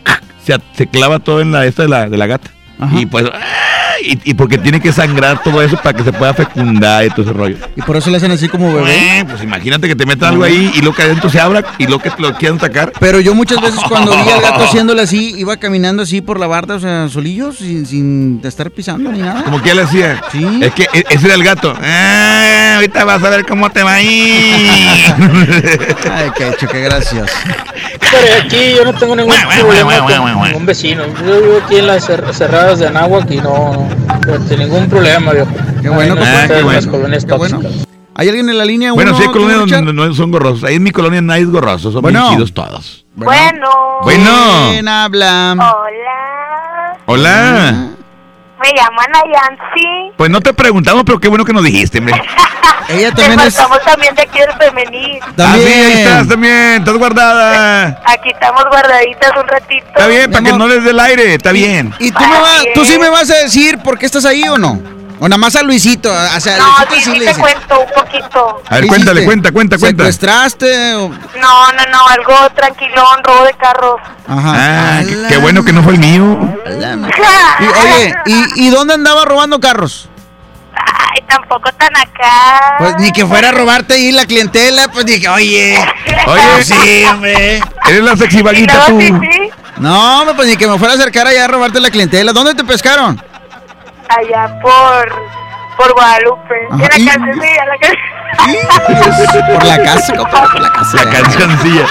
se, 0.44 0.54
se 0.76 0.86
clava 0.86 1.18
todo 1.18 1.40
en 1.40 1.50
la 1.50 1.64
esta 1.66 1.82
de 1.82 1.88
la, 1.88 2.08
de 2.08 2.16
la 2.18 2.26
gata. 2.26 2.50
Y 2.92 3.06
pues, 3.06 3.24
¡ah! 3.32 3.89
Y, 4.02 4.20
y 4.30 4.34
porque 4.34 4.58
tiene 4.58 4.80
que 4.80 4.92
sangrar 4.92 5.42
todo 5.42 5.62
eso 5.62 5.76
para 5.76 5.96
que 5.96 6.04
se 6.04 6.12
pueda 6.12 6.34
fecundar 6.34 7.04
y 7.04 7.10
todo 7.10 7.22
ese 7.22 7.32
rollo. 7.32 7.56
Y 7.76 7.82
por 7.82 7.96
eso 7.96 8.10
le 8.10 8.16
hacen 8.16 8.30
así 8.30 8.48
como 8.48 8.72
bebé. 8.74 9.18
Eh, 9.20 9.24
pues 9.28 9.42
imagínate 9.42 9.88
que 9.88 9.96
te 9.96 10.06
metan 10.06 10.30
algo 10.30 10.44
ahí 10.44 10.72
y 10.74 10.82
lo 10.82 10.92
que 10.94 11.02
adentro 11.02 11.28
se 11.30 11.40
abra 11.40 11.64
y 11.78 11.86
lo 11.86 11.98
que 11.98 12.10
te 12.10 12.20
lo 12.22 12.34
quieran 12.34 12.58
sacar. 12.60 12.92
Pero 13.00 13.20
yo 13.20 13.34
muchas 13.34 13.60
veces 13.60 13.80
cuando 13.88 14.12
vi 14.12 14.30
al 14.30 14.40
gato 14.40 14.64
haciéndole 14.68 15.02
así, 15.02 15.34
iba 15.36 15.56
caminando 15.56 16.02
así 16.02 16.20
por 16.20 16.38
la 16.40 16.46
barda, 16.46 16.74
o 16.76 16.80
sea, 16.80 17.08
solillo, 17.08 17.52
sin, 17.52 17.86
sin 17.86 18.40
estar 18.44 18.70
pisando 18.70 19.10
ni 19.12 19.20
nada. 19.20 19.42
Como 19.44 19.60
que 19.62 19.74
le 19.74 19.82
hacía. 19.82 20.20
Sí. 20.32 20.46
Es 20.62 20.72
que 20.74 20.84
e- 20.92 21.04
ese 21.10 21.26
era 21.26 21.34
el 21.34 21.44
gato. 21.44 21.74
Ah, 21.82 22.74
ahorita 22.76 23.04
vas 23.04 23.22
a 23.22 23.30
ver 23.30 23.46
cómo 23.46 23.70
te 23.70 23.82
va 23.82 23.94
a 23.94 24.02
ir. 24.02 25.04
Ay, 26.12 26.30
qué 26.36 26.48
hecho, 26.48 26.66
qué 26.68 26.80
gracias. 26.80 27.30
Pero 28.10 28.44
aquí 28.44 28.74
yo 28.76 28.84
no 28.84 28.92
tengo 28.98 29.14
ningún 29.16 29.34
problema 29.60 30.52
con 30.52 30.66
vecino. 30.66 31.02
Yo 31.26 31.40
vivo 31.42 31.60
aquí 31.64 31.76
en 31.76 31.86
las 31.86 32.08
cer- 32.08 32.32
cerradas 32.32 32.78
de 32.78 32.86
Anáhuac 32.88 33.30
y 33.30 33.36
no, 33.36 33.88
no 34.26 34.48
sin 34.48 34.58
ningún 34.58 34.88
problema, 34.88 35.32
viejo. 35.32 35.50
Qué 35.82 35.88
bueno, 35.88 36.14
no 36.14 36.22
están 36.22 36.48
Qué 36.48 36.54
las 36.54 36.64
bueno, 36.64 36.90
colonias 36.90 37.24
qué 37.24 37.34
bueno. 37.34 37.60
¿Hay 38.14 38.28
alguien 38.28 38.48
en 38.50 38.58
la 38.58 38.64
línea? 38.64 38.92
Bueno, 38.92 39.16
sí 39.16 39.22
hay 39.22 39.28
colonias 39.28 39.70
donde 39.70 39.92
no 39.92 40.14
son 40.14 40.30
gorrosos. 40.30 40.64
Ahí 40.64 40.76
en 40.76 40.82
mi 40.82 40.90
colonia 40.90 41.20
nadie 41.20 41.42
es 41.42 41.50
gorroso, 41.50 41.90
son 41.90 42.02
Bueno. 42.02 42.20
bien 42.20 42.34
chidos 42.34 42.52
todos. 42.52 43.06
Bueno. 43.14 43.68
Bueno. 44.02 44.68
¿Quién 44.72 44.88
habla? 44.88 45.52
Hola. 45.52 46.98
Hola. 47.06 47.90
Me 48.60 48.72
llaman 48.74 49.10
Ayansi. 49.14 50.12
Pues 50.16 50.30
no 50.30 50.40
te 50.40 50.52
preguntamos, 50.52 51.04
pero 51.04 51.18
qué 51.18 51.28
bueno 51.28 51.44
que 51.44 51.52
nos 51.52 51.64
dijiste, 51.64 51.98
hombre. 51.98 52.14
Ella 52.88 53.14
Te 53.14 53.22
faltamos 53.22 53.78
también 53.84 54.14
de 54.16 54.22
aquí 54.22 54.38
del 54.38 54.52
femenil. 54.54 55.20
Ah, 55.38 55.54
sí, 55.56 55.72
ahí 55.72 55.92
estás 55.92 56.28
también, 56.28 56.74
estás 56.80 56.94
guardada. 56.94 58.02
Aquí 58.06 58.30
estamos 58.30 58.64
guardaditas 58.68 59.30
un 59.40 59.46
ratito. 59.48 59.86
Está 59.86 60.06
bien, 60.08 60.30
para 60.30 60.44
que 60.44 60.52
no 60.52 60.66
les 60.66 60.82
dé 60.82 60.90
el 60.90 60.98
aire, 60.98 61.34
está 61.34 61.52
bien. 61.52 61.94
¿Y 62.00 62.10
tú, 62.10 62.20
me 62.20 62.40
vas, 62.40 62.64
tú 62.74 62.84
sí 62.84 62.98
me 62.98 63.08
vas 63.08 63.30
a 63.30 63.36
decir 63.36 63.78
por 63.78 63.96
qué 63.96 64.06
estás 64.06 64.24
ahí 64.24 64.42
o 64.48 64.58
no? 64.58 64.99
O 65.22 65.28
nada 65.28 65.36
más 65.38 65.54
a 65.54 65.62
Luisito. 65.62 66.10
O 66.10 66.40
sea, 66.40 66.56
No, 66.56 66.64
Luisito 66.88 66.94
sí, 66.94 67.00
sí 67.02 67.10
sí 67.12 67.18
le 67.18 67.26
te 67.34 67.38
cuento 67.38 67.80
un 67.80 67.92
poquito. 67.94 68.62
A 68.68 68.74
ver, 68.74 68.82
¿Qué 68.84 68.88
cuéntale, 68.88 69.20
hiciste? 69.20 69.26
cuenta, 69.26 69.52
cuenta, 69.52 69.78
cuenta. 69.78 70.02
¿Secuestraste? 70.04 70.94
o- 70.94 71.08
No, 71.10 71.72
no, 71.72 71.86
no, 71.92 72.06
algo 72.08 72.50
tranquilón, 72.56 73.22
robo 73.22 73.44
de 73.44 73.52
carros. 73.54 74.00
Ajá. 74.26 74.52
Ah, 74.56 75.02
qué, 75.06 75.26
qué 75.28 75.36
bueno 75.36 75.62
que 75.64 75.72
no 75.72 75.82
fue 75.82 75.92
el 75.92 75.98
mío. 75.98 76.38
Y, 77.60 77.66
oye, 77.66 78.14
¿y, 78.26 78.66
y 78.66 78.70
dónde 78.70 78.94
andaba 78.94 79.24
robando 79.26 79.60
carros? 79.60 80.08
Ay, 80.74 81.22
tampoco 81.28 81.70
tan 81.72 81.94
acá. 81.96 82.76
Pues 82.78 82.94
ni 83.00 83.12
que 83.12 83.26
fuera 83.26 83.50
a 83.50 83.52
robarte 83.52 83.94
ahí 83.94 84.12
la 84.12 84.24
clientela, 84.24 84.88
pues 84.90 85.04
dije, 85.04 85.28
oye. 85.28 85.76
Oye, 86.26 86.64
sí, 86.64 87.04
hombre. 87.04 87.60
Eres 87.88 88.02
la 88.02 88.16
sexy 88.16 88.40
vaguita 88.42 88.86
tú. 88.86 88.98
No, 89.78 90.20
hombre, 90.20 90.34
pues 90.34 90.48
ni 90.48 90.56
que 90.56 90.66
me 90.66 90.78
fuera 90.78 90.94
a 90.94 90.96
acercar 90.96 91.26
allá 91.26 91.44
a 91.44 91.48
robarte 91.48 91.80
la 91.80 91.90
clientela. 91.90 92.32
¿Dónde 92.32 92.54
te 92.54 92.64
pescaron? 92.64 93.20
Allá 94.10 94.58
por, 94.60 95.08
por 95.76 95.92
Guadalupe. 95.94 96.54
Ajá, 96.70 96.88
En 96.96 97.04
la 97.04 97.12
cancioncilla, 97.12 97.64
la 97.66 97.76
Por 99.54 99.64
la 99.64 99.82
casa, 99.82 100.14
por 100.14 100.60
la 100.60 100.72
casa. 100.72 101.04
La 101.04 101.10
cancioncilla. 101.10 101.86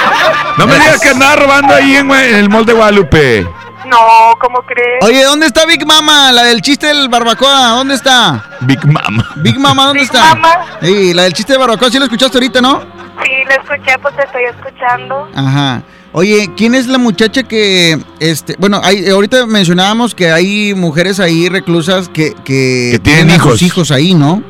No 0.57 0.67
me 0.67 0.75
digas 0.75 0.99
que 0.99 1.09
andaba 1.09 1.35
robando 1.37 1.73
ahí 1.73 1.95
en, 1.95 2.11
el 2.11 2.49
mall 2.49 2.65
de 2.65 2.73
Guadalupe. 2.73 3.47
No, 3.85 3.97
¿cómo 4.39 4.61
crees? 4.63 5.03
Oye, 5.03 5.23
¿dónde 5.23 5.45
está 5.45 5.65
Big 5.65 5.85
Mama? 5.85 6.33
La 6.33 6.43
del 6.43 6.61
chiste 6.61 6.87
del 6.87 7.07
barbacoa, 7.07 7.69
¿dónde 7.69 7.95
está? 7.95 8.43
Big 8.61 8.85
Mama. 8.85 9.25
Big 9.37 9.57
Mama, 9.57 9.85
¿dónde 9.85 10.01
Big 10.01 10.09
está? 10.13 10.35
Mama. 10.35 10.65
Sí, 10.81 11.13
la 11.13 11.23
del 11.23 11.33
chiste 11.33 11.53
de 11.53 11.59
barbacoa, 11.59 11.89
¿sí 11.89 11.97
lo 11.97 12.03
escuchaste 12.03 12.37
ahorita, 12.37 12.61
no? 12.61 12.81
Sí, 13.23 13.31
lo 13.45 13.51
escuché, 13.51 13.97
pues 13.99 14.15
te 14.17 14.23
estoy 14.23 14.43
escuchando. 14.43 15.29
Ajá. 15.35 15.81
Oye, 16.11 16.49
¿quién 16.57 16.73
es 16.73 16.87
la 16.87 16.97
muchacha 16.97 17.43
que, 17.43 17.99
este, 18.19 18.55
bueno, 18.57 18.81
hay, 18.83 19.07
ahorita 19.09 19.45
mencionábamos 19.45 20.15
que 20.15 20.31
hay 20.31 20.73
mujeres 20.73 21.19
ahí 21.19 21.49
reclusas 21.49 22.09
que, 22.09 22.33
que, 22.43 22.89
Que 22.93 22.99
tienen 23.01 23.29
a 23.29 23.35
hijos. 23.35 23.51
sus 23.53 23.61
hijos 23.61 23.91
ahí, 23.91 24.15
¿no? 24.15 24.41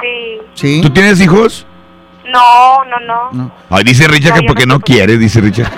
Sí. 0.00 0.38
Sí. 0.54 0.80
¿Tú 0.82 0.88
tienes 0.90 1.20
hijos? 1.20 1.66
No, 2.24 2.82
no, 2.86 3.30
no. 3.32 3.52
Ay, 3.68 3.84
dice 3.84 4.08
Richard 4.08 4.40
que 4.40 4.46
porque 4.46 4.64
no 4.66 4.80
quiere, 4.80 5.18
dice 5.18 5.40
Richard. 5.40 5.70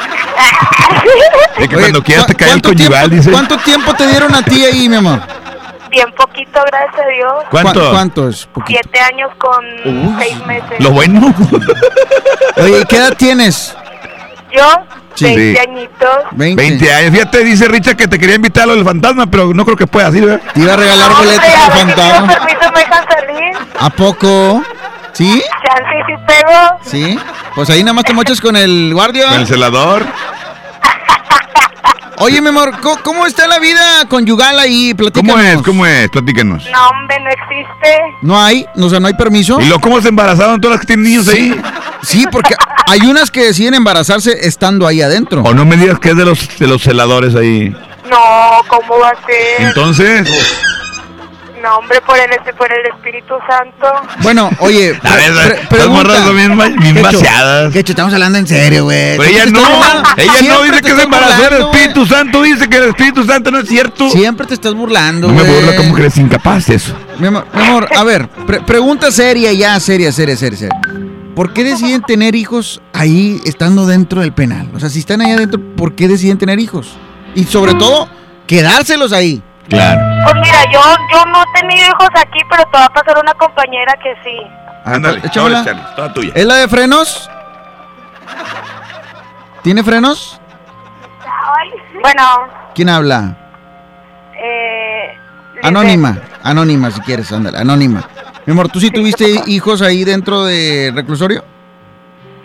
Es 1.58 1.68
que 1.68 1.74
Oye, 1.76 1.84
cuando 1.84 2.02
quieras 2.02 2.26
te 2.26 2.34
¿cu- 2.34 2.38
cae 2.38 2.48
el 2.48 2.52
cuánto 2.62 2.68
conyugal, 2.70 3.00
tiempo- 3.10 3.16
dice. 3.16 3.30
¿Cuánto 3.32 3.58
tiempo 3.58 3.94
te 3.94 4.06
dieron 4.06 4.34
a 4.34 4.42
ti 4.42 4.64
ahí, 4.64 4.88
mi 4.88 4.96
amor? 4.96 5.20
Bien 5.90 6.06
poquito, 6.16 6.60
gracias 6.70 6.94
a 7.04 7.08
Dios. 7.08 7.32
¿Cuánto? 7.50 7.80
¿Cu- 7.84 7.90
¿Cuánto 7.90 8.28
es? 8.28 8.46
Poquito. 8.46 8.80
Siete 8.82 9.00
años 9.00 9.30
con 9.36 9.64
seis 10.20 10.46
meses. 10.46 10.78
Lo 10.78 10.90
bueno. 10.92 11.34
Oye, 12.56 12.84
¿qué 12.88 12.96
edad 12.96 13.16
tienes? 13.16 13.74
Yo, 14.56 14.64
Sí. 15.18 15.24
20 15.34 15.52
Sí. 15.62 15.68
añitos. 15.68 16.08
20. 16.32 16.92
años. 16.94 17.12
Fíjate, 17.12 17.44
dice 17.44 17.68
Richard 17.68 17.96
que 17.96 18.06
te 18.08 18.18
quería 18.18 18.36
invitar 18.36 18.64
a 18.64 18.66
lo 18.66 18.74
del 18.76 18.84
fantasma, 18.84 19.26
pero 19.30 19.52
no 19.52 19.64
creo 19.64 19.76
que 19.76 19.86
pueda, 19.86 20.10
¿sí? 20.12 20.20
¿verdad? 20.20 20.40
Te 20.54 20.60
iba 20.60 20.74
a 20.74 20.76
regalar 20.76 21.10
Hombre, 21.10 21.26
boletos 21.26 21.44
a 21.48 21.64
al 21.66 21.72
ver 21.72 21.78
si 21.78 21.86
fantasma. 21.92 22.34
permiso 22.38 22.72
me 22.72 22.78
dejan 22.80 23.04
salir. 23.08 23.68
¿A 23.80 23.90
poco? 23.90 24.62
¿Sí? 25.12 25.42
¿Sí? 26.84 27.18
Pues 27.54 27.70
ahí 27.70 27.82
nada 27.82 27.92
más 27.94 28.04
te 28.04 28.12
mochas 28.14 28.40
con 28.40 28.56
el 28.56 28.92
guardia. 28.94 29.28
Con 29.30 29.40
el 29.40 29.46
celador. 29.46 30.06
Oye, 32.20 32.40
mi 32.40 32.48
amor, 32.48 32.80
¿cómo, 32.80 32.98
cómo 33.02 33.26
está 33.26 33.46
la 33.46 33.58
vida 33.58 34.04
conyugal 34.08 34.58
ahí? 34.58 34.92
Platícanos. 34.94 35.32
¿Cómo 35.34 35.44
es? 35.44 35.62
¿Cómo 35.62 35.86
es? 35.86 36.08
Platícanos. 36.10 36.64
No, 36.72 36.88
hombre, 36.88 37.16
no 37.20 37.30
existe. 37.30 37.96
¿No 38.22 38.40
hay? 38.42 38.66
O 38.76 38.88
sea, 38.88 38.98
¿no 39.00 39.06
hay 39.06 39.14
permiso? 39.14 39.60
¿Y 39.60 39.66
luego 39.66 39.80
cómo 39.80 40.00
se 40.00 40.08
embarazaron 40.08 40.60
todas 40.60 40.76
las 40.76 40.80
que 40.80 40.86
tienen 40.88 41.04
niños 41.04 41.28
ahí? 41.28 41.54
Sí, 42.02 42.26
porque 42.30 42.54
hay 42.86 43.00
unas 43.06 43.30
que 43.30 43.44
deciden 43.44 43.74
embarazarse 43.74 44.46
estando 44.46 44.86
ahí 44.86 45.00
adentro. 45.00 45.42
O 45.42 45.54
no 45.54 45.64
me 45.64 45.76
digas 45.76 45.98
que 46.00 46.10
es 46.10 46.16
de 46.16 46.24
los, 46.24 46.58
de 46.58 46.66
los 46.66 46.82
celadores 46.82 47.34
ahí. 47.34 47.70
No, 48.10 48.62
¿cómo 48.68 48.98
va 48.98 49.10
a 49.10 49.26
ser? 49.26 49.68
Entonces, 49.68 50.28
No, 51.62 51.76
hombre, 51.78 52.00
por 52.02 52.16
el, 52.18 52.30
este, 52.32 52.52
por 52.54 52.70
el 52.72 52.86
Espíritu 52.86 53.34
Santo. 53.48 53.86
Bueno, 54.22 54.50
oye, 54.60 54.98
A 55.02 55.16
ver, 55.16 55.32
pre- 55.34 55.66
pregunta. 55.78 56.30
bien, 56.30 57.02
vaciadas. 57.02 57.72
Quecho, 57.72 57.92
estamos 57.92 58.12
hablando 58.12 58.38
en 58.38 58.46
serio, 58.46 58.84
güey. 58.84 59.16
Pero 59.16 59.24
ella 59.24 59.46
no, 59.46 59.60
ella 60.16 60.32
no 60.54 60.62
dice 60.62 60.80
que 60.82 60.94
se 60.94 61.02
embarazó 61.02 61.48
el 61.48 61.62
Espíritu 61.62 62.06
Santo, 62.06 62.42
dice 62.42 62.68
que 62.68 62.76
el 62.76 62.84
Espíritu 62.90 63.24
Santo 63.24 63.50
no 63.50 63.58
es 63.60 63.68
cierto. 63.68 64.08
Siempre 64.10 64.46
te 64.46 64.54
estás 64.54 64.74
burlando, 64.74 65.28
No 65.28 65.34
me 65.34 65.42
burlo 65.42 65.74
como 65.76 65.94
que 65.94 66.02
eres 66.02 66.16
incapaz 66.18 66.66
de 66.66 66.76
eso. 66.76 66.94
Mi 67.18 67.26
amor, 67.26 67.46
mi 67.54 67.62
amor, 67.62 67.88
a 67.96 68.04
ver, 68.04 68.28
pre- 68.46 68.60
pregunta 68.60 69.10
seria 69.10 69.52
ya, 69.52 69.78
seria, 69.80 70.12
seria, 70.12 70.36
seria, 70.36 70.58
seria. 70.58 70.80
¿Por 71.34 71.52
qué 71.52 71.62
deciden 71.64 72.02
tener 72.02 72.34
hijos 72.34 72.80
ahí 72.92 73.40
estando 73.44 73.86
dentro 73.86 74.20
del 74.22 74.32
penal? 74.32 74.70
O 74.74 74.80
sea, 74.80 74.88
si 74.88 74.98
están 75.00 75.20
ahí 75.20 75.30
adentro, 75.32 75.60
¿por 75.76 75.94
qué 75.94 76.08
deciden 76.08 76.36
tener 76.38 76.58
hijos? 76.58 76.96
Y 77.34 77.44
sobre 77.44 77.74
todo, 77.74 78.08
quedárselos 78.46 79.12
ahí. 79.12 79.42
Claro. 79.68 80.00
Pues 80.24 80.34
mira, 80.36 80.64
yo, 80.72 80.80
yo 81.12 81.24
no 81.26 81.42
he 81.42 81.60
tenido 81.60 81.86
hijos 81.88 82.08
aquí, 82.16 82.38
pero 82.50 82.64
te 82.64 82.78
va 82.78 82.84
a 82.86 82.88
pasar 82.92 83.18
una 83.22 83.34
compañera 83.34 83.94
que 84.02 84.14
sí. 84.24 84.36
Ándale, 84.84 85.20
échamela. 85.24 85.64
Charlie, 85.64 85.82
toda 85.96 86.12
tuya. 86.12 86.32
¿Es 86.34 86.44
la 86.46 86.54
de 86.56 86.68
frenos? 86.68 87.30
¿Tiene 89.62 89.82
frenos? 89.82 90.40
Bueno, 92.00 92.22
¿Quién 92.74 92.88
habla? 92.88 93.36
eh, 94.40 95.16
Anónima, 95.62 96.16
anónima 96.44 96.90
si 96.92 97.00
quieres, 97.00 97.32
ándale, 97.32 97.58
anónima. 97.58 98.02
Mi 98.46 98.52
amor, 98.52 98.68
¿tú 98.68 98.78
sí 98.80 98.90
tuviste 98.90 99.26
hijos 99.46 99.82
ahí 99.82 100.04
dentro 100.04 100.44
de 100.44 100.92
reclusorio? 100.94 101.44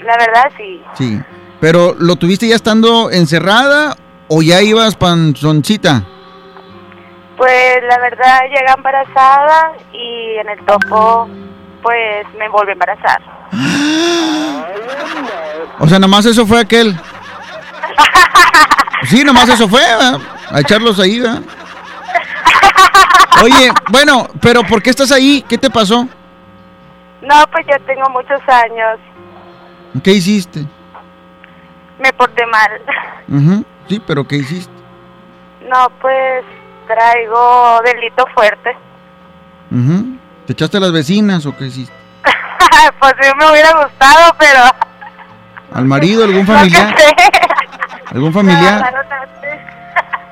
la 0.04 0.18
verdad 0.18 0.52
sí. 0.58 0.82
Sí. 0.96 1.22
¿Pero 1.62 1.96
lo 1.98 2.16
tuviste 2.18 2.48
ya 2.48 2.56
estando 2.56 3.10
encerrada 3.12 3.96
o 4.28 4.42
ya 4.42 4.62
ibas 4.62 4.96
panzoncita? 4.96 6.04
Pues 7.44 7.84
la 7.90 8.00
verdad 8.00 8.40
llegué 8.44 8.72
embarazada 8.74 9.74
y 9.92 10.38
en 10.38 10.48
el 10.48 10.66
topo 10.66 11.28
pues 11.82 12.26
me 12.40 12.48
volví 12.48 12.70
a 12.70 12.74
embarazar. 12.74 13.22
O 15.80 15.88
sea, 15.90 16.00
nomás 16.00 16.26
eso 16.26 16.48
fue 16.48 16.62
aquel. 16.62 16.96
Sí, 19.04 19.26
nomás 19.26 19.50
eso 19.50 19.68
fue, 19.68 19.82
¿verdad? 19.82 20.18
a 20.50 20.62
echarlos 20.62 20.98
ahí, 21.02 21.20
¿verdad? 21.20 21.42
Oye, 23.44 23.70
bueno, 23.92 24.26
pero 24.42 24.64
¿por 24.64 24.82
qué 24.82 24.92
estás 24.92 25.12
ahí? 25.12 25.44
¿Qué 25.50 25.58
te 25.58 25.70
pasó? 25.70 26.08
No, 27.22 27.36
pues 27.52 27.66
yo 27.68 27.76
tengo 27.86 28.10
muchos 28.12 28.40
años. 28.48 29.00
¿Qué 30.02 30.12
hiciste? 30.14 30.66
Me 32.00 32.14
porté 32.14 32.46
mal. 32.46 32.72
Ujú, 33.28 33.66
Sí, 33.90 34.02
pero 34.08 34.26
¿qué 34.26 34.38
hiciste? 34.38 34.72
No, 35.70 35.90
pues 36.02 36.46
traigo 36.88 37.80
delito 37.86 38.26
fuerte. 38.34 38.76
Ujú. 39.72 40.18
¿Te 40.46 40.54
echaste 40.54 40.78
a 40.78 40.82
las 40.82 40.92
vecinas 40.92 41.46
o 41.46 41.56
qué 41.56 41.66
hiciste? 41.66 41.94
pues 43.00 43.14
sí 43.22 43.30
me 43.38 43.52
hubiera 43.52 43.72
gustado, 43.84 44.36
pero... 44.38 44.60
¿Al 45.74 45.86
marido, 45.86 46.24
algún 46.24 46.46
No 46.48 46.54
familiar? 46.54 46.96
sé. 46.98 47.16
¿Algún 48.14 48.34
familiar? 48.34 48.94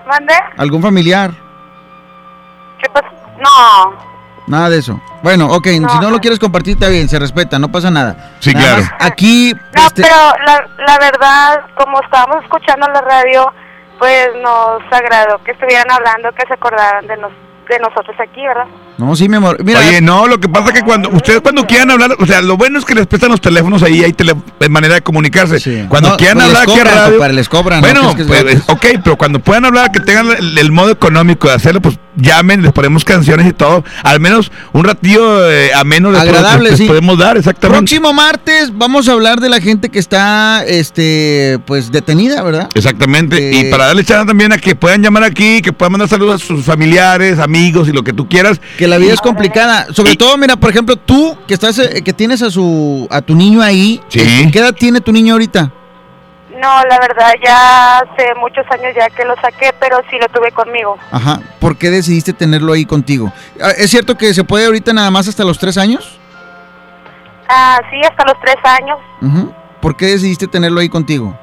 ¿Mande? 0.07 0.34
¿Algún 0.57 0.82
familiar? 0.82 1.32
¿Qué 2.80 2.90
pasó? 2.90 3.07
No. 3.40 4.11
Nada 4.48 4.69
de 4.69 4.80
eso. 4.80 4.99
Bueno, 5.23 5.48
ok, 5.48 5.65
si 5.68 5.80
no 5.80 6.10
lo 6.10 6.19
quieres 6.19 6.40
compartir, 6.40 6.73
está 6.73 6.90
bien, 6.90 7.07
se 7.07 7.18
respeta, 7.19 7.57
no 7.60 7.72
pasa 7.72 7.90
nada. 7.90 8.32
Sí, 8.40 8.53
Nada 8.53 8.65
claro. 8.76 8.82
más, 8.84 8.94
Aquí, 9.11 9.53
No, 9.76 9.82
este, 9.88 10.02
pero 10.02 10.15
la, 10.45 10.68
la 10.86 10.98
verdad, 10.99 11.61
como 11.76 12.02
estábamos 12.02 12.44
escuchando 12.44 12.88
la 12.88 13.02
radio, 13.02 13.53
pues 14.02 14.30
nos 14.34 14.82
agradó 14.90 15.38
que 15.44 15.52
estuvieran 15.52 15.91
hablando, 15.91 16.32
que 16.32 16.48
se 16.48 16.56
acordaran 16.56 17.06
de, 17.06 17.18
nos, 17.18 17.32
de 17.69 17.78
nosotros 17.78 18.15
aquí, 18.19 18.41
¿verdad? 18.41 18.65
No, 18.97 19.15
sí, 19.15 19.27
mi 19.27 19.38
amor. 19.38 19.63
Mira, 19.63 19.80
Oye, 19.80 20.01
no, 20.01 20.27
lo 20.27 20.39
que 20.39 20.47
pasa 20.47 20.68
es 20.69 20.73
que 20.73 20.81
cuando 20.84 21.09
ustedes 21.09 21.41
cuando 21.41 21.65
quieran 21.65 21.91
hablar, 21.91 22.15
o 22.19 22.26
sea, 22.26 22.41
lo 22.41 22.57
bueno 22.57 22.77
es 22.80 22.85
que 22.85 22.93
les 22.95 23.07
prestan 23.07 23.31
los 23.31 23.41
teléfonos 23.41 23.81
ahí, 23.84 24.03
hay 24.03 24.13
tele- 24.13 24.35
manera 24.69 24.95
de 24.95 25.01
comunicarse. 25.01 25.85
Cuando 25.89 26.09
No, 26.11 26.18
quieran 26.18 26.38
pues 26.38 26.49
les 26.49 26.55
hablar 26.57 26.63
a 26.63 26.65
cobran, 26.80 26.95
radio, 26.95 27.11
compadre, 27.13 27.34
les 27.34 27.49
cobran, 27.49 27.81
¿no? 27.81 27.88
Bueno, 27.88 28.13
¿Crees 28.13 28.27
que 28.30 28.51
es 28.51 28.61
pues, 28.63 28.69
ok, 28.69 29.01
pero 29.03 29.18
cuando 29.18 29.39
puedan 29.39 29.65
hablar, 29.65 29.91
que 29.91 29.99
tengan 30.01 30.27
el, 30.38 30.57
el 30.57 30.72
modo 30.72 30.91
económico 30.91 31.47
de 31.47 31.55
hacerlo, 31.55 31.81
pues 31.81 31.97
llamen, 32.15 32.61
les 32.61 32.72
ponemos 32.73 33.05
canciones 33.05 33.47
y 33.47 33.53
todo. 33.53 33.84
Al 34.03 34.19
menos 34.19 34.51
un 34.73 34.84
ratillo 34.84 35.49
eh, 35.49 35.73
ameno 35.73 36.11
les, 36.11 36.22
agradable, 36.22 36.72
les 36.72 36.80
sí. 36.80 36.85
podemos 36.85 37.18
dar, 37.18 37.38
exactamente. 37.38 37.80
Próximo 37.80 38.13
martes 38.13 38.72
vamos 38.77 39.07
a 39.07 39.13
hablar 39.13 39.39
de 39.39 39.49
la 39.49 39.61
gente 39.61 39.89
que 39.89 39.97
está, 39.99 40.63
este, 40.65 41.59
pues 41.65 41.91
detenida, 41.91 42.43
¿verdad? 42.43 42.69
Exactamente. 42.76 43.38
Eh, 43.51 43.59
y 43.68 43.72
para 43.72 43.88
darle 43.88 44.03
chance 44.03 44.26
también 44.27 44.51
a 44.51 44.57
que 44.57 44.76
puedan 44.76 45.01
llamar 45.01 45.23
aquí, 45.23 45.61
que 45.61 45.72
puedan 45.73 45.93
mandar 45.93 46.09
saludos 46.09 46.43
a 46.43 46.45
sus 46.45 46.65
familiares, 46.65 47.39
amigos 47.39 47.88
y 47.88 47.93
lo 47.93 48.03
que 48.03 48.13
tú 48.13 48.27
quieras. 48.27 48.59
Que 48.82 48.88
la 48.88 48.98
vida 48.98 49.14
es 49.14 49.22
complicada. 49.22 49.94
Sobre 49.94 50.16
todo, 50.16 50.36
mira, 50.40 50.56
por 50.56 50.72
ejemplo, 50.72 50.95
tú 50.95 51.38
que 51.48 51.53
estás, 51.53 51.78
eh, 51.78 52.02
que 52.03 52.14
tienes 52.14 52.41
a 52.41 52.49
su, 52.49 53.08
a 53.12 53.22
tu 53.22 53.36
niño 53.36 53.62
ahí. 53.62 54.02
Sí. 54.08 54.49
¿Qué 54.52 54.58
edad 54.58 54.74
tiene 54.74 54.99
tu 55.02 55.12
niño 55.12 55.34
ahorita? 55.34 55.72
No, 56.60 56.84
la 56.90 56.98
verdad, 56.99 57.32
ya 57.45 57.99
hace 57.99 58.34
muchos 58.40 58.66
años 58.72 58.91
ya 58.98 59.08
que 59.12 59.24
lo 59.24 59.36
saqué, 59.36 59.72
pero 59.80 60.02
sí 60.10 60.18
lo 60.20 60.28
tuve 60.30 60.52
conmigo. 60.52 60.98
Ajá. 61.12 61.41
¿Por 61.60 61.78
qué 61.78 61.91
decidiste 61.91 62.34
tenerlo 62.34 62.74
ahí 62.74 62.88
contigo? 62.88 63.32
Ah, 63.62 63.70
¿Es 63.78 63.91
cierto 63.91 64.18
que 64.18 64.34
se 64.34 64.44
puede 64.44 64.66
ahorita 64.66 64.94
nada 64.94 65.12
más 65.12 65.28
hasta 65.28 65.44
los 65.44 65.60
tres 65.60 65.78
años? 65.78 66.18
Ah, 67.49 67.80
sí, 67.91 68.02
hasta 68.02 68.26
los 68.26 68.40
tres 68.41 68.58
años. 68.64 68.98
Ujú. 69.22 69.53
¿Por 69.80 69.95
qué 69.95 70.08
decidiste 70.08 70.48
tenerlo 70.48 70.80
ahí 70.80 70.90
contigo? 70.90 71.38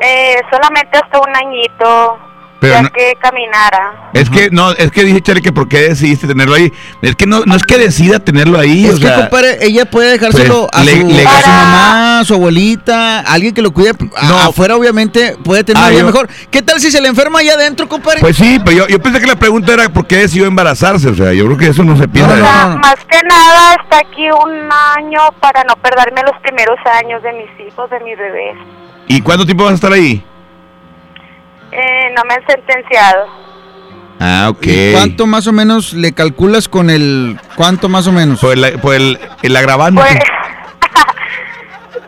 Eh, 0.00 0.36
solamente 0.48 0.96
hasta 0.96 1.18
un 1.18 1.34
añito, 1.34 2.18
Pero 2.58 2.72
ya 2.74 2.82
no- 2.82 2.90
que 2.90 3.12
caminara. 3.20 4.10
Es 4.14 4.30
que 4.30 4.48
no, 4.50 4.72
es 4.72 4.90
que 4.90 5.04
dije 5.04 5.20
Charlie 5.20 5.42
que 5.42 5.52
por 5.52 5.68
qué 5.68 5.80
decidiste 5.90 6.26
tenerlo 6.26 6.54
ahí. 6.54 6.72
Es 7.02 7.14
que 7.14 7.26
no, 7.26 7.40
no 7.44 7.54
es 7.54 7.62
que 7.64 7.76
decida 7.76 8.18
tenerlo 8.18 8.58
ahí, 8.58 8.86
Es 8.86 8.94
o 8.94 8.98
que, 8.98 9.06
sea, 9.06 9.16
compadre, 9.16 9.58
ella 9.60 9.84
puede 9.84 10.12
dejárselo 10.12 10.66
pues, 10.72 10.80
a, 10.80 10.84
le- 10.84 11.00
su, 11.02 11.06
le- 11.06 11.26
a 11.26 11.42
su 11.42 11.48
mamá, 11.50 12.22
su 12.24 12.34
abuelita, 12.34 13.20
alguien 13.20 13.52
que 13.52 13.60
lo 13.62 13.72
cuide. 13.72 13.92
No. 14.00 14.38
Afuera, 14.40 14.74
obviamente, 14.76 15.36
puede 15.44 15.64
tener 15.64 15.78
Ah, 15.82 15.86
una 15.86 15.90
vida 15.90 16.00
yo- 16.00 16.06
mejor. 16.06 16.28
¿Qué 16.50 16.62
tal 16.62 16.80
si 16.80 16.90
se 16.90 17.00
le 17.00 17.08
enferma 17.08 17.40
allá 17.40 17.52
adentro, 17.54 17.88
compadre? 17.88 18.20
Pues 18.20 18.36
sí, 18.36 18.58
pero 18.64 18.76
yo, 18.78 18.88
yo 18.88 19.00
pensé 19.02 19.20
que 19.20 19.26
la 19.26 19.36
pregunta 19.36 19.74
era 19.74 19.88
por 19.90 20.06
qué 20.06 20.16
decidió 20.18 20.46
embarazarse. 20.46 21.08
O 21.08 21.14
sea, 21.14 21.32
yo 21.34 21.44
creo 21.44 21.58
que 21.58 21.66
eso 21.68 21.84
no 21.84 21.96
se 21.96 22.08
piensa. 22.08 22.32
O 22.32 22.36
sea, 22.36 22.66
más 22.80 22.96
que 23.10 23.18
nada 23.28 23.74
está 23.82 23.98
aquí 23.98 24.30
un 24.30 24.68
año 24.96 25.20
para 25.40 25.62
no 25.64 25.76
perderme 25.76 26.22
los 26.22 26.40
primeros 26.40 26.78
años 27.00 27.22
de 27.22 27.32
mis 27.34 27.68
hijos, 27.68 27.90
de 27.90 28.00
mis 28.00 28.16
bebés. 28.16 28.56
¿Y 29.08 29.20
cuánto 29.20 29.44
tiempo 29.44 29.64
vas 29.64 29.72
a 29.72 29.74
estar 29.76 29.92
ahí? 29.92 30.24
Eh, 31.78 32.14
no 32.16 32.22
me 32.28 32.34
han 32.34 32.46
sentenciado. 32.46 33.26
Ah, 34.18 34.46
ok. 34.50 34.66
¿Y 34.66 34.92
¿Cuánto 34.92 35.26
más 35.26 35.46
o 35.46 35.52
menos 35.52 35.92
le 35.92 36.12
calculas 36.12 36.68
con 36.68 36.88
el... 36.88 37.38
¿Cuánto 37.54 37.88
más 37.90 38.06
o 38.06 38.12
menos? 38.12 38.40
Por 38.40 38.54
el, 38.54 38.78
por 38.80 38.94
el, 38.94 39.18
el 39.42 39.56
agravante. 39.56 40.00
Pues, 40.00 40.14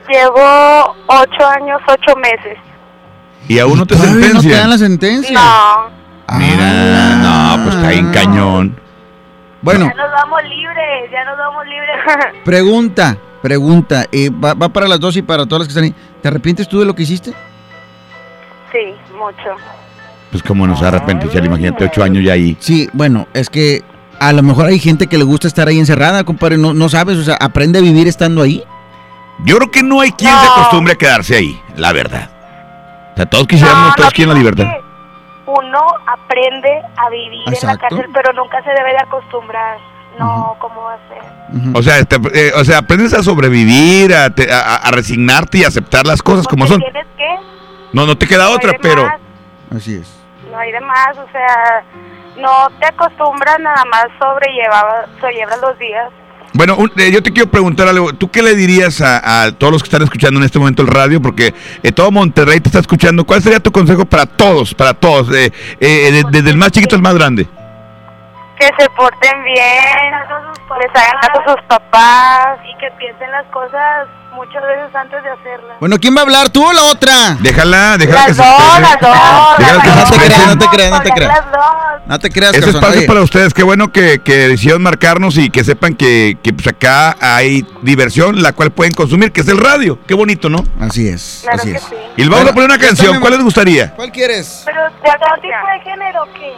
llevo 0.08 0.96
ocho 1.06 1.46
años, 1.46 1.80
ocho 1.86 2.16
meses. 2.16 2.56
y 3.46 3.58
aún 3.58 3.78
no 3.78 3.86
te 3.86 3.94
no 3.96 4.42
dan 4.42 4.70
la 4.70 4.78
sentencia. 4.78 5.38
No. 5.38 5.90
Mira, 6.38 7.56
no, 7.56 7.64
pues 7.64 7.76
está 7.76 7.92
en 7.92 8.10
cañón. 8.12 8.80
Bueno, 9.60 9.86
Ya 9.86 9.94
nos 10.02 10.12
vamos 10.12 10.42
libres, 10.44 11.10
ya 11.10 11.24
nos 11.24 11.36
vamos 11.38 11.64
libres. 11.66 12.40
pregunta, 12.44 13.16
pregunta. 13.42 14.04
eh, 14.12 14.30
va, 14.30 14.54
va 14.54 14.68
para 14.68 14.88
las 14.88 15.00
dos 15.00 15.16
y 15.16 15.22
para 15.22 15.46
todas 15.46 15.60
las 15.60 15.68
que 15.68 15.72
están 15.72 15.84
ahí. 15.84 15.94
¿Te 16.22 16.28
arrepientes 16.28 16.68
tú 16.68 16.80
de 16.80 16.86
lo 16.86 16.94
que 16.94 17.02
hiciste? 17.02 17.32
Sí, 18.72 18.94
mucho. 19.16 19.56
Pues 20.30 20.42
cómo 20.42 20.66
no 20.66 20.76
se 20.76 20.84
arrepiente, 20.86 21.28
Charlie, 21.28 21.46
imagínate, 21.48 21.84
ocho 21.84 22.02
años 22.02 22.22
ya 22.24 22.34
ahí. 22.34 22.56
Sí, 22.60 22.88
bueno, 22.92 23.26
es 23.34 23.48
que 23.48 23.82
a 24.20 24.32
lo 24.32 24.42
mejor 24.42 24.66
hay 24.66 24.78
gente 24.78 25.06
que 25.06 25.16
le 25.16 25.24
gusta 25.24 25.46
estar 25.48 25.68
ahí 25.68 25.78
encerrada, 25.78 26.24
compadre. 26.24 26.58
No, 26.58 26.74
no 26.74 26.88
sabes, 26.88 27.16
o 27.18 27.22
sea, 27.24 27.36
aprende 27.40 27.78
a 27.78 27.82
vivir 27.82 28.06
estando 28.08 28.42
ahí. 28.42 28.62
Yo 29.44 29.56
creo 29.56 29.70
que 29.70 29.82
no 29.82 30.00
hay 30.00 30.10
quien 30.12 30.30
se 30.30 30.46
acostumbre 30.46 30.92
a 30.94 30.96
quedarse 30.96 31.36
ahí, 31.36 31.60
la 31.76 31.92
verdad. 31.92 32.28
O 33.14 33.16
sea, 33.16 33.26
todos 33.26 33.46
quisiéramos 33.46 33.82
No, 33.84 33.88
estar 33.90 34.04
no 34.04 34.08
aquí 34.08 34.22
en 34.22 34.28
la 34.28 34.34
libertad. 34.34 34.66
Uno 35.46 35.80
aprende 36.06 36.68
a 36.96 37.08
vivir 37.08 37.42
en 37.46 37.66
la 37.66 37.78
cárcel, 37.78 38.04
pero 38.12 38.32
nunca 38.34 38.62
se 38.62 38.70
debe 38.70 38.90
de 38.90 38.98
acostumbrar. 39.02 39.78
No, 40.18 40.56
¿cómo 40.58 40.82
va 40.82 40.94
a 40.94 40.98
ser? 41.08 41.76
O 41.76 41.82
sea, 41.82 41.98
este, 41.98 42.16
eh, 42.34 42.52
o 42.56 42.64
sea, 42.64 42.78
aprendes 42.78 43.14
a 43.14 43.22
sobrevivir, 43.22 44.12
a, 44.14 44.28
te- 44.34 44.52
a- 44.52 44.74
a 44.76 44.90
resignarte 44.90 45.58
y 45.58 45.64
aceptar 45.64 46.04
las 46.06 46.20
cosas 46.22 46.46
como 46.48 46.66
son. 46.66 46.80
Tienes 46.80 47.06
que, 47.16 47.24
No, 47.92 48.06
no 48.06 48.16
te 48.18 48.26
queda 48.26 48.44
No 48.44 48.52
otra, 48.52 48.72
pero 48.80 49.04
más. 49.04 49.14
Así 49.76 49.94
es. 49.94 50.08
no 50.50 50.58
hay 50.58 50.72
de 50.72 50.80
más, 50.80 51.16
o 51.18 51.26
sea, 51.32 51.84
no 52.38 52.68
te 52.80 52.86
acostumbras 52.86 53.58
nada 53.60 53.84
más 53.90 54.06
sobrelleva, 54.18 55.06
sobrellevas 55.20 55.60
los 55.60 55.78
días. 55.78 56.08
bueno, 56.54 56.76
un- 56.76 56.90
eh, 56.96 57.10
yo 57.12 57.22
te 57.22 57.32
quiero 57.32 57.50
preguntar 57.50 57.86
algo. 57.88 58.12
¿Tú 58.14 58.30
qué 58.30 58.42
le 58.42 58.54
dirías 58.54 59.00
a, 59.00 59.44
a 59.44 59.52
todos 59.52 59.72
los 59.72 59.82
que 59.82 59.88
están 59.88 60.02
escuchando 60.02 60.40
en 60.40 60.44
este 60.46 60.58
momento 60.58 60.82
el 60.82 60.88
radio? 60.88 61.20
Porque 61.20 61.54
eh, 61.82 61.92
todo 61.92 62.10
Monterrey 62.10 62.60
te 62.60 62.68
está 62.68 62.78
escuchando. 62.80 63.24
¿Cuál 63.24 63.42
sería 63.42 63.60
tu 63.60 63.70
consejo 63.70 64.04
para 64.06 64.26
todos, 64.26 64.74
para 64.74 64.94
todos, 64.94 65.30
eh, 65.34 65.52
eh, 65.80 66.10
de- 66.12 66.24
desde 66.30 66.50
el 66.50 66.56
más 66.56 66.70
chiquito 66.72 66.96
al 66.96 67.02
más 67.02 67.14
grande? 67.14 67.46
Que 68.58 68.66
se 68.78 68.90
porten 68.90 69.44
bien, 69.44 70.12
les 70.80 70.90
hagan 71.02 71.20
caso 71.20 71.40
a 71.46 71.52
sus 71.52 71.62
papás 71.68 72.58
y 72.64 72.76
que 72.78 72.90
piensen 72.98 73.30
las 73.30 73.46
cosas 73.52 74.08
muchas 74.32 74.62
veces 74.62 74.94
antes 74.94 75.22
de 75.22 75.30
hacerlas. 75.30 75.76
Bueno, 75.80 75.96
¿quién 76.00 76.14
va 76.16 76.20
a 76.20 76.24
hablar? 76.24 76.48
¿Tú 76.50 76.64
o 76.64 76.72
la 76.72 76.82
otra? 76.84 77.36
Déjala, 77.40 77.96
déjala 77.98 78.26
que 78.26 78.28
Las 78.28 78.36
se 78.36 78.42
dos, 78.42 78.60
exprese. 78.60 78.80
las 78.82 79.00
dos, 79.00 79.58
Déjala 79.58 79.82
que 79.82 79.88
se 79.90 79.96
No 79.96 80.10
te 80.10 80.16
creas, 80.26 80.46
no 80.46 80.58
te 80.58 80.68
creas, 80.68 80.90
no 80.90 81.00
te 81.02 81.08
Las 81.08 81.16
creas. 81.18 81.52
dos. 81.52 81.62
No 82.06 82.18
te 82.18 82.30
creas, 82.30 82.54
Ese 82.54 82.70
espacio 82.70 82.98
Oye, 82.98 83.06
para 83.06 83.20
ustedes. 83.22 83.54
Qué 83.54 83.62
bueno 83.62 83.92
que, 83.92 84.20
que 84.20 84.48
decidieron 84.48 84.82
marcarnos 84.82 85.36
y 85.38 85.50
que 85.50 85.62
sepan 85.64 85.94
que, 85.94 86.36
que, 86.42 86.52
pues 86.52 86.66
acá 86.66 87.16
hay 87.20 87.64
diversión, 87.82 88.42
la 88.42 88.52
cual 88.54 88.70
pueden 88.72 88.92
consumir, 88.94 89.30
que 89.32 89.42
es 89.42 89.48
el 89.48 89.58
radio. 89.58 89.98
Qué 90.06 90.14
bonito, 90.14 90.48
¿no? 90.48 90.64
Así 90.80 91.08
es, 91.08 91.40
Claro 91.42 91.58
así 91.60 91.70
que 91.72 91.76
es. 91.78 91.84
sí. 91.84 91.94
Y 92.16 92.22
vamos 92.24 92.38
Bueno, 92.38 92.50
a 92.50 92.54
poner 92.54 92.70
una 92.70 92.78
canción. 92.78 93.20
¿Cuál 93.20 93.34
les 93.34 93.42
gustaría? 93.44 93.94
¿Cuál 93.94 94.10
quieres? 94.10 94.62
Pero, 94.64 94.82
¿de 94.82 95.10
algún 95.10 95.40
tipo 95.40 95.56
de 95.72 95.80
género 95.90 96.24
qué? 96.34 96.54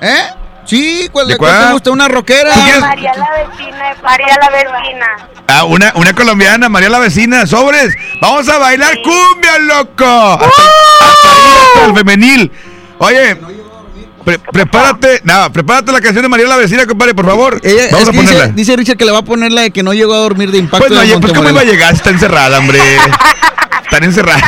¿Eh? 0.00 0.34
Sí, 0.66 1.08
¿cuál, 1.12 1.28
¿De 1.28 1.36
cuál 1.36 1.52
cuál? 1.52 1.66
te 1.66 1.72
gusta? 1.72 1.90
¿Una 1.92 2.08
rockera? 2.08 2.54
María 2.80 3.12
la 3.14 3.30
vecina, 3.48 3.94
María 4.02 4.36
la 4.40 4.50
vecina. 4.50 5.06
Ah, 5.48 5.64
una, 5.64 5.92
una 5.94 6.12
colombiana, 6.12 6.68
María 6.68 6.90
la 6.90 6.98
vecina, 6.98 7.46
sobres. 7.46 7.94
Vamos 8.20 8.48
a 8.48 8.58
bailar 8.58 8.96
cumbia, 9.02 9.58
loco. 9.60 10.04
Hasta, 10.04 10.46
hasta 10.46 11.28
ahí, 11.30 11.52
hasta 11.74 11.86
el 11.86 11.94
femenil. 11.94 12.52
Oye, 12.98 13.36
pre- 14.26 14.38
prepárate, 14.40 15.20
no, 15.24 15.50
prepárate 15.52 15.92
la 15.92 16.00
canción 16.00 16.22
de 16.22 16.28
María 16.28 16.46
la 16.48 16.56
vecina, 16.56 16.84
compadre, 16.84 17.14
por 17.14 17.24
favor. 17.24 17.60
Ella, 17.62 17.84
Vamos 17.92 18.02
es 18.02 18.08
a 18.08 18.12
que 18.12 18.18
ponerla. 18.18 18.46
dice 18.48 18.76
Richard 18.76 18.96
que 18.98 19.04
le 19.06 19.12
va 19.12 19.18
a 19.18 19.22
poner 19.22 19.52
la 19.52 19.62
de 19.62 19.70
que 19.70 19.82
no 19.82 19.94
llegó 19.94 20.14
a 20.14 20.18
dormir 20.18 20.50
de 20.50 20.58
impacto. 20.58 20.86
Pues 20.88 20.90
no, 20.90 21.00
de 21.00 21.12
oye, 21.12 21.20
pues 21.20 21.32
cómo 21.32 21.48
iba 21.48 21.60
a 21.60 21.64
llegar, 21.64 21.94
está 21.94 22.10
encerrada, 22.10 22.58
hombre. 22.58 22.80
Están 23.84 24.02
encerradas. 24.02 24.42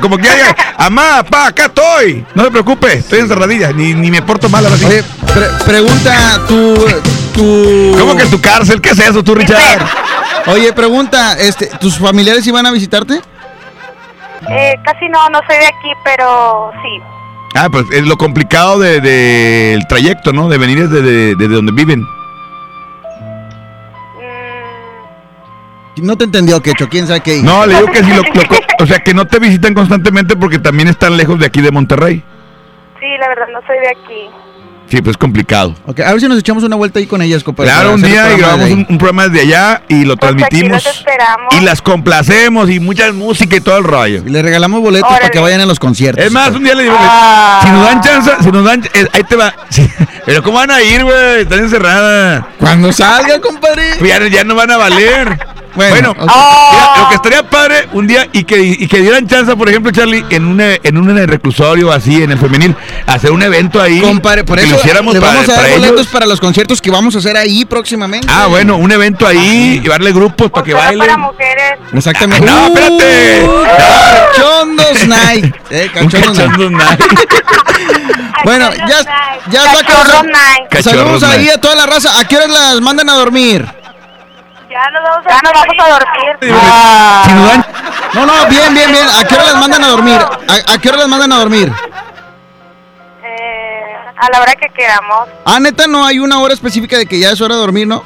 Como 0.00 0.16
que 0.16 0.28
haya, 0.28 0.56
amá, 0.78 1.22
pa, 1.22 1.48
acá 1.48 1.66
estoy. 1.66 2.24
No 2.34 2.44
se 2.44 2.50
preocupe, 2.50 2.94
estoy 2.94 3.18
encerradilla, 3.20 3.72
ni, 3.72 3.92
ni 3.94 4.10
me 4.10 4.22
porto 4.22 4.48
mal 4.48 4.64
ahora 4.64 4.78
sí. 4.78 4.86
Oye, 4.86 5.04
pre- 5.34 5.64
pregunta 5.66 6.40
tu, 6.48 6.74
tu... 7.34 7.96
¿Cómo 7.98 8.16
que 8.16 8.24
tu 8.26 8.40
cárcel? 8.40 8.80
¿Qué 8.80 8.90
es 8.90 8.98
eso, 8.98 9.22
tú, 9.22 9.34
Richard? 9.34 9.86
Oye, 10.46 10.72
pregunta, 10.72 11.34
este, 11.38 11.66
¿tus 11.78 11.98
familiares 11.98 12.46
iban 12.46 12.64
a 12.64 12.70
visitarte? 12.70 13.20
Eh, 14.50 14.74
casi 14.82 15.08
no, 15.10 15.28
no 15.28 15.40
soy 15.46 15.58
de 15.58 15.66
aquí, 15.66 15.90
pero 16.04 16.70
sí. 16.82 17.02
Ah, 17.60 17.68
pues 17.70 17.86
es 17.92 18.06
lo 18.06 18.16
complicado 18.16 18.78
del 18.78 19.02
de, 19.02 19.10
del 19.72 19.86
trayecto, 19.88 20.32
¿no? 20.32 20.48
De 20.48 20.58
venir 20.58 20.88
desde 20.88 21.02
de, 21.02 21.34
de 21.34 21.48
donde 21.48 21.72
viven. 21.72 22.04
No 25.96 26.16
te 26.16 26.24
entendió, 26.24 26.60
Quecho. 26.62 26.88
¿Quién 26.88 27.08
sabe 27.08 27.20
qué 27.22 27.32
dijo? 27.34 27.46
No, 27.46 27.66
le 27.66 27.74
digo 27.74 27.88
que 27.90 28.04
si 28.04 28.10
lo, 28.10 28.22
lo- 28.22 28.58
o 28.84 28.86
sea, 28.86 29.00
que 29.00 29.12
no 29.14 29.24
te 29.26 29.40
visitan 29.40 29.74
constantemente 29.74 30.36
porque 30.36 30.60
también 30.60 30.86
están 30.88 31.16
lejos 31.16 31.40
de 31.40 31.46
aquí 31.46 31.60
de 31.60 31.72
Monterrey. 31.72 32.22
Sí, 33.00 33.06
la 33.18 33.28
verdad 33.28 33.46
no 33.52 33.60
soy 33.66 33.78
de 33.80 33.88
aquí. 33.88 34.30
Sí, 34.90 35.02
pues 35.02 35.14
es 35.14 35.18
complicado. 35.18 35.74
Ok, 35.86 36.00
a 36.00 36.12
ver 36.12 36.20
si 36.20 36.28
nos 36.28 36.38
echamos 36.38 36.64
una 36.64 36.76
vuelta 36.76 36.98
ahí 36.98 37.06
con 37.06 37.20
ellas, 37.20 37.44
compadre. 37.44 37.70
Claro, 37.70 37.92
un 37.94 38.02
día 38.02 38.32
y 38.32 38.38
grabamos 38.38 38.70
un, 38.70 38.86
programa 38.98 39.28
desde 39.28 39.46
allá 39.46 39.82
y 39.88 40.04
lo 40.04 40.16
transmitimos. 40.16 40.82
Pues 40.82 40.86
Aquí 40.86 40.88
los 40.88 40.96
esperamos. 40.96 41.54
Y 41.54 41.60
las 41.60 41.82
complacemos 41.82 42.70
y 42.70 42.80
mucha 42.80 43.12
música 43.12 43.56
y 43.56 43.60
todo 43.60 43.78
el 43.78 43.84
rollo. 43.84 44.22
Y 44.26 44.30
le 44.30 44.40
regalamos 44.40 44.80
boletos 44.80 45.08
para 45.10 45.28
que 45.28 45.38
vayan 45.38 45.60
a 45.60 45.66
los 45.66 45.78
conciertos. 45.78 46.24
Es 46.24 46.32
más, 46.32 46.50
un 46.50 46.64
día 46.64 46.74
le 46.74 46.84
digo, 46.84 46.96
Ah. 46.98 47.60
si 47.62 47.70
nos 47.70 47.84
dan 47.84 48.00
chance, 48.00 48.30
si 48.40 48.50
nos 48.50 48.64
dan, 48.64 48.82
eh, 48.94 49.06
ahí 49.12 49.22
te 49.24 49.36
va. 49.36 49.54
Sí, 49.68 49.86
Pero 50.24 50.42
¿cómo 50.42 50.58
van 50.58 50.70
a 50.70 50.82
ir, 50.82 51.04
güey? 51.04 51.42
Están 51.42 51.60
encerradas. 51.60 52.44
Cuando 52.58 52.90
salga, 52.92 53.38
compadre. 53.40 53.96
Pues 53.98 54.10
ya, 54.10 54.26
ya 54.28 54.44
no 54.44 54.54
van 54.54 54.70
a 54.70 54.76
valer. 54.78 55.38
Bueno, 55.78 56.10
ok. 56.10 56.18
mira, 56.18 56.92
lo 56.98 57.08
que 57.08 57.14
estaría 57.14 57.42
padre 57.48 57.88
un 57.92 58.06
día 58.06 58.28
y 58.32 58.44
que, 58.44 58.58
y 58.58 58.88
que 58.88 59.00
dieran 59.00 59.26
chance, 59.26 59.54
por 59.56 59.68
ejemplo, 59.68 59.92
Charlie, 59.92 60.24
en 60.30 60.46
un, 60.46 60.60
en 60.60 60.96
un 60.96 61.16
reclusorio 61.26 61.92
así, 61.92 62.22
en 62.22 62.32
el 62.32 62.38
femenil, 62.38 62.74
hacer 63.06 63.30
un 63.30 63.42
evento 63.42 63.80
ahí. 63.80 64.00
Compadre, 64.00 64.44
por 64.44 64.58
que 64.58 64.64
eso 64.64 64.74
lo 64.74 64.80
hiciéramos 64.80 65.14
le 65.14 65.20
para, 65.20 65.32
vamos 65.34 65.48
a 65.48 65.52
dar 65.52 65.60
para 65.62 65.74
boletos 65.74 66.00
ellos. 66.00 66.12
para 66.12 66.26
los 66.26 66.40
conciertos 66.40 66.82
que 66.82 66.90
vamos 66.90 67.14
a 67.14 67.18
hacer 67.18 67.36
ahí 67.36 67.64
próximamente. 67.64 68.26
Ah, 68.30 68.46
bueno, 68.46 68.76
un 68.76 68.90
evento 68.90 69.26
ahí, 69.26 69.80
llevarle 69.80 70.12
grupos 70.12 70.50
para 70.50 70.64
que 70.64 70.74
bailen. 70.74 70.98
para 70.98 71.16
mujeres. 71.16 71.72
Exactamente. 71.92 72.44
No, 72.46 72.66
espérate. 72.66 73.44
Uh, 73.44 73.62
Cachondos 74.32 75.06
Night. 75.06 75.54
Eh, 75.70 75.90
cachondos 75.92 76.34
Night. 76.34 76.50
cachondos 76.50 76.70
night. 76.70 77.00
Bueno, 78.44 78.70
ya, 78.72 79.02
ya 79.50 79.64
está. 79.64 80.82
Saludos 80.82 81.22
ahí 81.24 81.44
night. 81.46 81.56
a 81.56 81.60
toda 81.60 81.74
la 81.74 81.86
raza. 81.86 82.18
¿A 82.18 82.24
qué 82.26 82.36
horas 82.36 82.50
las 82.50 82.80
mandan 82.80 83.10
a 83.10 83.14
dormir? 83.14 83.66
Ya 84.78 84.90
nos 84.92 85.02
vamos 85.02 85.26
a, 85.26 85.30
ya 85.30 85.40
nos 85.42 85.52
vamos 85.52 85.76
a 85.80 85.88
dormir. 85.90 86.36
Dan- 86.40 87.64
No, 88.14 88.26
no, 88.26 88.46
bien, 88.48 88.72
bien, 88.74 88.92
bien. 88.92 89.06
¿A 89.18 89.24
qué 89.24 89.34
hora 89.34 89.44
las 89.44 89.56
mandan 89.56 89.82
a 89.84 89.88
dormir? 89.88 90.18
¿A, 90.20 90.72
a 90.74 90.78
qué 90.78 90.88
hora 90.88 90.98
las 90.98 91.08
mandan 91.08 91.32
a 91.32 91.36
dormir? 91.38 91.72
Eh, 93.24 93.96
a 94.16 94.30
la 94.30 94.40
hora 94.40 94.54
que 94.54 94.68
queramos. 94.68 95.28
Ah, 95.44 95.58
neta, 95.60 95.86
no 95.88 96.04
hay 96.06 96.18
una 96.20 96.38
hora 96.38 96.54
específica 96.54 96.96
de 96.96 97.06
que 97.06 97.18
ya 97.18 97.30
es 97.32 97.40
hora 97.40 97.56
de 97.56 97.60
dormir, 97.60 97.86
¿no? 97.88 98.04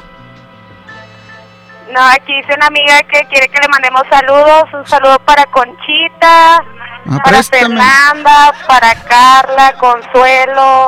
No, 1.91 2.01
aquí 2.07 2.35
dice 2.41 2.53
una 2.55 2.67
amiga 2.67 3.01
que 3.03 3.25
quiere 3.27 3.47
que 3.49 3.59
le 3.61 3.67
mandemos 3.67 4.03
saludos. 4.09 4.63
Un 4.73 4.85
saludo 4.87 5.19
para 5.19 5.45
Conchita, 5.47 6.55
Ah, 7.05 7.17
para 7.21 7.21
préstame. 7.23 7.61
Fernanda, 7.75 8.53
para 8.65 8.95
Carla, 8.95 9.73
Consuelo, 9.77 10.87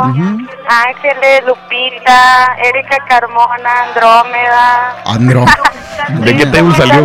Ángeles, 0.68 1.44
Lupita, 1.46 2.56
Erika 2.64 2.98
Carmona, 3.08 3.84
Andrómeda. 3.84 4.96
Andro. 5.06 5.46
¿De 6.10 6.38
qué 6.38 6.46
table 6.46 6.74
salió? 6.76 7.04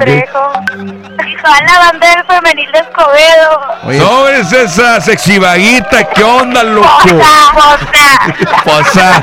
O 1.35 1.37
qué? 1.37 1.43
Trejo. 1.43 1.91
Y 1.91 2.03
toda 2.03 2.17
la 2.17 2.25
femenil 2.27 2.73
de 2.73 2.79
Escobedo. 2.79 4.05
No 4.05 4.29
es 4.29 4.53
esa 4.53 5.01
sexy 5.01 5.39
vaguita, 5.39 6.05
¿qué 6.05 6.25
onda, 6.25 6.63
loco? 6.63 6.89
Posa, 7.03 7.53
posa. 7.55 8.63
Posa. 8.65 9.23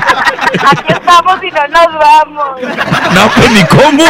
Aquí 0.70 0.92
estamos 0.92 1.42
y 1.44 1.50
no 1.50 1.68
nos 1.68 1.98
vamos. 1.98 2.60
No, 3.12 3.28
pues 3.36 3.50
ni 3.50 3.64
cómo. 3.64 4.04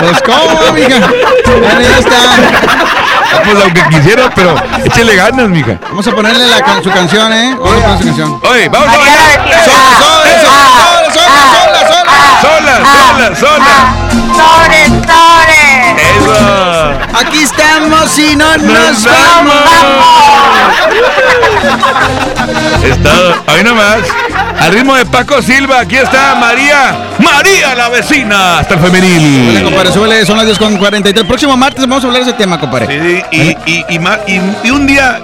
Pues, 0.00 0.22
¿cómo, 0.22 0.72
mija? 0.72 0.98
Bueno, 1.46 1.80
ya 1.80 1.98
está. 1.98 2.16
Ah, 2.16 3.42
Pues 3.44 3.62
aunque 3.62 3.82
quisiera, 3.88 4.30
pero 4.34 4.54
échele 4.84 5.14
ganas, 5.16 5.48
mija. 5.48 5.78
Vamos 5.88 6.06
a 6.06 6.10
ponerle 6.12 6.46
la, 6.46 6.60
can- 6.62 6.82
su 6.82 6.90
canción, 6.90 7.32
¿eh? 7.32 7.54
Vamos 7.58 7.78
a 7.78 7.82
poner 7.82 7.98
su 7.98 8.04
canción. 8.06 8.40
Oye, 8.50 8.68
vamos 8.68 8.88
a 8.88 8.98
bailar. 8.98 9.48
Sola, 9.64 9.98
sola, 9.98 10.68
¡Sola, 11.12 11.28
sola, 11.28 11.80
sola, 11.88 12.10
sola! 12.40 12.74
sola, 12.76 13.36
sola, 13.36 13.36
sola. 13.36 14.97
Aquí 17.20 17.42
estamos 17.42 18.18
y 18.18 18.36
no 18.36 18.56
nos, 18.56 18.62
Nos 18.62 19.04
vamos. 19.04 19.54
Está, 22.84 23.42
ahí 23.52 23.62
nomás. 23.64 23.98
Al 24.60 24.72
ritmo 24.72 24.94
de 24.94 25.06
Paco 25.06 25.40
Silva, 25.42 25.80
aquí 25.80 25.96
está 25.96 26.34
María. 26.36 26.96
María 27.18 27.74
la 27.74 27.88
vecina, 27.88 28.58
hasta 28.58 28.74
el 28.74 28.80
Súbele, 28.80 29.00
femenil. 29.08 29.64
compadre, 29.64 29.92
súbele, 29.92 30.26
son 30.26 30.36
las 30.36 30.46
10 30.46 30.58
con 30.58 30.76
43. 30.76 31.22
El 31.22 31.26
próximo 31.28 31.56
martes 31.56 31.86
vamos 31.86 32.04
a 32.04 32.06
hablar 32.06 32.24
de 32.24 32.30
ese 32.30 32.38
tema, 32.38 32.58
compadre. 32.58 32.86
Sí, 32.86 33.22
sí, 33.30 33.56
y, 33.66 33.94
y, 33.94 33.98
y- 34.36 34.40
y 34.64 34.70
un 34.70 34.86
día 34.86 35.20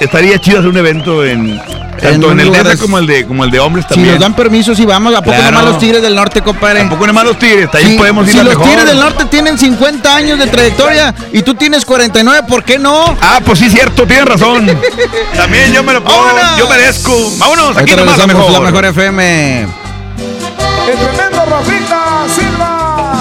estaría 0.00 0.38
chido 0.38 0.58
hacer 0.58 0.70
un 0.70 0.76
evento 0.76 1.24
en 1.24 1.60
tanto 2.00 2.28
un 2.28 2.32
en, 2.32 2.40
el 2.40 2.52
DF 2.52 2.68
de- 2.70 2.78
como 2.78 2.98
el 2.98 3.06
de 3.06 3.26
como 3.26 3.44
el 3.44 3.50
de 3.50 3.60
hombres 3.60 3.84
Si 3.88 3.94
también. 3.94 4.14
nos 4.14 4.20
dan 4.20 4.34
permiso, 4.34 4.74
si 4.74 4.84
vamos. 4.84 5.14
¿A 5.14 5.22
poco 5.22 5.36
Claro. 5.36 5.52
nomás 5.52 5.64
los 5.72 5.78
Tigres 5.78 6.02
del 6.02 6.14
Norte, 6.14 6.42
compadre? 6.42 6.80
Tampoco 6.80 7.06
nomás 7.06 7.24
los 7.24 7.38
tigres, 7.38 7.68
ahí 7.74 7.86
Si- 7.92 7.96
podemos 7.96 8.26
ir 8.26 8.32
si 8.32 8.38
a 8.40 8.44
los 8.44 8.52
mejor. 8.54 8.66
Tigres 8.68 8.86
del 8.86 8.98
Norte 8.98 9.24
tienen 9.26 9.58
50 9.58 10.14
años 10.14 10.38
de 10.38 10.46
trayectoria 10.48 11.14
y 11.32 11.42
tú 11.42 11.54
tienes 11.54 11.84
49, 11.84 12.46
¿por 12.48 12.64
qué 12.64 12.78
no? 12.78 13.16
Ah, 13.20 13.40
pues 13.44 13.58
sí, 13.60 13.70
cierto, 13.70 14.06
tienes 14.06 14.24
razón. 14.26 14.66
También 15.36 15.72
yo 15.72 15.82
me 15.84 15.92
lo 15.92 16.02
puedo, 16.02 16.18
¡Vámonos! 16.18 16.58
yo 16.58 16.68
merezco. 16.68 17.14
Vámonos, 17.38 17.76
aquí 17.76 17.94
nomás 17.94 18.18
la 18.18 18.26
mejor. 18.26 18.50
la 18.50 18.60
mejor 18.60 18.84
FM. 18.86 19.62
¡El 19.62 20.98
tremendo 20.98 21.44
Rafita 21.48 22.24
Silva! 22.34 23.14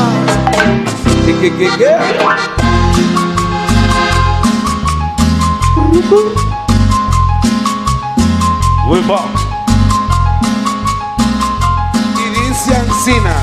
¿Qué, 1.25 1.33
qué, 1.39 1.53
qué, 1.57 1.69
qué? 1.77 1.95
Muy 8.91 8.99
bon. 9.03 9.21
Y 12.17 12.29
dice 12.37 12.75
Ancina 12.75 13.35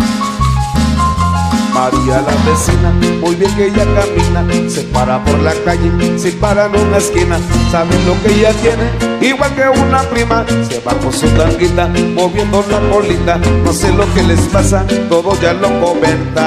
María 1.72 2.20
la 2.20 2.34
vecina, 2.44 2.92
muy 3.22 3.34
bien 3.34 3.50
que 3.56 3.68
ella 3.68 3.86
camina. 3.94 4.44
Se 4.68 4.82
para 4.82 5.24
por 5.24 5.38
la 5.38 5.54
calle, 5.64 6.18
se 6.18 6.32
para 6.32 6.66
en 6.66 6.76
una 6.76 6.98
esquina. 6.98 7.38
Saben 7.70 8.06
lo 8.06 8.12
que 8.20 8.34
ella 8.34 8.52
tiene, 8.60 8.90
igual 9.26 9.54
que 9.54 9.66
una 9.70 10.02
prima. 10.02 10.44
Se 10.68 10.80
va 10.80 10.92
con 10.98 11.14
su 11.14 11.26
tanguita, 11.28 11.88
moviendo 12.14 12.62
la 12.70 12.80
colita. 12.92 13.38
No 13.64 13.72
sé 13.72 13.90
lo 13.90 14.04
que 14.12 14.24
les 14.24 14.40
pasa, 14.48 14.84
todos 15.08 15.40
ya 15.40 15.54
lo 15.54 15.68
comentan. 15.80 16.44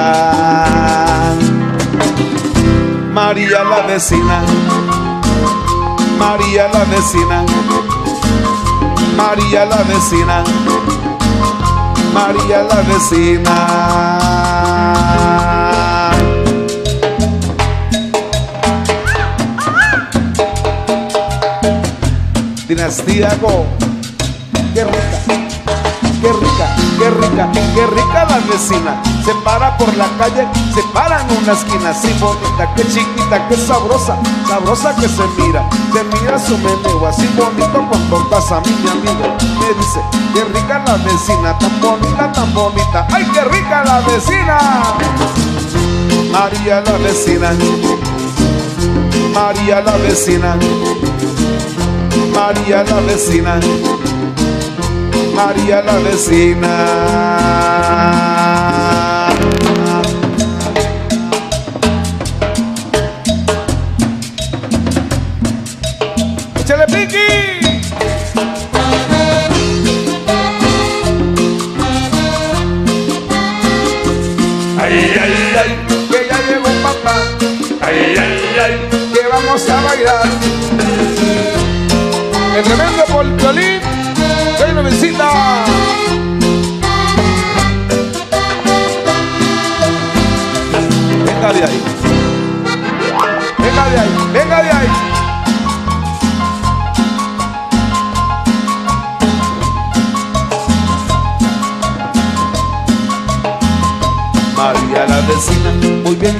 María 3.12 3.64
la 3.64 3.80
vecina. 3.84 4.44
María 6.20 6.68
la 6.68 6.84
vecina 6.84 7.44
María 9.16 9.64
la 9.64 9.82
vecina. 9.82 10.44
María 12.12 12.62
la 12.62 12.82
vecina. 12.82 13.56
Dinastía 22.68 23.34
Go. 23.40 23.66
Qué 24.74 24.84
rica, 24.84 25.41
qué 26.22 26.32
rica, 26.32 26.76
qué 26.98 27.10
rica, 27.10 27.50
qué 27.74 27.86
rica 27.86 28.24
la 28.24 28.38
vecina. 28.50 29.02
Se 29.24 29.34
para 29.44 29.76
por 29.76 29.94
la 29.96 30.06
calle, 30.18 30.48
se 30.74 30.82
para 30.94 31.20
en 31.20 31.36
una 31.38 31.52
esquina 31.52 31.90
Así 31.90 32.12
bonita, 32.18 32.74
qué 32.74 32.82
chiquita, 32.82 33.46
qué 33.48 33.56
sabrosa 33.56 34.18
Sabrosa 34.48 34.96
que 34.96 35.08
se 35.08 35.22
mira, 35.38 35.68
se 35.92 36.02
mira 36.04 36.38
su 36.40 36.58
meneo 36.58 37.06
Así 37.06 37.28
bonito 37.36 37.86
cuando 37.88 38.28
pasa 38.28 38.60
mi 38.60 38.90
amigo 38.90 39.36
Me 39.60 39.74
dice, 39.74 40.00
qué 40.34 40.44
rica 40.44 40.82
la 40.84 40.96
vecina 40.96 41.56
Tan 41.58 41.80
bonita, 41.80 42.32
tan 42.32 42.52
bonita. 42.52 43.06
¡Ay, 43.12 43.24
qué 43.32 43.44
rica 43.44 43.84
la 43.84 44.00
vecina! 44.00 44.58
María 46.32 46.80
la 46.80 46.98
vecina 46.98 47.52
María 49.34 49.80
la 49.82 49.96
vecina 49.98 50.56
María 52.34 52.82
la 52.82 53.00
vecina 53.00 53.60
María 55.34 55.82
la 55.82 55.96
vecina 55.98 56.72
¡Échale 66.60 66.86
piqui! 66.86 67.28
Ay, 74.80 75.14
ay, 75.22 75.34
ay, 75.60 75.70
que 76.10 76.28
ya 76.28 76.38
llegó 76.48 76.70
papá. 76.82 77.16
Ay, 77.80 78.14
ay, 78.18 78.56
ay, 78.64 78.74
que 79.12 79.28
vamos 79.28 79.68
a 79.68 79.80
bailar. 79.82 80.26
El 82.56 82.62
tremendo 82.64 83.04
polcalín, 83.06 83.80
ven 83.80 83.81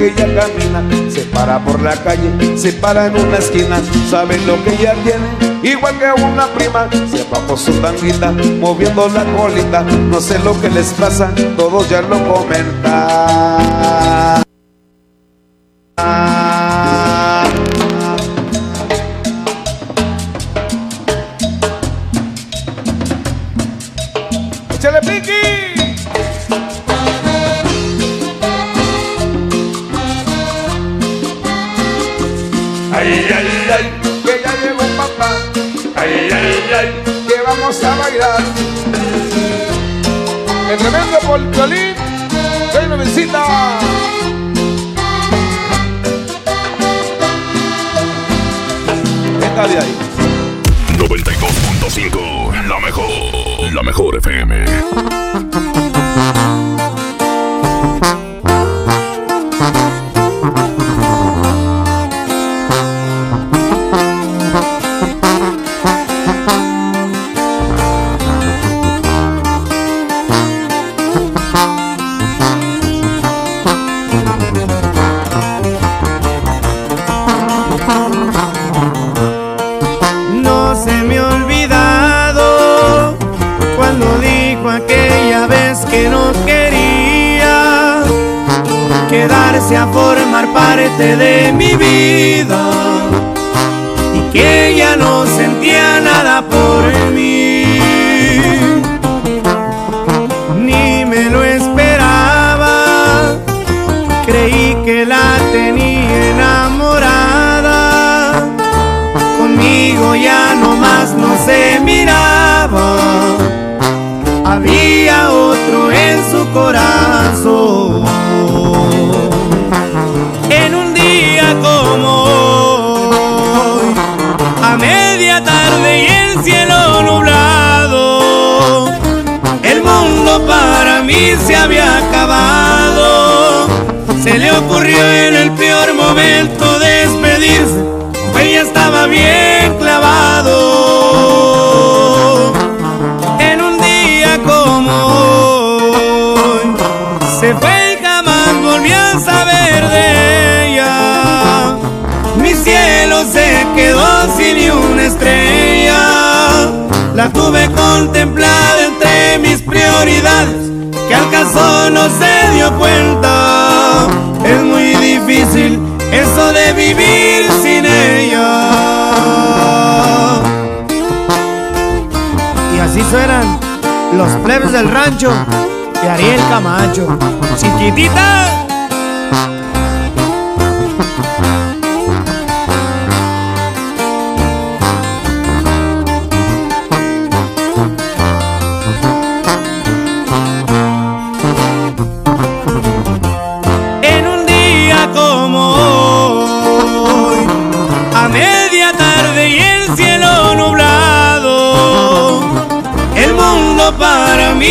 que 0.02 0.08
ella 0.08 0.26
camina, 0.34 0.82
se 1.08 1.20
para 1.26 1.60
por 1.60 1.80
la 1.80 1.94
calle, 2.02 2.58
se 2.58 2.72
para 2.72 3.06
en 3.06 3.16
una 3.16 3.38
esquina, 3.38 3.80
saben 4.10 4.44
lo 4.48 4.60
que 4.64 4.74
ella 4.74 4.94
tiene, 5.04 5.28
igual 5.62 5.96
que 5.96 6.10
una 6.20 6.48
prima, 6.48 6.88
se 7.08 7.22
va 7.24 7.38
por 7.46 7.56
su 7.56 7.72
tanguita, 7.74 8.32
moviendo 8.58 9.08
la 9.08 9.24
colita, 9.36 9.82
no 9.82 10.20
sé 10.20 10.40
lo 10.40 10.60
que 10.60 10.70
les 10.70 10.88
pasa, 10.94 11.32
todos 11.56 11.88
ya 11.88 12.02
lo 12.02 12.18
comentan. 12.26 13.62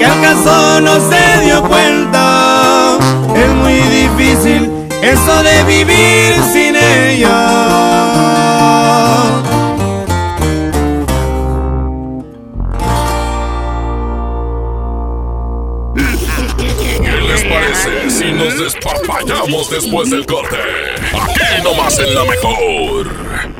que 0.00 0.06
al 0.06 0.20
caso 0.22 0.80
no 0.80 0.98
se 1.10 1.44
dio 1.44 1.62
cuenta. 1.68 2.98
Es 3.36 3.50
muy 3.50 3.74
difícil 3.74 4.70
eso 5.02 5.42
de 5.42 5.64
vivir 5.64 6.34
sin 6.52 6.74
ella. 6.74 7.36
¿Qué 17.02 17.12
les 17.28 17.44
parece 17.44 18.10
si 18.10 18.32
nos 18.32 18.58
despapallamos 18.58 19.70
después 19.70 20.10
del 20.10 20.24
corte? 20.24 20.56
Aquí 21.12 21.62
nomás 21.62 21.98
en 21.98 22.14
la 22.14 22.24
mejor. 22.24 23.59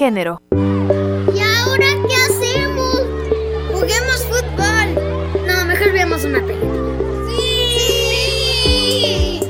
Género. 0.00 0.40
¿Y 0.50 1.40
ahora 1.40 1.86
qué 2.08 2.16
hacemos? 2.16 3.02
Juguemos 3.70 4.24
fútbol. 4.30 4.94
No, 5.46 5.66
mejor 5.66 5.92
veamos 5.92 6.24
una 6.24 6.40
película. 6.40 6.72
¡Sí! 8.88 9.40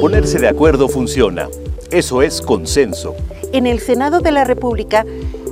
Ponerse 0.00 0.38
de 0.38 0.48
acuerdo 0.48 0.88
funciona. 0.88 1.50
Eso 1.90 2.22
es 2.22 2.40
consenso. 2.40 3.14
En 3.52 3.66
el 3.66 3.80
Senado 3.80 4.20
de 4.20 4.32
la 4.32 4.44
República, 4.44 5.04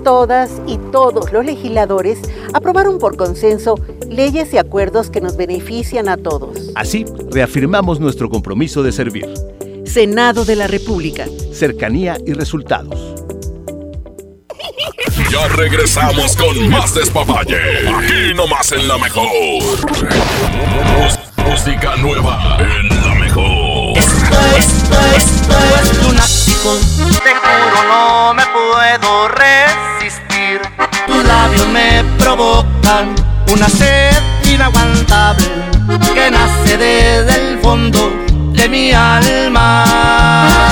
todas 0.02 0.62
y 0.66 0.78
todos 0.90 1.30
los 1.30 1.44
legisladores 1.44 2.18
aprobaron 2.54 2.98
por 2.98 3.18
consenso 3.18 3.74
leyes 4.08 4.54
y 4.54 4.56
acuerdos 4.56 5.10
que 5.10 5.20
nos 5.20 5.36
benefician 5.36 6.08
a 6.08 6.16
todos. 6.16 6.72
Así, 6.76 7.04
reafirmamos 7.30 8.00
nuestro 8.00 8.30
compromiso 8.30 8.82
de 8.82 8.90
servir. 8.90 9.28
Senado 9.84 10.46
de 10.46 10.56
la 10.56 10.66
República. 10.66 11.26
Cercanía 11.52 12.16
y 12.24 12.32
resultados. 12.32 13.12
Ya 15.32 15.48
regresamos 15.48 16.36
con 16.36 16.68
más 16.68 16.92
despapalle. 16.92 17.56
Aquí 17.88 18.34
nomás 18.34 18.70
en 18.72 18.86
la 18.86 18.98
mejor. 18.98 19.26
Música 21.38 21.96
nueva 21.96 22.58
en 22.60 22.88
la 23.02 23.14
mejor. 23.14 23.96
Esto, 23.96 24.36
esto, 24.58 24.94
esto 25.16 25.54
es 25.80 26.02
lunático. 26.04 26.76
Te 27.24 27.34
juro 27.34 27.82
no 27.88 28.34
me 28.34 28.42
puedo 28.44 29.28
resistir. 29.28 30.60
Tus 31.06 31.24
labios 31.24 31.66
me 31.68 32.04
provocan 32.18 33.14
una 33.50 33.70
sed 33.70 34.12
inaguantable 34.44 35.46
que 36.12 36.30
nace 36.30 36.76
desde 36.76 37.52
el 37.52 37.58
fondo 37.60 38.12
de 38.52 38.68
mi 38.68 38.92
alma. 38.92 40.71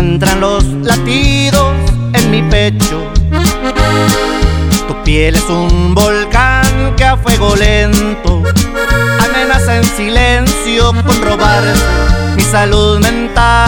Encuentran 0.00 0.40
los 0.40 0.64
latidos 0.82 1.74
en 2.14 2.30
mi 2.30 2.42
pecho. 2.44 3.02
Tu 4.88 5.02
piel 5.04 5.34
es 5.34 5.44
un 5.50 5.94
volcán 5.94 6.96
que 6.96 7.04
a 7.04 7.18
fuego 7.18 7.54
lento 7.54 8.42
amenaza 9.22 9.76
en 9.76 9.84
silencio 9.84 10.94
con 11.04 11.20
robar 11.20 11.62
mi 12.34 12.42
salud 12.42 12.98
mental. 13.00 13.60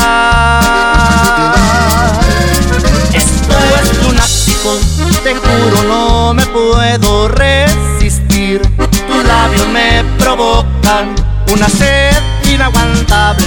Esto 3.13 3.55
es 3.83 4.03
lunático, 4.03 4.79
te 5.23 5.35
juro 5.35 5.83
no 5.87 6.33
me 6.33 6.47
puedo 6.47 7.29
resistir. 7.29 8.63
Tus 8.79 9.25
labios 9.27 9.69
me 9.69 10.03
provocan 10.19 11.15
una 11.53 11.69
sed 11.69 12.17
inaguantable 12.51 13.47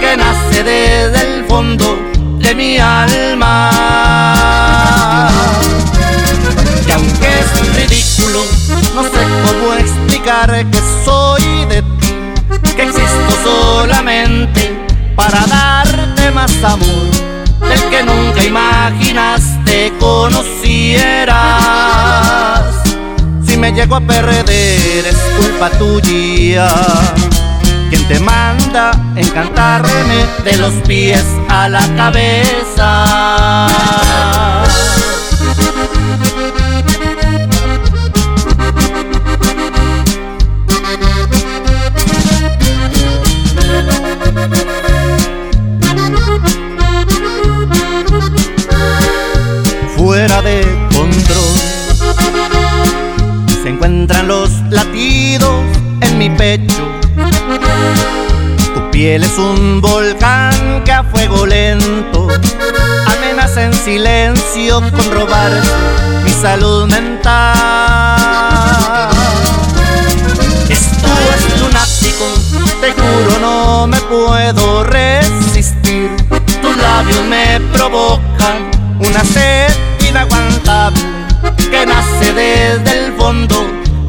que 0.00 0.16
nace 0.16 0.64
desde 0.64 1.36
el 1.36 1.44
fondo 1.44 1.98
de 2.38 2.54
mi 2.54 2.78
alma. 2.78 3.70
Y 6.86 6.90
aunque 6.90 7.28
es 7.40 7.76
ridículo, 7.76 8.44
no 8.94 9.02
sé 9.04 9.20
cómo 9.46 9.74
explicar 9.74 10.50
que 10.70 10.80
soy 11.04 11.66
de 11.66 11.82
ti, 11.82 12.14
que 12.74 12.82
existo 12.82 13.36
solamente 13.44 14.76
para 15.14 15.46
darte 15.46 16.30
más 16.32 16.52
amor 16.64 17.08
del 17.68 17.82
que 17.90 18.02
nunca 18.02 18.42
imaginaste 18.44 19.92
conocieras. 20.00 21.38
Si 23.46 23.56
me 23.56 23.72
llego 23.72 23.96
a 23.96 24.00
perder 24.00 24.48
es 25.06 25.16
culpa 25.38 25.70
tuya. 25.78 26.68
Quien 27.90 28.08
te 28.08 28.18
manda 28.20 28.90
encantarme 29.16 30.26
de 30.44 30.56
los 30.56 30.74
pies 30.86 31.24
a 31.48 31.68
la 31.68 31.82
cabeza. 31.96 33.68
Fuera 49.96 50.42
de 50.42 50.62
control 50.94 51.58
se 53.62 53.68
encuentran 53.68 54.08
los 54.08 54.08
latidos 54.08 54.08
en 54.08 54.17
pecho. 56.30 56.86
Tu 58.74 58.90
piel 58.90 59.22
es 59.22 59.38
un 59.38 59.80
volcán 59.80 60.82
que 60.84 60.92
a 60.92 61.02
fuego 61.04 61.46
lento 61.46 62.28
amenaza 63.06 63.64
en 63.64 63.72
silencio 63.72 64.80
con 64.80 65.12
robar 65.12 65.50
mi 66.24 66.30
salud 66.30 66.86
mental. 66.86 67.58
Esto 70.68 71.08
es 71.34 71.60
lunático, 71.60 72.26
te 72.80 72.92
juro 72.92 73.38
no 73.40 73.86
me 73.86 74.00
puedo 74.02 74.84
resistir. 74.84 76.10
Tus 76.62 76.76
labios 76.76 77.24
me 77.26 77.60
provocan 77.72 78.70
una 78.98 79.24
sed 79.24 79.68
inaguantable 80.08 81.02
que 81.70 81.86
nace 81.86 82.32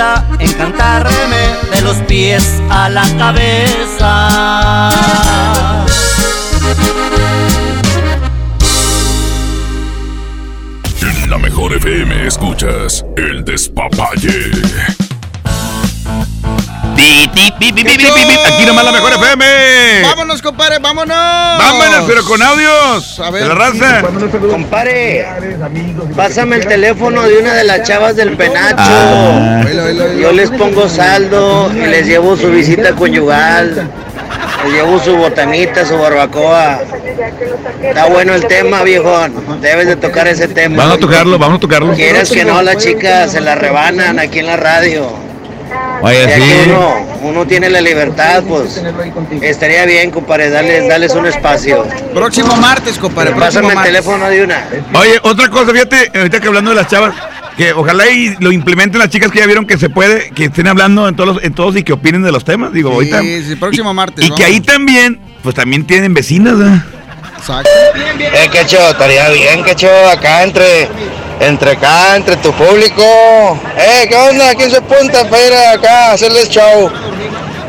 Manda 0.00 0.24
encantarme 0.38 1.10
de 1.74 1.82
los 1.82 1.98
pies 2.08 2.62
a 2.70 2.88
la 2.88 3.02
cabeza. 3.18 4.90
En 11.02 11.28
la 11.30 11.36
mejor 11.36 11.74
FM 11.74 12.26
escuchas 12.26 13.04
El 13.18 13.44
Despapalle. 13.44 14.99
Aquí 17.00 18.66
nomás 18.66 18.84
la 18.84 18.92
mejor 18.92 19.12
FM. 19.12 20.02
Vámonos, 20.02 20.42
compadre, 20.42 20.78
vámonos. 20.78 21.16
Vámonos, 21.16 22.04
pero 22.06 22.24
con 22.24 22.42
audios. 22.42 23.20
A 23.20 23.30
ver. 23.30 23.42
De 23.42 23.48
la 23.48 23.54
raza. 23.54 24.02
Compadre, 24.50 25.26
pásame 26.16 26.56
el 26.56 26.66
teléfono 26.66 27.22
de 27.22 27.38
una 27.38 27.54
de 27.54 27.64
las 27.64 27.82
chavas 27.82 28.16
del 28.16 28.36
penacho. 28.36 28.76
Ah. 28.78 29.64
Yo 30.20 30.32
les 30.32 30.50
pongo 30.50 30.88
saldo 30.88 31.70
y 31.72 31.86
les 31.86 32.06
llevo 32.06 32.36
su 32.36 32.50
visita 32.50 32.94
conyugal. 32.94 33.90
Les 34.64 34.72
llevo 34.74 34.98
su 34.98 35.16
botanita, 35.16 35.86
su 35.86 35.96
barbacoa. 35.96 36.80
Está 37.82 38.06
bueno 38.06 38.34
el 38.34 38.46
tema, 38.46 38.82
viejón. 38.82 39.60
Debes 39.60 39.86
de 39.86 39.96
tocar 39.96 40.28
ese 40.28 40.48
tema. 40.48 40.76
Vamos 40.76 40.96
a 40.96 41.00
tocarlo, 41.00 41.38
vamos 41.38 41.58
a 41.58 41.60
tocarlo. 41.60 41.94
Quieres 41.94 42.30
que 42.30 42.44
no, 42.44 42.60
las 42.62 42.76
chicas 42.78 43.32
se 43.32 43.40
la 43.40 43.54
rebanan 43.54 44.18
aquí 44.18 44.40
en 44.40 44.46
la 44.46 44.56
radio. 44.56 45.29
Oye, 46.02 46.26
Ya 46.26 46.34
sí. 46.36 46.40
que 46.42 46.64
uno, 46.70 47.06
uno 47.22 47.46
tiene 47.46 47.68
la 47.70 47.80
libertad, 47.80 48.42
pues 48.48 48.80
estaría 49.42 49.84
bien, 49.84 50.10
compadre, 50.10 50.48
darles, 50.50 50.88
darles 50.88 51.12
un 51.14 51.26
espacio. 51.26 51.86
Próximo 52.14 52.56
martes, 52.56 52.98
compadre. 52.98 53.32
próximo 53.32 53.46
Pásame 53.46 53.68
el 53.68 53.74
martes. 53.74 53.92
teléfono 53.92 54.28
de 54.30 54.44
una. 54.44 54.64
Oye, 54.94 55.18
otra 55.22 55.48
cosa, 55.50 55.72
fíjate, 55.72 56.10
ahorita 56.16 56.40
que 56.40 56.48
hablando 56.48 56.70
de 56.70 56.76
las 56.76 56.88
chavas, 56.88 57.14
que 57.56 57.72
ojalá 57.74 58.08
y 58.08 58.34
lo 58.40 58.50
implementen 58.52 58.98
las 58.98 59.10
chicas 59.10 59.30
que 59.30 59.40
ya 59.40 59.46
vieron 59.46 59.66
que 59.66 59.76
se 59.76 59.90
pude, 59.90 60.30
que 60.30 60.44
estén 60.46 60.66
hablando 60.68 61.06
en 61.08 61.14
todos, 61.16 61.34
los- 61.36 61.44
en 61.44 61.52
todos 61.52 61.76
y 61.76 61.82
que 61.82 61.92
opinen 61.92 62.22
de 62.22 62.32
los 62.32 62.44
temas. 62.44 62.72
Digo, 62.72 62.90
ahorita. 62.92 63.20
Sí, 63.20 63.44
sí, 63.46 63.56
próximo 63.56 63.92
martes. 63.92 64.24
Y 64.24 64.30
que 64.30 64.44
ahí 64.44 64.60
también, 64.60 65.20
pues 65.42 65.54
también 65.54 65.86
tienen 65.86 66.14
vecinas, 66.14 66.56
¿verdad? 66.58 66.82
Exacto. 67.36 67.70
Eh, 68.18 68.48
qué 68.50 68.64
chido, 68.66 68.88
estaría 68.90 69.28
bien, 69.30 69.62
qué 69.64 69.74
chido 69.74 70.08
acá 70.08 70.42
entre, 70.44 70.88
entre 71.40 71.72
acá, 71.72 72.16
entre 72.16 72.36
tu 72.36 72.52
público. 72.52 73.02
Eh, 73.76 74.06
¿qué 74.08 74.14
onda? 74.16 74.54
¿Quién 74.54 74.70
se 74.70 74.76
apunta 74.76 75.28
para 75.28 75.46
ir 75.46 75.52
acá 75.78 76.10
a 76.10 76.12
hacerles 76.12 76.48
show? 76.50 76.90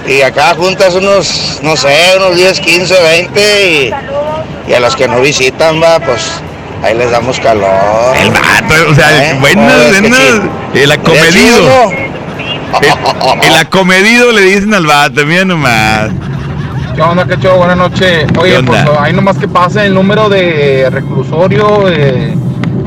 Y 0.08 0.22
acá 0.22 0.54
juntas 0.56 0.94
unos, 0.96 1.60
no 1.62 1.76
sé, 1.78 1.96
unos 2.18 2.36
10, 2.36 2.60
15, 2.60 3.02
20 3.02 3.66
y, 3.70 3.92
y 4.68 4.74
a 4.74 4.80
los 4.80 4.96
que 4.96 5.08
no 5.08 5.22
visitan, 5.22 5.82
va, 5.82 6.00
pues 6.00 6.22
ahí 6.84 6.98
les 6.98 7.12
damos 7.12 7.40
calor. 7.40 8.16
El 8.20 8.32
vato, 8.32 8.90
o 8.90 8.96
sea, 8.96 9.32
¿Eh? 9.32 9.38
buenas, 9.40 9.72
¿Cómo 9.74 9.90
ves, 9.90 9.92
qué 9.94 10.02
buenas. 10.02 10.20
chido? 10.20 10.84
El 10.84 10.92
acomedido. 10.92 11.92
El, 12.82 13.48
el 13.48 13.56
acomedido 13.58 14.32
le 14.32 14.42
dicen 14.42 14.74
al 14.74 14.86
vato, 14.88 15.26
mira 15.26 15.46
nomás. 15.46 16.10
¿Qué 16.96 17.02
onda, 17.02 17.26
qué 17.26 17.38
show? 17.38 17.58
Buenas 17.58 17.78
noches. 17.78 18.26
¿Qué 18.34 18.40
Oye, 18.40 18.64
pues 18.64 18.82
ahí 19.00 19.14
nomás 19.14 19.38
que 19.38 19.48
pase 19.48 19.86
el 19.86 19.94
número 19.94 20.28
de 20.30 20.90
reclusorio, 20.92 21.88
eh, 21.90 22.34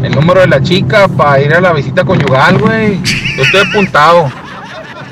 el 0.05 0.15
número 0.15 0.41
de 0.41 0.47
la 0.49 0.63
chica 0.63 1.09
para 1.09 1.41
ir 1.41 1.55
a 1.55 1.61
la 1.61 1.73
visita 1.73 2.05
conyugal, 2.05 2.59
güey. 2.59 3.01
Yo 3.37 3.43
estoy 3.43 3.61
apuntado. 3.61 4.31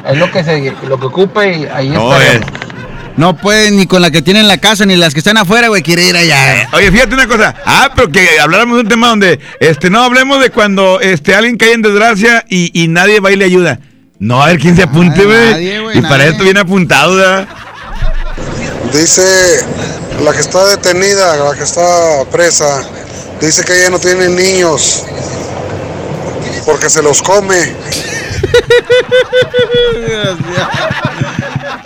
Es 0.09 0.19
lo 0.19 0.31
que 0.31 0.43
se, 0.45 0.73
lo 0.89 0.99
que 0.99 1.07
ocupe 1.07 1.59
y 1.59 1.65
ahí 1.67 1.91
No, 1.91 2.13
estaremos. 2.13 2.49
No 3.17 3.37
pueden 3.37 3.77
ni 3.77 3.87
con 3.87 4.01
la 4.03 4.11
que 4.11 4.23
tienen 4.23 4.43
en 4.43 4.49
la 4.49 4.59
casa 4.59 4.87
ni 4.87 4.97
las 4.97 5.13
que 5.13 5.21
están 5.21 5.37
afuera, 5.37 5.69
güey. 5.69 5.83
Quiere 5.83 6.05
ir 6.05 6.17
allá. 6.17 6.69
Oye, 6.73 6.91
fíjate 6.91 7.15
una 7.15 7.27
cosa. 7.27 7.55
Ah, 7.67 7.91
pero 7.95 8.11
que 8.11 8.27
habláramos 8.41 8.77
de 8.77 8.83
un 8.83 8.89
tema 8.89 9.09
donde, 9.09 9.39
este, 9.61 9.91
no 9.91 10.03
hablemos 10.03 10.41
de 10.41 10.51
cuando, 10.51 11.01
este, 11.01 11.35
alguien 11.35 11.57
cae 11.57 11.75
en 11.75 11.83
desgracia 11.83 12.45
y, 12.49 12.71
y 12.73 12.89
nadie 12.89 13.21
va 13.21 13.31
y 13.31 13.37
le 13.37 13.45
ayuda. 13.45 13.81
No, 14.19 14.43
a 14.43 14.47
ver 14.47 14.59
quién 14.59 14.77
se 14.77 14.85
apunte, 14.85 15.27
nadie, 15.27 15.81
güey. 15.81 15.99
Y 15.99 16.03
para 16.03 16.27
esto 16.27 16.45
viene 16.45 16.61
apuntado, 16.61 17.17
¿verdad? 17.17 17.49
Dice 18.93 19.23
la 20.23 20.33
que 20.33 20.41
está 20.41 20.65
detenida, 20.67 21.37
la 21.37 21.55
que 21.55 21.65
está 21.65 22.25
presa, 22.31 22.83
dice 23.47 23.65
que 23.65 23.79
ella 23.79 23.91
no 23.91 23.99
tiene 23.99 24.29
niños 24.29 25.05
porque 26.65 26.89
se 26.89 27.03
los 27.03 27.21
come. 27.23 27.57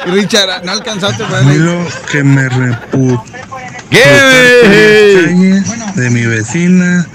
Richard, 0.06 0.64
no 0.64 0.72
alcanzaste, 0.72 1.24
A 1.24 1.40
mí 1.42 1.56
lo 1.56 1.84
que 2.10 2.22
me 2.22 2.48
reputa 2.48 3.22
¿Qué? 3.90 5.62
de 5.96 6.10
mi 6.10 6.26
vecina 6.26 7.06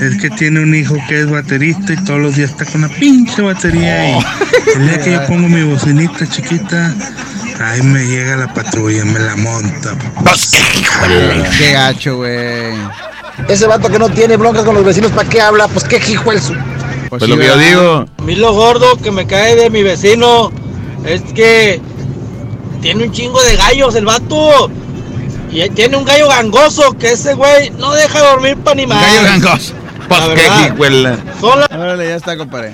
es 0.00 0.20
que 0.20 0.30
tiene 0.30 0.60
un 0.60 0.74
hijo 0.74 0.96
que 1.08 1.20
es 1.20 1.30
baterista 1.30 1.92
y 1.92 1.96
todos 2.04 2.20
los 2.20 2.34
días 2.34 2.50
está 2.50 2.64
con 2.64 2.82
la 2.82 2.88
pinche 2.88 3.42
batería 3.42 4.10
y 4.10 4.18
el 4.74 4.88
día 4.88 5.00
que 5.00 5.12
yo 5.12 5.26
pongo 5.26 5.48
mi 5.48 5.62
bocinita 5.62 6.26
chiquita, 6.28 6.92
ahí 7.60 7.82
me 7.82 8.04
llega 8.04 8.36
la 8.36 8.52
patrulla, 8.52 9.04
me 9.04 9.20
la 9.20 9.36
monta. 9.36 9.94
Qué 11.58 11.72
gacho, 11.72 12.16
güey. 12.16 12.74
Ese 13.48 13.66
vato 13.66 13.88
que 13.88 13.98
no 13.98 14.08
tiene 14.08 14.36
broncas 14.36 14.64
con 14.64 14.74
los 14.74 14.84
vecinos, 14.84 15.10
¿para 15.12 15.28
qué 15.28 15.40
habla? 15.40 15.68
Pues 15.68 15.84
qué 15.84 15.96
hijo 15.96 16.32
el 16.32 16.40
su. 16.40 16.54
Pues 17.08 17.28
lo 17.28 17.36
que 17.36 17.46
yo 17.46 17.56
digo. 17.56 18.06
A 18.18 18.22
mí 18.22 18.34
lo 18.34 18.52
gordo 18.52 18.96
que 18.96 19.10
me 19.10 19.26
cae 19.26 19.56
de 19.56 19.70
mi 19.70 19.82
vecino 19.82 20.50
es 21.04 21.22
que 21.34 21.80
tiene 22.80 23.04
un 23.04 23.12
chingo 23.12 23.42
de 23.42 23.56
gallos 23.56 23.94
el 23.94 24.04
vato. 24.04 24.70
Y 25.50 25.68
tiene 25.70 25.96
un 25.96 26.04
gallo 26.04 26.28
gangoso 26.28 26.94
que 26.98 27.12
ese 27.12 27.34
güey 27.34 27.70
no 27.70 27.92
deja 27.92 28.18
dormir 28.18 28.56
para 28.56 28.74
ni 28.74 28.86
más. 28.86 29.02
Gallo 29.02 29.22
gangoso. 29.22 29.74
Pues 30.08 30.20
qué 30.34 30.66
hijuela. 30.66 31.18
Órale, 31.40 32.08
ya 32.08 32.16
está, 32.16 32.36
compadre. 32.36 32.72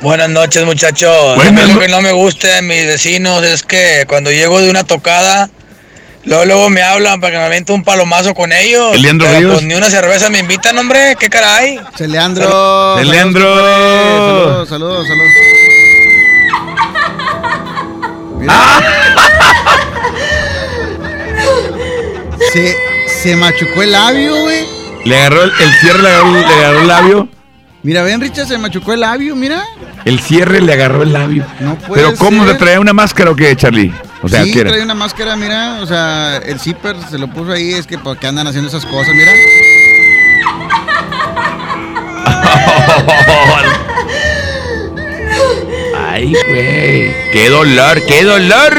Buenas 0.00 0.28
noches, 0.28 0.64
muchachos. 0.64 1.36
Lo 1.36 1.78
que 1.78 1.88
no 1.88 2.00
me 2.02 2.12
gusta 2.12 2.48
de 2.48 2.62
mis 2.62 2.86
vecinos 2.86 3.42
es 3.42 3.62
que 3.62 4.04
cuando 4.06 4.30
llego 4.30 4.60
de 4.60 4.70
una 4.70 4.84
tocada, 4.84 5.48
luego, 6.24 6.44
luego 6.44 6.70
me 6.70 6.82
hablan 6.82 7.20
para 7.20 7.32
que 7.32 7.38
me 7.38 7.44
aviente 7.44 7.72
un 7.72 7.82
palomazo 7.84 8.34
con 8.34 8.52
ellos. 8.52 8.94
¿El 8.94 9.02
Leandro 9.02 9.26
Pero, 9.26 9.38
Ríos? 9.40 9.52
pues 9.54 9.64
ni 9.64 9.74
una 9.74 9.90
cerveza 9.90 10.30
me 10.30 10.38
invitan, 10.38 10.76
hombre. 10.78 11.16
¿Qué 11.18 11.28
caray? 11.30 11.80
Se 11.96 12.06
Leandro. 12.08 12.96
Leandro. 13.02 14.66
Saludos, 14.66 14.68
saludos, 14.68 15.06
saludos. 15.06 15.30
Se, 22.52 22.76
se 23.22 23.36
machucó 23.36 23.82
el 23.82 23.92
labio, 23.92 24.36
güey. 24.42 24.64
Le 25.04 25.16
agarró 25.18 25.42
el, 25.44 25.52
el 25.60 25.72
cierre, 25.80 26.02
le 26.02 26.08
agarró, 26.08 26.32
le 26.32 26.46
agarró 26.46 26.80
el 26.80 26.88
labio. 26.88 27.28
Mira, 27.82 28.02
ven, 28.02 28.20
Richard, 28.20 28.46
se 28.46 28.58
machucó 28.58 28.92
el 28.92 29.00
labio, 29.00 29.34
mira. 29.36 29.64
El 30.04 30.20
cierre 30.20 30.60
le 30.60 30.72
agarró 30.74 31.02
el 31.02 31.12
labio. 31.12 31.46
No 31.60 31.76
puede 31.76 32.02
Pero 32.02 32.16
¿cómo? 32.16 32.44
¿Le 32.44 32.54
traía 32.54 32.78
una 32.78 32.92
máscara 32.92 33.30
o 33.30 33.36
qué, 33.36 33.56
Charlie? 33.56 33.92
O 34.22 34.28
sea, 34.28 34.44
sí, 34.44 34.52
trae 34.52 34.82
una 34.82 34.94
máscara, 34.94 35.34
mira. 35.36 35.78
O 35.80 35.86
sea, 35.86 36.36
el 36.38 36.60
zipper 36.60 36.96
se 37.10 37.18
lo 37.18 37.28
puso 37.28 37.52
ahí. 37.52 37.72
Es 37.72 37.86
que 37.86 37.98
¿por 37.98 38.18
qué 38.18 38.26
andan 38.26 38.46
haciendo 38.46 38.68
esas 38.68 38.84
cosas? 38.84 39.14
Mira. 39.14 39.32
Ay, 45.96 46.34
güey. 46.48 47.30
¡Qué 47.32 47.48
dolor, 47.50 48.00
qué 48.06 48.24
dolor! 48.24 48.74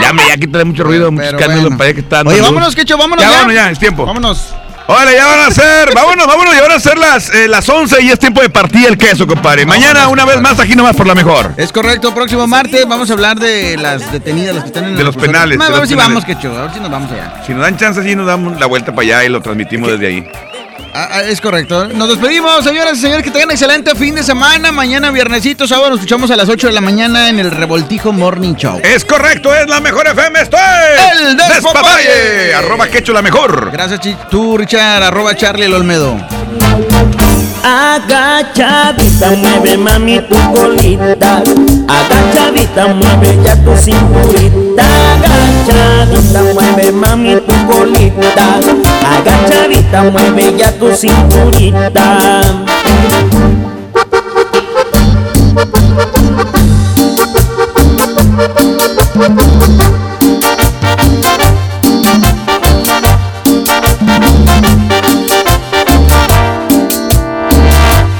Ya 0.00 0.12
me, 0.12 0.26
ya 0.28 0.36
quítale 0.36 0.64
mucho 0.64 0.84
ruido, 0.84 1.10
mucho 1.10 1.24
bueno. 1.32 1.78
que 1.78 2.00
está 2.00 2.16
dando 2.18 2.32
Oye, 2.32 2.40
vámonos, 2.40 2.74
Quecho, 2.74 2.98
vámonos 2.98 3.24
Ya, 3.24 3.30
ya. 3.30 3.36
vámonos 3.36 3.54
ya, 3.54 3.70
es 3.70 3.78
tiempo. 3.78 4.04
Vámonos. 4.04 4.54
Órale, 4.86 5.14
ya 5.14 5.26
van 5.26 5.40
a 5.40 5.50
ser, 5.50 5.94
vámonos, 5.94 6.26
vámonos, 6.26 6.54
ya 6.54 6.62
van 6.62 6.72
a 6.72 6.80
ser 6.80 6.98
las, 6.98 7.30
eh, 7.30 7.48
las 7.48 7.68
11 7.68 8.02
y 8.02 8.10
es 8.10 8.18
tiempo 8.18 8.42
de 8.42 8.50
partir 8.50 8.86
el 8.86 8.98
queso, 8.98 9.26
compadre. 9.26 9.64
Mañana, 9.64 10.08
una 10.08 10.24
vez 10.24 10.40
más, 10.40 10.58
aquí 10.58 10.74
nomás 10.74 10.96
por 10.96 11.06
la 11.06 11.14
mejor. 11.14 11.52
Es 11.56 11.72
correcto, 11.72 12.12
próximo 12.14 12.46
martes 12.46 12.86
vamos 12.88 13.08
a 13.08 13.12
hablar 13.12 13.38
de 13.38 13.76
las 13.76 14.10
detenidas, 14.12 14.54
las 14.54 14.64
que 14.64 14.68
están 14.68 14.84
en 14.84 14.96
De 14.96 15.04
los 15.04 15.16
penales, 15.16 15.58
de 15.58 15.64
A 15.64 15.68
ver 15.68 15.86
si 15.86 15.94
penales. 15.94 15.96
vamos, 15.96 16.24
Quecho, 16.24 16.56
a 16.58 16.62
ver 16.62 16.74
si 16.74 16.80
nos 16.80 16.90
vamos 16.90 17.10
allá. 17.12 17.42
Si 17.46 17.52
nos 17.52 17.62
dan 17.62 17.76
chance, 17.76 18.02
sí 18.02 18.14
nos 18.16 18.26
damos 18.26 18.58
la 18.58 18.66
vuelta 18.66 18.92
para 18.92 19.02
allá 19.02 19.24
y 19.24 19.28
lo 19.28 19.40
transmitimos 19.40 19.90
desde 19.90 20.06
ahí. 20.08 20.30
Ah, 20.94 21.08
ah, 21.10 21.22
es 21.22 21.40
correcto. 21.40 21.86
Nos 21.88 22.08
despedimos, 22.08 22.62
señoras 22.64 22.98
y 22.98 23.00
señores, 23.00 23.24
que 23.24 23.30
tengan 23.30 23.50
excelente 23.50 23.94
fin 23.94 24.14
de 24.14 24.22
semana. 24.22 24.72
Mañana, 24.72 25.10
viernesito, 25.10 25.66
sábado, 25.66 25.90
nos 25.90 25.98
escuchamos 26.00 26.30
a 26.30 26.36
las 26.36 26.48
8 26.50 26.66
de 26.66 26.72
la 26.74 26.80
mañana 26.82 27.30
en 27.30 27.38
el 27.38 27.50
Revoltijo 27.50 28.12
Morning 28.12 28.54
Show. 28.54 28.78
Es 28.84 29.04
correcto, 29.04 29.54
es 29.54 29.68
la 29.68 29.80
mejor 29.80 30.06
FM, 30.06 30.40
esto 30.40 30.56
es 30.58 31.20
El 31.20 31.36
Despapalle. 31.36 32.54
Arroba 32.54 32.88
quecho 32.88 33.12
la 33.14 33.22
mejor. 33.22 33.70
Gracias, 33.72 34.00
Chi- 34.00 34.16
tú, 34.30 34.58
Richard, 34.58 35.02
arroba 35.02 35.34
Charlie 35.34 35.64
el 35.66 35.74
Olmedo. 35.74 36.16
Agachadita, 37.64 39.30
mueve 39.30 39.76
mami 39.78 40.20
tu 40.28 40.36
colita. 40.54 41.42
Agachadita, 41.88 42.86
mueve 42.88 43.38
ya 43.44 43.56
tu 43.64 43.74
cinturita 43.76 44.61
agachadita, 44.78 46.02
agachadita, 46.04 46.42
mueve 46.54 46.92
mami 46.92 47.36
tu 47.36 47.54
colita, 47.66 48.60
agachadita, 49.16 50.02
mueve 50.10 50.56
ya 50.56 50.72
tu 50.78 50.94
cinturita. 50.96 52.40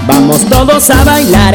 Vamos 0.06 0.44
todos 0.46 0.90
a 0.90 1.04
bailar, 1.04 1.54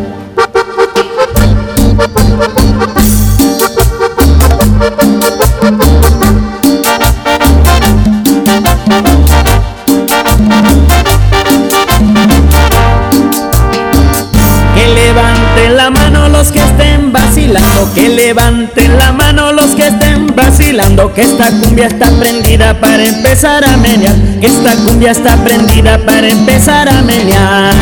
Levanten 18.33 18.97
la 18.97 19.11
mano 19.11 19.51
los 19.51 19.71
que 19.75 19.87
estén 19.87 20.33
vacilando, 20.33 21.13
que 21.13 21.23
esta 21.23 21.49
cumbia 21.49 21.87
está 21.87 22.09
prendida 22.11 22.73
para 22.79 23.03
empezar 23.03 23.61
a 23.65 23.75
menear, 23.75 24.15
que 24.39 24.47
esta 24.47 24.73
cumbia 24.85 25.11
está 25.11 25.35
prendida 25.43 25.97
para 26.05 26.29
empezar 26.29 26.87
a 26.87 27.01
menear. 27.01 27.73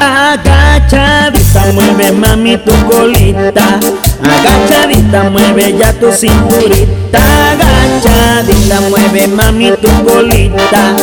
Agachadita, 0.00 1.72
mueve 1.72 2.12
mami 2.12 2.56
tu 2.58 2.72
colita. 2.86 3.80
Agachadita, 4.22 5.28
mueve 5.28 5.76
ya 5.76 5.92
tu 5.94 6.12
cinturita. 6.12 7.18
Agachadita, 7.50 8.80
mueve 8.90 9.26
mami 9.26 9.72
tu 9.82 9.88
colita. 10.04 10.94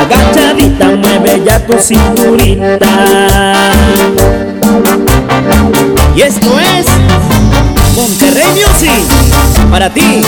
Agachadita, 0.00 0.86
mueve 0.96 1.42
ya 1.44 1.60
tu 1.66 1.74
cinturita. 1.78 2.88
Y 6.16 6.22
esto 6.22 6.60
es 6.60 6.86
Monterrey 7.94 8.46
Music 8.50 8.90
para 9.70 9.88
ti, 9.88 10.20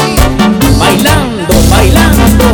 bailando, 0.79 1.55
bailando. 1.69 2.45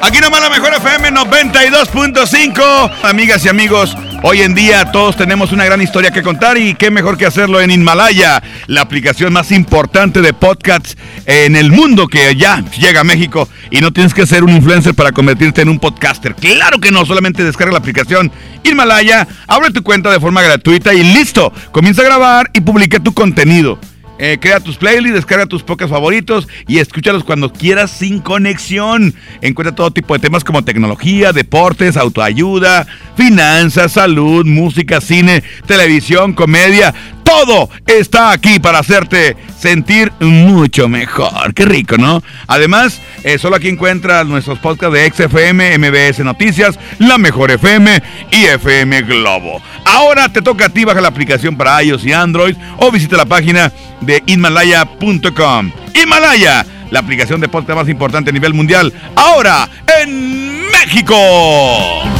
Aquí 0.00 0.20
nomás 0.20 0.40
la 0.40 0.50
mejor 0.50 0.74
FM 0.74 1.10
92.5. 1.10 2.90
Amigas 3.02 3.44
y 3.44 3.48
amigos, 3.48 3.96
hoy 4.22 4.42
en 4.42 4.54
día 4.54 4.90
todos 4.92 5.16
tenemos 5.16 5.52
una 5.52 5.64
gran 5.64 5.80
historia 5.80 6.10
que 6.10 6.22
contar 6.22 6.58
y 6.58 6.74
qué 6.74 6.90
mejor 6.90 7.16
que 7.16 7.26
hacerlo 7.26 7.60
en 7.60 7.70
Himalaya, 7.70 8.42
la 8.66 8.82
aplicación 8.82 9.32
más 9.32 9.52
importante 9.52 10.20
de 10.20 10.32
podcasts 10.32 10.96
en 11.26 11.56
el 11.56 11.70
mundo 11.70 12.08
que 12.08 12.34
ya 12.36 12.64
llega 12.78 13.00
a 13.00 13.04
México 13.04 13.48
y 13.70 13.80
no 13.80 13.92
tienes 13.92 14.14
que 14.14 14.26
ser 14.26 14.44
un 14.44 14.50
influencer 14.50 14.94
para 14.94 15.12
convertirte 15.12 15.62
en 15.62 15.68
un 15.68 15.78
podcaster. 15.78 16.34
Claro 16.34 16.78
que 16.78 16.90
no, 16.90 17.04
solamente 17.06 17.44
descarga 17.44 17.72
la 17.72 17.78
aplicación 17.78 18.30
Himalaya, 18.62 19.26
abre 19.46 19.70
tu 19.70 19.82
cuenta 19.82 20.10
de 20.10 20.20
forma 20.20 20.42
gratuita 20.42 20.94
y 20.94 21.02
listo, 21.02 21.52
comienza 21.72 22.02
a 22.02 22.06
grabar 22.06 22.50
y 22.52 22.60
publica 22.60 23.00
tu 23.00 23.12
contenido. 23.12 23.78
Eh, 24.22 24.36
crea 24.38 24.60
tus 24.60 24.76
playlists, 24.76 25.14
descarga 25.14 25.46
tus 25.46 25.62
podcasts 25.62 25.90
favoritos 25.90 26.46
y 26.68 26.78
escúchalos 26.78 27.24
cuando 27.24 27.50
quieras 27.50 27.90
sin 27.90 28.20
conexión. 28.20 29.14
Encuentra 29.40 29.74
todo 29.74 29.90
tipo 29.92 30.12
de 30.12 30.20
temas 30.20 30.44
como 30.44 30.62
tecnología, 30.62 31.32
deportes, 31.32 31.96
autoayuda, 31.96 32.86
finanzas, 33.16 33.92
salud, 33.92 34.44
música, 34.44 35.00
cine, 35.00 35.42
televisión, 35.66 36.34
comedia. 36.34 36.94
Todo 37.24 37.70
está 37.86 38.32
aquí 38.32 38.58
para 38.58 38.80
hacerte 38.80 39.38
sentir 39.60 40.12
mucho 40.20 40.88
mejor. 40.88 41.52
Qué 41.54 41.64
rico, 41.64 41.96
¿no? 41.98 42.22
Además, 42.46 43.00
eh, 43.24 43.38
solo 43.38 43.56
aquí 43.56 43.68
encuentras 43.68 44.26
nuestros 44.26 44.58
podcasts 44.58 44.94
de 44.94 45.10
XFM, 45.10 45.78
MBS 45.78 46.24
Noticias, 46.24 46.78
La 46.98 47.18
Mejor 47.18 47.50
FM 47.50 48.02
y 48.30 48.44
FM 48.44 49.02
Globo. 49.02 49.62
Ahora 49.84 50.28
te 50.30 50.40
toca 50.40 50.66
a 50.66 50.68
ti, 50.70 50.84
baja 50.84 51.00
la 51.00 51.08
aplicación 51.08 51.56
para 51.56 51.82
iOS 51.82 52.04
y 52.04 52.12
Android 52.12 52.56
o 52.78 52.90
visita 52.90 53.16
la 53.16 53.26
página 53.26 53.72
de 54.00 54.22
Himalaya.com. 54.26 55.72
Himalaya, 55.94 56.64
la 56.90 57.00
aplicación 57.00 57.40
de 57.40 57.48
podcast 57.48 57.78
más 57.78 57.88
importante 57.88 58.30
a 58.30 58.32
nivel 58.32 58.54
mundial, 58.54 58.92
ahora 59.14 59.68
en 60.00 60.70
México. 60.70 62.19